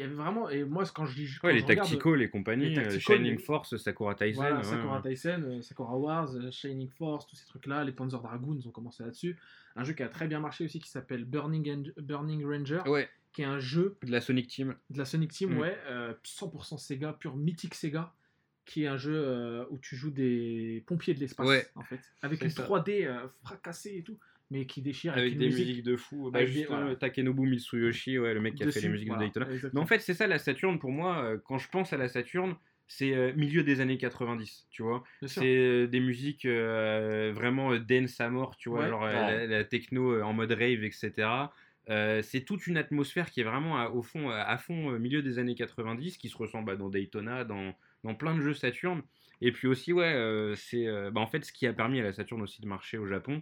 [0.00, 0.48] y avait vraiment.
[0.50, 1.28] Et moi, quand je dis.
[1.42, 4.40] Ouais, les je regarde- Tactical et compagnie, les euh, Shining les- Force, Sakura Tyson.
[4.40, 5.10] Voilà, ouais, Sakura ouais.
[5.14, 9.02] Tyson, euh, Sakura Wars, euh, Shining Force, tous ces trucs-là, les Panzer Dragoons ont commencé
[9.02, 9.36] là-dessus.
[9.76, 13.42] Un jeu qui a très bien marché aussi qui s'appelle Burning, Burning Ranger, Ouais, qui
[13.42, 14.74] est un jeu de la Sonic Team.
[14.90, 15.58] de la Sonic Team, Mm.
[15.58, 18.12] ouais, euh, 100% Sega, pur mythique Sega,
[18.66, 21.66] qui est un jeu euh, où tu joues des pompiers de l'espace, Ouais.
[21.74, 22.62] en fait, avec une ça.
[22.62, 24.18] 3D euh, fracassée et tout,
[24.50, 26.30] mais qui déchire Avec une des musique musiques de fou.
[26.30, 26.86] Bah, Avec des- juste voilà.
[26.88, 29.46] euh, Takenobu Mitsuyoshi, ouais, le mec qui a fait les musiques voilà, de Daytona.
[29.72, 31.22] Mais en fait, c'est ça la Saturn pour moi.
[31.24, 32.56] euh, Quand je pense à la Saturn,
[32.88, 35.04] c'est euh, milieu des années 90, tu vois.
[35.26, 38.88] C'est euh, des musiques euh, vraiment euh, dance à mort, tu vois, Ouais.
[38.88, 39.12] genre Ouais.
[39.12, 41.52] la, la techno euh, en mode rave, etc.
[41.88, 45.22] Euh, c'est toute une atmosphère qui est vraiment à- au fond, à, fond, euh, milieu
[45.22, 47.74] des années 90, qui se ressent bah, dans Daytona, dans,
[48.04, 49.02] dans plein de jeux Saturn.
[49.40, 52.02] Et puis aussi, ouais, euh, c'est euh, bah, en fait ce qui a permis à
[52.04, 53.40] la Saturn aussi de marcher au Japon,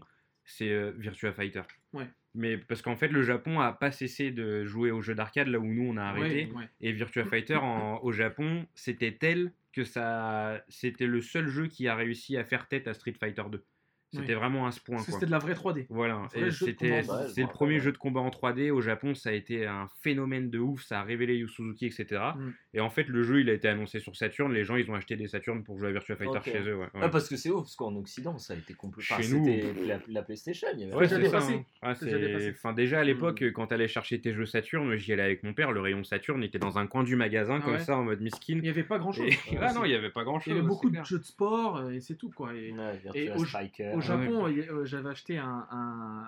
[0.49, 1.62] c'est euh, Virtua Fighter.
[1.93, 2.07] Ouais.
[2.35, 5.59] Mais parce qu'en fait, le Japon a pas cessé de jouer aux jeux d'arcade là
[5.59, 6.47] où nous on a arrêté.
[6.53, 6.69] Ouais, ouais.
[6.81, 11.89] Et Virtua Fighter en- au Japon, c'était tel que ça, c'était le seul jeu qui
[11.89, 13.62] a réussi à faire tête à Street Fighter 2.
[14.12, 14.35] C'était Oui.
[14.35, 14.98] vraiment à ce point.
[14.98, 15.86] C'était de la vraie 3D.
[15.90, 16.22] Voilà,
[16.52, 20.48] c'était le premier jeu de combat en 3D au Japon, ça a été un phénomène
[20.51, 22.06] de ouf, ça a révélé Yu Suzuki, etc.
[22.36, 22.51] Mm.
[22.74, 24.94] Et en fait, le jeu il a été annoncé sur Saturn, les gens ils ont
[24.94, 26.76] acheté des Saturn pour jouer à Virtua Fighter chez eux.
[26.76, 27.01] Ouais, ouais.
[27.02, 29.18] Ah, parce que c'est ouf, parce qu'en Occident, ça a été complètement.
[29.18, 29.47] Chez nous.
[29.86, 30.68] la, la PlayStation.
[30.74, 31.62] Il y avait Ouais, c'est ça, hein.
[31.82, 32.51] Ah, déjà.
[32.51, 33.52] Enfin, à l'époque, Mm.
[33.52, 36.59] quand t'allais chercher tes jeux Saturn, j'y allais avec mon père, le rayon Saturn était
[36.59, 37.78] dans un coin du magasin, Ah comme ouais.
[37.80, 38.55] ça, en mode miskin.
[38.56, 39.28] Il n'y avait pas grand chose.
[39.60, 40.55] Ah non, il y avait pas grand Il chose.
[40.55, 42.52] y avait beaucoup de jeux de sport euh, et c'est tout quoi.
[42.55, 43.93] Virtua Striker.
[43.99, 46.25] Au Japon, il y a- euh, j'avais acheté un, un,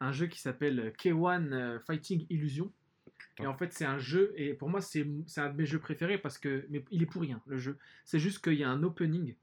[0.00, 2.72] un jeu qui s'appelle K1 euh, Fighting Illusion.
[3.38, 5.06] Et en fait, c'est un jeu, et pour moi, c'est
[5.36, 6.66] un de mes jeux préférés parce que.
[6.70, 7.76] Mais il est pour rien, le jeu.
[8.04, 9.34] C'est juste qu'il y a un opening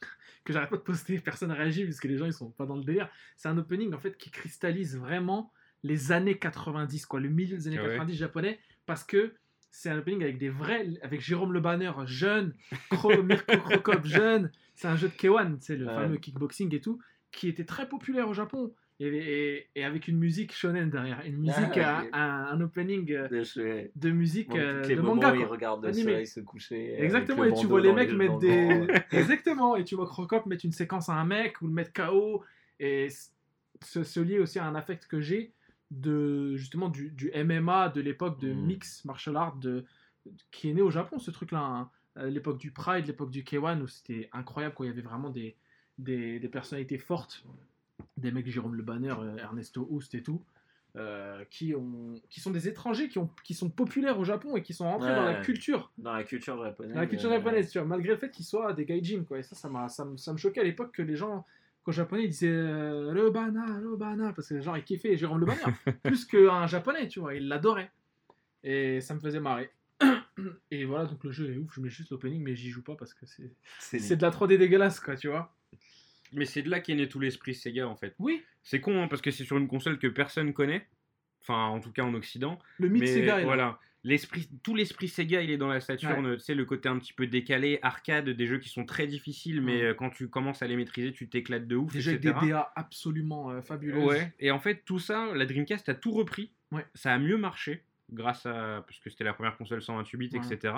[0.44, 2.66] que j'arrête pas de poster, personne n'a réagi parce que les gens ils sont pas
[2.66, 3.08] dans le délire.
[3.36, 7.68] C'est un opening en fait qui cristallise vraiment les années 90, quoi, le milieu des
[7.68, 7.88] années Ah ouais.
[7.90, 9.34] 90 japonais, parce que
[9.70, 12.54] c'est un opening avec des vrais, avec Jérôme Le Banner jeune,
[12.90, 14.50] Cro- Mirko Crocop jeune.
[14.74, 15.94] C'est un jeu de K1, c'est le Ouais.
[15.94, 17.00] fameux kickboxing et tout,
[17.30, 18.72] qui était très populaire au Japon.
[19.00, 22.08] Et, avec une musique shonen derrière, une musique, Ah, un- ok.
[22.14, 23.28] un, un opening euh,
[23.94, 25.30] De musique Bon, euh, les de manga.
[25.30, 25.46] où il quoi.
[25.46, 27.00] regarde le soleil se coucher.
[27.00, 28.86] Exactement, et tu vois les mecs mettre des.
[29.12, 32.42] Exactement, et tu vois Crocop mettre une séquence à un mec ou le mettre KO.
[32.80, 33.08] Et
[33.84, 35.52] se, se lier aussi à un affect que j'ai
[35.92, 38.66] de justement du, du MMA de l'époque de Mm.
[38.66, 39.84] mix martial art de,
[40.50, 41.60] qui est né au Japon, ce truc-là.
[41.60, 41.90] hein.
[42.18, 45.30] Euh, L'époque du Pride, l'époque du K1, où c'était incroyable, quand il y avait vraiment
[45.30, 45.56] des,
[45.98, 47.44] des, des personnalités fortes,
[48.16, 50.42] des mecs Jérôme Le Banner, euh, Ernesto Houst et tout.
[50.96, 54.62] euh, qui, ont, qui sont des étrangers qui, ont, qui sont populaires au Japon et
[54.62, 56.94] qui sont rentrés dans la culture Dans la culture japonaise.
[56.94, 59.38] dans la culture euh, japonaise, tu vois, malgré le fait qu'ils soient des gaijin, quoi.
[59.38, 61.44] Et ça, ça, m'a- ça, me- ça me choquait à l'époque que les gens,
[61.84, 65.16] qu'aux japonais, ils disaient euh, le bana, le bana, parce que les gens, ils kiffaient
[65.16, 65.62] Jérôme Le Banner,
[66.02, 67.90] plus qu'un japonais, tu vois, ils l'adoraient.
[68.64, 69.70] Et ça me faisait marrer.
[70.70, 72.94] Et voilà, donc le jeu est ouf, je mets juste l'opening, mais j'y joue pas
[72.96, 73.50] parce que C'est
[74.00, 75.54] c'est de la 3D dégueulasse, quoi, tu vois.
[76.32, 78.14] Mais c'est de là qu'est né tout l'esprit Sega en fait.
[78.18, 80.86] Oui, C'est con hein, parce que c'est sur une console que personne connaît.
[81.42, 82.58] Enfin, en tout cas en Occident.
[82.78, 83.78] le mythe mais Sega est voilà.
[84.04, 86.34] L'esprit, tout l'esprit Sega, il est dans la Saturn.
[86.36, 89.60] Tu sais, le côté un petit peu décalé, arcade, des jeux qui sont très difficiles,
[89.60, 89.82] mais Ouais.
[89.86, 92.30] euh, quand tu commences à les maîtriser, tu t'éclates de ouf, Des jeux des.
[92.32, 93.98] DA absolument euh, fabuleux.
[93.98, 94.32] Ouais.
[94.38, 96.52] Et en fait, tout ça, la Dreamcast a tout repris.
[96.70, 96.86] Ouais.
[96.94, 97.82] Ça a mieux marché
[98.12, 100.46] grâce à parce que c'était la première console 128 bits, Ouais.
[100.54, 100.74] etc.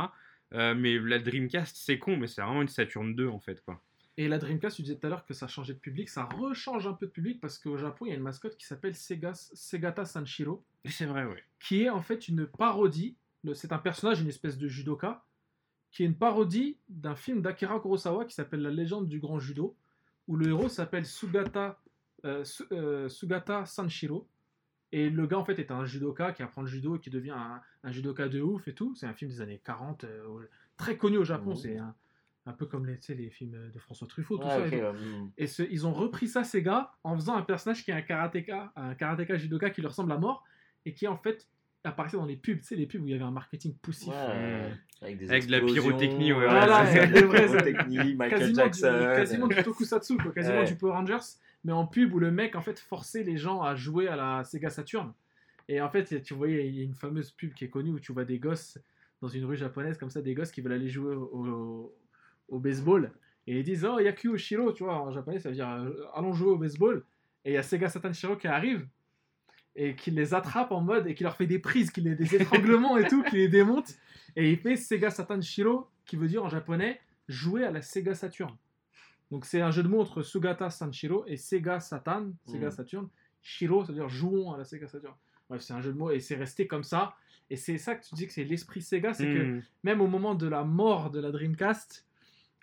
[0.54, 3.82] Euh, mais la Dreamcast, c'est con, mais c'est vraiment une Saturn 2 en fait, quoi.
[4.20, 6.86] Et la Dreamcast, tu disais tout à l'heure que ça changeait de public, ça rechange
[6.86, 9.32] un peu de public parce qu'au Japon, il y a une mascotte qui s'appelle Sega,
[9.34, 11.42] Segata Sanshiro, C'est vrai, ouais.
[11.58, 13.16] qui est en fait une parodie.
[13.54, 15.24] C'est un personnage, une espèce de judoka,
[15.90, 19.74] qui est une parodie d'un film d'Akira Kurosawa qui s'appelle La légende du grand judo,
[20.28, 21.80] où le héros s'appelle Sugata,
[22.26, 24.28] euh, Su- euh, Sugata Sanshiro.
[24.92, 27.30] Et le gars, en fait, est un judoka qui apprend le judo et qui devient
[27.30, 28.94] un, un judoka de ouf et tout.
[28.96, 30.40] C'est un film des années 40, euh,
[30.76, 31.50] très connu au Japon.
[31.50, 31.56] Mhm.
[31.56, 31.94] C'est un,
[32.46, 34.76] un peu comme les, tu sais, les films de François Truffaut, tout Ouais, ça.
[34.76, 35.46] et ouais, mm.
[35.46, 38.72] Ce- ils ont repris ça, ces gars, en faisant un personnage qui est un karatéka,
[38.76, 40.44] un karatéka judoka qui lui ressemble à mort,
[40.86, 41.46] et qui en fait
[41.84, 44.08] apparaissait dans les pubs, tu sais, les pubs où il y avait un marketing poussif.
[44.08, 48.92] Ouais, ouais, avec, des Avec de la pyrotechnie, ouais, Voilà, c'est pyrotechnie, Michael quasiment, Jackson.
[48.98, 50.64] Du, quasiment du tokusatsu, quoi, quasiment Ouais.
[50.66, 51.18] du Power Rangers,
[51.64, 54.44] mais en pub où le mec en fait forçait les gens à jouer à la
[54.44, 55.12] Sega Saturn.
[55.68, 58.00] Et en fait, tu voyais, il y a une fameuse pub qui est connue où
[58.00, 58.78] tu vois des gosses
[59.22, 61.94] dans une rue japonaise comme ça, des gosses qui veulent aller jouer au,
[62.50, 63.10] au- baseball.
[63.46, 66.32] Et ils disent Oh, Yaku Shiro, tu vois, en japonais ça veut dire euh, Allons
[66.32, 67.02] jouer au baseball.
[67.44, 68.86] Et il y a Sega Saturn Shiro qui arrive
[69.76, 72.34] et qui les attrape en mode et qui leur fait des prises, qui les des
[72.34, 73.94] étranglements et tout, qui les démonte.
[74.36, 78.14] Et il fait Sega Saturn Shiro, qui veut dire en japonais jouer à la Sega
[78.14, 78.54] Saturn.
[79.30, 82.70] Donc c'est un jeu de mots entre Sugata Sanshiro et Sega Saturn, Sega Mm.
[82.72, 83.08] Saturn.
[83.42, 85.14] Shiro, c'est-à-dire jouons à la Sega Saturn.
[85.48, 87.14] Bref, c'est un jeu de mots et c'est resté comme ça.
[87.48, 89.62] Et c'est ça que tu dis que c'est l'esprit Sega, c'est que Mm.
[89.84, 92.04] même au moment de la mort de la Dreamcast,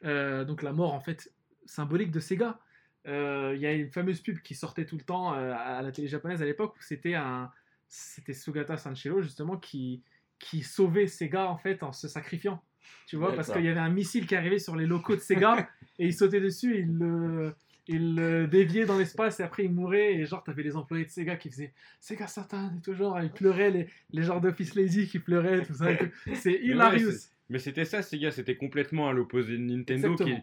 [0.06, 1.32] euh, donc la mort en fait
[1.66, 2.60] symbolique de Sega,
[3.08, 5.92] euh, il y a une fameuse pub qui sortait tout le temps euh, à la
[5.92, 7.52] télé japonaise à l'époque où c'était un,
[7.88, 10.04] c'était Sugata Sanshiro justement qui
[10.40, 12.62] qui sauvait Sega en fait en se sacrifiant.
[13.08, 15.68] Tu vois, parce qu'il y avait un missile qui arrivait sur les locaux de Sega
[16.00, 17.56] et il sautait dessus, et il le,
[17.88, 21.10] il le déviait dans l'espace et après il mourait et genre t'avais les employés de
[21.10, 22.72] Sega qui faisaient Sega Satan!
[22.78, 25.88] et tout genre ils pleuraient les, les genres d'Office Lazy qui pleuraient tout ça
[26.36, 30.16] c'est hilarious Mais c'était ça, Sega, c'était complètement à l'opposé de Nintendo.
[30.16, 30.36] Qui...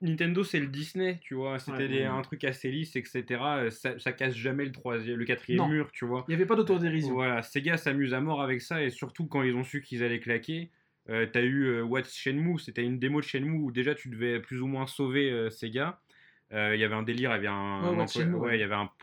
[0.00, 1.58] Nintendo, c'est le Disney, tu vois.
[1.60, 2.04] C'était Ouais.
[2.04, 3.24] un truc assez lisse, etc.
[3.40, 5.68] Euh, Ça, ça casse jamais le troisième, le quatrième Non.
[5.68, 6.24] mur, tu vois.
[6.28, 9.42] il n'y avait pas d'autodérision Voilà, Sega s'amuse à mort avec ça et surtout quand
[9.42, 10.70] ils ont su qu'ils allaient claquer,
[11.08, 14.40] euh, t'as eu euh, What's Shenmue, c'était une démo de Shenmue où déjà tu devais
[14.40, 16.00] plus ou moins sauver euh, Sega.
[16.54, 17.80] Il y avait un délire, il y avait un,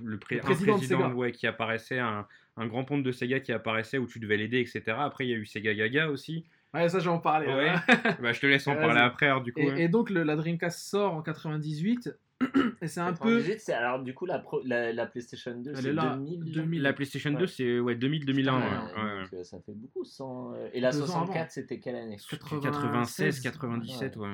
[0.04, 4.06] le, président de ouais, qui apparaissait, un, un grand ponte de Sega qui apparaissait où
[4.06, 4.84] tu devais l'aider, etc.
[5.00, 6.46] Après il y a eu Sega Gaga aussi.
[6.74, 7.70] Ouais ça je vais en parler Ouais.
[7.70, 7.82] hein.
[8.22, 9.60] bah, je te laisse en parler après, alors, du coup.
[9.62, 9.76] et, hein.
[9.76, 12.18] et donc le- la Dreamcast sort en 98
[12.82, 15.72] et c'est un peu 98, c'est alors du coup la, pro- la, la PlayStation 2,
[15.72, 16.52] Elle c'est est là, 2000.
[16.54, 16.82] 2000.
[16.82, 17.48] La PlayStation 2, Ouais.
[17.48, 18.46] c'est ouais, 2000-2001.
[18.46, 19.22] Ouais, ouais, ouais.
[19.24, 20.06] donc, euh, ça fait beaucoup.
[20.06, 20.54] Sans...
[20.54, 21.46] euh, Et la Deux ans 64, avant.
[21.50, 22.18] c'était quelle année?
[22.30, 24.28] 96, 97, ouais.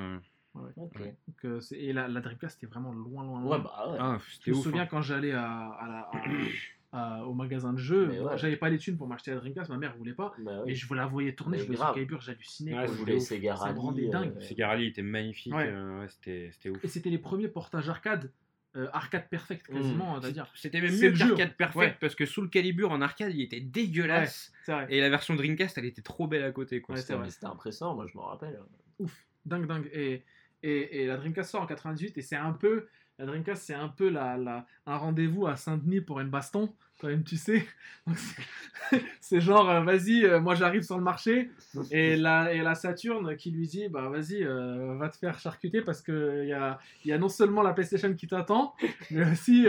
[0.54, 0.98] Ok.
[0.98, 3.98] Donc, euh, et la, la Dreamcast était vraiment loin loin loin Ouais, bah ouais.
[4.00, 4.88] Ah, Je c'était me souviens hein.
[4.88, 6.22] quand j'allais à, à la- à-
[6.96, 8.38] à- au magasin de jeux, Mais ouais.
[8.38, 10.72] j'avais pas les thunes pour m'acheter la Dreamcast, ma mère voulait pas, Bah oui.
[10.72, 12.74] et je la voyais tourner, Mais je Calibur, j'hallucinais.
[12.76, 13.22] Ouais, je voulais ouf.
[13.22, 13.80] Sega Ça me Rally.
[13.80, 14.32] rendait dingue.
[14.36, 14.40] euh,
[14.88, 15.68] était magnifique, Ouais.
[15.68, 16.84] euh, ouais, c'était c'était ouf.
[16.84, 18.30] Et c'était les premiers portages arcade,
[18.76, 20.32] euh, arcade perfect quasiment, Mmh.
[20.32, 20.50] dire.
[20.54, 21.96] C'était même mieux l'arcade perfect Ouais.
[22.00, 24.52] parce que sous le calibre en arcade il était dégueulasse
[24.88, 26.94] et la version Dreamcast elle était trop belle à côté quoi.
[26.94, 28.58] Ouais, c'était impressionnant, moi je m'en rappelle.
[28.98, 29.88] Ouf, dingue, dingue.
[29.92, 30.22] Et,
[30.62, 32.86] et, et la Dreamcast sort en 98 et c'est un peu,
[33.18, 37.08] la Dreamcast c'est un peu la, la, un rendez-vous à Saint-Denis pour une baston, quand
[37.08, 37.66] même tu sais.
[39.20, 41.50] C'est- genre, euh, vas-y, euh, moi j'arrive sur le marché
[41.90, 45.82] et la, et la Saturn qui lui dit, bah vas-y, euh, va te faire charcuter
[45.82, 48.74] parce que il y a, y a non seulement la PlayStation qui t'attend,
[49.10, 49.66] mais aussi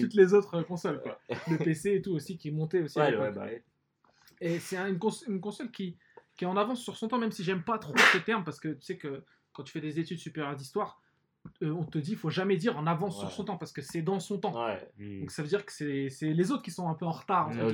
[0.00, 1.20] toutes les autres consoles, quoi.
[1.50, 2.98] Le PC et tout aussi qui montait aussi.
[2.98, 3.62] Ouais, ouais, bah ouais.
[4.40, 5.96] Et c'est un- une, cons- une console qui,
[6.36, 8.58] qui est en avance sur son temps, même si j'aime pas trop ce terme, parce
[8.58, 11.00] que tu sais que quand tu fais des études supérieures d'histoire,
[11.60, 14.20] on te dit faut jamais dire en avance sur son temps, parce que c'est dans
[14.20, 14.64] son temps.
[14.66, 14.88] Ouais.
[15.20, 17.50] Donc ça veut dire que c'est c'est les autres qui sont un peu en retard.
[17.50, 17.66] tu vois.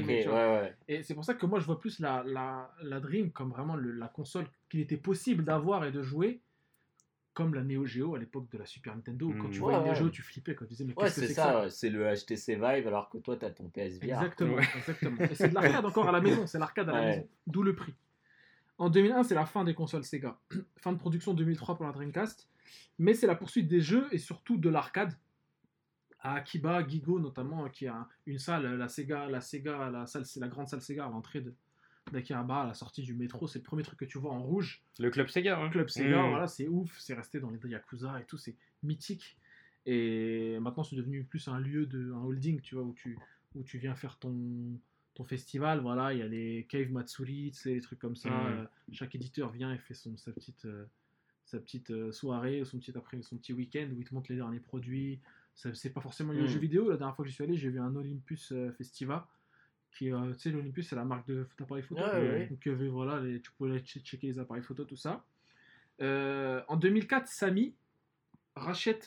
[0.63, 0.75] ouais.
[0.89, 3.77] Et c'est pour ça que moi je vois plus la, la, la Dream comme vraiment
[3.77, 6.41] le- la console qu'il était possible d'avoir et de jouer,
[7.35, 9.63] comme la Neo Geo à l'époque de la Super Nintendo, quand tu Mm.
[9.63, 9.95] vois Ouais, Neo ouais.
[9.95, 12.55] Geo, tu flippais, quand tu disais mais Ouais, qu'est-ce que c'est ça, c'est le HTC
[12.57, 14.05] Vive alors que toi t'as ton PSVR.
[14.05, 14.65] Exactement, Ouais.
[14.77, 15.21] exactement.
[15.21, 17.75] Et c'est de l'arcade encore à la maison, c'est l'arcade à la maison, d'où le
[17.75, 17.95] prix.
[18.79, 20.39] En 2001, c'est la fin des consoles Sega.
[20.79, 22.49] fin de production 2003 pour la Dreamcast,
[22.99, 25.15] mais c'est la poursuite des jeux et surtout de l'arcade.
[26.21, 30.41] À Akiba, Gigo notamment, qui a une salle, la Sega, la Sega, la salle, c'est
[30.41, 31.55] la grande salle Sega à l'entrée de
[32.11, 34.83] d'Akiraba, à la sortie du métro, c'est le premier truc que tu vois en rouge.
[34.99, 35.61] Le club Sega.
[35.61, 35.69] hein.
[35.69, 36.31] Club Sega, Mm.
[36.31, 39.37] voilà, c'est ouf, c'est resté dans les Yakuza et tout, c'est mythique.
[39.85, 43.19] Et maintenant, c'est devenu plus un lieu, de, un holding, tu vois, où tu,
[43.55, 44.35] où tu viens faire ton,
[45.15, 45.81] ton festival.
[45.81, 48.31] Voilà, il y a les Cave Matsuri, tu sais, les trucs comme ça.
[48.31, 50.87] Euh, chaque éditeur vient et fait son, sa petite, euh,
[51.49, 54.37] sa petite euh, soirée, son petit, après, son petit week-end où il te montre les
[54.37, 55.19] derniers produits.
[55.55, 56.49] C'est pas forcément lié aux Mhm.
[56.51, 56.91] jeux vidéo.
[56.91, 59.27] La dernière fois que j'y suis allé, j'ai vu un Olympus euh, Festiva.
[59.97, 62.03] Qui, euh, tu sais, l'Olympus, c'est la marque de d'appareils photo.
[62.05, 62.47] Ah, ouais.
[62.49, 65.25] Donc, voilà, les- tu pouvais checker les appareils photo, tout ça.
[66.01, 67.75] Euh, en 2004, Samy
[68.55, 69.05] rachète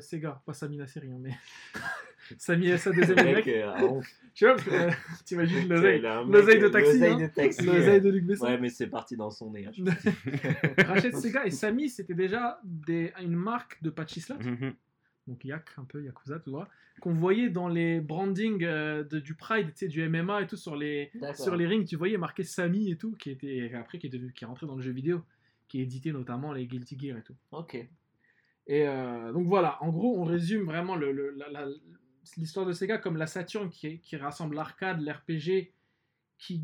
[0.00, 0.42] Sega.
[0.44, 1.34] Pas Samy la série, hein, mais
[2.38, 4.00] Samy sa deuxième Le mec, euh.
[4.34, 4.90] Tu vois, parce que, euh,
[5.24, 6.00] t'imagines l'oseille.
[6.28, 7.18] L'oseille de euh, taxi, l'oseille hein.
[7.18, 8.00] de taxi, L'oseille euh.
[8.00, 8.44] de Luc Besson.
[8.46, 9.66] Ouais, mais c'est parti dans son nez.
[9.66, 9.72] hein,
[10.86, 14.36] rachète Sega et Samy, c'était déjà des, une marque de patchy slot.
[14.38, 14.74] Mhm.
[15.26, 16.68] donc Yak, un peu Yakuza, tu vois,
[17.00, 20.56] qu'on voyait dans les brandings euh, de- du Pride, tu sais, du MMA et tout,
[20.56, 21.36] sur les, D'accord.
[21.36, 24.32] sur les rings, tu voyais marqué Samy et tout, qui était après qui est, devenu,
[24.32, 25.22] qui est rentré dans le jeu vidéo,
[25.68, 27.34] qui éditait notamment les Guilty Gear et tout.
[27.52, 27.74] Ok.
[28.66, 31.68] Et euh, donc voilà, en gros, on résume vraiment le- le- la- la-
[32.36, 35.72] l'histoire de Sega comme la Saturn qui, qui rassemble l'arcade, l'RPG,
[36.38, 36.62] qui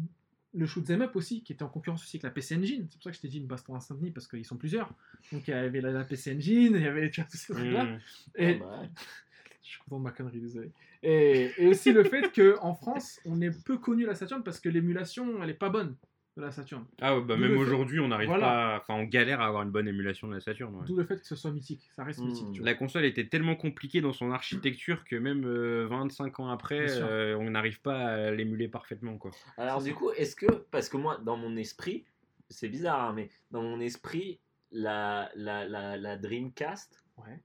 [0.55, 2.87] le shoot'em up aussi, qui était en concurrence aussi avec la PC Engine.
[2.89, 4.91] C'est pour ça que je t'ai dit une baston à Saint-Denis, parce qu'ils sont plusieurs.
[5.33, 7.53] Donc il y avait la, la PC Engine, il y avait tu vois, tous ces
[7.53, 7.85] trucs-là.
[7.85, 8.01] Mhm.
[8.37, 8.83] Et, bah,
[9.63, 10.73] je suis content de ma connerie, désolé.
[11.03, 14.69] Et, et aussi le fait qu'en France, on est peu connu la Saturn parce que
[14.69, 15.95] l'émulation, elle est pas bonne
[16.37, 16.85] de la Saturn.
[17.01, 18.47] Ah ouais, bah même aujourd'hui, on n'arrive Voilà.
[18.47, 18.79] pas.
[18.83, 20.75] Enfin, on galère à avoir une bonne émulation de la Saturn.
[20.75, 20.85] ouais.
[20.87, 21.91] D'où le fait que ce soit mythique.
[21.97, 22.27] Ça reste Hmm.
[22.27, 22.53] mythique.
[22.53, 22.67] Tu vois.
[22.67, 27.37] La console était tellement compliquée dans son architecture que même euh, 25 ans après, euh,
[27.39, 29.17] on n'arrive pas à l'émuler parfaitement.
[29.17, 29.31] Quoi.
[29.57, 32.05] Alors du coup, est-ce que, parce que moi, dans mon esprit,
[32.51, 34.39] c'est bizarre, hein, mais dans mon esprit,
[34.71, 37.41] la, la, la, la Dreamcast Ouais.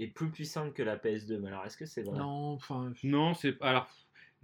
[0.00, 1.38] est plus puissante que la PS2.
[1.38, 2.18] Mais alors, est-ce que c'est vrai?
[2.18, 2.92] Non, enfin.
[3.04, 3.56] Non, c'est.
[3.62, 3.88] Alors,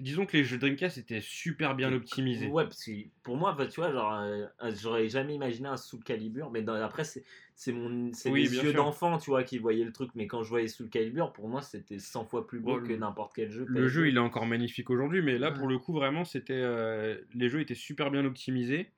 [0.00, 2.46] disons que les jeux Dreamcast étaient super bien optimisés.
[2.48, 2.90] Ouais, parce que
[3.22, 6.62] pour moi, bah, tu vois, genre, euh, euh, j'aurais jamais imaginé un Soul Calibur, mais
[6.62, 9.84] dans- après, c'est c'est mon c'est Oui, les bien yeux d'enfant, tu vois, qui voyaient
[9.84, 12.78] le truc, mais quand je voyais Soul Calibur, pour moi, c'était 100 fois plus beau
[12.78, 13.66] Bon, que n'importe quel jeu.
[13.66, 13.88] Le PS2.
[13.88, 15.58] jeu, il est encore magnifique aujourd'hui, mais là, Ouais.
[15.58, 16.52] pour le coup, vraiment, c'était.
[16.54, 18.90] euh, les jeux étaient super bien optimisés.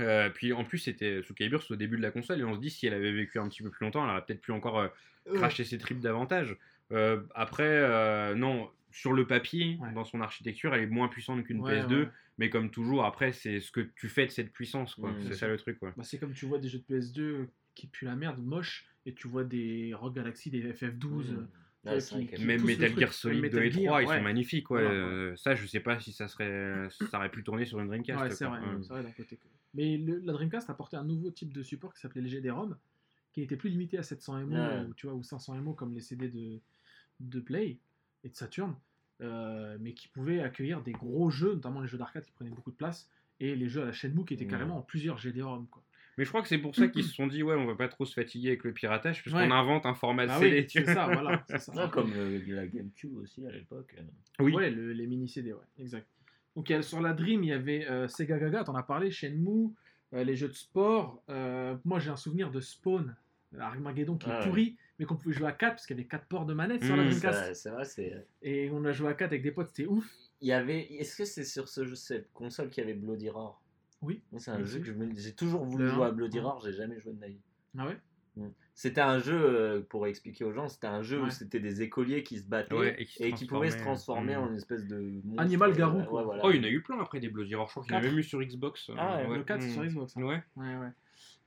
[0.00, 2.54] Euh, puis en plus, c'était sous Calibur, c'est au début de la console, et on
[2.54, 4.52] se dit si elle avait vécu un petit peu plus longtemps, elle aurait peut-être pu
[4.52, 4.88] encore
[5.32, 6.56] cracher ses tripes davantage.
[7.34, 9.92] Après, non, sur le papier, Ouais.
[9.92, 12.08] dans son architecture, elle est moins puissante qu'une Ouais, PS2, ouais.
[12.38, 15.10] mais comme toujours, après, c'est ce que tu fais de cette puissance, quoi.
[15.10, 15.22] Mm.
[15.26, 15.92] c'est ça le truc, quoi.
[15.96, 19.12] Bah, c'est comme tu vois des jeux de PS2 qui puent la merde, moche, et
[19.12, 21.32] tu vois des Rogue Galaxy, des FF12.
[21.32, 21.36] Mmh.
[21.36, 21.44] euh,
[21.86, 22.98] Ouais, qui- qui- Même Metal.
[22.98, 24.16] Gear Solid 2 Metal et 3, Gear, ils ouais.
[24.16, 24.70] sont magnifiques.
[24.70, 24.80] Ouais.
[24.80, 28.20] Euh, ça, je sais pas si ça serait, ça aurait pu tourner sur une Dreamcast.
[28.22, 28.66] Ouais, c'est vrai, Ouais.
[28.80, 29.38] c'est vrai d'un côté.
[29.74, 32.74] Mais le- la Dreamcast a apporté un nouveau type de support qui s'appelait le GD-ROM,
[33.32, 34.84] qui n'était plus limité à 700 MO Ouais.
[34.88, 36.58] ou, tu vois, ou 500 MO comme les CD de,
[37.20, 37.76] de Play
[38.24, 38.74] et de Saturn,
[39.20, 42.70] euh, mais qui pouvait accueillir des gros jeux, notamment les jeux d'arcade qui prenaient beaucoup
[42.72, 43.08] de place,
[43.40, 44.50] et les jeux à la Shenmue qui étaient Ouais.
[44.50, 45.66] carrément en plusieurs GD-ROM.
[45.68, 45.82] Quoi.
[46.16, 47.88] Mais je crois que c'est pour ça qu'ils se sont dit, ouais, on va pas
[47.88, 49.46] trop se fatiguer avec le piratage, parce Ouais.
[49.46, 50.60] qu'on invente un format Bah CD.
[50.60, 51.44] oui, c'est ça, voilà.
[51.48, 51.72] c'est ça.
[51.86, 53.94] Ouais, comme euh, la GameCube aussi à l'époque.
[53.98, 54.02] euh.
[54.42, 54.52] Oui.
[54.54, 56.06] Ouais, le- les mini CD, ouais, exact.
[56.56, 58.84] Donc il y a- sur la Dream, il y avait euh, Sega Gaga, t'en as
[58.84, 59.70] parlé, Shenmue,
[60.12, 61.22] euh, les jeux de sport.
[61.28, 63.16] euh, moi j'ai un souvenir de Spawn,
[63.58, 64.46] Armageddon qui Ah est ouais.
[64.48, 66.84] pourri, mais qu'on pouvait jouer à 4 parce qu'il y avait 4 ports de manette
[66.84, 67.38] sur la Mmh, Dreamcast.
[67.46, 68.26] Ça- C'est vrai, c'est.
[68.42, 70.08] Et on a joué à 4 avec des potes, c'était ouf.
[70.40, 70.80] Il y avait.
[70.94, 73.60] Est-ce que c'est sur ce jeu, cette console qui avait Bloody Roar?
[74.02, 74.22] Oui.
[74.36, 76.38] C'est un Oui, jeu que je me- j'ai toujours voulu jouer à Bloody.
[76.38, 77.40] Roar, j'ai jamais joué de ma vie.
[77.78, 77.96] Ah ouais?
[78.74, 82.24] C'était un jeu, euh, pour expliquer aux gens, c'était un jeu où c'était des écoliers
[82.24, 84.38] qui se battaient Ouais, et qui se et qui pouvaient se transformer Mm.
[84.40, 85.40] en une espèce de monstre.
[85.40, 86.42] Animal euh, garou, ouais, voilà.
[86.44, 87.68] Oh, il y en a eu plein après des Bloody Roar.
[87.68, 88.90] Je crois qu'il y en a même eu sur Xbox.
[88.98, 89.70] Ah ouais, Le 4 Mm.
[89.70, 90.16] sur Xbox.
[90.16, 90.22] hein.
[90.22, 90.42] Ouais.
[90.56, 90.88] Ouais, ouais.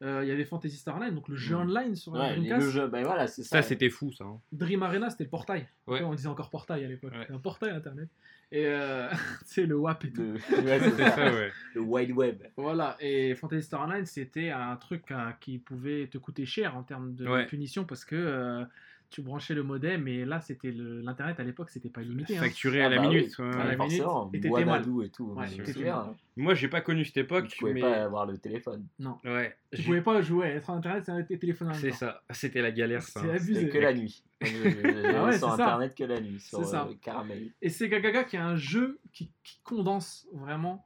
[0.03, 1.59] Euh, Il y avait Fantasy Star Online, donc le jeu Mm.
[1.61, 2.65] online sur Ouais, Dreamcast.
[2.65, 3.61] le jeu, ben voilà, c'est ça.
[3.61, 4.25] Ça, c'était fou, ça.
[4.25, 4.39] hein.
[4.51, 5.67] Dream Arena, c'était le portail.
[5.87, 6.03] Ouais.
[6.03, 7.13] On disait encore portail à l'époque.
[7.13, 7.21] Ouais.
[7.21, 8.07] C'était Un portail internet.
[8.51, 9.09] Et euh,
[9.45, 10.21] c'est le WAP et tout.
[10.21, 11.31] Le, ça.
[11.73, 12.43] Le Wide Web.
[12.57, 16.83] Voilà, et Fantasy Star Online, c'était un truc euh, qui pouvait te coûter cher en
[16.83, 17.45] termes de Ouais.
[17.47, 18.63] punition parce que euh,
[19.09, 22.37] tu branchais le modem et là, c'était l'internet à l'époque, c'était pas illimité.
[22.37, 22.41] hein.
[22.41, 23.15] Facturé Ah à la bah oui.
[23.17, 23.37] minute.
[23.39, 24.29] ouais, À la minute, forcément,
[25.01, 25.25] et tout.
[25.27, 26.15] Ouais, souviens, hein.
[26.35, 28.85] Moi, j'ai pas connu cette époque, Tu pouvais mais pas avoir le téléphone.
[29.23, 32.21] ouais, Tu pouvais pas jouer, être sur internet, c'était téléphone en c'est ça.
[32.31, 33.21] C'était la galère, ça.
[33.21, 33.53] C'est abusé.
[33.61, 34.23] C'était que la nuit.
[34.41, 35.63] Ah ouais, sur c'est ça.
[35.65, 36.85] internet que la nuit, sur C'est ça.
[36.87, 37.51] euh, Caramel.
[37.61, 40.85] Et Sega Gaga qui est un jeu qui, qui condense vraiment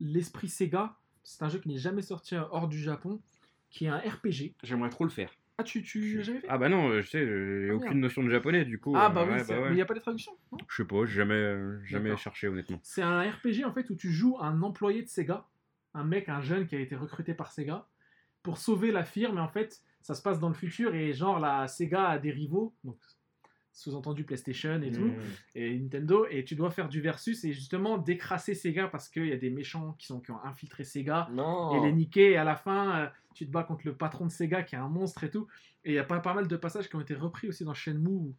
[0.00, 0.94] l'esprit Sega.
[1.24, 3.20] C'est un jeu qui n'est jamais sorti hors du Japon,
[3.70, 4.54] qui est un RPG.
[4.62, 5.30] J'aimerais trop le faire.
[5.62, 8.00] Ah, tu, tu l'as jamais fait Ah bah non, euh, je sais, j'ai Ah, aucune
[8.00, 8.94] notion de japonais, du coup.
[8.96, 9.64] Ah, euh, bah oui, ouais, bah ouais.
[9.66, 10.32] mais il n'y a pas de traduction.
[10.68, 12.80] Je sais pas, j'ai jamais, euh, jamais cherché, honnêtement.
[12.82, 15.46] C'est un RPG en fait où tu joues un employé de Sega,
[15.94, 17.86] un mec, un jeune qui a été recruté par Sega
[18.42, 19.38] pour sauver la firme.
[19.38, 22.30] Et en fait, ça se passe dans le futur et genre la Sega a des
[22.32, 22.74] rivaux.
[22.84, 22.98] Donc
[23.72, 25.20] sous-entendu PlayStation et tout, Mmh.
[25.54, 29.32] et Nintendo, et tu dois faire du versus et justement décrasser Sega parce qu'il y
[29.32, 31.74] a des méchants qui, sont, qui ont infiltré Sega Non.
[31.74, 34.30] et les niquer, et à la fin, euh, tu te bats contre le patron de
[34.30, 35.46] Sega qui est un monstre et tout.
[35.84, 37.74] Et il y a pas, pas mal de passages qui ont été repris aussi dans
[37.74, 38.34] Shenmue où,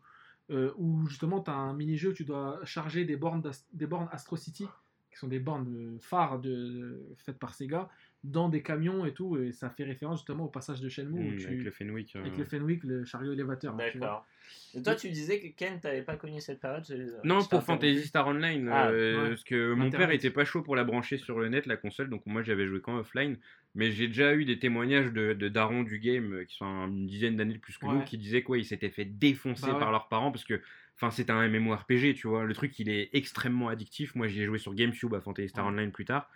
[0.52, 3.42] euh, où justement tu as un mini-jeu où tu dois charger des bornes,
[3.74, 4.68] des bornes Astro City,
[5.12, 7.90] qui sont des bornes phares de, faites par Sega,
[8.24, 11.32] dans des camions et tout, et ça fait référence justement au passage de Shenmue où
[11.34, 12.16] Mmh, tu- Avec le Fenwick.
[12.16, 13.74] euh, avec le Fenwick, le chariot élévateur.
[13.74, 13.78] hein.
[13.78, 14.26] D'accord.
[14.76, 17.64] Et toi, tu disais que Ken, t'avais pas connu cette période les- Non, pour.
[17.64, 19.30] Fantasy Star Online, Ah, euh, ouais.
[19.30, 22.10] parce que mon père était pas chaud pour la brancher sur le net, la console,
[22.10, 23.38] donc moi j'avais joué qu'en offline.
[23.76, 27.08] Mais j'ai déjà eu des témoignages de, de darons du game euh, qui sont une
[27.08, 29.80] dizaine d'années de plus que nous, qui disaient quoi, ils s'étaient fait défoncer Bah ouais.
[29.80, 30.62] par leurs parents parce que,
[30.96, 32.44] enfin, c'est un MMORPG, tu vois.
[32.46, 34.14] Le truc, il est extrêmement addictif.
[34.16, 35.66] Moi, j'y ai joué sur GameCube à Fantasy Star.
[35.66, 36.30] Online plus tard.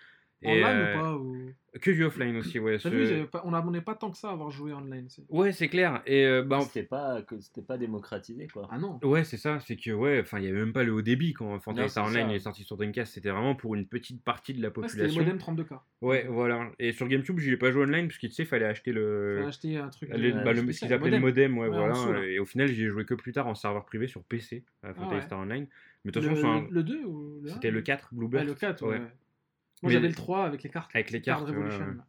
[0.46, 1.36] Online euh, ou pas ou...
[1.82, 2.74] Que du offline aussi, ouais.
[2.78, 5.06] T'as ce- vu, j'avais pas- on n'est pas tant que ça à avoir joué online.
[5.10, 6.02] c'est- Ouais, c'est clair.
[6.08, 8.68] Et euh, bah, C'était pas, que c'était pas démocratisé, quoi.
[8.72, 9.00] Ah non.
[9.04, 11.34] Ouais, c'est ça, c'est que ouais, enfin, il y avait même pas le haut débit
[11.34, 12.36] quand Fantasy Star Online ça.
[12.36, 15.10] est sorti sur Dreamcast, c'était vraiment pour une petite partie de la Ouais, c'était le
[15.10, 15.24] population.
[15.24, 15.80] modem 32K.
[16.02, 16.72] Ouais, voilà.
[16.80, 19.06] Et sur GameCube, j'y ai pas joué online parce qu'il tu sais, fallait acheter Fallait
[19.06, 20.10] le, acheter un truc.
[20.10, 21.90] le- euh, bah, le- ce qu'ils appelaient le modem, ouais, voilà.
[21.94, 24.64] dessous, et au final, j'y ai joué que plus tard en serveur privé sur PC
[24.84, 25.22] à Fantasy ouais.
[25.22, 25.68] Star Online.
[26.06, 28.44] Mais de Le, toute façon, le, le 2 ou le 1 c'était le 4 Bluebird.
[28.44, 29.02] Ouais, le 4, ouais.
[29.84, 30.90] Moi j'avais le 3 avec les cartes.
[30.94, 31.80] Avec les Card cartes, Revolution.
[31.82, 31.96] ouais, ouais.
[31.98, 32.04] là.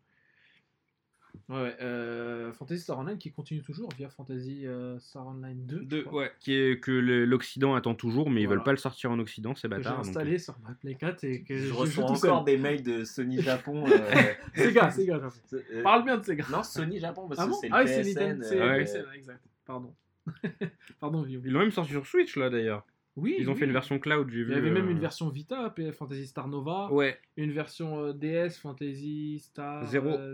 [1.51, 1.77] Ouais, ouais.
[1.81, 5.79] euh, Fantasy Star Online qui continue toujours via Fantasy euh, Star Online 2.
[5.83, 8.59] je De- crois, ouais, qui est, que le- l'Occident attend toujours, mais ils Voilà.
[8.59, 9.97] veulent pas le sortir en Occident, ces Que j'ai bâtards.
[9.99, 13.41] donc- installé sur ma Play 4 et que Je reçois encore des mails de Sony
[13.43, 13.85] Japon.
[13.87, 15.37] euh, Sega, Sega, Japon.
[15.47, 16.45] c'est- euh, Parle bien de Sega.
[16.51, 18.15] Non, Sony Japon, parce Ah que bon c'est le Ah oui, c'est PSN.
[18.21, 18.69] Nintendo, c'est euh,
[19.07, 19.17] ouais.
[19.17, 19.41] Exact.
[19.65, 19.95] Pardon.
[21.01, 21.41] Pardon, Vio.
[21.45, 22.85] Ils l'ont même sorti sur Switch, là, d'ailleurs.
[23.19, 23.59] Oui, Ils ont oui.
[23.59, 24.53] fait une version cloud, j'ai Il vu.
[24.53, 28.59] y avait même euh, une version Vita, Fantasy Star Nova, Ouais, une version euh, DS,
[28.61, 29.85] Fantasy Star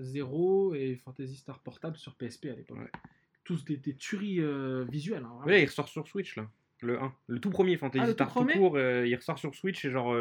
[0.03, 0.73] Zéro.
[0.73, 2.79] euh, et Fantasy Star Portable sur PSP à l'époque.
[2.79, 2.91] Ouais.
[3.45, 5.25] Tous des, des tueries euh, visuelles.
[5.25, 5.45] hein.
[5.47, 6.49] Ouais, il ressort sur Switch là.
[6.81, 7.15] Le 1.
[7.29, 9.91] Le tout premier Fantasy Ah, tout Star tout premier court, il ressort sur Switch et
[9.91, 10.15] genre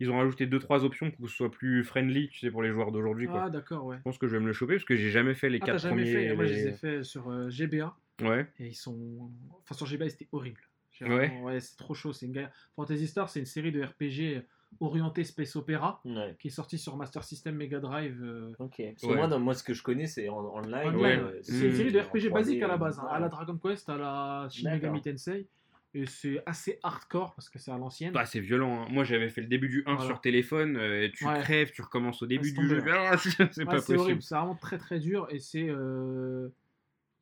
[0.00, 2.72] ils ont rajouté 2-3 options pour que ce soit plus friendly, tu sais, pour les
[2.72, 3.28] joueurs d'aujourd'hui.
[3.30, 3.98] Ah, d'accord, ouais.
[3.98, 5.66] Je pense que je vais me le choper parce que j'ai jamais fait les Ah,
[5.66, 6.28] t'as 4 jamais premiers.
[6.28, 8.48] fait Moi, je les ai fait sur GBA Ouais.
[8.58, 9.30] et ils sont.
[9.62, 10.60] Enfin, sur GBA, c'était horrible.
[11.06, 11.28] Ouais.
[11.28, 12.12] vraiment- ouais c'est trop chaud.
[12.12, 12.50] C'est une galère.
[12.76, 14.42] Fantasy Star, c'est une série de RPG
[14.80, 16.36] orientée Space Opera Ouais.
[16.38, 18.18] qui est sortie sur Master System Mega Drive.
[18.22, 18.76] euh, Ok.
[18.78, 19.26] Parce que Ouais.
[19.28, 20.88] moi, moi, ce que je connais, c'est en online.
[20.88, 21.16] online, ouais.
[21.18, 23.28] euh, C'est une série de RPG 3D, basique à la euh, base, hein, à la
[23.28, 24.70] Dragon Quest, à la Shin.
[24.70, 25.46] Megami Tensei.
[25.94, 28.12] Et c'est assez hardcore parce que c'est à l'ancienne.
[28.12, 28.82] Bah, c'est violent.
[28.82, 28.88] hein.
[28.90, 30.06] Moi j'avais fait le début du 1 Voilà.
[30.06, 31.40] sur téléphone, euh, tu Ouais.
[31.40, 32.84] crèves, tu recommences au début du jeu.
[32.90, 33.98] Ah, c'est pas c'est possible.
[33.98, 36.50] horrible, c'est vraiment très très dur et c'est euh,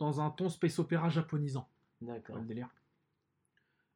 [0.00, 1.68] dans un ton space opéra japonisant.
[2.02, 2.38] D'accord.
[2.40, 2.68] délire.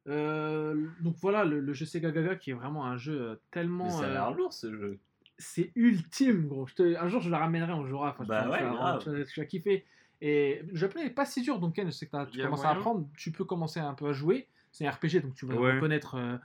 [0.07, 3.85] Euh, donc voilà, le, le jeu Sega Gaga qui est vraiment un jeu euh, tellement.
[3.85, 4.97] Mais ça a euh, l'air lourd ce jeu.
[5.37, 6.65] c'est ultime, gros.
[6.67, 8.09] Je te- Un jour, je le ramènerai, on jouera.
[8.11, 9.85] Enfin, Bah tu, ouais, tu vas- kiffer.
[10.21, 12.63] Et le Japonais n'est pas si dur, donc Ken, je sais que t'as- tu commences
[12.65, 13.07] à apprendre.
[13.17, 14.47] Tu peux commencer un peu à jouer.
[14.71, 15.79] C'est un RPG, donc tu vas Ouais.
[15.81, 16.37] euh,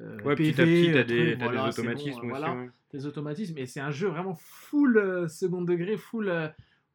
[0.00, 2.28] euh, Ouais, petit à PV, petit, t'as euh, des, voilà, des bon, automatismes euh, aussi.
[2.28, 2.70] voilà, ouais.
[2.92, 3.58] des automatismes.
[3.58, 6.28] Et c'est un jeu vraiment full euh, second degré, full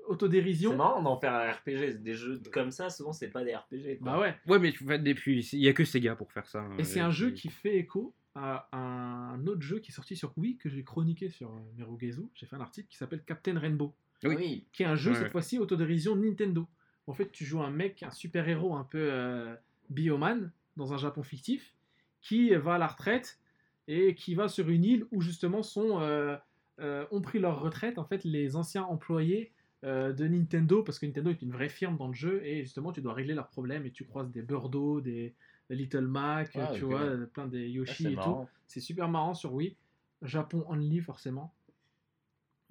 [0.08, 0.76] euh, C'est autodérision.
[0.76, 2.02] marrant d'en faire un RPG.
[2.02, 4.00] Des jeux comme ça, souvent, c'est pas des RPG.
[4.02, 4.12] quoi.
[4.14, 4.36] Bah ouais.
[4.48, 6.66] Ouais, mais tu depuis, il y a que Sega pour faire ça.
[6.78, 10.32] Et c'est un jeu qui fait écho à un autre jeu qui est sorti sur
[10.38, 12.22] Wii que j'ai chroniqué sur euh, Merugezu.
[12.36, 14.36] J'ai fait un article qui s'appelle Captain Rainbow, Oui.
[14.38, 14.66] Oui.
[14.74, 15.32] qui est un jeu Ouais, cette ouais.
[15.32, 16.68] fois-ci autodérision Nintendo.
[17.08, 19.56] En fait, tu joues un mec, un super-héros un peu euh,
[19.90, 21.74] bioman dans un Japon fictif
[22.22, 23.40] qui va à la retraite
[23.88, 26.36] et qui va sur une île où justement sont, euh,
[26.80, 29.52] euh, ont pris leur retraite en fait les anciens employés
[29.84, 33.02] de Nintendo parce que Nintendo est une vraie firme dans le jeu et justement tu
[33.02, 35.34] dois régler leurs problèmes et tu croises des Birdo, des
[35.70, 38.48] Little Mac, Ah, tu vois, plein des Yoshi et tout.
[38.68, 39.76] C'est super marrant sur Wii.
[40.24, 41.54] Japon only forcément.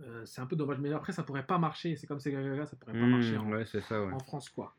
[0.02, 1.96] Euh, c'est un peu dommage, mais après ça pourrait pas marcher.
[1.96, 4.12] C'est comme Sega Gaga, ça pourrait pas Mmh, marcher en, ouais, c'est ça, ouais.
[4.12, 4.74] en France quoi.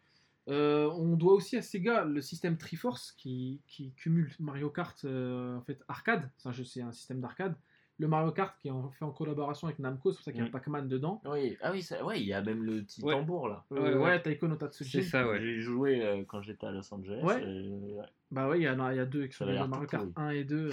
[0.47, 5.57] Euh, on doit aussi à Sega le système Triforce qui, qui cumule Mario Kart euh,
[5.57, 6.29] en fait arcade.
[6.37, 7.55] C'est un, jeu- c'est un système d'arcade.
[7.99, 10.39] Le Mario Kart qui est en- fait en collaboration avec Namco, c'est pour ça qu'il
[10.39, 10.49] y a Mm.
[10.49, 11.21] un Pac-Man dedans.
[11.25, 11.57] Oui.
[11.61, 12.03] Ah oui, ça...
[12.05, 13.13] ouais, il y a même le petit Ouais.
[13.13, 13.63] tambour là.
[13.71, 14.21] Euh, Ouais, ouais.
[14.21, 14.91] Taiko no Tatsuji.
[14.91, 15.39] C'est ça, ouais.
[15.41, 17.21] J'ai joué euh, quand j'étais à Los Angeles.
[17.23, 17.35] Ouais.
[17.43, 18.05] ouais.
[18.29, 20.25] Bah ouais, il y, en a, il y a deux exclusifs l'air Mario Kart pourri.
[20.27, 20.55] 1 et 2.
[20.67, 20.71] euh,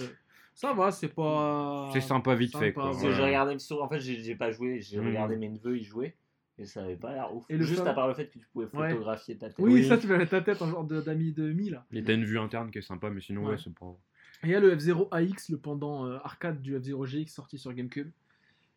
[0.53, 1.89] Ça va, c'est pas.
[1.93, 2.83] C'est sympa vite sympa, fait, quoi.
[2.85, 3.13] Parce que Ouais.
[3.13, 3.81] j'ai regardé sur...
[3.83, 4.79] En fait, j'ai pas joué.
[4.81, 5.07] J'ai Mm.
[5.07, 6.15] regardé mes neveux y jouer.
[6.57, 7.43] Et ça avait pas l'air ouf.
[7.49, 8.89] Et le Juste fameux- à part le fait que tu pouvais Ouais.
[8.91, 9.55] photographier ta tête.
[9.59, 11.83] Oui, ça, tu mettre ta tête en genre de- d'ami de mi là.
[11.91, 13.51] Et t'as une vue interne qui est sympa, mais sinon, Ouais.
[13.51, 13.93] ouais, c'est pas.
[14.43, 17.57] Et il y a le F0 AX, le pendant euh, arcade du F0 GX sorti
[17.57, 18.09] sur GameCube.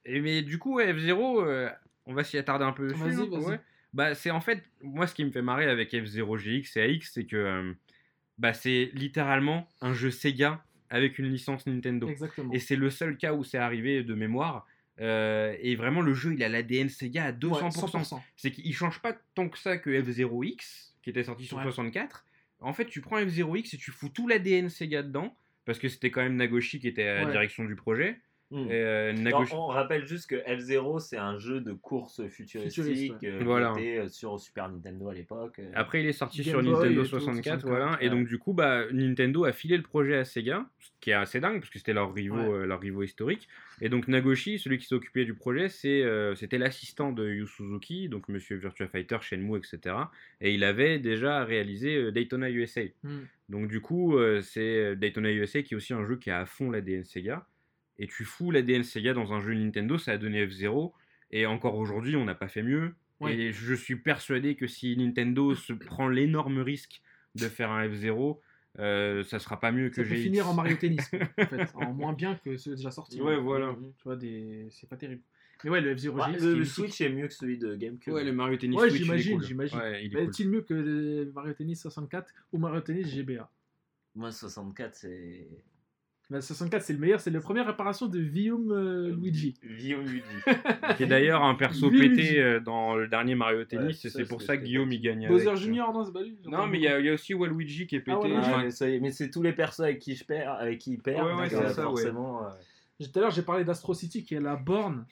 [0.05, 1.69] Et mais du coup, ouais, F0, euh,
[2.07, 2.87] on va s'y attarder un peu.
[2.93, 3.45] Vas-y, hein, vas-y.
[3.45, 3.61] ouais.
[3.95, 7.11] Bah, c'est en fait, moi, ce qui me fait marrer avec F0 GX et AX,
[7.13, 7.73] c'est que euh,
[8.39, 12.09] bah, c'est littéralement un jeu Sega avec une licence Nintendo.
[12.09, 12.53] Exactement.
[12.53, 14.67] Et c'est le seul cas où c'est arrivé de mémoire.
[15.01, 17.51] Euh, et vraiment, le jeu, il a l'ADN Sega à 200%.
[17.51, 18.21] Ouais, 100%.
[18.37, 21.63] C'est qu'il change pas tant que ça que F0X, qui était sorti sur Ouais.
[21.65, 22.25] 64.
[22.61, 25.37] En fait, tu prends F0X et tu fous tout l'ADN Sega dedans,
[25.69, 27.31] parce que c'était quand même Nagoshi qui était à la Ouais.
[27.33, 28.17] direction du projet.
[28.51, 28.61] Hmm.
[28.71, 29.53] Et, euh, Nagoshi...
[29.55, 33.99] on rappelle juste que F0 c'est un jeu de course futuristique Futuriste, euh, qui était
[33.99, 35.59] euh, sur Super Nintendo à l'époque.
[35.59, 35.71] euh.
[35.75, 37.99] Après, il est sorti Game sur Boy Nintendo et tout, 64, 64, voilà.
[38.01, 41.13] Et donc, du coup, bah, Nintendo a filé le projet à Sega, ce qui est
[41.13, 42.49] assez dingue, parce que c'était leur rivaux, Ouais.
[42.63, 43.49] euh, leur rivaux historique.
[43.83, 48.09] Et donc, Nagoshi, celui qui s'occupait du projet, c'est, euh, c'était l'assistant de Yu Suzuki,
[48.09, 49.95] donc Monsieur Virtua Fighter, Shenmue, etc.
[50.41, 52.81] Et il avait déjà réalisé euh, Daytona USA.
[53.05, 53.19] Hmm.
[53.49, 56.47] Donc, du coup, euh, c'est Daytona USA qui est aussi un jeu qui a à
[56.47, 57.47] fond l'ADN Sega.
[57.99, 60.93] Et tu fous l'ADN Sega dans un jeu Nintendo, ça a donné F0.
[61.31, 62.95] Et encore aujourd'hui, on n'a pas fait mieux.
[63.21, 63.37] Ouais.
[63.37, 67.03] Et je suis persuadé que si Nintendo se prend l'énorme risque
[67.35, 68.39] de faire un F0,
[68.79, 70.23] euh, ça sera pas mieux que GX.
[70.23, 73.21] finir en Mario Tennis, en fait, en moins bien que ceux déjà sortis.
[73.21, 73.75] Ouais, voilà.
[73.97, 74.69] Tu vois, des...
[74.71, 75.23] c'est pas terrible.
[75.65, 76.73] Mais ouais, le F-Zero Ouais, GX, le, qui est le mythique.
[76.75, 78.13] Switch est mieux que celui de GameCube.
[78.15, 79.47] Ouais, le Mario Tennis Ouais, Switch, il est j'imagine, cool.
[79.47, 79.79] j'imagine.
[79.79, 80.29] Ouais, il est cool.
[80.29, 83.51] Est-il mieux que le Mario Tennis 64 ou Mario Tennis GBA
[84.15, 85.49] Moi 64 c'est
[86.31, 89.55] Bah, 64, c'est le meilleur, c'est la première réparation de Vium euh, Luigi.
[89.63, 90.23] Vio Luigi.
[90.97, 94.43] Qui est d'ailleurs un perso pété euh, dans le dernier Mario Tennis, et c'est pour
[94.43, 95.27] ça que Guillaume y gagne.
[95.27, 95.57] Bowser.
[95.57, 97.87] Junior, non, c'est pas lui Non, mais il y, a- il y a aussi Waluigi
[97.89, 98.13] qui est pété.
[98.17, 98.39] Ah, voilà.
[98.41, 100.99] enfin, Ouais, mais, ça c'est tous les persos avec qui je perds, avec qui il
[101.01, 101.27] perd.
[101.27, 102.03] Ouais, ouais, donc, c'est euh, ça, ouais.
[102.03, 102.45] forcément.
[102.45, 102.51] euh,
[103.01, 105.07] Tout à l'heure, j'ai parlé d'Astro City, qui est la borne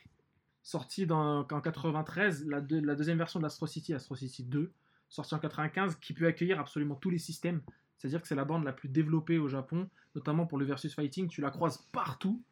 [0.67, 4.73] sortie dans, en 93, la, deux- la deuxième version d'Astro City, Astro City 2,
[5.09, 7.63] sortie en 95, qui peut accueillir absolument tous les systèmes.
[7.97, 11.29] C'est-à-dire que c'est la borne la plus développée au Japon, notamment pour le versus fighting.
[11.29, 12.43] Tu la croises partout.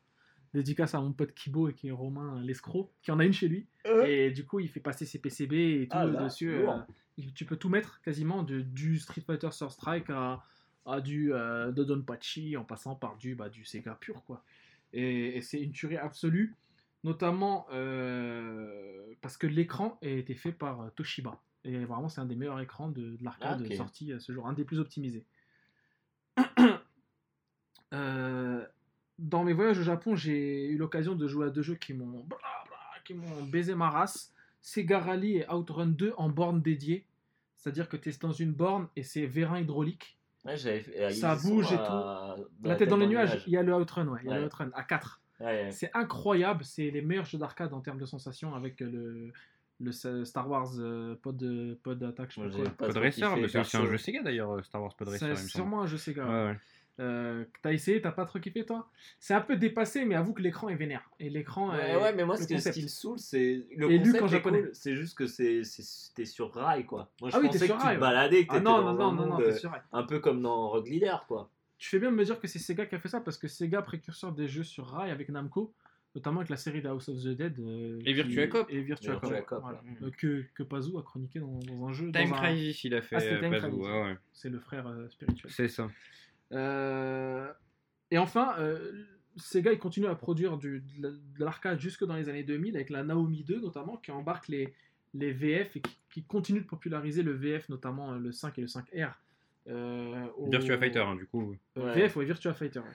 [0.55, 3.49] Dédicace à mon pote Kibo et qui est Romain l'escroc, qui en a une chez
[3.49, 3.67] lui.
[4.07, 6.49] Et du coup, il fait passer ses PCB et tout Ah là, dessus.
[6.52, 6.67] euh,
[7.34, 10.44] tu peux tout mettre quasiment, de- du Street Fighter Third Strike à,
[10.86, 14.44] à du euh, Dodonpachi, en passant par du, bah, du Sega pur, quoi.
[14.93, 16.55] Et, et c'est une tuerie absolue,
[17.05, 21.41] notamment euh, parce que l'écran a été fait par euh, Toshiba.
[21.65, 24.47] Et vraiment, c'est un des meilleurs écrans de, de l'arcade Ah, sorti à ce jour,
[24.49, 25.24] un des plus optimisés.
[27.92, 28.66] Euh,
[29.20, 32.26] dans mes voyages au Japon, j'ai eu l'occasion de jouer à deux jeux qui m'ont
[33.05, 34.33] qui m'ont baisé ma race.
[34.62, 37.05] Sega Rally et Outrun 2 en borne dédiée.
[37.57, 40.18] C'est-à-dire que tu es dans une borne et c'est vérin hydraulique.
[40.44, 43.62] Ouais, euh, Ça bouge et à- dans La tête dans les nuages, il y a
[43.62, 44.47] le Outrun, ouais, il y a le Ouais.
[44.47, 45.20] Outrun à 4.
[45.40, 45.70] Ouais, ouais.
[45.72, 49.32] C'est incroyable, c'est les meilleurs jeux d'arcade en termes de sensations avec le,
[49.80, 49.92] le
[50.24, 52.30] Star Wars euh, Pod, Pod Attack.
[52.32, 55.08] je Moi, pas Pod Racer, mais c'est un jeu Sega d'ailleurs, euh, Star Wars Pod
[55.08, 55.36] Racer.
[55.36, 56.24] C'est sûrement un jeu Sega.
[56.24, 56.58] Ouais, ouais.
[57.00, 58.88] Euh, t'as essayé, t'as pas trop kiffé toi?
[59.18, 61.02] C'est un peu dépassé, mais avoue que l'écran est vénère.
[61.18, 61.70] Et l'écran.
[61.70, 62.76] Ouais, est- ouais, mais moi, le ce qui, ce concept.
[62.76, 63.66] qui me saoule, c'est.
[63.76, 64.60] Le Et concept qu'en est japonais.
[64.60, 67.10] cool, C'est juste que c'est- c'est- c'était sur rail, quoi.
[67.20, 68.08] Moi, je Ah oui, t'es pensais sur que rail, tu te ouais.
[68.10, 69.72] baladais, que Ah t'étais non, dans non, un non, non, t'es euh, sûr.
[69.90, 71.50] un peu comme dans Rogue Leader, quoi.
[71.78, 73.48] Tu fais bien de me dire que c'est Sega qui a fait ça parce que
[73.48, 75.74] Sega, précurseur des jeux sur rail avec Namco,
[76.14, 77.58] notamment avec la série de House of the Dead.
[77.58, 78.66] euh, Et Virtua Cop.
[78.70, 79.60] Et Virtua, Cop.
[79.60, 79.82] Voilà.
[80.02, 82.10] Euh, que, que Pazou a chroniqué dans, dans un jeu.
[82.12, 83.86] Time dans un- Crisis, il a fait Ah, c'était euh, Time Pazou, Crisis.
[83.86, 84.16] ouais, ouais.
[84.32, 85.50] C'est le frère euh, spirituel.
[85.52, 85.90] C'est ça.
[86.52, 87.52] Euh,
[88.10, 89.04] Et enfin, euh,
[89.36, 92.76] Sega il continue à produire du, de la- de l'arcade jusque dans les années 2000
[92.76, 94.72] avec la Naomi 2 notamment qui embarque les,
[95.14, 98.68] les VF et qui, qui continue de populariser le VF notamment le 5 et le
[98.68, 99.14] 5R.
[99.68, 101.57] Euh, au- Virtua Fighter, hein, du coup.
[101.78, 101.94] Euh, Ouais.
[101.94, 102.81] VF, ouais, Virtua Fighter.
[102.81, 102.86] ouais.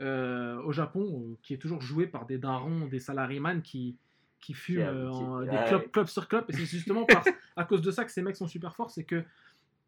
[0.00, 1.02] Euh, au Japon,
[1.32, 3.96] euh, qui est toujours joué par des darons, des salariman qui,
[4.40, 5.64] qui fument euh, qui- en- des ouais.
[5.68, 6.44] clopes club sur club.
[6.48, 7.22] Et c'est justement par-
[7.56, 8.90] à cause de ça que ces mecs sont super forts.
[8.90, 9.22] C'est que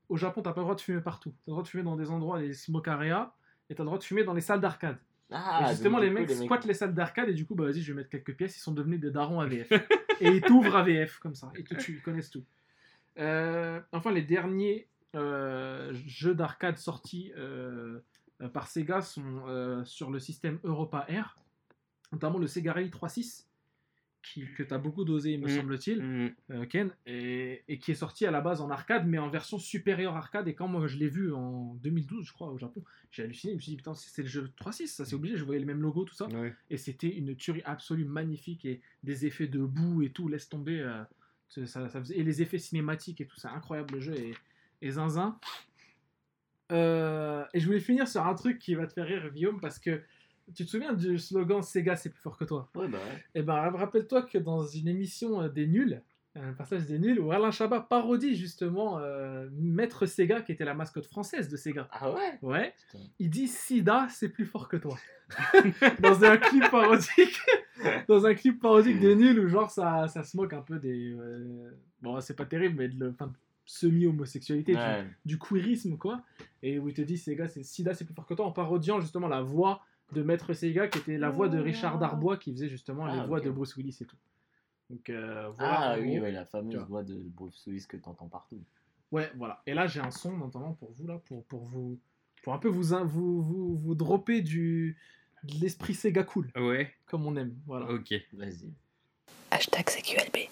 [0.09, 1.31] au Japon, t'as pas le droit de fumer partout.
[1.31, 3.33] T'as le droit de fumer dans des endroits, les smoke area,
[3.71, 4.99] et t'as le droit de fumer dans les salles d'arcade.
[5.33, 7.65] Ah, et justement, les du coup, mecs squattent les salles d'arcade, et du coup, bah
[7.65, 8.57] vas-y, je vais mettre quelques pièces.
[8.57, 9.73] Ils sont devenus des darons AVF.
[10.21, 11.51] et ils t'ouvrent AVF comme ça.
[11.57, 12.45] Et ils connaissent tout.
[13.19, 18.01] Euh, enfin, les derniers jeux d'arcade sortis euh,
[18.43, 21.39] euh, par Sega sont euh, sur le système Europa R,
[22.13, 23.47] notamment le Sega Rally 3.6,
[24.23, 25.49] qui, que tu as beaucoup dosé, me Mm.
[25.51, 26.35] semble-t-il, Mm.
[26.53, 29.59] euh, Ken, et, et qui est sorti à la base en arcade, mais en version
[29.59, 30.49] supérieure arcade.
[30.49, 33.53] Et quand moi je l'ai vu en 2012, je crois, au Japon, j'ai halluciné.
[33.53, 35.37] Je me suis dit, putain, c'est le jeu 3.6, ça c'est obligé.
[35.37, 36.27] Je voyais le même logo, tout ça.
[36.29, 36.55] Ouais.
[36.71, 40.81] Et c'était une tuerie absolue, magnifique, et des effets de boue et tout, laisse tomber.
[40.81, 41.05] euh,
[41.51, 44.35] ça- ça- ça faisait- et les effets cinématiques et tout, c'est incroyable le jeu, et,
[44.83, 45.39] et zinzin.
[46.73, 49.79] Euh, et je voulais finir sur un truc qui va te faire rire, Guillaume, parce
[49.79, 50.01] que
[50.55, 53.25] tu te souviens du slogan Sega, c'est plus fort que toi Ouais, bah ouais.
[53.35, 56.03] Eh ben, rappelle-toi que dans une émission euh, des nuls,
[56.37, 60.75] un passage des nuls, où Alain Chabat parodie justement euh, Maître Sega, qui était la
[60.75, 61.89] mascotte française de Sega.
[61.93, 62.39] Ah ouais?
[62.43, 63.05] Ouais, Putain.
[63.21, 64.99] il dit Sida, c'est plus fort que toi.
[66.01, 67.41] dans un clip parodique,
[68.09, 71.15] dans un clip parodique des nuls où genre ça, ça se moque un peu des,
[71.15, 71.71] euh,
[72.03, 73.15] bon c'est pas terrible mais de le,
[73.67, 75.07] semi-homosexualité, du- Ouais.
[75.25, 76.23] du, queerisme quoi,
[76.63, 79.01] et où il te dit Sega, c'est Sida, c'est plus fort que toi en parodiant
[79.01, 82.69] justement la voix de Maître Sega qui était la voix de Richard Darbois qui faisait
[82.69, 83.45] justement les Ah, voix ok.
[83.47, 84.17] de Bruce Willis et tout.
[84.91, 85.93] Donc euh, voilà.
[85.93, 88.61] Ah oui, ouais, la fameuse voix de Bruce Willis que t'entends partout.
[89.13, 89.63] Ouais, voilà.
[89.67, 91.99] Et là, j'ai un son, notamment pour vous, là, pour, pour vous.
[92.43, 94.99] Pour un peu vous, vous, vous, vous dropper du,
[95.45, 97.55] de l'esprit Sega cool, Ouais, comme on aime.
[97.67, 97.91] Voilà.
[97.91, 98.13] ok.
[98.35, 98.71] Vas-y.
[99.51, 100.49] Hashtag CQLB.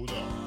[0.00, 0.39] Oh, stay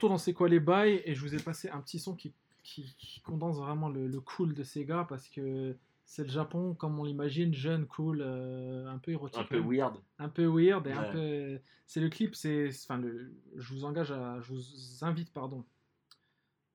[0.00, 2.32] retour dans C'est quoi les bails Et je vous ai passé un petit son qui,
[2.62, 6.98] qui, qui condense vraiment le, le cool de Sega parce que c'est le Japon comme
[6.98, 9.40] on l'imagine, jeune, cool, euh, un peu érotique.
[9.40, 9.70] Un peu même.
[9.70, 9.94] weird.
[10.18, 14.10] un peu weird et un peu c'est le clip c'est enfin le je vous engage
[14.12, 15.64] à je vous invite pardon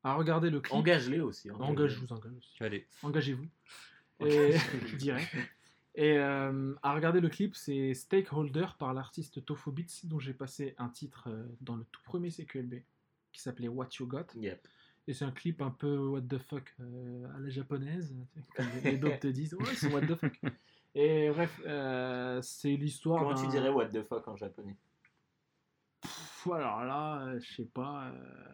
[0.03, 1.49] à regarder le clip Engage-les aussi.
[1.49, 1.55] hein.
[1.59, 2.63] engage je vous engage aussi.
[2.63, 2.87] Allez.
[3.03, 3.47] engagez-vous
[4.25, 4.53] et
[4.87, 5.27] je dirais
[5.95, 10.75] et euh, à regarder le clip c'est Stakeholder par l'artiste Tofu Beats dont j'ai passé
[10.77, 12.75] un titre euh, dans le tout premier CQLB
[13.35, 14.67] qui s'appelait What You Got Yep.
[15.07, 18.15] et c'est un clip un peu what the fuck euh, à la japonaise,
[18.55, 20.39] comme les dogs te disent, ouais, c'est what the fuck.
[20.95, 23.19] Et bref, euh, c'est l'histoire.
[23.21, 24.75] Comment tu dirais what the fuck en japonais?
[26.01, 28.11] Pff, alors là, euh, je sais pas,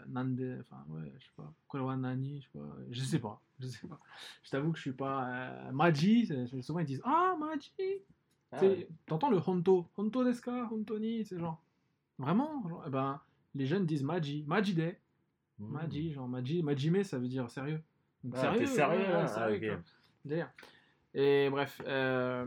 [0.07, 3.67] Nande, enfin ouais, je sais pas, Korewa Nani, je sais pas, je sais pas, je
[3.67, 3.99] sais pas.
[4.43, 5.71] Je t'avoue que je suis pas.
[5.71, 6.31] Maji,
[6.63, 7.71] souvent ils disent Ah, Maji
[8.51, 8.87] Ah ouais.
[9.05, 11.61] T'entends le Honto Honto desu ka Honto ni C'est genre.
[12.17, 12.67] Vraiment?
[12.67, 13.19] Genre, eh ben,
[13.55, 14.43] Les jeunes disent Maji.
[14.47, 14.99] Maji Day.
[15.59, 15.71] Mmh.
[15.71, 16.63] Maji, genre Maji.
[16.63, 17.81] Majime, ça veut dire sérieux.
[18.23, 19.83] Donc, Ah, t'es sérieux, ouais, ouais, sérieux, Ah, quoi.
[20.25, 20.49] Délire.
[21.13, 22.45] Et bref, euh,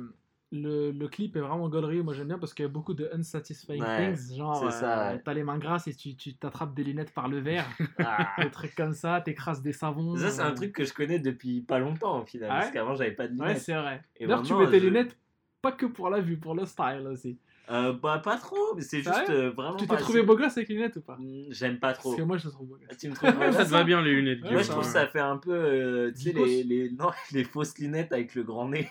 [0.52, 2.02] le, le clip est vraiment gaulerie.
[2.02, 4.36] Moi j'aime bien parce qu'il y a beaucoup de unsatisfying Ouais, things.
[4.36, 5.20] Genre, euh, ouais.
[5.22, 7.66] t'as les mains grasses et tu tu t'attrapes des lunettes par le verre.
[7.98, 8.28] Ah.
[8.42, 10.16] des trucs comme ça, t'écrases des savons.
[10.16, 12.48] Ça, c'est un euh, truc que je connais depuis pas longtemps au final.
[12.50, 13.62] Ah ouais parce qu'avant, j'avais pas de Ouais, lunettes.
[13.62, 14.00] c'est vrai.
[14.20, 15.18] D'ailleurs, tu mets tes je- lunettes
[15.60, 17.38] pas que pour la vue, pour le style aussi.
[17.70, 19.76] Euh, bah, pas trop, mais c'est juste euh, vraiment.
[19.76, 21.16] Tu t'es pas- trouvé c'est- beau gosse avec les lunettes ou pas?
[21.18, 22.10] Hmm, J'aime pas trop.
[22.10, 22.98] Parce que moi je te trouve beau gosse.
[22.98, 24.42] Tu me trouves pas Ça te va bien les lunettes.
[24.42, 24.86] Ouais, Moi, Guillaume, je trouve hein.
[24.86, 26.44] que ça fait un peu, euh, tu sais, Geekos.
[26.44, 28.88] les, les, non, les fausses lunettes avec le grand nez.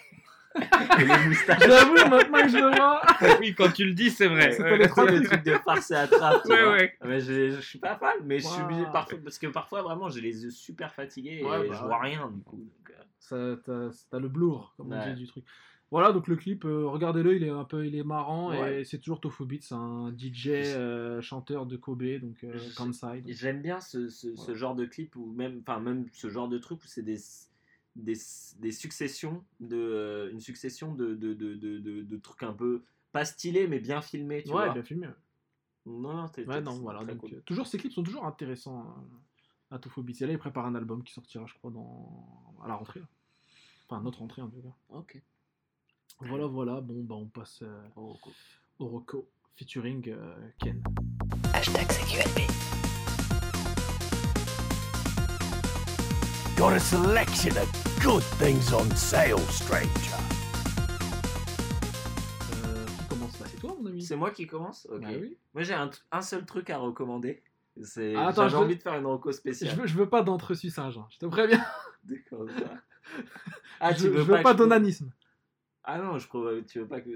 [0.56, 1.64] et les moustaches.
[1.66, 3.02] J'avoue, maintenant que je le vois.
[3.40, 4.52] Oui, quand tu le dis, c'est vrai.
[4.52, 4.78] C'était Ouais.
[4.78, 6.44] les Tu sais, le truc de farce et attrape.
[6.46, 6.74] tu Ouais, vois.
[6.74, 6.94] ouais.
[7.06, 10.10] Mais je, je suis pas fan, mais je suis obligé parfois, parce que parfois vraiment
[10.10, 11.88] j'ai les yeux super fatigués Ouais, et bah je ouais.
[11.88, 12.58] vois rien du coup.
[12.58, 15.14] donc, euh, Ça, T'as t'as le blur, comme on Ouais.
[15.14, 15.44] dit du truc.
[15.94, 18.82] Voilà, donc le clip, euh, regardez-le, il est un peu, il est marrant Ouais.
[18.82, 23.22] et c'est toujours Tofu Beats, c'est un DJ euh, chanteur de Kobe, donc euh, Kansai.
[23.22, 26.58] donc- J'aime bien ce, ce, genre de clip ou même, enfin même ce genre de
[26.58, 27.20] truc où c'est des,
[27.96, 28.18] des,
[28.60, 32.82] des successions de, une succession de, de, de, de, de- trucs un peu
[33.12, 34.74] pas stylés mais bien filmés, tu Ouais, vois.
[34.74, 35.06] bien filmé.
[35.06, 35.14] ouais.
[35.86, 37.02] Non, non, t'es- Ouais, t'es- non, voilà.
[37.04, 37.34] très Donc, cool.
[37.36, 38.96] euh, toujours, ces clips sont toujours intéressants
[39.70, 40.14] à Tofu Beats.
[40.22, 42.56] Et là, il prépare un album qui sortira, je crois, dans...
[42.64, 43.00] à la rentrée.
[43.02, 43.06] là.
[43.88, 44.74] Enfin, notre rentrée en tout cas.
[44.90, 45.22] Ok.
[46.28, 46.82] Voilà, voilà.
[46.82, 48.18] Bon, bah, on passe euh, au
[48.88, 50.82] Rocco featuring euh, Ken.
[51.54, 52.48] Hashtag CQLB.
[56.58, 57.70] Got a selection of
[58.04, 59.90] good things on sale, stranger.
[62.66, 64.04] Euh, qui commence C'est toi, mon ami?
[64.04, 64.88] C'est moi qui commence?
[64.92, 65.02] Ok.
[65.02, 65.38] Bah oui.
[65.54, 67.44] Moi j'ai un, seul truc à recommander.
[67.84, 69.76] C'est Ah, attends, j'avais je veux- envie de faire une reco Je spéciale.
[69.76, 71.64] veux, je veux pas d'entresuçage, hein, je te préviens.
[72.04, 72.46] D'accord.
[73.82, 75.12] Ah, je, tu je veux veux pas, je- d'onanisme.
[75.86, 77.10] Ah non, je crois tu veux pas que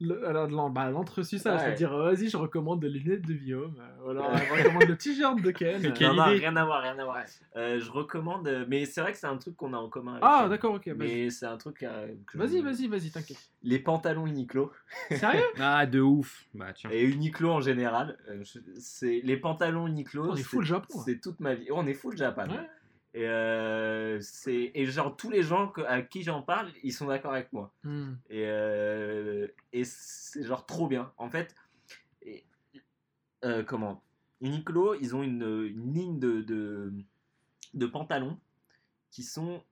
[0.00, 1.66] Le- alors, bah, L'entresuçage, Ouais.
[1.66, 3.76] c'est-à-dire, vas-y, je recommande les lunettes de Guillaume.
[3.78, 5.84] euh, voilà, je recommande le t-shirt de Ken.
[5.84, 7.16] Euh, Non, non, rien à voir, rien à voir.
[7.16, 7.22] Ouais.
[7.56, 10.12] Euh, je recommande, euh, mais c'est vrai que c'est un truc qu'on a en commun.
[10.14, 10.86] avec Ah, d'accord, ok.
[10.96, 11.82] Mais c'est un truc.
[11.82, 13.38] euh, que vas-y, vas-y, vas-y, t'inquiète.
[13.62, 14.72] Les pantalons Uniqlo
[15.10, 15.44] Sérieux?
[15.60, 16.44] Ah, de ouf.
[16.54, 16.90] Bah, tiens.
[16.90, 18.18] et Uniqlo en général.
[18.30, 20.30] euh, je- c'est les pantalons Uniqlo.
[20.30, 21.02] On est c'est- full Japon, là.
[21.04, 21.68] C'est toute ma vie.
[21.70, 22.48] On est full Japan.
[22.48, 22.68] Ouais.
[23.14, 27.06] Et, euh, c'est et genre tous les gens que- à qui j'en parle, ils sont
[27.06, 27.72] d'accord avec moi.
[27.84, 28.14] Hmm.
[28.28, 31.12] Et, euh, et c'est genre trop bien.
[31.16, 31.54] En fait,
[32.22, 32.44] et-
[33.44, 34.02] euh, comment?
[34.40, 36.92] Uniqlo, ils ont une, une ligne de, de,
[37.74, 38.38] de pantalons
[39.12, 39.62] qui sont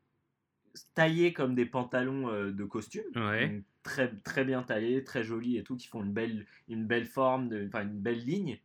[0.95, 3.05] taillés comme des pantalons de costume.
[3.17, 3.49] Ouais.
[3.49, 7.07] Donc, très, très bien taillés, très jolis et tout, qui font une belle, une belle
[7.07, 8.61] forme, de- enfin une belle ligne.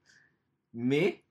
[0.75, 1.23] Mais,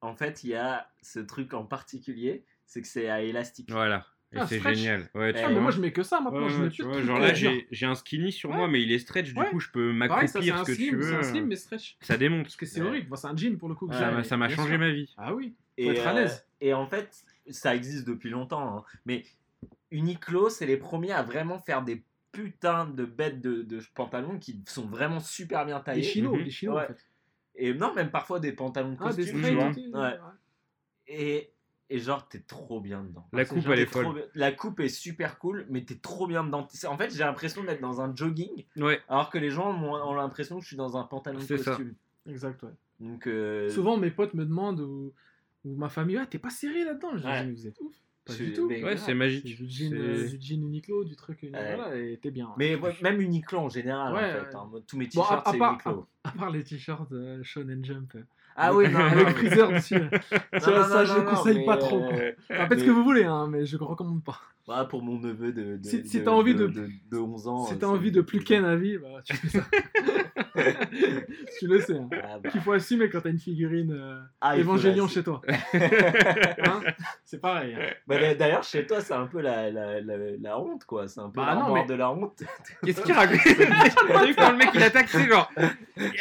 [0.00, 3.70] en fait, il y a ce truc en particulier, c'est que c'est à élastique.
[3.70, 4.06] Voilà.
[4.32, 5.10] Et Ah, c'est génial.
[5.14, 5.54] Ouais, tu Ah, Ah, vois.
[5.56, 6.44] mais moi, je mets que ça maintenant.
[6.44, 8.56] Ouais, je ouais, tu vois, genre là, j'ai un skinny sur Ouais.
[8.56, 9.50] moi, mais il est stretch, du Ouais.
[9.50, 11.22] coup, je peux m'accroupir un ce que slim, tu c'est un veux.
[11.24, 11.96] slim, mais stretch.
[12.00, 12.44] Ça démonte.
[12.44, 12.86] Parce que c'est Ouais.
[12.88, 13.08] horrible.
[13.08, 13.88] Bon, c'est un jean pour le coup.
[13.88, 15.12] que j'ai, Ça m'a- changé ma vie.
[15.18, 15.54] Ah oui.
[15.76, 16.46] Et, Faut être à euh, l'aise.
[16.60, 18.78] et en fait, ça existe depuis longtemps.
[18.78, 18.84] hein.
[19.04, 19.24] Mais
[19.90, 24.62] Uniqlo, c'est les premiers à vraiment faire des putains de bêtes de, de pantalons qui
[24.68, 26.02] sont vraiment super bien Des taillés.
[26.04, 26.44] chinos, Mhm.
[26.44, 26.84] des chinos Ouais.
[26.84, 27.04] en fait.
[27.54, 29.66] Et non, même parfois des pantalons de Ah, costume, tu vois.
[29.68, 29.92] Ouais.
[29.92, 30.18] ouais.
[31.08, 31.52] Et,
[31.88, 33.28] et genre, t'es trop bien dedans.
[33.32, 34.14] La c'est coupe, genre elle est folle.
[34.14, 36.66] bien- La coupe est super cool, mais t'es trop bien dedans.
[36.88, 39.00] En fait, j'ai l'impression d'être dans un jogging, Ouais.
[39.08, 41.58] alors que les gens ont, ont l'impression que je suis dans un pantalon de C'est
[41.58, 41.72] ça.
[41.72, 41.94] costume.
[42.26, 42.70] Exact, ouais.
[43.00, 45.12] Donc, euh, Souvent, mes potes me demandent ou,
[45.64, 47.16] ou ma famille, ah, t'es pas serré là-dedans?
[47.16, 47.94] Je dis, vous êtes ouf.
[48.26, 48.68] Pas du tout.
[48.68, 49.44] mais Ouais, c'est C'est magique.
[49.44, 51.74] du jean, euh, du jean Uniqlo, du truc, euh, Ouais.
[51.76, 52.50] voilà, et t'es bien.
[52.58, 54.54] Mais ouais, même Uniqlo en général, Ouais, en fait.
[54.56, 54.82] hein.
[54.86, 56.06] Tous mes Bon, t-shirts, à c'est Uniqlo.
[56.24, 58.12] À part les t-shirts euh, Shonen Jump.
[58.56, 59.94] Ah oui, non, avec Freezer dessus.
[60.52, 62.02] Non, ça, non, ça, non, je non, conseille pas trop.
[62.04, 64.38] euh, Enfin, faites ce mais- que vous voulez, hein, mais je recommande pas.
[64.70, 67.64] Voilà, pour mon neveu de, de, Si- t'as envie de- de, de 11 ans.
[67.66, 69.64] si euh, t'as envie de plus à vie, bah, tu fais ça.
[71.58, 71.96] tu le sais.
[71.96, 72.08] Hein.
[72.22, 72.50] Ah, bah.
[72.50, 75.42] Qu'il faut assumer quand t'as une figurine euh, Ah, il Évangélion la- chez toi.
[75.74, 76.82] Hein?
[77.24, 77.74] C'est pareil.
[77.74, 77.92] hein.
[78.06, 81.08] Bah, d'a- D'ailleurs, chez toi, c'est un peu la, la, la, la honte, quoi.
[81.08, 82.40] C'est un peu Bah, non, mais- de la honte.
[82.84, 83.40] Qu'est-ce qu'il raconte?
[84.36, 85.50] Quand le mec il attaque, c'est genre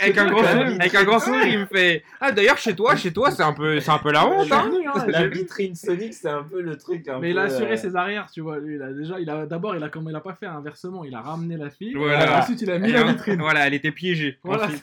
[0.01, 2.95] avec un grand sourire, avec un grand sourire, il me fait ah d'ailleurs chez toi,
[2.95, 4.69] chez toi c'est un peu un peu la honte hein.
[5.07, 7.07] la vitrine Sonic, c'est un peu le truc.
[7.07, 8.59] Un Mais il peu, a assuré euh, ses arrières, tu vois.
[8.59, 11.03] Lui, il a déjà, il a d'abord, il a comme il a pas fait inversement,
[11.03, 11.93] il a ramené la fille.
[11.93, 12.39] Voilà.
[12.41, 13.39] Ensuite, il a mis Et la en- vitrine.
[13.39, 14.37] Voilà, elle était piégée.
[14.43, 14.77] Voilà, ça,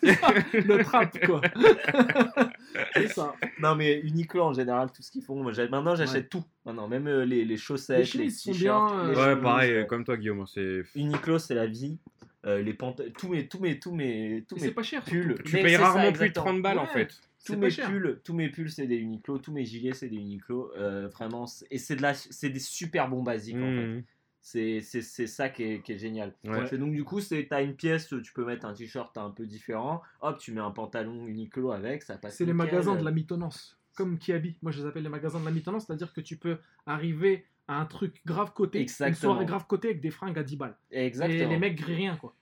[0.53, 1.41] le trap quoi.
[2.95, 3.35] c'est ça.
[3.61, 5.43] Non, mais Uniqlo en général, tout ce qu'ils font.
[5.43, 6.45] moi, Maintenant, j'achète tout.
[6.65, 8.93] Maintenant, même euh, les, les chaussettes, Les les, chemises sont t-shirts.
[8.93, 11.99] bien, euh, Ouais, pareil, euh, comme toi Guillaume, c'est Uniqlo, c'est la vie.
[12.45, 15.03] Euh, les panta- tous mes, tous mes, tous mes, tous mes c'est pas cher.
[15.03, 15.37] pulls.
[15.45, 16.45] tu Mais payes c'est ça, rarement plus de exactement.
[16.47, 16.89] 30 balles en Ouais.
[16.93, 17.09] fait.
[17.47, 20.73] Tous mes pulls, tous mes pulls c'est des Uniqlo, tous mes gilets c'est des Uniqlo,
[20.77, 21.47] euh, vraiment.
[21.71, 23.87] Et c'est de la, c'est des super bons basiques en fait.
[23.87, 24.03] Mmh.
[24.41, 26.33] C'est c'est- c'est ça qui est, qui est génial.
[26.45, 26.67] Ouais.
[26.67, 29.45] C'est donc du coup, c'est t'as une pièce, tu peux mettre un t-shirt un peu
[29.45, 32.37] différent, hop, tu mets un pantalon Uniqlo avec, ça passe.
[32.37, 34.57] C'est les magasins de la mitonnance, comme Kiabi.
[34.63, 37.81] Moi, je les appelle les magasins de la mitonnance, c'est-à-dire que tu peux arriver à
[37.81, 39.09] un truc grave côté, Exactement.
[39.09, 40.77] une soirée grave côté avec des fringues à 10 balles.
[40.93, 41.41] Exactement.
[41.43, 42.33] Et les mecs grillent rien, quoi.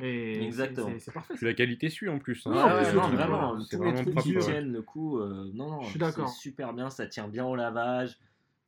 [0.00, 0.90] Et Exactement.
[0.98, 1.34] c'est- parfait.
[1.34, 2.46] Puis la qualité suit en plus.
[2.46, 2.50] hein.
[2.52, 4.22] Ouais, non, truc, vraiment, tous les vraiment trucs propre.
[4.22, 4.42] qui ouais.
[4.42, 6.28] tiennent le coup, euh, non, non, Je suis c'est d'accord.
[6.28, 8.16] super bien, ça tient bien au lavage.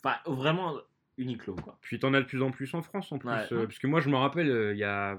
[0.02, 0.74] Enfin, vraiment
[1.18, 1.78] Uniqlo, quoi.
[1.82, 3.28] Puis t'en as de plus en plus en France en plus.
[3.28, 3.46] Ouais.
[3.52, 5.18] euh, parce que moi je me rappelle, euh, il y a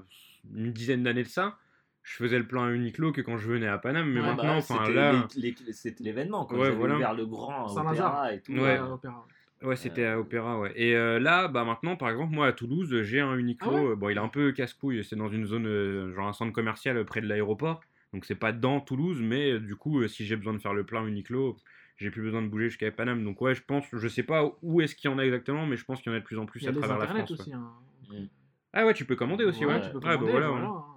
[0.54, 1.56] une dizaine d'années de ça,
[2.02, 4.10] je faisais le plan à Uniqlo que quand je venais à Paname.
[4.10, 5.28] Mais maintenant, bah, enfin c'était là,
[5.70, 6.96] c'était l'événement, quand Ouais, voilà.
[6.96, 8.08] ouvert le grand Saint-Lazare.
[8.10, 8.52] opéra et tout.
[8.52, 8.78] Ouais.
[8.80, 9.24] euh, opéra.
[9.64, 10.72] Ouais, c'était à Opéra, ouais.
[10.76, 13.70] Et euh, là, bah maintenant, par exemple, moi à Toulouse, j'ai un Uniqlo.
[13.70, 13.90] Ah ouais?
[13.90, 16.52] euh, bon, il est un peu casse-couille, c'est dans une zone, euh, genre un centre
[16.52, 17.80] commercial euh, près de l'aéroport.
[18.12, 20.74] Donc c'est pas dans Toulouse, mais euh, du coup, euh, si j'ai besoin de faire
[20.74, 21.56] le plein Uniqlo,
[21.96, 23.24] j'ai plus besoin de bouger jusqu'à Paname.
[23.24, 25.76] Donc ouais, je pense, je sais pas où est-ce qu'il y en a exactement, mais
[25.76, 27.30] je pense qu'il y en a de plus en plus à travers la France.
[27.30, 27.50] aussi.
[27.50, 27.56] ouais.
[27.56, 28.26] hein.
[28.74, 29.80] Ah ouais, tu peux commander aussi, ouais.
[29.80, 30.91] tu peux Ouais, bah voilà, voilà, ouais.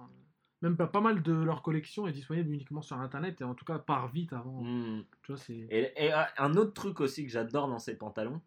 [0.62, 3.64] Même pas, pas mal de leur collection est disponible uniquement sur internet et en tout
[3.66, 4.62] cas part vite avant.
[4.62, 5.04] hmm.
[5.22, 5.52] Tu vois, c'est.
[5.70, 8.40] Et, et, euh, un autre truc aussi que j'adore dans ces pantalons,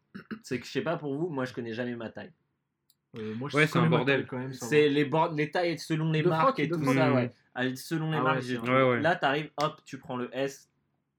[0.44, 2.32] c'est que je sais pas pour vous, moi je connais jamais ma taille.
[3.18, 4.26] Euh, moi, je Ouais, c'est un bordel.
[4.28, 4.54] Quand même.
[4.54, 6.96] C'est les, bords- les tailles selon les De marques froc, et tout froc.
[6.96, 7.34] ça, ouais.
[7.56, 8.58] Ah, Selon les Ah marques, c'est.
[8.60, 9.02] Ouais, ouais.
[9.02, 10.70] là t'arrives, hop, tu prends le S,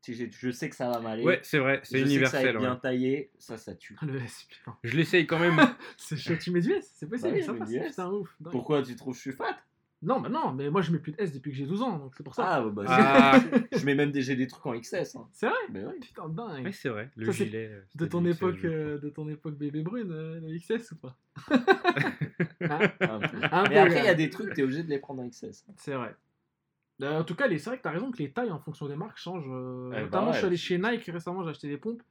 [0.08, 1.22] je, sais que ça va m'aller.
[1.24, 2.46] Ouais, c'est vrai, c'est je sais que ça universel.
[2.48, 2.80] être bien ouais.
[2.80, 3.96] taillé, ça, ça tue.
[4.02, 4.76] Le S, putain.
[4.84, 5.60] Je l'essaye quand même.
[5.96, 7.68] C'est chaud, tu mets du S, c'est possible, Ouais, ça passe.
[7.68, 7.88] du S.
[7.90, 8.34] Putain, ouf.
[8.40, 8.52] dingue.
[8.52, 9.56] Pourquoi tu trouves que je suis fat?
[10.02, 11.98] Non, bah non, mais moi je mets plus de S depuis que j'ai 12 ans,
[11.98, 12.44] donc c'est pour ça.
[12.46, 13.38] Ah, bah, Ah.
[13.70, 15.14] c'est- je mets même des, j'ai des trucs en XS.
[15.16, 15.28] Hein.
[15.32, 16.00] C'est vrai Mais oui.
[16.00, 16.64] Putain, dingue.
[16.64, 17.10] Ouais, c'est vrai.
[17.16, 17.68] Le Ça, gilet.
[17.70, 21.16] euh, de ton époque, euh, de ton époque bébé brune, euh, le XS ou pas
[22.60, 23.20] Hein.
[23.52, 24.14] Un Mais après, il y a ouais.
[24.14, 25.66] des trucs, t'es obligé de les prendre en XS.
[25.76, 26.14] C'est vrai.
[27.02, 28.86] Euh, en tout cas, les- c'est vrai que t'as raison que les tailles en fonction
[28.88, 29.44] des marques changent.
[29.48, 30.48] euh, Eh bah notamment, je suis ouais.
[30.48, 32.02] allé chez Nike récemment, j'ai acheté des pompes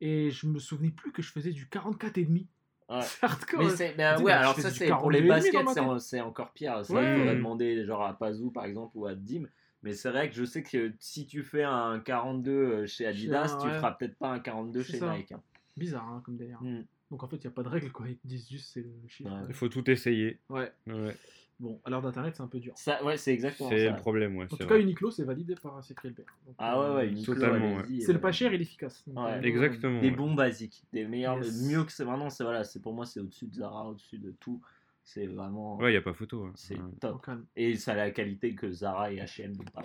[0.00, 2.46] et je me souvenais plus que je faisais du 44 et demi.
[2.88, 3.00] Ouais.
[3.02, 3.60] C'est hardcore.
[3.60, 3.76] Mais ouais.
[3.76, 5.82] c'est, euh, dis, ouais, bah, alors ça c'est pour les 42,5 baskets, c'est, tête.
[5.82, 6.80] en- c'est encore pire.
[6.84, 7.00] C'est Ouais.
[7.02, 9.44] vrai qu'il faudrait demander genre à Pazou par exemple ou à Dim.
[9.82, 13.58] Mais c'est vrai que je sais que si tu fais un 42 chez Adidas, un-
[13.58, 13.74] tu ouais.
[13.76, 15.12] feras peut-être pas un 42 C'est chez ça.
[15.16, 15.32] Nike.
[15.32, 15.42] hein.
[15.76, 16.58] Bizarre hein, comme délire.
[16.62, 16.84] Mm.
[17.10, 18.06] Donc en fait, il n'y a pas de règle quoi.
[18.08, 19.30] Ils te disent juste c'est le chiffre.
[19.30, 19.42] Ouais.
[19.48, 20.40] Il faut tout essayer.
[20.48, 20.72] Ouais.
[20.86, 21.14] Ouais.
[21.58, 22.74] Bon, à l'heure d'internet, c'est un peu dur.
[22.76, 24.44] Ça, ouais, c'est exactement C'est le problème, ouais.
[24.44, 24.76] En tout cas.
[24.78, 26.20] Uniqlo, c'est validé par CQLB.
[26.58, 29.02] Ah ouais, ouais, euh, Uniqlo, Totalement, allez-y, C'est le euh, pas cher et l'efficace.
[29.06, 29.32] Ouais.
[29.32, 30.00] euh, Exactement.
[30.02, 30.14] Des ouais.
[30.16, 31.62] bons basiques, des meilleurs, Yes.
[31.62, 32.28] mieux que c'est maintenant.
[32.28, 34.60] C'est voilà, c'est pour moi c'est au-dessus de Zara, au-dessus de tout.
[35.02, 36.44] C'est vraiment, Ouais, il n'y a pas photo.
[36.44, 36.50] ouais.
[36.56, 36.90] c'est Ouais.
[37.00, 37.24] Top.
[37.24, 37.46] calme.
[37.56, 39.82] Et ça a la qualité que Zara et H&M n'ont pas.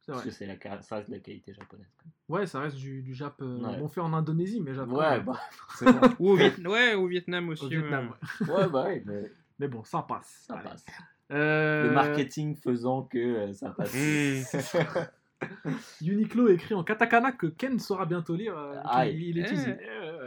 [0.00, 0.30] C'est Parce vrai.
[0.30, 1.86] que c'est la, ça reste la qualité japonaise.
[2.02, 3.40] quand Ouais, ça reste du, du Jap.
[3.42, 3.78] euh, Ouais.
[3.78, 4.88] Bon fait en Indonésie, mais Jap.
[4.88, 4.96] même.
[4.96, 5.38] quand Ouais, bah.
[6.18, 7.64] Ou au, Viet- ouais, au Vietnam aussi.
[7.64, 8.46] Au Vietnam, ouais.
[8.48, 8.54] ouais.
[8.62, 10.44] ouais, bah ouais, mais Mais bon, ça passe.
[10.48, 10.70] ça Allez.
[10.70, 10.84] passe.
[11.32, 13.94] Euh, Le marketing faisant que euh, ça passe.
[13.94, 15.00] Mmh.
[16.06, 18.56] Uniqlo écrit en katakana que Ken saura bientôt lire.
[18.56, 19.74] euh, Ah, il est usé.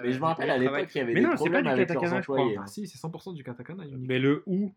[0.04, 1.70] Mais je me rappelle à l'époque qu'il y avait Mais des non, c'est problèmes pas
[1.76, 2.40] du avec leurs katakana, je crois.
[2.40, 2.60] employés.
[2.62, 3.84] Ah si, c'est 100% du katakana.
[3.86, 4.06] Uniqlo.
[4.08, 4.74] Mais le ou.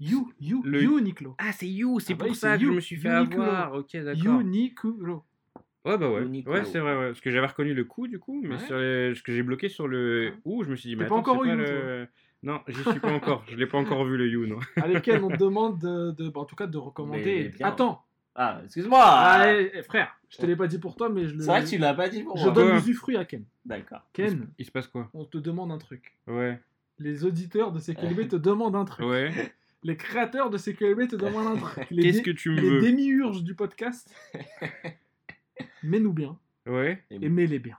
[0.00, 1.36] You, you, Le- Uniqlo.
[1.38, 3.42] Ah, c'est you, c'est Ah bah pour ça que you, je me suis fait Uniqlo.
[3.42, 3.74] avoir.
[3.74, 4.40] Ok, d'accord.
[4.40, 5.24] Uniqlo.
[5.84, 6.22] Ouais, bah ouais.
[6.24, 6.52] Uniqlo.
[6.52, 7.06] Ouais, c'est vrai, ouais.
[7.08, 8.66] Parce que j'avais reconnu le coup, du coup, mais Ouais.
[8.66, 9.14] sur les...
[9.14, 10.34] ce que j'ai bloqué sur le Ouais.
[10.44, 12.08] ou, je me suis dit, mais pas encore c'est au pas you, le...
[12.44, 13.44] Non, j'y suis pas encore.
[13.48, 14.58] Je l'ai pas encore vu le you, non.
[14.76, 17.48] Allez, Ken, on te demande de, de- bah, en tout cas de Mais recommander.
[17.56, 17.66] bien.
[17.66, 18.04] Attends,
[18.36, 19.00] Ah, excuse-moi.
[19.02, 21.40] Ah, eh, eh, frère, je te l'ai pas dit pour toi, mais je le.
[21.40, 22.52] C'est vrai que tu l'as pas dit pour Je moi.
[22.52, 22.74] donne Ouais.
[22.74, 23.44] l'usufruit à Ken.
[23.64, 24.02] D'accord.
[24.12, 26.16] Ken, Il se passe quoi on te demande un truc.
[26.26, 26.60] Ouais.
[26.98, 29.06] Les auditeurs de CQLB te demandent un truc.
[29.06, 29.32] Ouais.
[29.82, 31.86] Les créateurs de CQLB te demandent un truc.
[31.90, 34.12] Les Qu'est-ce dé- que tu me Les veux démiurges du podcast.
[35.82, 37.02] Mets-nous bien Ouais.
[37.10, 37.76] et mets-les bien.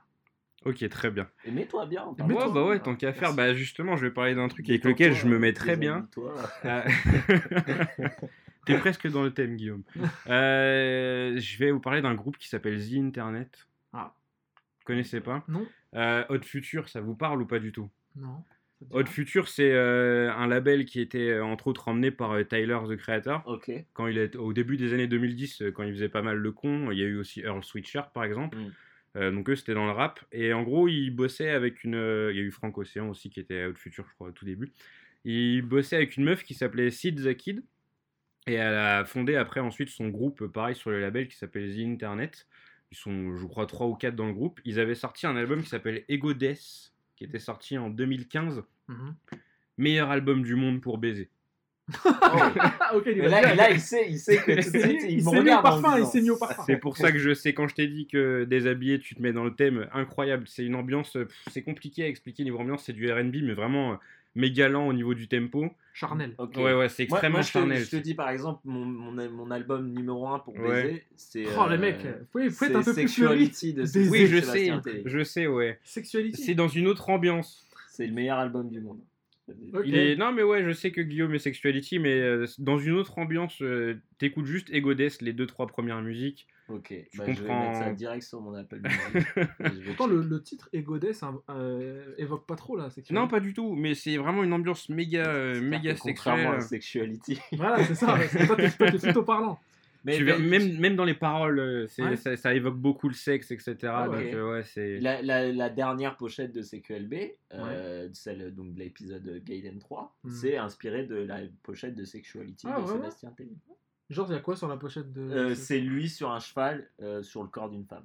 [0.66, 1.28] Ok, très bien.
[1.44, 2.06] Et mets-toi bien.
[2.18, 4.68] Mais Ouais, toi, bah ouais, tant qu'à faire, bah justement, je vais parler d'un truc
[4.68, 6.08] avec lequel je me mets très bien.
[6.64, 6.84] Ah.
[8.66, 9.84] T'es presque dans le thème, Guillaume.
[10.26, 13.68] Euh, je vais vous parler d'un groupe qui s'appelle The Internet.
[13.92, 14.12] Ah.
[14.80, 15.44] Vous connaissez pas?
[15.46, 15.64] Non
[15.94, 17.88] euh, Hot Future, ça vous parle ou pas du tout?
[18.16, 18.42] Non.
[18.90, 22.78] Hot Future, c'est euh, un label qui était euh, entre autres emmené par euh, Tyler,
[22.88, 23.42] the Creator.
[23.46, 23.70] Ok.
[23.94, 26.52] Quand il est au début des années 2010, euh, quand il faisait pas mal le
[26.52, 28.58] con, il y a eu aussi Earl Sweatshirt par exemple.
[28.58, 28.72] Mm.
[29.16, 30.20] Euh, donc eux, c'était dans le rap.
[30.32, 31.94] Et en gros, il bossait avec une...
[31.94, 34.28] euh, Il y a eu Frank Océan aussi qui était à Hot Future, je crois,
[34.28, 34.72] au tout début.
[35.24, 37.64] Il bossait avec une meuf qui s'appelait Sid the Kid.
[38.46, 41.74] Et elle a fondé après ensuite son groupe, euh, pareil, sur le label qui s'appelle
[41.74, 42.46] The Internet.
[42.92, 44.60] Ils sont, je crois, 3 ou 4 dans le groupe.
[44.64, 48.62] Ils avaient sorti un album qui s'appelle Ego Death, qui était sorti en 2015.
[48.88, 49.16] Mhm.
[49.78, 51.30] Meilleur album du monde pour baiser.
[52.94, 55.08] Ok, il Mais a là, il sait, il sait que tout de s'est suite, mis-
[55.08, 56.62] il il s'est mis au parfum, il disant, s'est mis au parfum.
[56.66, 59.32] C'est pour ça que je sais, quand je t'ai dit que déshabillé, tu te mets
[59.32, 60.44] dans le thème, incroyable.
[60.48, 63.92] C'est une ambiance, pff, c'est compliqué à expliquer niveau ambiance, c'est du RB, mais vraiment
[63.92, 63.96] euh,
[64.34, 65.66] méga lent au niveau du tempo.
[65.94, 66.34] Charnel.
[66.38, 66.56] Ok.
[66.56, 67.78] Ouais, ouais, c'est Moi, extrêmement moi, je, te, charnel.
[67.84, 70.82] je te dis par exemple, mon, mon, mon album numéro 1 pour Ouais.
[70.82, 71.44] baiser, c'est.
[71.56, 73.02] Oh, les euh, mecs, vous pouvez, vous pouvez c'est être un peu plus.
[73.02, 74.72] Sexuality de Des- Oui, je sais,
[75.04, 75.78] je sais, ouais.
[75.84, 76.42] Sexuality.
[76.42, 77.66] C'est dans une autre ambiance.
[77.88, 78.98] C'est le meilleur album du monde.
[79.74, 79.82] Ok.
[79.86, 80.16] Il est...
[80.16, 83.62] Non, mais ouais, je sais que Guillaume est Sexuality, mais euh, dans une autre ambiance,
[83.62, 86.46] euh, t'écoutes juste Ego Death, les deux, trois premières musiques.
[86.68, 87.70] Ok, Je bah, je vais comprends.
[87.70, 89.28] mettre ça direct sur mon Apple Music.
[89.86, 91.06] Pourtant, le, le titre Egodes
[91.48, 93.14] euh, évoque pas trop la sexualité.
[93.14, 97.12] Non, pas du tout, mais c'est vraiment une ambiance méga, euh, méga Contrairement à sexuelle.
[97.22, 97.40] Sexuality.
[97.56, 98.18] Voilà, c'est ça.
[98.28, 99.60] c'est- plutôt parlant.
[100.06, 102.16] Mais mais- même, même dans les paroles, euh, Ouais.
[102.16, 103.76] ça, ça évoque beaucoup le sexe, etc.
[103.92, 104.06] Ah.
[104.06, 105.00] Donc, euh, ouais, c'est.
[105.00, 107.14] La, la, la dernière pochette de CQLB,
[107.54, 110.30] euh, celle donc, de l'épisode Gaiden 3, Mhm.
[110.30, 113.56] c'est inspiré de la pochette de Sexuality Ah, de Sébastien Tellier.
[114.08, 115.22] Genre, il y a quoi sur la pochette de.
[115.22, 118.04] Euh, c'est lui sur un cheval euh, sur le corps d'une femme.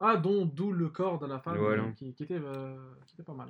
[0.00, 1.84] Ah, dont d'où le corps de la femme Voilà.
[1.94, 2.74] qui, qui était, euh,
[3.06, 3.48] qui était pas mal.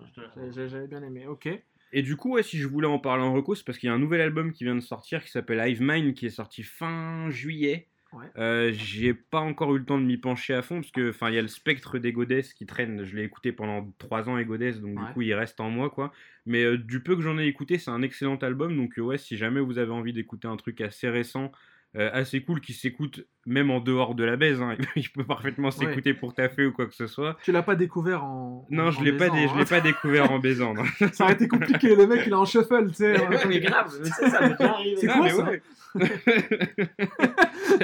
[0.50, 1.26] J'avais bien aimé.
[1.26, 1.48] Ok.
[1.92, 3.90] Et du coup, ouais, si je voulais en parler en reco, c'est parce qu'il y
[3.90, 6.62] a un nouvel album qui vient de sortir qui s'appelle Hive Mind qui est sorti
[6.62, 7.88] fin juillet.
[8.12, 8.26] Ouais.
[8.38, 11.28] Euh, j'ai pas encore eu le temps de m'y pencher à fond parce que enfin
[11.30, 13.04] il y a le spectre d'Egodes qui traîne.
[13.04, 15.06] Je l'ai écouté pendant 3 ans Egodes donc Ouais.
[15.06, 16.12] du coup il reste en moi quoi.
[16.44, 19.16] Mais euh, du peu que j'en ai écouté, c'est un excellent album donc euh, ouais
[19.16, 21.52] si jamais vous avez envie d'écouter un truc assez récent,
[21.96, 25.70] euh, assez cool qui s'écoute même en dehors de la baise, hein, il peut parfaitement
[25.70, 27.36] s'écouter pour taffer ou quoi que ce soit.
[27.42, 28.66] Tu l'as pas découvert en.
[28.70, 29.58] Non, en je l'ai pas, je hein.
[29.58, 30.74] l'ai pas découvert en baisant.
[30.74, 30.84] non.
[31.12, 33.20] Ça aurait été compliqué, le mec il est en shuffle, tu sais.
[33.26, 34.56] Ouais, mais grave, ça.
[34.96, 35.62] C'est quoi ça ouais.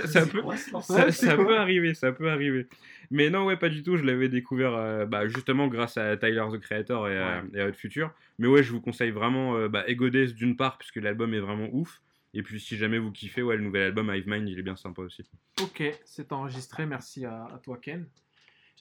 [0.04, 2.66] ça peut, quoi, ça, ça arriver, ça peut arriver.
[3.10, 3.96] Mais non, ouais, pas du tout.
[3.96, 7.72] Je l'avais découvert euh, bah, justement grâce à Tyler the Creator et, à- et à
[7.72, 8.12] Future.
[8.38, 11.40] Mais ouais, je vous conseille vraiment euh, bah, Ego Death d'une part, puisque l'album est
[11.40, 12.00] vraiment ouf.
[12.38, 14.76] Et puis si jamais vous kiffez, ouais, le nouvel album Hive Mind, il est bien
[14.76, 15.22] sympa aussi.
[15.62, 16.84] Ok, c'est enregistré.
[16.84, 18.06] Merci à, à toi, Ken.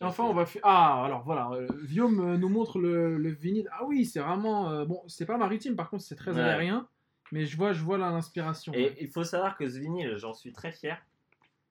[0.02, 0.62] Et enfin, on va faire.
[0.66, 1.50] Ah, alors voilà.
[1.52, 3.70] euh, Guillaume euh, nous montre le, le vinyle.
[3.72, 4.70] Ah oui, c'est vraiment.
[4.72, 6.42] euh, bon, c'est pas maritime, par contre, c'est très Ouais.
[6.42, 6.86] aérien.
[7.32, 8.74] Mais je vois, je vois là l'inspiration.
[8.76, 11.02] Et il faut savoir que ce vinyle, j'en suis très fier.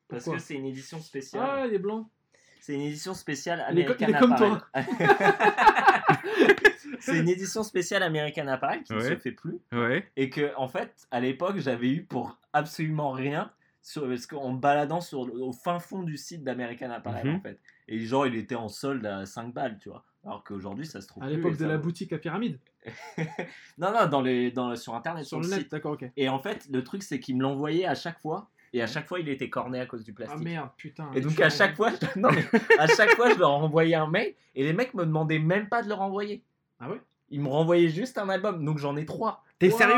[0.08, 1.46] Parce Pourquoi que c'est une édition spéciale.
[1.46, 2.08] Ah, il est blanc.
[2.60, 4.60] C'est une édition spéciale Il est il comme Apparel.
[7.00, 9.58] c'est une édition spéciale American Apparel qui ne se fait plus.
[9.72, 10.06] Ouais.
[10.16, 13.50] Et que, en fait, à l'époque, j'avais eu pour absolument rien.
[13.86, 17.34] Sur, parce qu'en me baladant sur, au fin fond du site d'American Apparel, Mhm.
[17.36, 17.58] en fait.
[17.86, 20.04] Et genre, il était en solde à 5 balles, tu vois.
[20.24, 22.58] Alors qu'aujourd'hui, ça se trouve À l'époque de ça la boutique à pyramide.
[23.78, 26.10] Non, non, dans les, dans, sur Internet, Sur sur, le le net, d'accord, ok.
[26.16, 28.48] Et en fait, le truc, c'est qu'il me l'envoyait à chaque fois.
[28.74, 30.44] Et à chaque fois, il était corné à cause du Ah plastique.
[30.44, 31.08] merde, putain.
[31.14, 32.18] Et donc à chaque fois, je...
[32.18, 32.44] non, mais
[32.78, 35.82] à chaque fois, je leur envoyais un mail et les mecs me demandaient même pas
[35.82, 36.42] de le renvoyer.
[36.80, 37.00] Ah ouais?
[37.30, 39.44] Ils me renvoyaient juste un album, donc j'en ai trois.
[39.58, 39.94] T'es sérieux?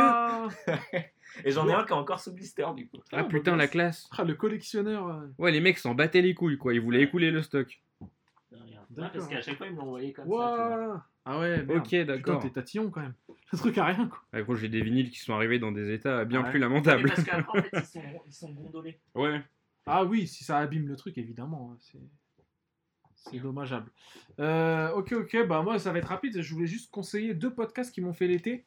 [1.45, 2.99] Et j'en ai un qui est encore sous blister du coup.
[3.13, 4.09] Ah putain, la classe.
[4.17, 5.07] Ah, le collectionneur.
[5.09, 6.73] euh, Ouais, les mecs s'en battaient les couilles, quoi.
[6.73, 7.79] Ils voulaient écouler le stock.
[8.97, 10.31] Ouais, parce qu'à chaque fois, ils me l'envoyaient comme ça.
[10.31, 10.87] tu vois.
[10.89, 11.71] Ouah Ah ouais, merde.
[11.87, 12.43] Ok, d'accord.
[12.43, 13.15] T'es tatillon quand même.
[13.53, 14.19] Le truc a rien, quoi.
[14.33, 16.51] Ouais, gros, j'ai des vinyles qui sont arrivés dans des états bien Ouais.
[16.51, 17.09] plus Mais lamentables.
[17.09, 19.01] parce qu'après, en fait, ils sont, ils sont gondolés.
[19.15, 19.41] Ouais.
[19.87, 21.71] Ah oui, si ça abîme le truc, évidemment.
[21.73, 22.01] hein, C'est.
[23.15, 23.91] C'est dommageable.
[24.39, 26.41] Euh, ok, ok, bah moi ça va être rapide.
[26.43, 28.67] Je voulais juste conseiller deux podcasts qui m'ont fait l'été.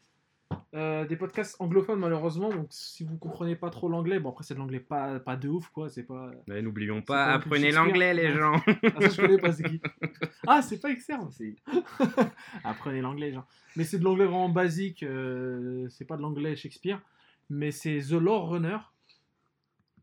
[0.75, 4.53] Euh, des podcasts anglophones malheureusement, donc si vous comprenez pas trop l'anglais, bon après c'est
[4.53, 6.31] de l'anglais pas, pas de ouf quoi, c'est pas...
[6.47, 8.61] Ouais, N'oublions pas, pas apprenez l'anglais, les gens.
[8.65, 9.81] Ah ça je connais pas, c'est qui
[10.47, 11.55] Ah c'est pas externe C'est-
[12.63, 13.47] Apprenez l'anglais, genre.
[13.75, 17.01] Mais c'est de l'anglais vraiment basique, euh, c'est pas de l'anglais Shakespeare,
[17.49, 18.77] mais c'est The Lore Runner,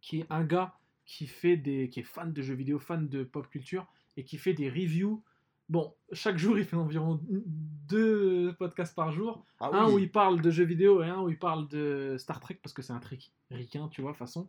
[0.01, 3.23] qui est un gars qui fait des, qui est fan de jeux vidéo, fan de
[3.25, 5.23] pop culture, et qui fait des reviews.
[5.69, 10.41] Bon, chaque jour il fait environ deux podcasts par jour, Ah un où il parle
[10.41, 13.01] de jeux vidéo et un où il parle de Star Trek parce que c'est un
[13.01, 14.49] trick ricain, tu vois, façon.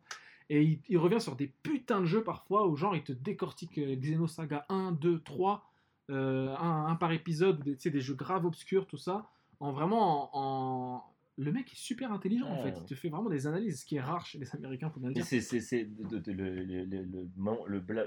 [0.50, 3.78] Et il, il revient sur des putains de jeux parfois où genre il te décortique
[3.80, 5.66] euh, Xenosaga 1, 2, 3,
[6.10, 9.30] euh, un, un par épisode, des, tu sais, des jeux graves obscurs, tout ça.
[9.60, 11.04] En vraiment en, en-
[11.38, 12.74] Le mec est super intelligent en fait.
[12.78, 15.10] Il te fait vraiment des analyses, ce qui est rare chez les Américains, faut bien
[15.10, 15.26] le dire.
[15.26, 15.42] c'est,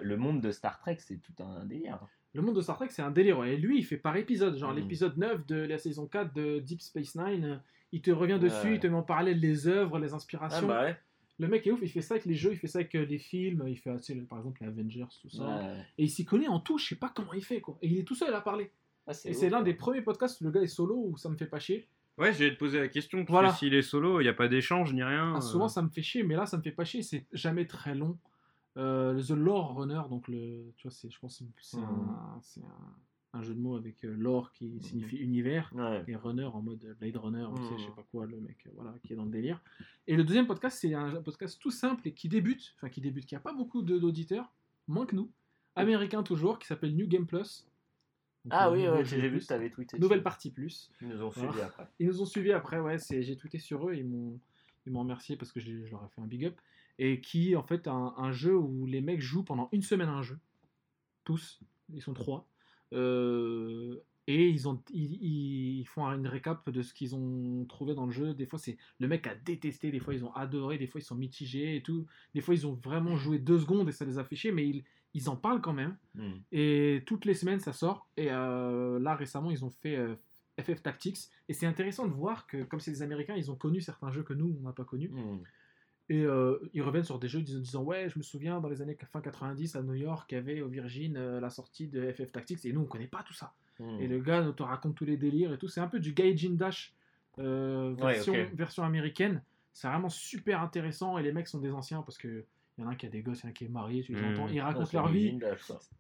[0.00, 1.98] le monde de Star Trek, c'est tout un délire.
[2.34, 3.42] Le monde de Star Trek, c'est un délire.
[3.44, 4.56] Et lui, il fait par épisode.
[4.56, 4.76] Genre Mhm.
[4.78, 7.56] l'épisode 9 de la saison 4 de Deep Space Nine, euh,
[7.92, 8.74] il te revient dessus, Ouais.
[8.74, 10.68] il te met en parallèle les œuvres, les Ah inspirations.
[10.68, 10.96] bah ouais.
[11.40, 13.04] Le mec est ouf, il fait ça avec les jeux, il fait ça avec euh,
[13.06, 15.42] les films, il fait tu sais, par exemple les Avengers, tout ça.
[15.44, 15.76] Ouais.
[15.98, 17.78] Et il s'y connaît en tout, je sais pas comment il fait quoi.
[17.82, 18.70] Et il est tout seul à parler.
[19.06, 21.30] Ah, c'est Et c'est l'un des premiers podcasts où le gars est solo où ça
[21.30, 21.88] me fait pas chier.
[22.18, 23.20] Ouais, j'allais te poser la question.
[23.20, 23.48] Parce Voilà.
[23.50, 25.32] que s'il est solo, il n'y a pas d'échange ni rien.
[25.36, 25.68] Ah, souvent euh.
[25.68, 28.18] ça me fait chier, mais là ça me fait pas chier, c'est jamais très long.
[28.76, 31.84] Euh, The Lore Runner, donc le, tu vois, c'est, je pense que c'est Mhm.
[31.84, 32.94] un, c'est un,
[33.38, 35.70] un jeu de mots avec euh, lore qui signifie univers.
[35.74, 36.04] Ouais.
[36.08, 37.78] et runner en mode Blade Runner, tu sais, Mhm.
[37.78, 39.60] je sais pas quoi, le mec, euh, voilà, qui est dans le délire.
[40.06, 43.26] Et le deuxième podcast, c'est un podcast tout simple et qui débute, enfin qui débute,
[43.26, 44.52] qui a pas beaucoup d'auditeurs,
[44.88, 45.30] moins que nous,
[45.76, 47.66] américain toujours, qui s'appelle New Game Plus.
[48.44, 49.98] Donc, Ah oui, ouais, j'ai vu t'avais tweeté.
[49.98, 50.90] Nouvelle partie plus.
[51.02, 51.50] Ils nous ont Voilà.
[51.52, 51.86] suivi après.
[51.98, 54.40] Ils nous ont suivis après, ouais, j'ai tweeté sur eux, ils m'ont,
[54.86, 56.56] ils m'ont remercié parce que je leur ai fait un big up.
[56.98, 60.12] Et qui, en fait, un, un jeu où les mecs jouent pendant une semaine à
[60.12, 60.38] un jeu.
[61.24, 61.60] Tous,
[61.92, 62.48] ils sont trois.
[62.92, 68.06] Euh, Et ils, ont, ils, ils font une récap de ce qu'ils ont trouvé dans
[68.06, 68.34] le jeu.
[68.34, 71.04] Des fois, c'est le mec a détesté, des fois, ils ont adoré, des fois, ils
[71.04, 72.06] sont mitigés et tout.
[72.34, 74.84] Des fois, ils ont vraiment joué deux secondes et ça les a chier, mais ils,
[75.14, 75.96] ils en parlent quand même.
[76.14, 76.38] Hmm.
[76.52, 78.08] Et toutes les semaines, ça sort.
[78.16, 80.14] Et euh, là, récemment, ils ont fait euh,
[80.60, 81.28] FF Tactics.
[81.48, 84.22] Et c'est intéressant de voir que, comme c'est des Américains, ils ont connu certains jeux
[84.22, 85.08] que nous, on n'a pas connus.
[85.08, 85.42] Hmm.
[86.10, 88.82] Et euh, ils reviennent sur des jeux en disant, Ouais, je me souviens dans les
[88.82, 92.10] années fin 90 à New York, il y avait au Virgin euh, la sortie de
[92.12, 92.64] FF Tactics.
[92.66, 93.52] Et nous, on connaît pas tout ça.
[93.78, 93.98] Hmm.
[94.00, 95.68] Et le gars te raconte tous les délires et tout.
[95.68, 96.92] C'est un peu du Gaijin Dash
[97.38, 98.20] euh, Ouais,
[98.54, 99.42] version, américaine.
[99.72, 101.16] C'est vraiment super intéressant.
[101.16, 102.44] Et les mecs sont des anciens parce que.
[102.78, 103.64] Il y en a un qui a des gosses, il y en a un qui
[103.66, 104.32] est marié, tu les Hmm.
[104.32, 104.48] entends.
[104.48, 105.38] Ils Ah, racontent c'est leur vie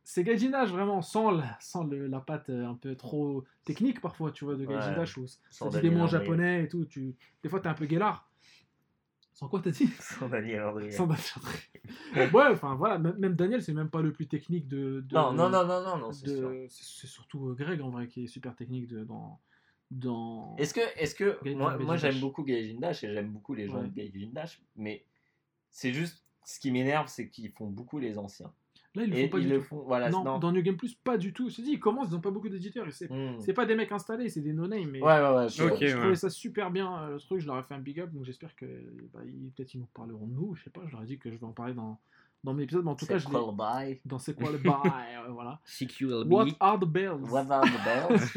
[0.02, 4.30] c'est Gaijin Dash vraiment sans, le- sans le- la patte un peu trop technique parfois
[4.32, 4.96] tu vois de Gaijin Ouais.
[4.96, 7.74] Dash où ça dit des mots en japonais et tout tu des fois t'es un
[7.74, 8.29] peu guélard
[9.40, 10.90] sans quoi t'as dit Sans Daniel Andrieux.
[10.90, 15.14] sans Daniel ouais enfin voilà même Daniel c'est même pas le plus technique de, de-
[15.14, 18.54] Non, non, non, non, non, non, c'est surtout euh, Greg en vrai qui est super
[18.54, 19.40] technique de, dans
[19.90, 23.66] dans Est-ce que, est-ce que moi, moi j'aime beaucoup Gaijin Dash et j'aime beaucoup les
[23.66, 23.88] gens Ouais.
[23.88, 25.04] de Gaijin Dash, mais
[25.70, 28.52] c'est juste ce qui m'énerve, c'est qu'ils font beaucoup les anciens.
[28.94, 30.38] Là ils le Et font pas ils du le tout font, voilà, non, non.
[30.38, 32.30] dans New Game Plus pas du tout je te dis ils commencent ils ont pas
[32.30, 35.48] beaucoup d'éditeurs c'est c'est pas des mecs installés c'est des no-name mais Ouais, ouais, ouais.
[35.48, 35.92] Je, je- Ok, je ouais.
[36.00, 38.24] trouvais ça super bien euh, le truc, je leur ai fait un big up, donc
[38.24, 38.66] j'espère que
[39.14, 41.18] bah, ils- peut-être ils nous parleront de nous, je sais pas, je leur ai dit
[41.18, 41.98] que je vais en parler dans,
[42.42, 43.32] dans mes épisodes, mais en tout cas, je l'ai-
[44.06, 45.60] dans C'est quoi le bail, euh, voilà.
[45.66, 46.32] CQLB.
[46.32, 47.30] What are the bells?
[47.30, 48.34] What are the bells?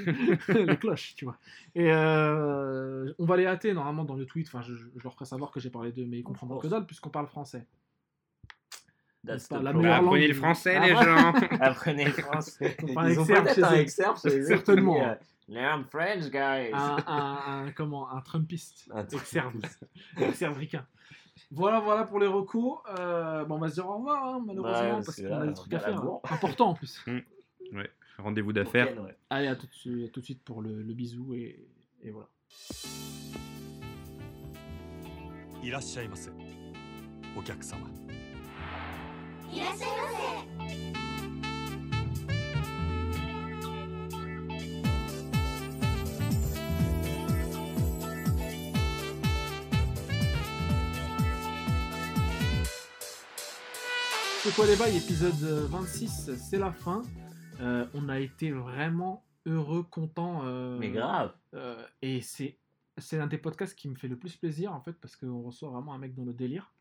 [0.67, 1.37] Les cloches, tu vois.
[1.75, 5.25] Et euh, on va les hâter normalement dans le tweet, enfin, je, je leur ferai
[5.25, 7.65] savoir que j'ai parlé d'eux, mais ils comprendront que dalle puisqu'on parle français.
[9.25, 11.33] That's the ah Apprenez le français, les gens.
[11.61, 12.75] Apprenez le français.
[12.87, 14.45] Ils peut-être un excerpt chez eux.
[14.45, 15.17] Certainement.
[15.47, 16.71] Learn French, guys.
[16.73, 18.89] Un, un, un, comment, un Trumpiste.
[18.93, 19.79] Un Trumpiste.
[21.51, 22.83] Voilà, voilà pour les recours.
[22.99, 25.53] Euh, bon, on va se dire au revoir, hein, malheureusement, ouais, parce qu'on a des
[25.53, 26.01] trucs à faire.
[26.01, 26.19] Hein.
[26.29, 27.01] Important en plus.
[27.05, 27.77] Mmh.
[27.77, 27.89] Ouais.
[28.17, 28.89] Rendez-vous d'affaires.
[29.29, 31.59] Allez, à tout, de suite pour le, bisou et,
[32.01, 32.27] et voilà.
[39.52, 41.48] いませお客様いらっしゃいませ
[54.42, 57.02] C'est quoi les bails Épisode euh, 26, c'est la fin.
[57.60, 60.42] Euh, on a été vraiment heureux, content.
[60.44, 61.32] euh, Mais grave.
[61.54, 62.58] euh, et c'est
[63.00, 65.70] c'est un des podcasts qui me fait le plus plaisir en fait parce qu'on reçoit
[65.70, 66.71] vraiment un mec dans le délire.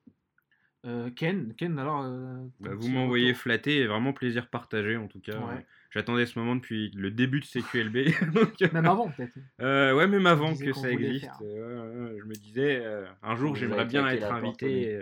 [0.85, 2.03] Euh, Ken, Ken alors.
[2.05, 5.39] euh, Bah, vous m'envoyez flatter et vraiment plaisir partagé en tout cas.
[5.39, 5.65] Ouais.
[5.91, 7.97] J'attendais ce moment depuis le début de CQLB.
[8.35, 9.33] donc, euh, Même avant peut-être.
[9.61, 12.83] euh, ouais, même avant que ça existe, je me disais
[13.23, 14.99] un jour j'aimerais bien être invité.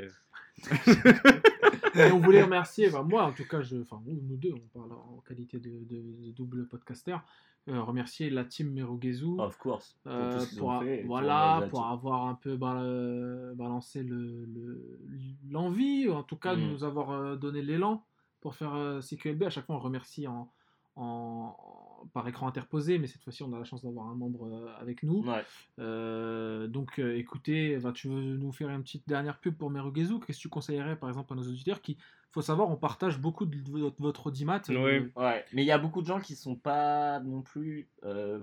[1.96, 5.22] Et on voulait remercier, moi en tout cas, je, enfin nous, deux, on parle en
[5.26, 7.16] qualité de, de- de double podcaster,
[7.68, 9.38] euh, remercier la team Merugezu.
[9.38, 9.96] Of course.
[10.04, 15.00] Pour Euh, pour, a- fait voilà, pour avoir un peu bal- balancé le- le-
[15.50, 16.60] l'envie, ou en tout cas Mm.
[16.70, 18.04] nous avoir euh, donné l'élan
[18.40, 19.42] pour faire CQLB.
[19.44, 20.48] À chaque fois, on remercie en,
[20.96, 21.56] en-
[22.12, 25.02] par écran interposé, mais cette fois-ci, on a la chance d'avoir un membre euh, avec
[25.02, 25.24] nous.
[25.24, 25.44] Ouais.
[25.78, 30.20] Euh, donc, euh, écoutez, tu veux nous faire une petite dernière pub pour Merugezu?
[30.20, 31.96] Qu'est-ce que tu conseillerais, par exemple, à nos auditeurs qui,
[32.30, 34.62] faut savoir, on partage beaucoup de votre, votre audimat.
[34.70, 35.12] euh, Ouais.
[35.16, 35.44] Ouais.
[35.52, 38.40] Mais il y a beaucoup de gens qui sont pas non plus euh,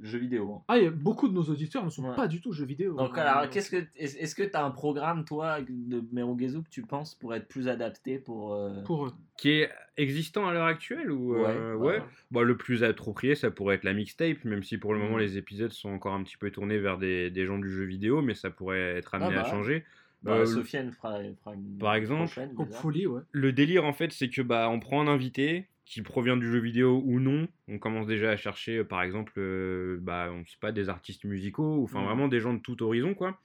[0.00, 0.54] jeux vidéo.
[0.54, 0.62] hein.
[0.68, 2.16] Ah, il y a beaucoup de nos auditeurs ne sont Ouais.
[2.16, 2.94] pas du tout jeux vidéo.
[2.96, 6.68] Donc, Euh, alors, qu'est-ce que est-ce que tu as un programme, toi, de Merugezu que
[6.70, 8.54] tu penses pour être plus adapté pour.
[8.54, 9.12] euh, Pour eux.
[9.36, 12.02] Qui est existant à l'heure actuelle ou euh, Ouais, ouais.
[12.30, 15.20] Bah, le plus approprié ça pourrait être la mixtape, même si pour le moment Mm.
[15.20, 18.20] les épisodes sont encore un petit peu tournés vers des, des gens du jeu vidéo,
[18.22, 19.50] mais ça pourrait être amené bah à ouais.
[19.50, 19.84] changer.
[20.22, 21.78] bah, Euh, Sofiane fera, fera une.
[21.78, 23.20] Par exemple, prochaine, ouais.
[23.32, 26.60] Le délire en fait, c'est que bah on prend un invité qui provient du jeu
[26.60, 27.48] vidéo ou non.
[27.66, 31.24] On commence déjà à chercher, euh, par exemple, euh, bah on sait pas des artistes
[31.24, 32.06] musicaux, ou enfin Mhm.
[32.06, 33.38] vraiment des gens de tout horizon quoi,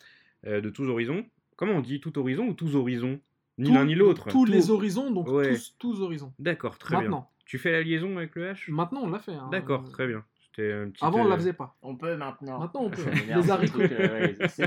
[0.46, 1.26] Euh, de tous horizons.
[1.56, 3.20] Comment on dit tout horizon ou tous horizons?
[3.58, 4.26] Ni l'un ni l'autre.
[4.30, 5.54] Tous Tout- les horizons, donc Ouais.
[5.54, 6.34] tous, tous horizons.
[6.38, 7.02] D'accord, très bien.
[7.06, 7.32] Maintenant.
[7.46, 8.70] Tu fais la liaison avec le H?
[8.72, 9.32] Maintenant, on l'a fait.
[9.34, 9.48] hein.
[9.52, 10.24] D'accord, très bien.
[10.56, 11.04] C'était un petit.
[11.04, 11.76] Avant, on euh, la faisait pas.
[11.82, 12.60] On peut maintenant.
[12.60, 13.02] Maintenant, on peut.
[13.02, 13.80] Ça m'énerve Les haricots.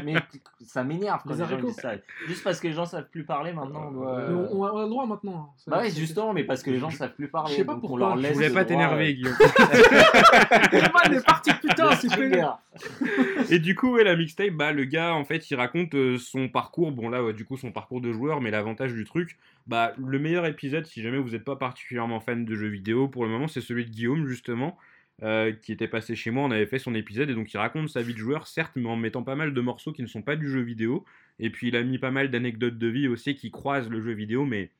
[0.04, 0.16] mais
[0.60, 1.92] ça m'énerve quand Les gens disent ça.
[2.26, 3.90] Juste parce que les gens savent plus parler maintenant.
[3.94, 5.50] On on, on a on le droit maintenant.
[5.50, 5.62] hein.
[5.66, 7.52] Bah oui, justement, mais parce que les gens savent plus parler.
[7.52, 8.12] Je sais pas pourquoi.
[8.12, 9.34] On leur Je voulais pas t'énerver, euh, Guillaume.
[10.94, 13.54] Man est parti, putain, c'est.
[13.54, 16.48] Et du coup, ouais, la mixtape, bah, le gars, en fait, il raconte euh, son
[16.48, 16.92] parcours.
[16.92, 20.44] Bon, là, du coup, son parcours de joueur, mais l'avantage du truc, bah, le meilleur
[20.46, 23.60] épisode, si jamais vous n'êtes pas particulièrement fan de jeux vidéo, pour le moment, c'est
[23.60, 24.76] celui de Guillaume, justement,
[25.22, 26.44] euh, qui était passé chez moi.
[26.44, 28.88] On avait fait son épisode, et donc, il raconte sa vie de joueur, certes, mais
[28.88, 31.04] en mettant pas mal de morceaux qui ne sont pas du jeu vidéo.
[31.38, 34.12] Et puis, il a mis pas mal d'anecdotes de vie aussi qui croisent le jeu
[34.12, 34.70] vidéo, mais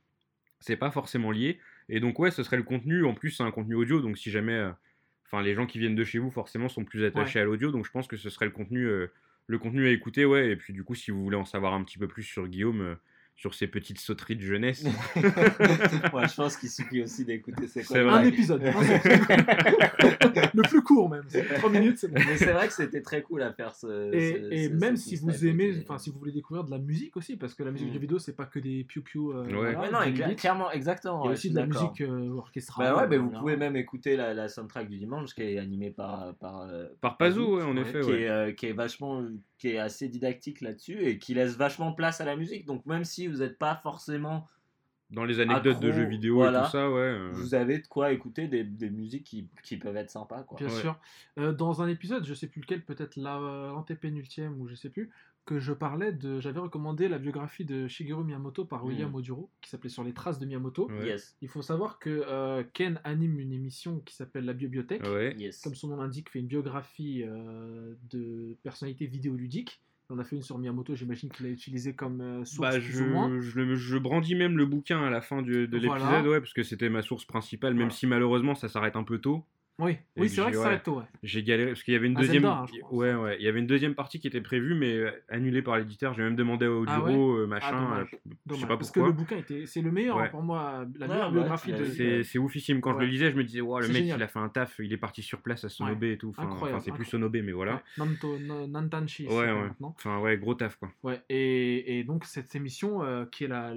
[0.60, 1.58] c'est pas forcément lié.
[1.88, 3.04] Et donc, ouais, ce serait le contenu.
[3.04, 4.52] En plus, c'est un contenu audio, donc si jamais.
[4.52, 4.70] euh,
[5.30, 7.84] enfin les gens qui viennent de chez vous forcément sont plus attachés à l'audio, donc
[7.86, 9.08] je pense que ce serait le contenu, euh,
[9.46, 10.50] le contenu à écouter, ouais.
[10.50, 12.96] Et puis du coup, si vous voulez en savoir un petit peu plus sur Guillaume,
[13.38, 14.84] sur ses petites sauteries de jeunesse,
[16.12, 17.96] Moi, je pense qu'il suffit aussi d'écouter c'est quoi.
[17.96, 18.18] C'est le vrai.
[18.18, 18.60] Un épisode.
[20.54, 21.22] le plus court même.
[21.58, 22.20] 3 minutes, c'est bon.
[22.26, 24.12] Mais c'est vrai que c'était très cool à faire ce.
[24.12, 26.70] Et, ce- et ce- même ce si vous aimez, enfin si vous voulez découvrir de
[26.72, 27.94] la musique aussi, parce que la musique Mm.
[27.94, 29.32] de vidéo c'est pas que des piou piou.
[29.32, 29.54] Ouais.
[29.76, 31.22] Ouais, non, cla- clairement, exactement.
[31.24, 32.92] Il y a aussi de la musique euh, orchestrale.
[32.92, 35.90] Bah ouais, mais vous pouvez même écouter la, la soundtrack du dimanche qui est animée
[35.90, 38.22] par par euh, par Pazou, ouais, en effet, qui, ouais.
[38.22, 39.24] est, euh, qui est vachement
[39.58, 42.64] qui est assez didactique là-dessus et qui laisse vachement place à la musique.
[42.64, 44.48] Donc même si vous n'êtes pas forcément,
[45.10, 46.60] Dans les anecdotes de jeux vidéo voilà.
[46.60, 47.00] et tout ça, ouais.
[47.00, 50.58] euh, vous avez de quoi écouter des, des musiques qui, qui peuvent être sympas quoi.
[50.58, 50.80] Bien Ouais.
[50.80, 50.98] sûr.
[51.38, 55.10] Euh, dans un épisode, je sais plus lequel, peut-être la- l'antépénultième ou je sais plus,
[55.48, 56.40] que je parlais de.
[56.40, 59.14] J'avais recommandé la biographie de Shigeru Miyamoto par William Mm.
[59.14, 60.88] Oduro, qui s'appelait Sur les traces de Miyamoto.
[60.90, 61.06] Ouais.
[61.06, 65.02] Yes, Il faut savoir que euh, Ken anime une émission qui s'appelle La Bibliothèque.
[65.04, 65.34] ouais.
[65.38, 65.62] yes.
[65.62, 69.80] Comme son nom l'indique, fait une biographie euh, de personnalités vidéoludiques.
[70.10, 73.00] On a fait une sur Miyamoto, j'imagine qu'il l'a utilisé comme euh, source Bah, plus
[73.00, 73.40] ou moins.
[73.40, 76.28] je, je, brandis même le bouquin à la fin du- de l'épisode, Voilà.
[76.28, 77.94] ouais, parce que c'était ma source principale, même Voilà.
[77.94, 79.44] si malheureusement ça s'arrête un peu tôt.
[79.80, 80.66] Oui, Et oui c'est vrai que ça ouais.
[80.70, 80.98] s'arrête tôt.
[80.98, 81.04] Ouais.
[81.22, 83.48] J'ai galéré parce qu'il y avait une Un deuxième, Zelda, hein, ouais, ouais, il y
[83.48, 86.14] avait une deuxième partie qui était prévue, mais euh, annulée par l'éditeur.
[86.14, 87.14] J'ai même demandé Ah ouais?
[87.14, 87.68] euh, machin.
[87.70, 88.14] Ah, dommage.
[88.14, 89.12] euh, je Dommage, sais pas parce que pourquoi.
[89.12, 90.24] le bouquin était, c'est le meilleur Ouais.
[90.24, 91.84] hein, pour moi, la meilleure biographie de.
[91.84, 92.80] C'est c'est oufissime.
[92.80, 94.18] Quand je le lisais, je me disais, wow, le mec, génial.
[94.18, 96.34] il a fait un taf, il est parti sur place à Sonobe et tout.
[96.36, 97.04] Enfin, c'est plus.
[97.04, 97.74] Sonobe, mais voilà.
[97.74, 99.68] Ouais, Nanto, Na- Nantanshi, Ouais, ouais.
[99.80, 100.90] Enfin, ouais, gros taf, quoi.
[101.04, 103.72] Ouais, et, donc cette émission euh, qui est la,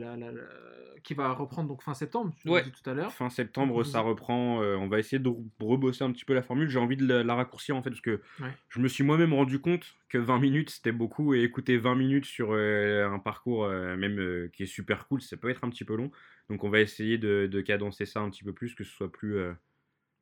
[1.04, 2.64] qui va reprendre donc fin septembre, tu l'as Ouais.
[2.64, 3.12] dit tout à l'heure.
[3.12, 4.60] Fin septembre, ça reprend.
[4.62, 6.70] on va essayer de re- rebosser un petit peu la formule.
[6.70, 8.50] J'ai envie de la, la raccourcir en fait, parce que Ouais.
[8.70, 12.26] je me suis moi-même rendu compte que 20 minutes c'était beaucoup et écouter 20 minutes
[12.26, 15.70] sur euh, un parcours euh, même euh, qui est super cool, ça peut être un
[15.70, 16.12] petit peu long.
[16.50, 19.12] Donc on va essayer de, de cadencer ça un petit peu plus, que ce soit
[19.12, 19.54] plus, euh,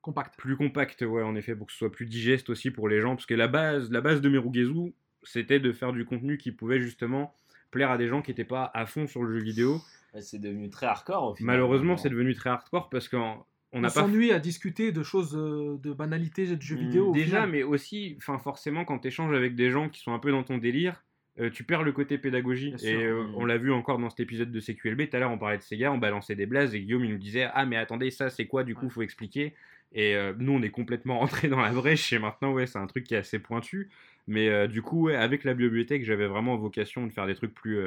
[0.01, 0.37] Compact.
[0.37, 3.15] plus compact, ouais, en effet, pour que ce soit plus digeste aussi pour les gens.
[3.15, 6.79] Parce que la base, la base de Merugezu, c'était de faire du contenu qui pouvait
[6.79, 7.35] justement
[7.69, 9.81] plaire à des gens qui n'étaient pas à fond sur le jeu vidéo.
[10.21, 11.53] C'est devenu très hardcore au final.
[11.55, 15.93] Malheureusement, c'est devenu très hardcore parce qu'on on s'ennuie à discuter de choses, euh, de
[15.93, 17.11] banalités de jeux Mm, vidéo.
[17.13, 20.31] Déjà, mais aussi, enfin forcément, quand tu échanges avec des gens qui sont un peu
[20.31, 21.03] dans ton délire,
[21.39, 22.69] euh, tu perds le côté pédagogie.
[22.69, 22.99] Bien Et sûr.
[23.01, 23.35] euh, Mm.
[23.37, 25.09] on l'a vu encore dans cet épisode de CQLB.
[25.09, 27.17] Tout à l'heure, on parlait de Sega, on balançait des blazes et Guillaume il nous
[27.17, 28.91] disait Ah, mais attendez, ça c'est quoi Du coup, Ouais.
[28.91, 29.53] faut expliquer.
[29.93, 32.11] Et euh, nous, on est complètement rentré dans la brèche.
[32.13, 33.89] Et maintenant, ouais, c'est un truc qui est assez pointu.
[34.27, 37.79] Mais du coup, ouais, avec la bibliothèque, j'avais vraiment vocation de faire des trucs plus,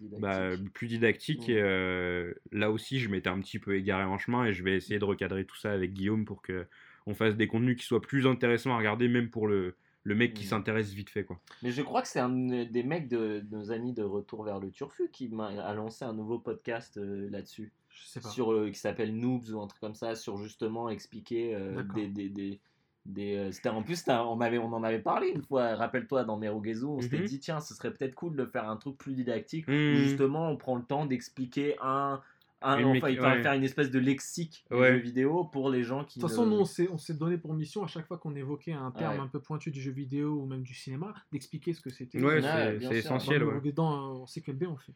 [0.00, 0.20] Didactique.
[0.20, 1.48] bah, plus didactiques.
[1.48, 4.44] Et euh, là aussi, je m'étais un petit peu égaré en chemin.
[4.46, 6.66] Et je vais essayer de recadrer tout ça avec Guillaume pour que
[7.06, 10.34] on fasse des contenus qui soient plus intéressants à regarder, même pour le, le mec
[10.34, 10.48] qui Mm.
[10.48, 11.24] s'intéresse vite fait.
[11.24, 11.40] Quoi.
[11.62, 14.58] Mais je crois que c'est un des mecs de, de nos amis de Retour vers
[14.58, 18.28] le Turfu qui m'a a lancé un nouveau podcast euh, là-dessus, Je sais pas.
[18.28, 22.28] sur euh, qui s'appelle Noobs ou un truc comme ça, sur justement expliquer euh, des,
[22.28, 22.60] des,
[23.06, 25.74] des, euh, c'était en plus on avait on en avait parlé une fois.
[25.76, 27.24] Rappelle-toi dans Merugezu, on s'était Mhm.
[27.26, 29.94] dit tiens ce serait peut-être cool de faire un truc plus didactique où Mhm.
[29.96, 32.20] justement on prend le temps d'expliquer un
[32.62, 33.42] un, enfin, il va ouais.
[33.42, 34.90] faire une espèce de lexique Ouais.
[34.92, 36.96] du jeu vidéo pour les gens qui De toute façon, ne- nous, on s'est, on
[37.14, 39.20] donné pour mission à chaque fois qu'on évoquait un terme Ouais.
[39.20, 42.18] un peu pointu du jeu vidéo ou même du cinéma, d'expliquer ce que c'était.
[42.18, 43.42] Ouais, Ouais, c'est essentiel.
[43.42, 44.94] Dans, dans euh, CQLB, on le fait.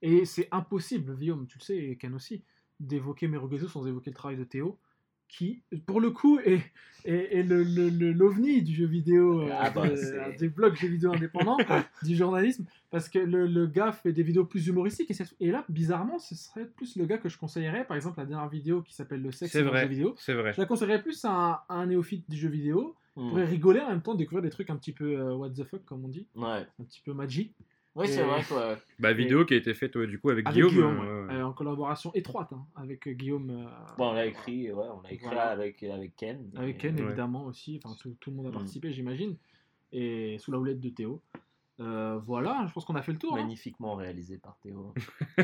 [0.00, 2.42] Et c'est impossible, Guillaume, tu le sais, et Ken aussi,
[2.80, 4.78] d'évoquer Merugezu sans évoquer le travail de Théo,
[5.28, 6.60] qui, pour le coup, est,
[7.04, 10.48] est, est le, le- le- l'ovni du jeu vidéo, euh, Ah bah, de- c'est- des
[10.48, 11.56] blogs jeux vidéo indépendants,
[12.02, 16.18] du journalisme, parce que le, le gars fait des vidéos plus humoristiques, et, là, bizarrement,
[16.18, 19.22] ce serait plus le gars que je conseillerais, par exemple, la dernière vidéo qui s'appelle
[19.22, 20.14] Le sexe dans le jeu vidéo.
[20.18, 20.52] C'est vrai.
[20.54, 23.30] Je la conseillerais plus à un, à un néophyte du jeu vidéo, Hmm.
[23.30, 25.84] pourrait rigoler en même temps, découvrir des trucs un petit peu euh, what the fuck,
[25.84, 26.64] comme on dit, Ouais.
[26.80, 27.50] un petit peu magie.
[27.98, 28.76] Oui, c'est vrai quoi.
[28.98, 30.70] Bah, vidéo qui a été faite ouais, du coup avec, Avec Guillaume.
[30.70, 31.34] Guillaume, euh, ouais.
[31.34, 33.50] Euh, en collaboration étroite hein, avec euh, Guillaume.
[33.50, 33.64] euh,
[33.96, 35.48] Bon, on l'a écrit, ouais, on l'a écrit Voilà.
[35.50, 36.50] avec, avec Ken.
[36.56, 37.02] Avec Et- Ken, Ouais.
[37.06, 37.80] évidemment, aussi.
[37.84, 38.52] Enfin, tout, tout le monde a Mm.
[38.52, 39.36] participé, j'imagine.
[39.92, 41.22] Et sous la houlette de Théo.
[41.80, 43.34] Euh, voilà, je pense qu'on a fait le tour.
[43.34, 43.40] hein.
[43.40, 44.92] magnifiquement réalisé par Théo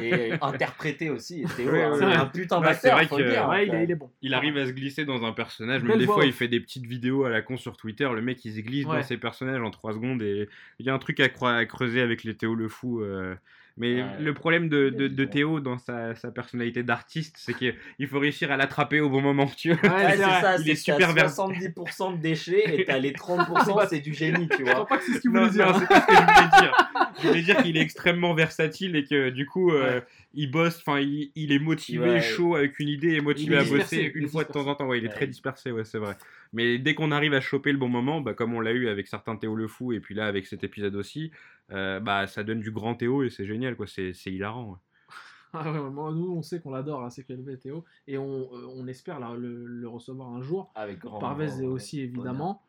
[0.00, 2.14] et interprété aussi Théo Ouais, hein, ouais, c'est ouais.
[2.14, 3.78] un putain Ouais, c'est d'acteur vrai faut le que- dire Ouais, il hein.
[3.80, 4.10] est, il est bon.
[4.20, 5.82] Il arrive à se glisser dans un personnage.
[5.82, 6.34] Belle Même des voix fois, il off.
[6.36, 8.08] fait des petites vidéos à la con sur Twitter.
[8.12, 8.96] Le mec, il se glisse Ouais.
[8.96, 10.22] dans ses personnages en 3 secondes.
[10.22, 10.48] Et
[10.80, 11.28] il y a un truc à,
[11.66, 13.00] creuser avec les Théo le Fou.
[13.00, 13.36] euh.
[13.76, 14.04] Mais Ouais.
[14.20, 15.24] le problème de, de-.
[15.24, 17.74] Théo dans sa, sa personnalité d'artiste, c'est qu'il
[18.08, 19.46] faut réussir à l'attraper au bon moment.
[19.56, 22.80] Tu vois Ouais, c'est ça, Il c'est est que t'as super vers- 70% de déchets
[22.80, 24.86] et t'as les 30% c'est du génie, tu Je crois vois.
[24.86, 25.66] pas que c'est ce qu'il Non, voulait dire.
[25.66, 26.90] non, c'est pas ce que je voulais dire.
[27.22, 30.02] Je voulais dire qu'il est extrêmement versatile et que du coup, euh, Ouais.
[30.34, 32.20] il bosse, enfin, il, il est motivé, Ouais.
[32.22, 34.74] chaud, avec une idée et motivé est à bosser une est fois de temps en
[34.76, 34.86] temps.
[34.86, 35.14] Ouais, il est Ouais.
[35.14, 36.14] très dispersé, ouais, c'est vrai.
[36.52, 39.08] Mais dès qu'on arrive à choper le bon moment, bah, comme on l'a eu avec
[39.08, 41.32] certains Théo le Fou et puis là avec cet épisode aussi,
[41.70, 43.86] euh, bah, ça donne du grand Théo et c'est génial, quoi.
[43.86, 44.72] C'est c'est hilarant.
[44.72, 44.78] ouais.
[45.56, 48.66] Ah ouais, moi, nous, on sait qu'on l'adore, hein, c'est CQLB Théo, et on, euh,
[48.74, 50.72] on espère là, le, le recevoir un jour.
[50.74, 51.20] Avec grand.
[51.20, 52.62] Parvez grand- aussi évidemment,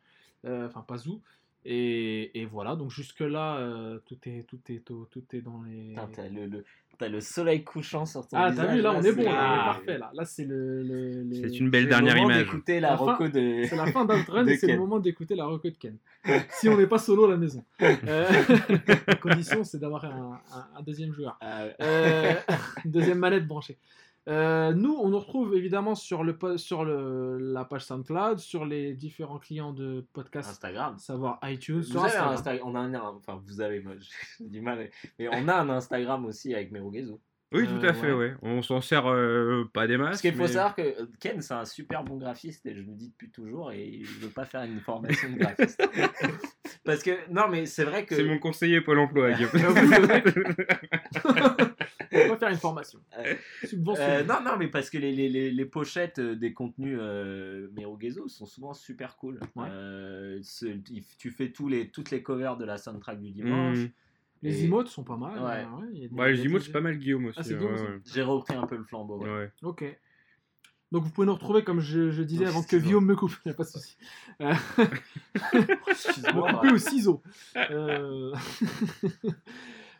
[0.44, 1.20] Euh, enfin Pazou.
[1.64, 5.96] Et, et voilà, donc jusque-là, euh, tout, est, tout, est, tout, tout est dans les.
[6.32, 6.64] Le, le-
[6.98, 8.66] t'as le soleil couchant sur ton Ah, visage.
[8.66, 9.64] t'as vu, là, on est bon, c'est- là, on est Ah.
[9.74, 10.10] parfait, là.
[10.14, 11.26] Là, c'est le.
[11.32, 12.44] C'est une belle C'est le dernière moment image.
[12.44, 13.64] d'écouter la La fin- reco de.
[13.68, 15.96] C'est la fin d'Outrun de et c'est le moment d'écouter la reco de Ken.
[16.50, 17.64] Si on n'est pas solo à la maison.
[17.82, 18.24] Euh,
[19.06, 21.36] la condition, c'est d'avoir un, un- un deuxième joueur.
[21.40, 21.64] Ah.
[21.80, 22.34] Euh,
[22.84, 23.76] une deuxième manette branchée.
[24.28, 28.92] Euh, nous, on nous retrouve évidemment sur, le, sur le, la page SoundCloud, sur les
[28.94, 30.98] différents clients de podcast, Instagram.
[30.98, 32.58] savoir iTunes, Vous sur avez un Instagram.
[32.58, 33.94] Insta- on a un, enfin vous avez, moi
[34.40, 37.12] j'ai du mal, mais on a un Instagram aussi avec Merugezu.
[37.52, 38.30] Oui, Euh, tout à fait, ouais.
[38.32, 38.34] ouais.
[38.42, 40.08] On s'en sert euh, pas des masses.
[40.08, 42.92] Parce qu'il faut savoir que euh, Ken c'est un super bon graphiste et je le
[42.94, 45.80] dis depuis toujours et je veux pas faire une formation de graphiste.
[46.84, 49.50] Parce que non mais c'est vrai que C'est mon conseiller Pôle emploi, Guillaume.
[52.12, 53.00] On va faire une formation.
[53.98, 57.68] Euh, non, non, mais parce que les, les, les, les pochettes euh, des contenus euh,
[57.76, 59.40] Merugezo sont souvent super cool.
[59.54, 59.66] Ouais.
[59.70, 60.40] Euh,
[61.18, 63.78] tu fais tous les, toutes les covers de la soundtrack du dimanche.
[63.78, 63.88] Mmh.
[64.42, 65.38] Les et- emotes sont pas mal.
[65.38, 65.62] Ouais.
[65.62, 67.26] hein, ouais, il y a des- Bah, il y les emotes, c'est pas mal Guillaume
[67.26, 67.38] aussi.
[67.40, 67.76] Ah.
[68.04, 69.18] J'ai repris un peu le flambeau.
[69.22, 69.30] ouais.
[69.30, 69.50] Ouais.
[69.62, 69.84] Ok.
[70.92, 72.76] Donc vous pouvez nous retrouver comme je, je disais avant que.
[72.76, 73.96] Guillaume me coupe, il n'y a pas de souci.
[74.40, 74.54] Euh,
[75.36, 77.22] me couper au ciseau.
[77.56, 78.32] Euh,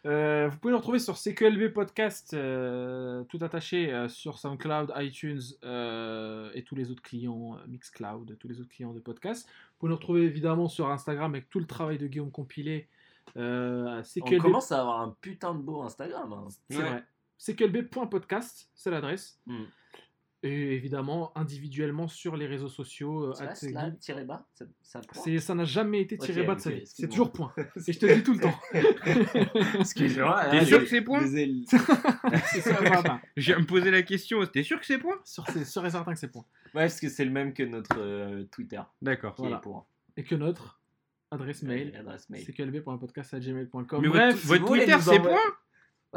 [0.06, 5.40] euh, vous pouvez nous retrouver sur CQLB Podcast, euh, tout attaché euh, sur SoundCloud, iTunes
[5.64, 9.46] euh, et tous les autres clients, euh, Mixcloud, tous les autres clients de podcast.
[9.48, 12.88] Vous pouvez nous retrouver évidemment sur Instagram avec tout le travail de Guillaume compilé.
[13.36, 16.32] Euh, On commence à avoir un putain de beau Instagram.
[16.32, 16.46] hein.
[16.70, 16.88] C'est Ouais.
[16.88, 17.04] vrai.
[17.38, 19.40] CQLB.podcast, c'est l'adresse.
[19.46, 19.64] Mm.
[20.46, 23.30] Et évidemment, individuellement sur les réseaux sociaux.
[23.30, 24.46] euh, c'est là, tiré bas,
[24.82, 25.00] ça.
[25.12, 26.82] C'est- n'a jamais été tiré bas de sa vie.
[26.86, 27.52] C'est toujours point.
[27.88, 29.78] Et je te le dis tout le temps.
[29.80, 30.44] Excuse-moi.
[30.50, 31.46] T'es sûr que c'est point c'est.
[33.36, 36.12] Je viens me poser la question, t'es sûr que c'est point c'est sûr et certain
[36.12, 36.44] que c'est point.
[36.74, 39.34] Ouais, parce que c'est le même que notre euh, Twitter, D'accord.
[39.38, 39.60] Voilà.
[40.16, 40.80] Et que notre
[41.30, 42.44] adresse mail, Euh, adresse mail.
[42.44, 44.02] cqlb.podcast.gmail.com.
[44.02, 45.36] Mais Bref, votre, Twitter, c'est point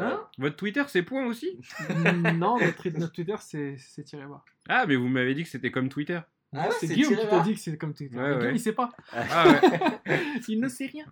[0.00, 1.58] hein Votre Twitter, c'est point aussi
[2.34, 4.44] non, notre, notre Twitter, c'est tiré bas.
[4.68, 6.20] Ah, mais vous m'avez dit que c'était comme Twitter.
[6.52, 8.16] Ah ouais, c'est Guillaume qui t'a dit que c'est comme Twitter.
[8.16, 8.56] Ouais, Mais Guillaume, ouais.
[8.56, 8.90] il sait pas.
[9.12, 10.20] Ah ouais.
[10.48, 11.04] il ne sait rien.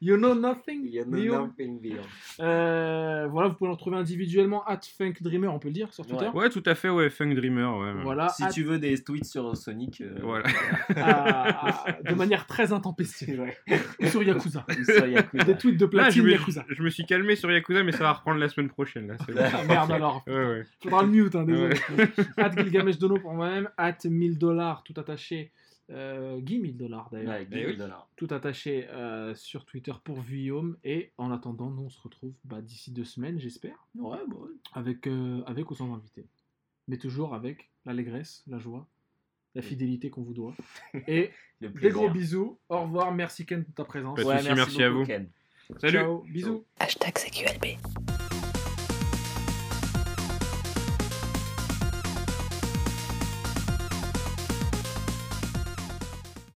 [0.00, 0.82] You know nothing.
[0.84, 1.46] Il y a Guillaume.
[1.48, 2.02] nothing beyond.
[2.40, 6.06] Euh, voilà, vous pouvez le retrouver individuellement at Funk Dreamer, on peut le dire sur
[6.06, 6.28] Twitter.
[6.34, 7.92] Ouais, tout à fait, ouais, Funk Dreamer, ouais.
[7.92, 8.02] ouais.
[8.02, 10.46] Voilà, Si at- tu veux des tweets sur Sonic, euh, Voilà.
[10.96, 13.40] à- à- de manière très intempestive.
[13.40, 14.08] Ouais.
[14.08, 14.64] sur Yakuza.
[14.68, 15.44] ou sur Yakuza.
[15.44, 16.64] Des tweets de Là, je platine me, Yakuza.
[16.68, 19.14] je me suis calmé sur Yakuza, mais ça va reprendre la semaine prochaine, là.
[19.28, 19.34] bon.
[19.38, 20.22] Ah, merde alors.
[20.26, 20.62] Ouais, ouais.
[20.82, 21.76] Faudra le mute, hein, désolé.
[22.36, 25.50] at Gilgamesh Dono pour moi-même, at 1000 dollars tout attaché.
[25.90, 27.32] Euh, Guy 1000 dollars d'ailleurs.
[27.34, 28.08] Ouais, Eh dollars.
[28.16, 30.76] Tout attaché euh, sur Twitter pour Guillaume.
[30.84, 34.48] Et en attendant, nous on se retrouve bah, d'ici deux semaines, j'espère, Ouais, bah ouais.
[34.72, 36.26] avec, euh, avec ou sans invité.
[36.88, 38.86] Mais toujours avec l'allégresse, la joie,
[39.54, 40.54] la fidélité qu'on vous doit.
[41.08, 42.58] Et Le des gros bisous.
[42.68, 43.12] Au revoir.
[43.12, 44.18] Merci Ken pour ta présence.
[44.18, 45.04] Ouais, merci, merci à vous.
[45.04, 45.28] Ken.
[45.80, 46.22] Salut Ciao.
[46.28, 46.64] Bisous.
[46.78, 48.15] Hashtag CQLB.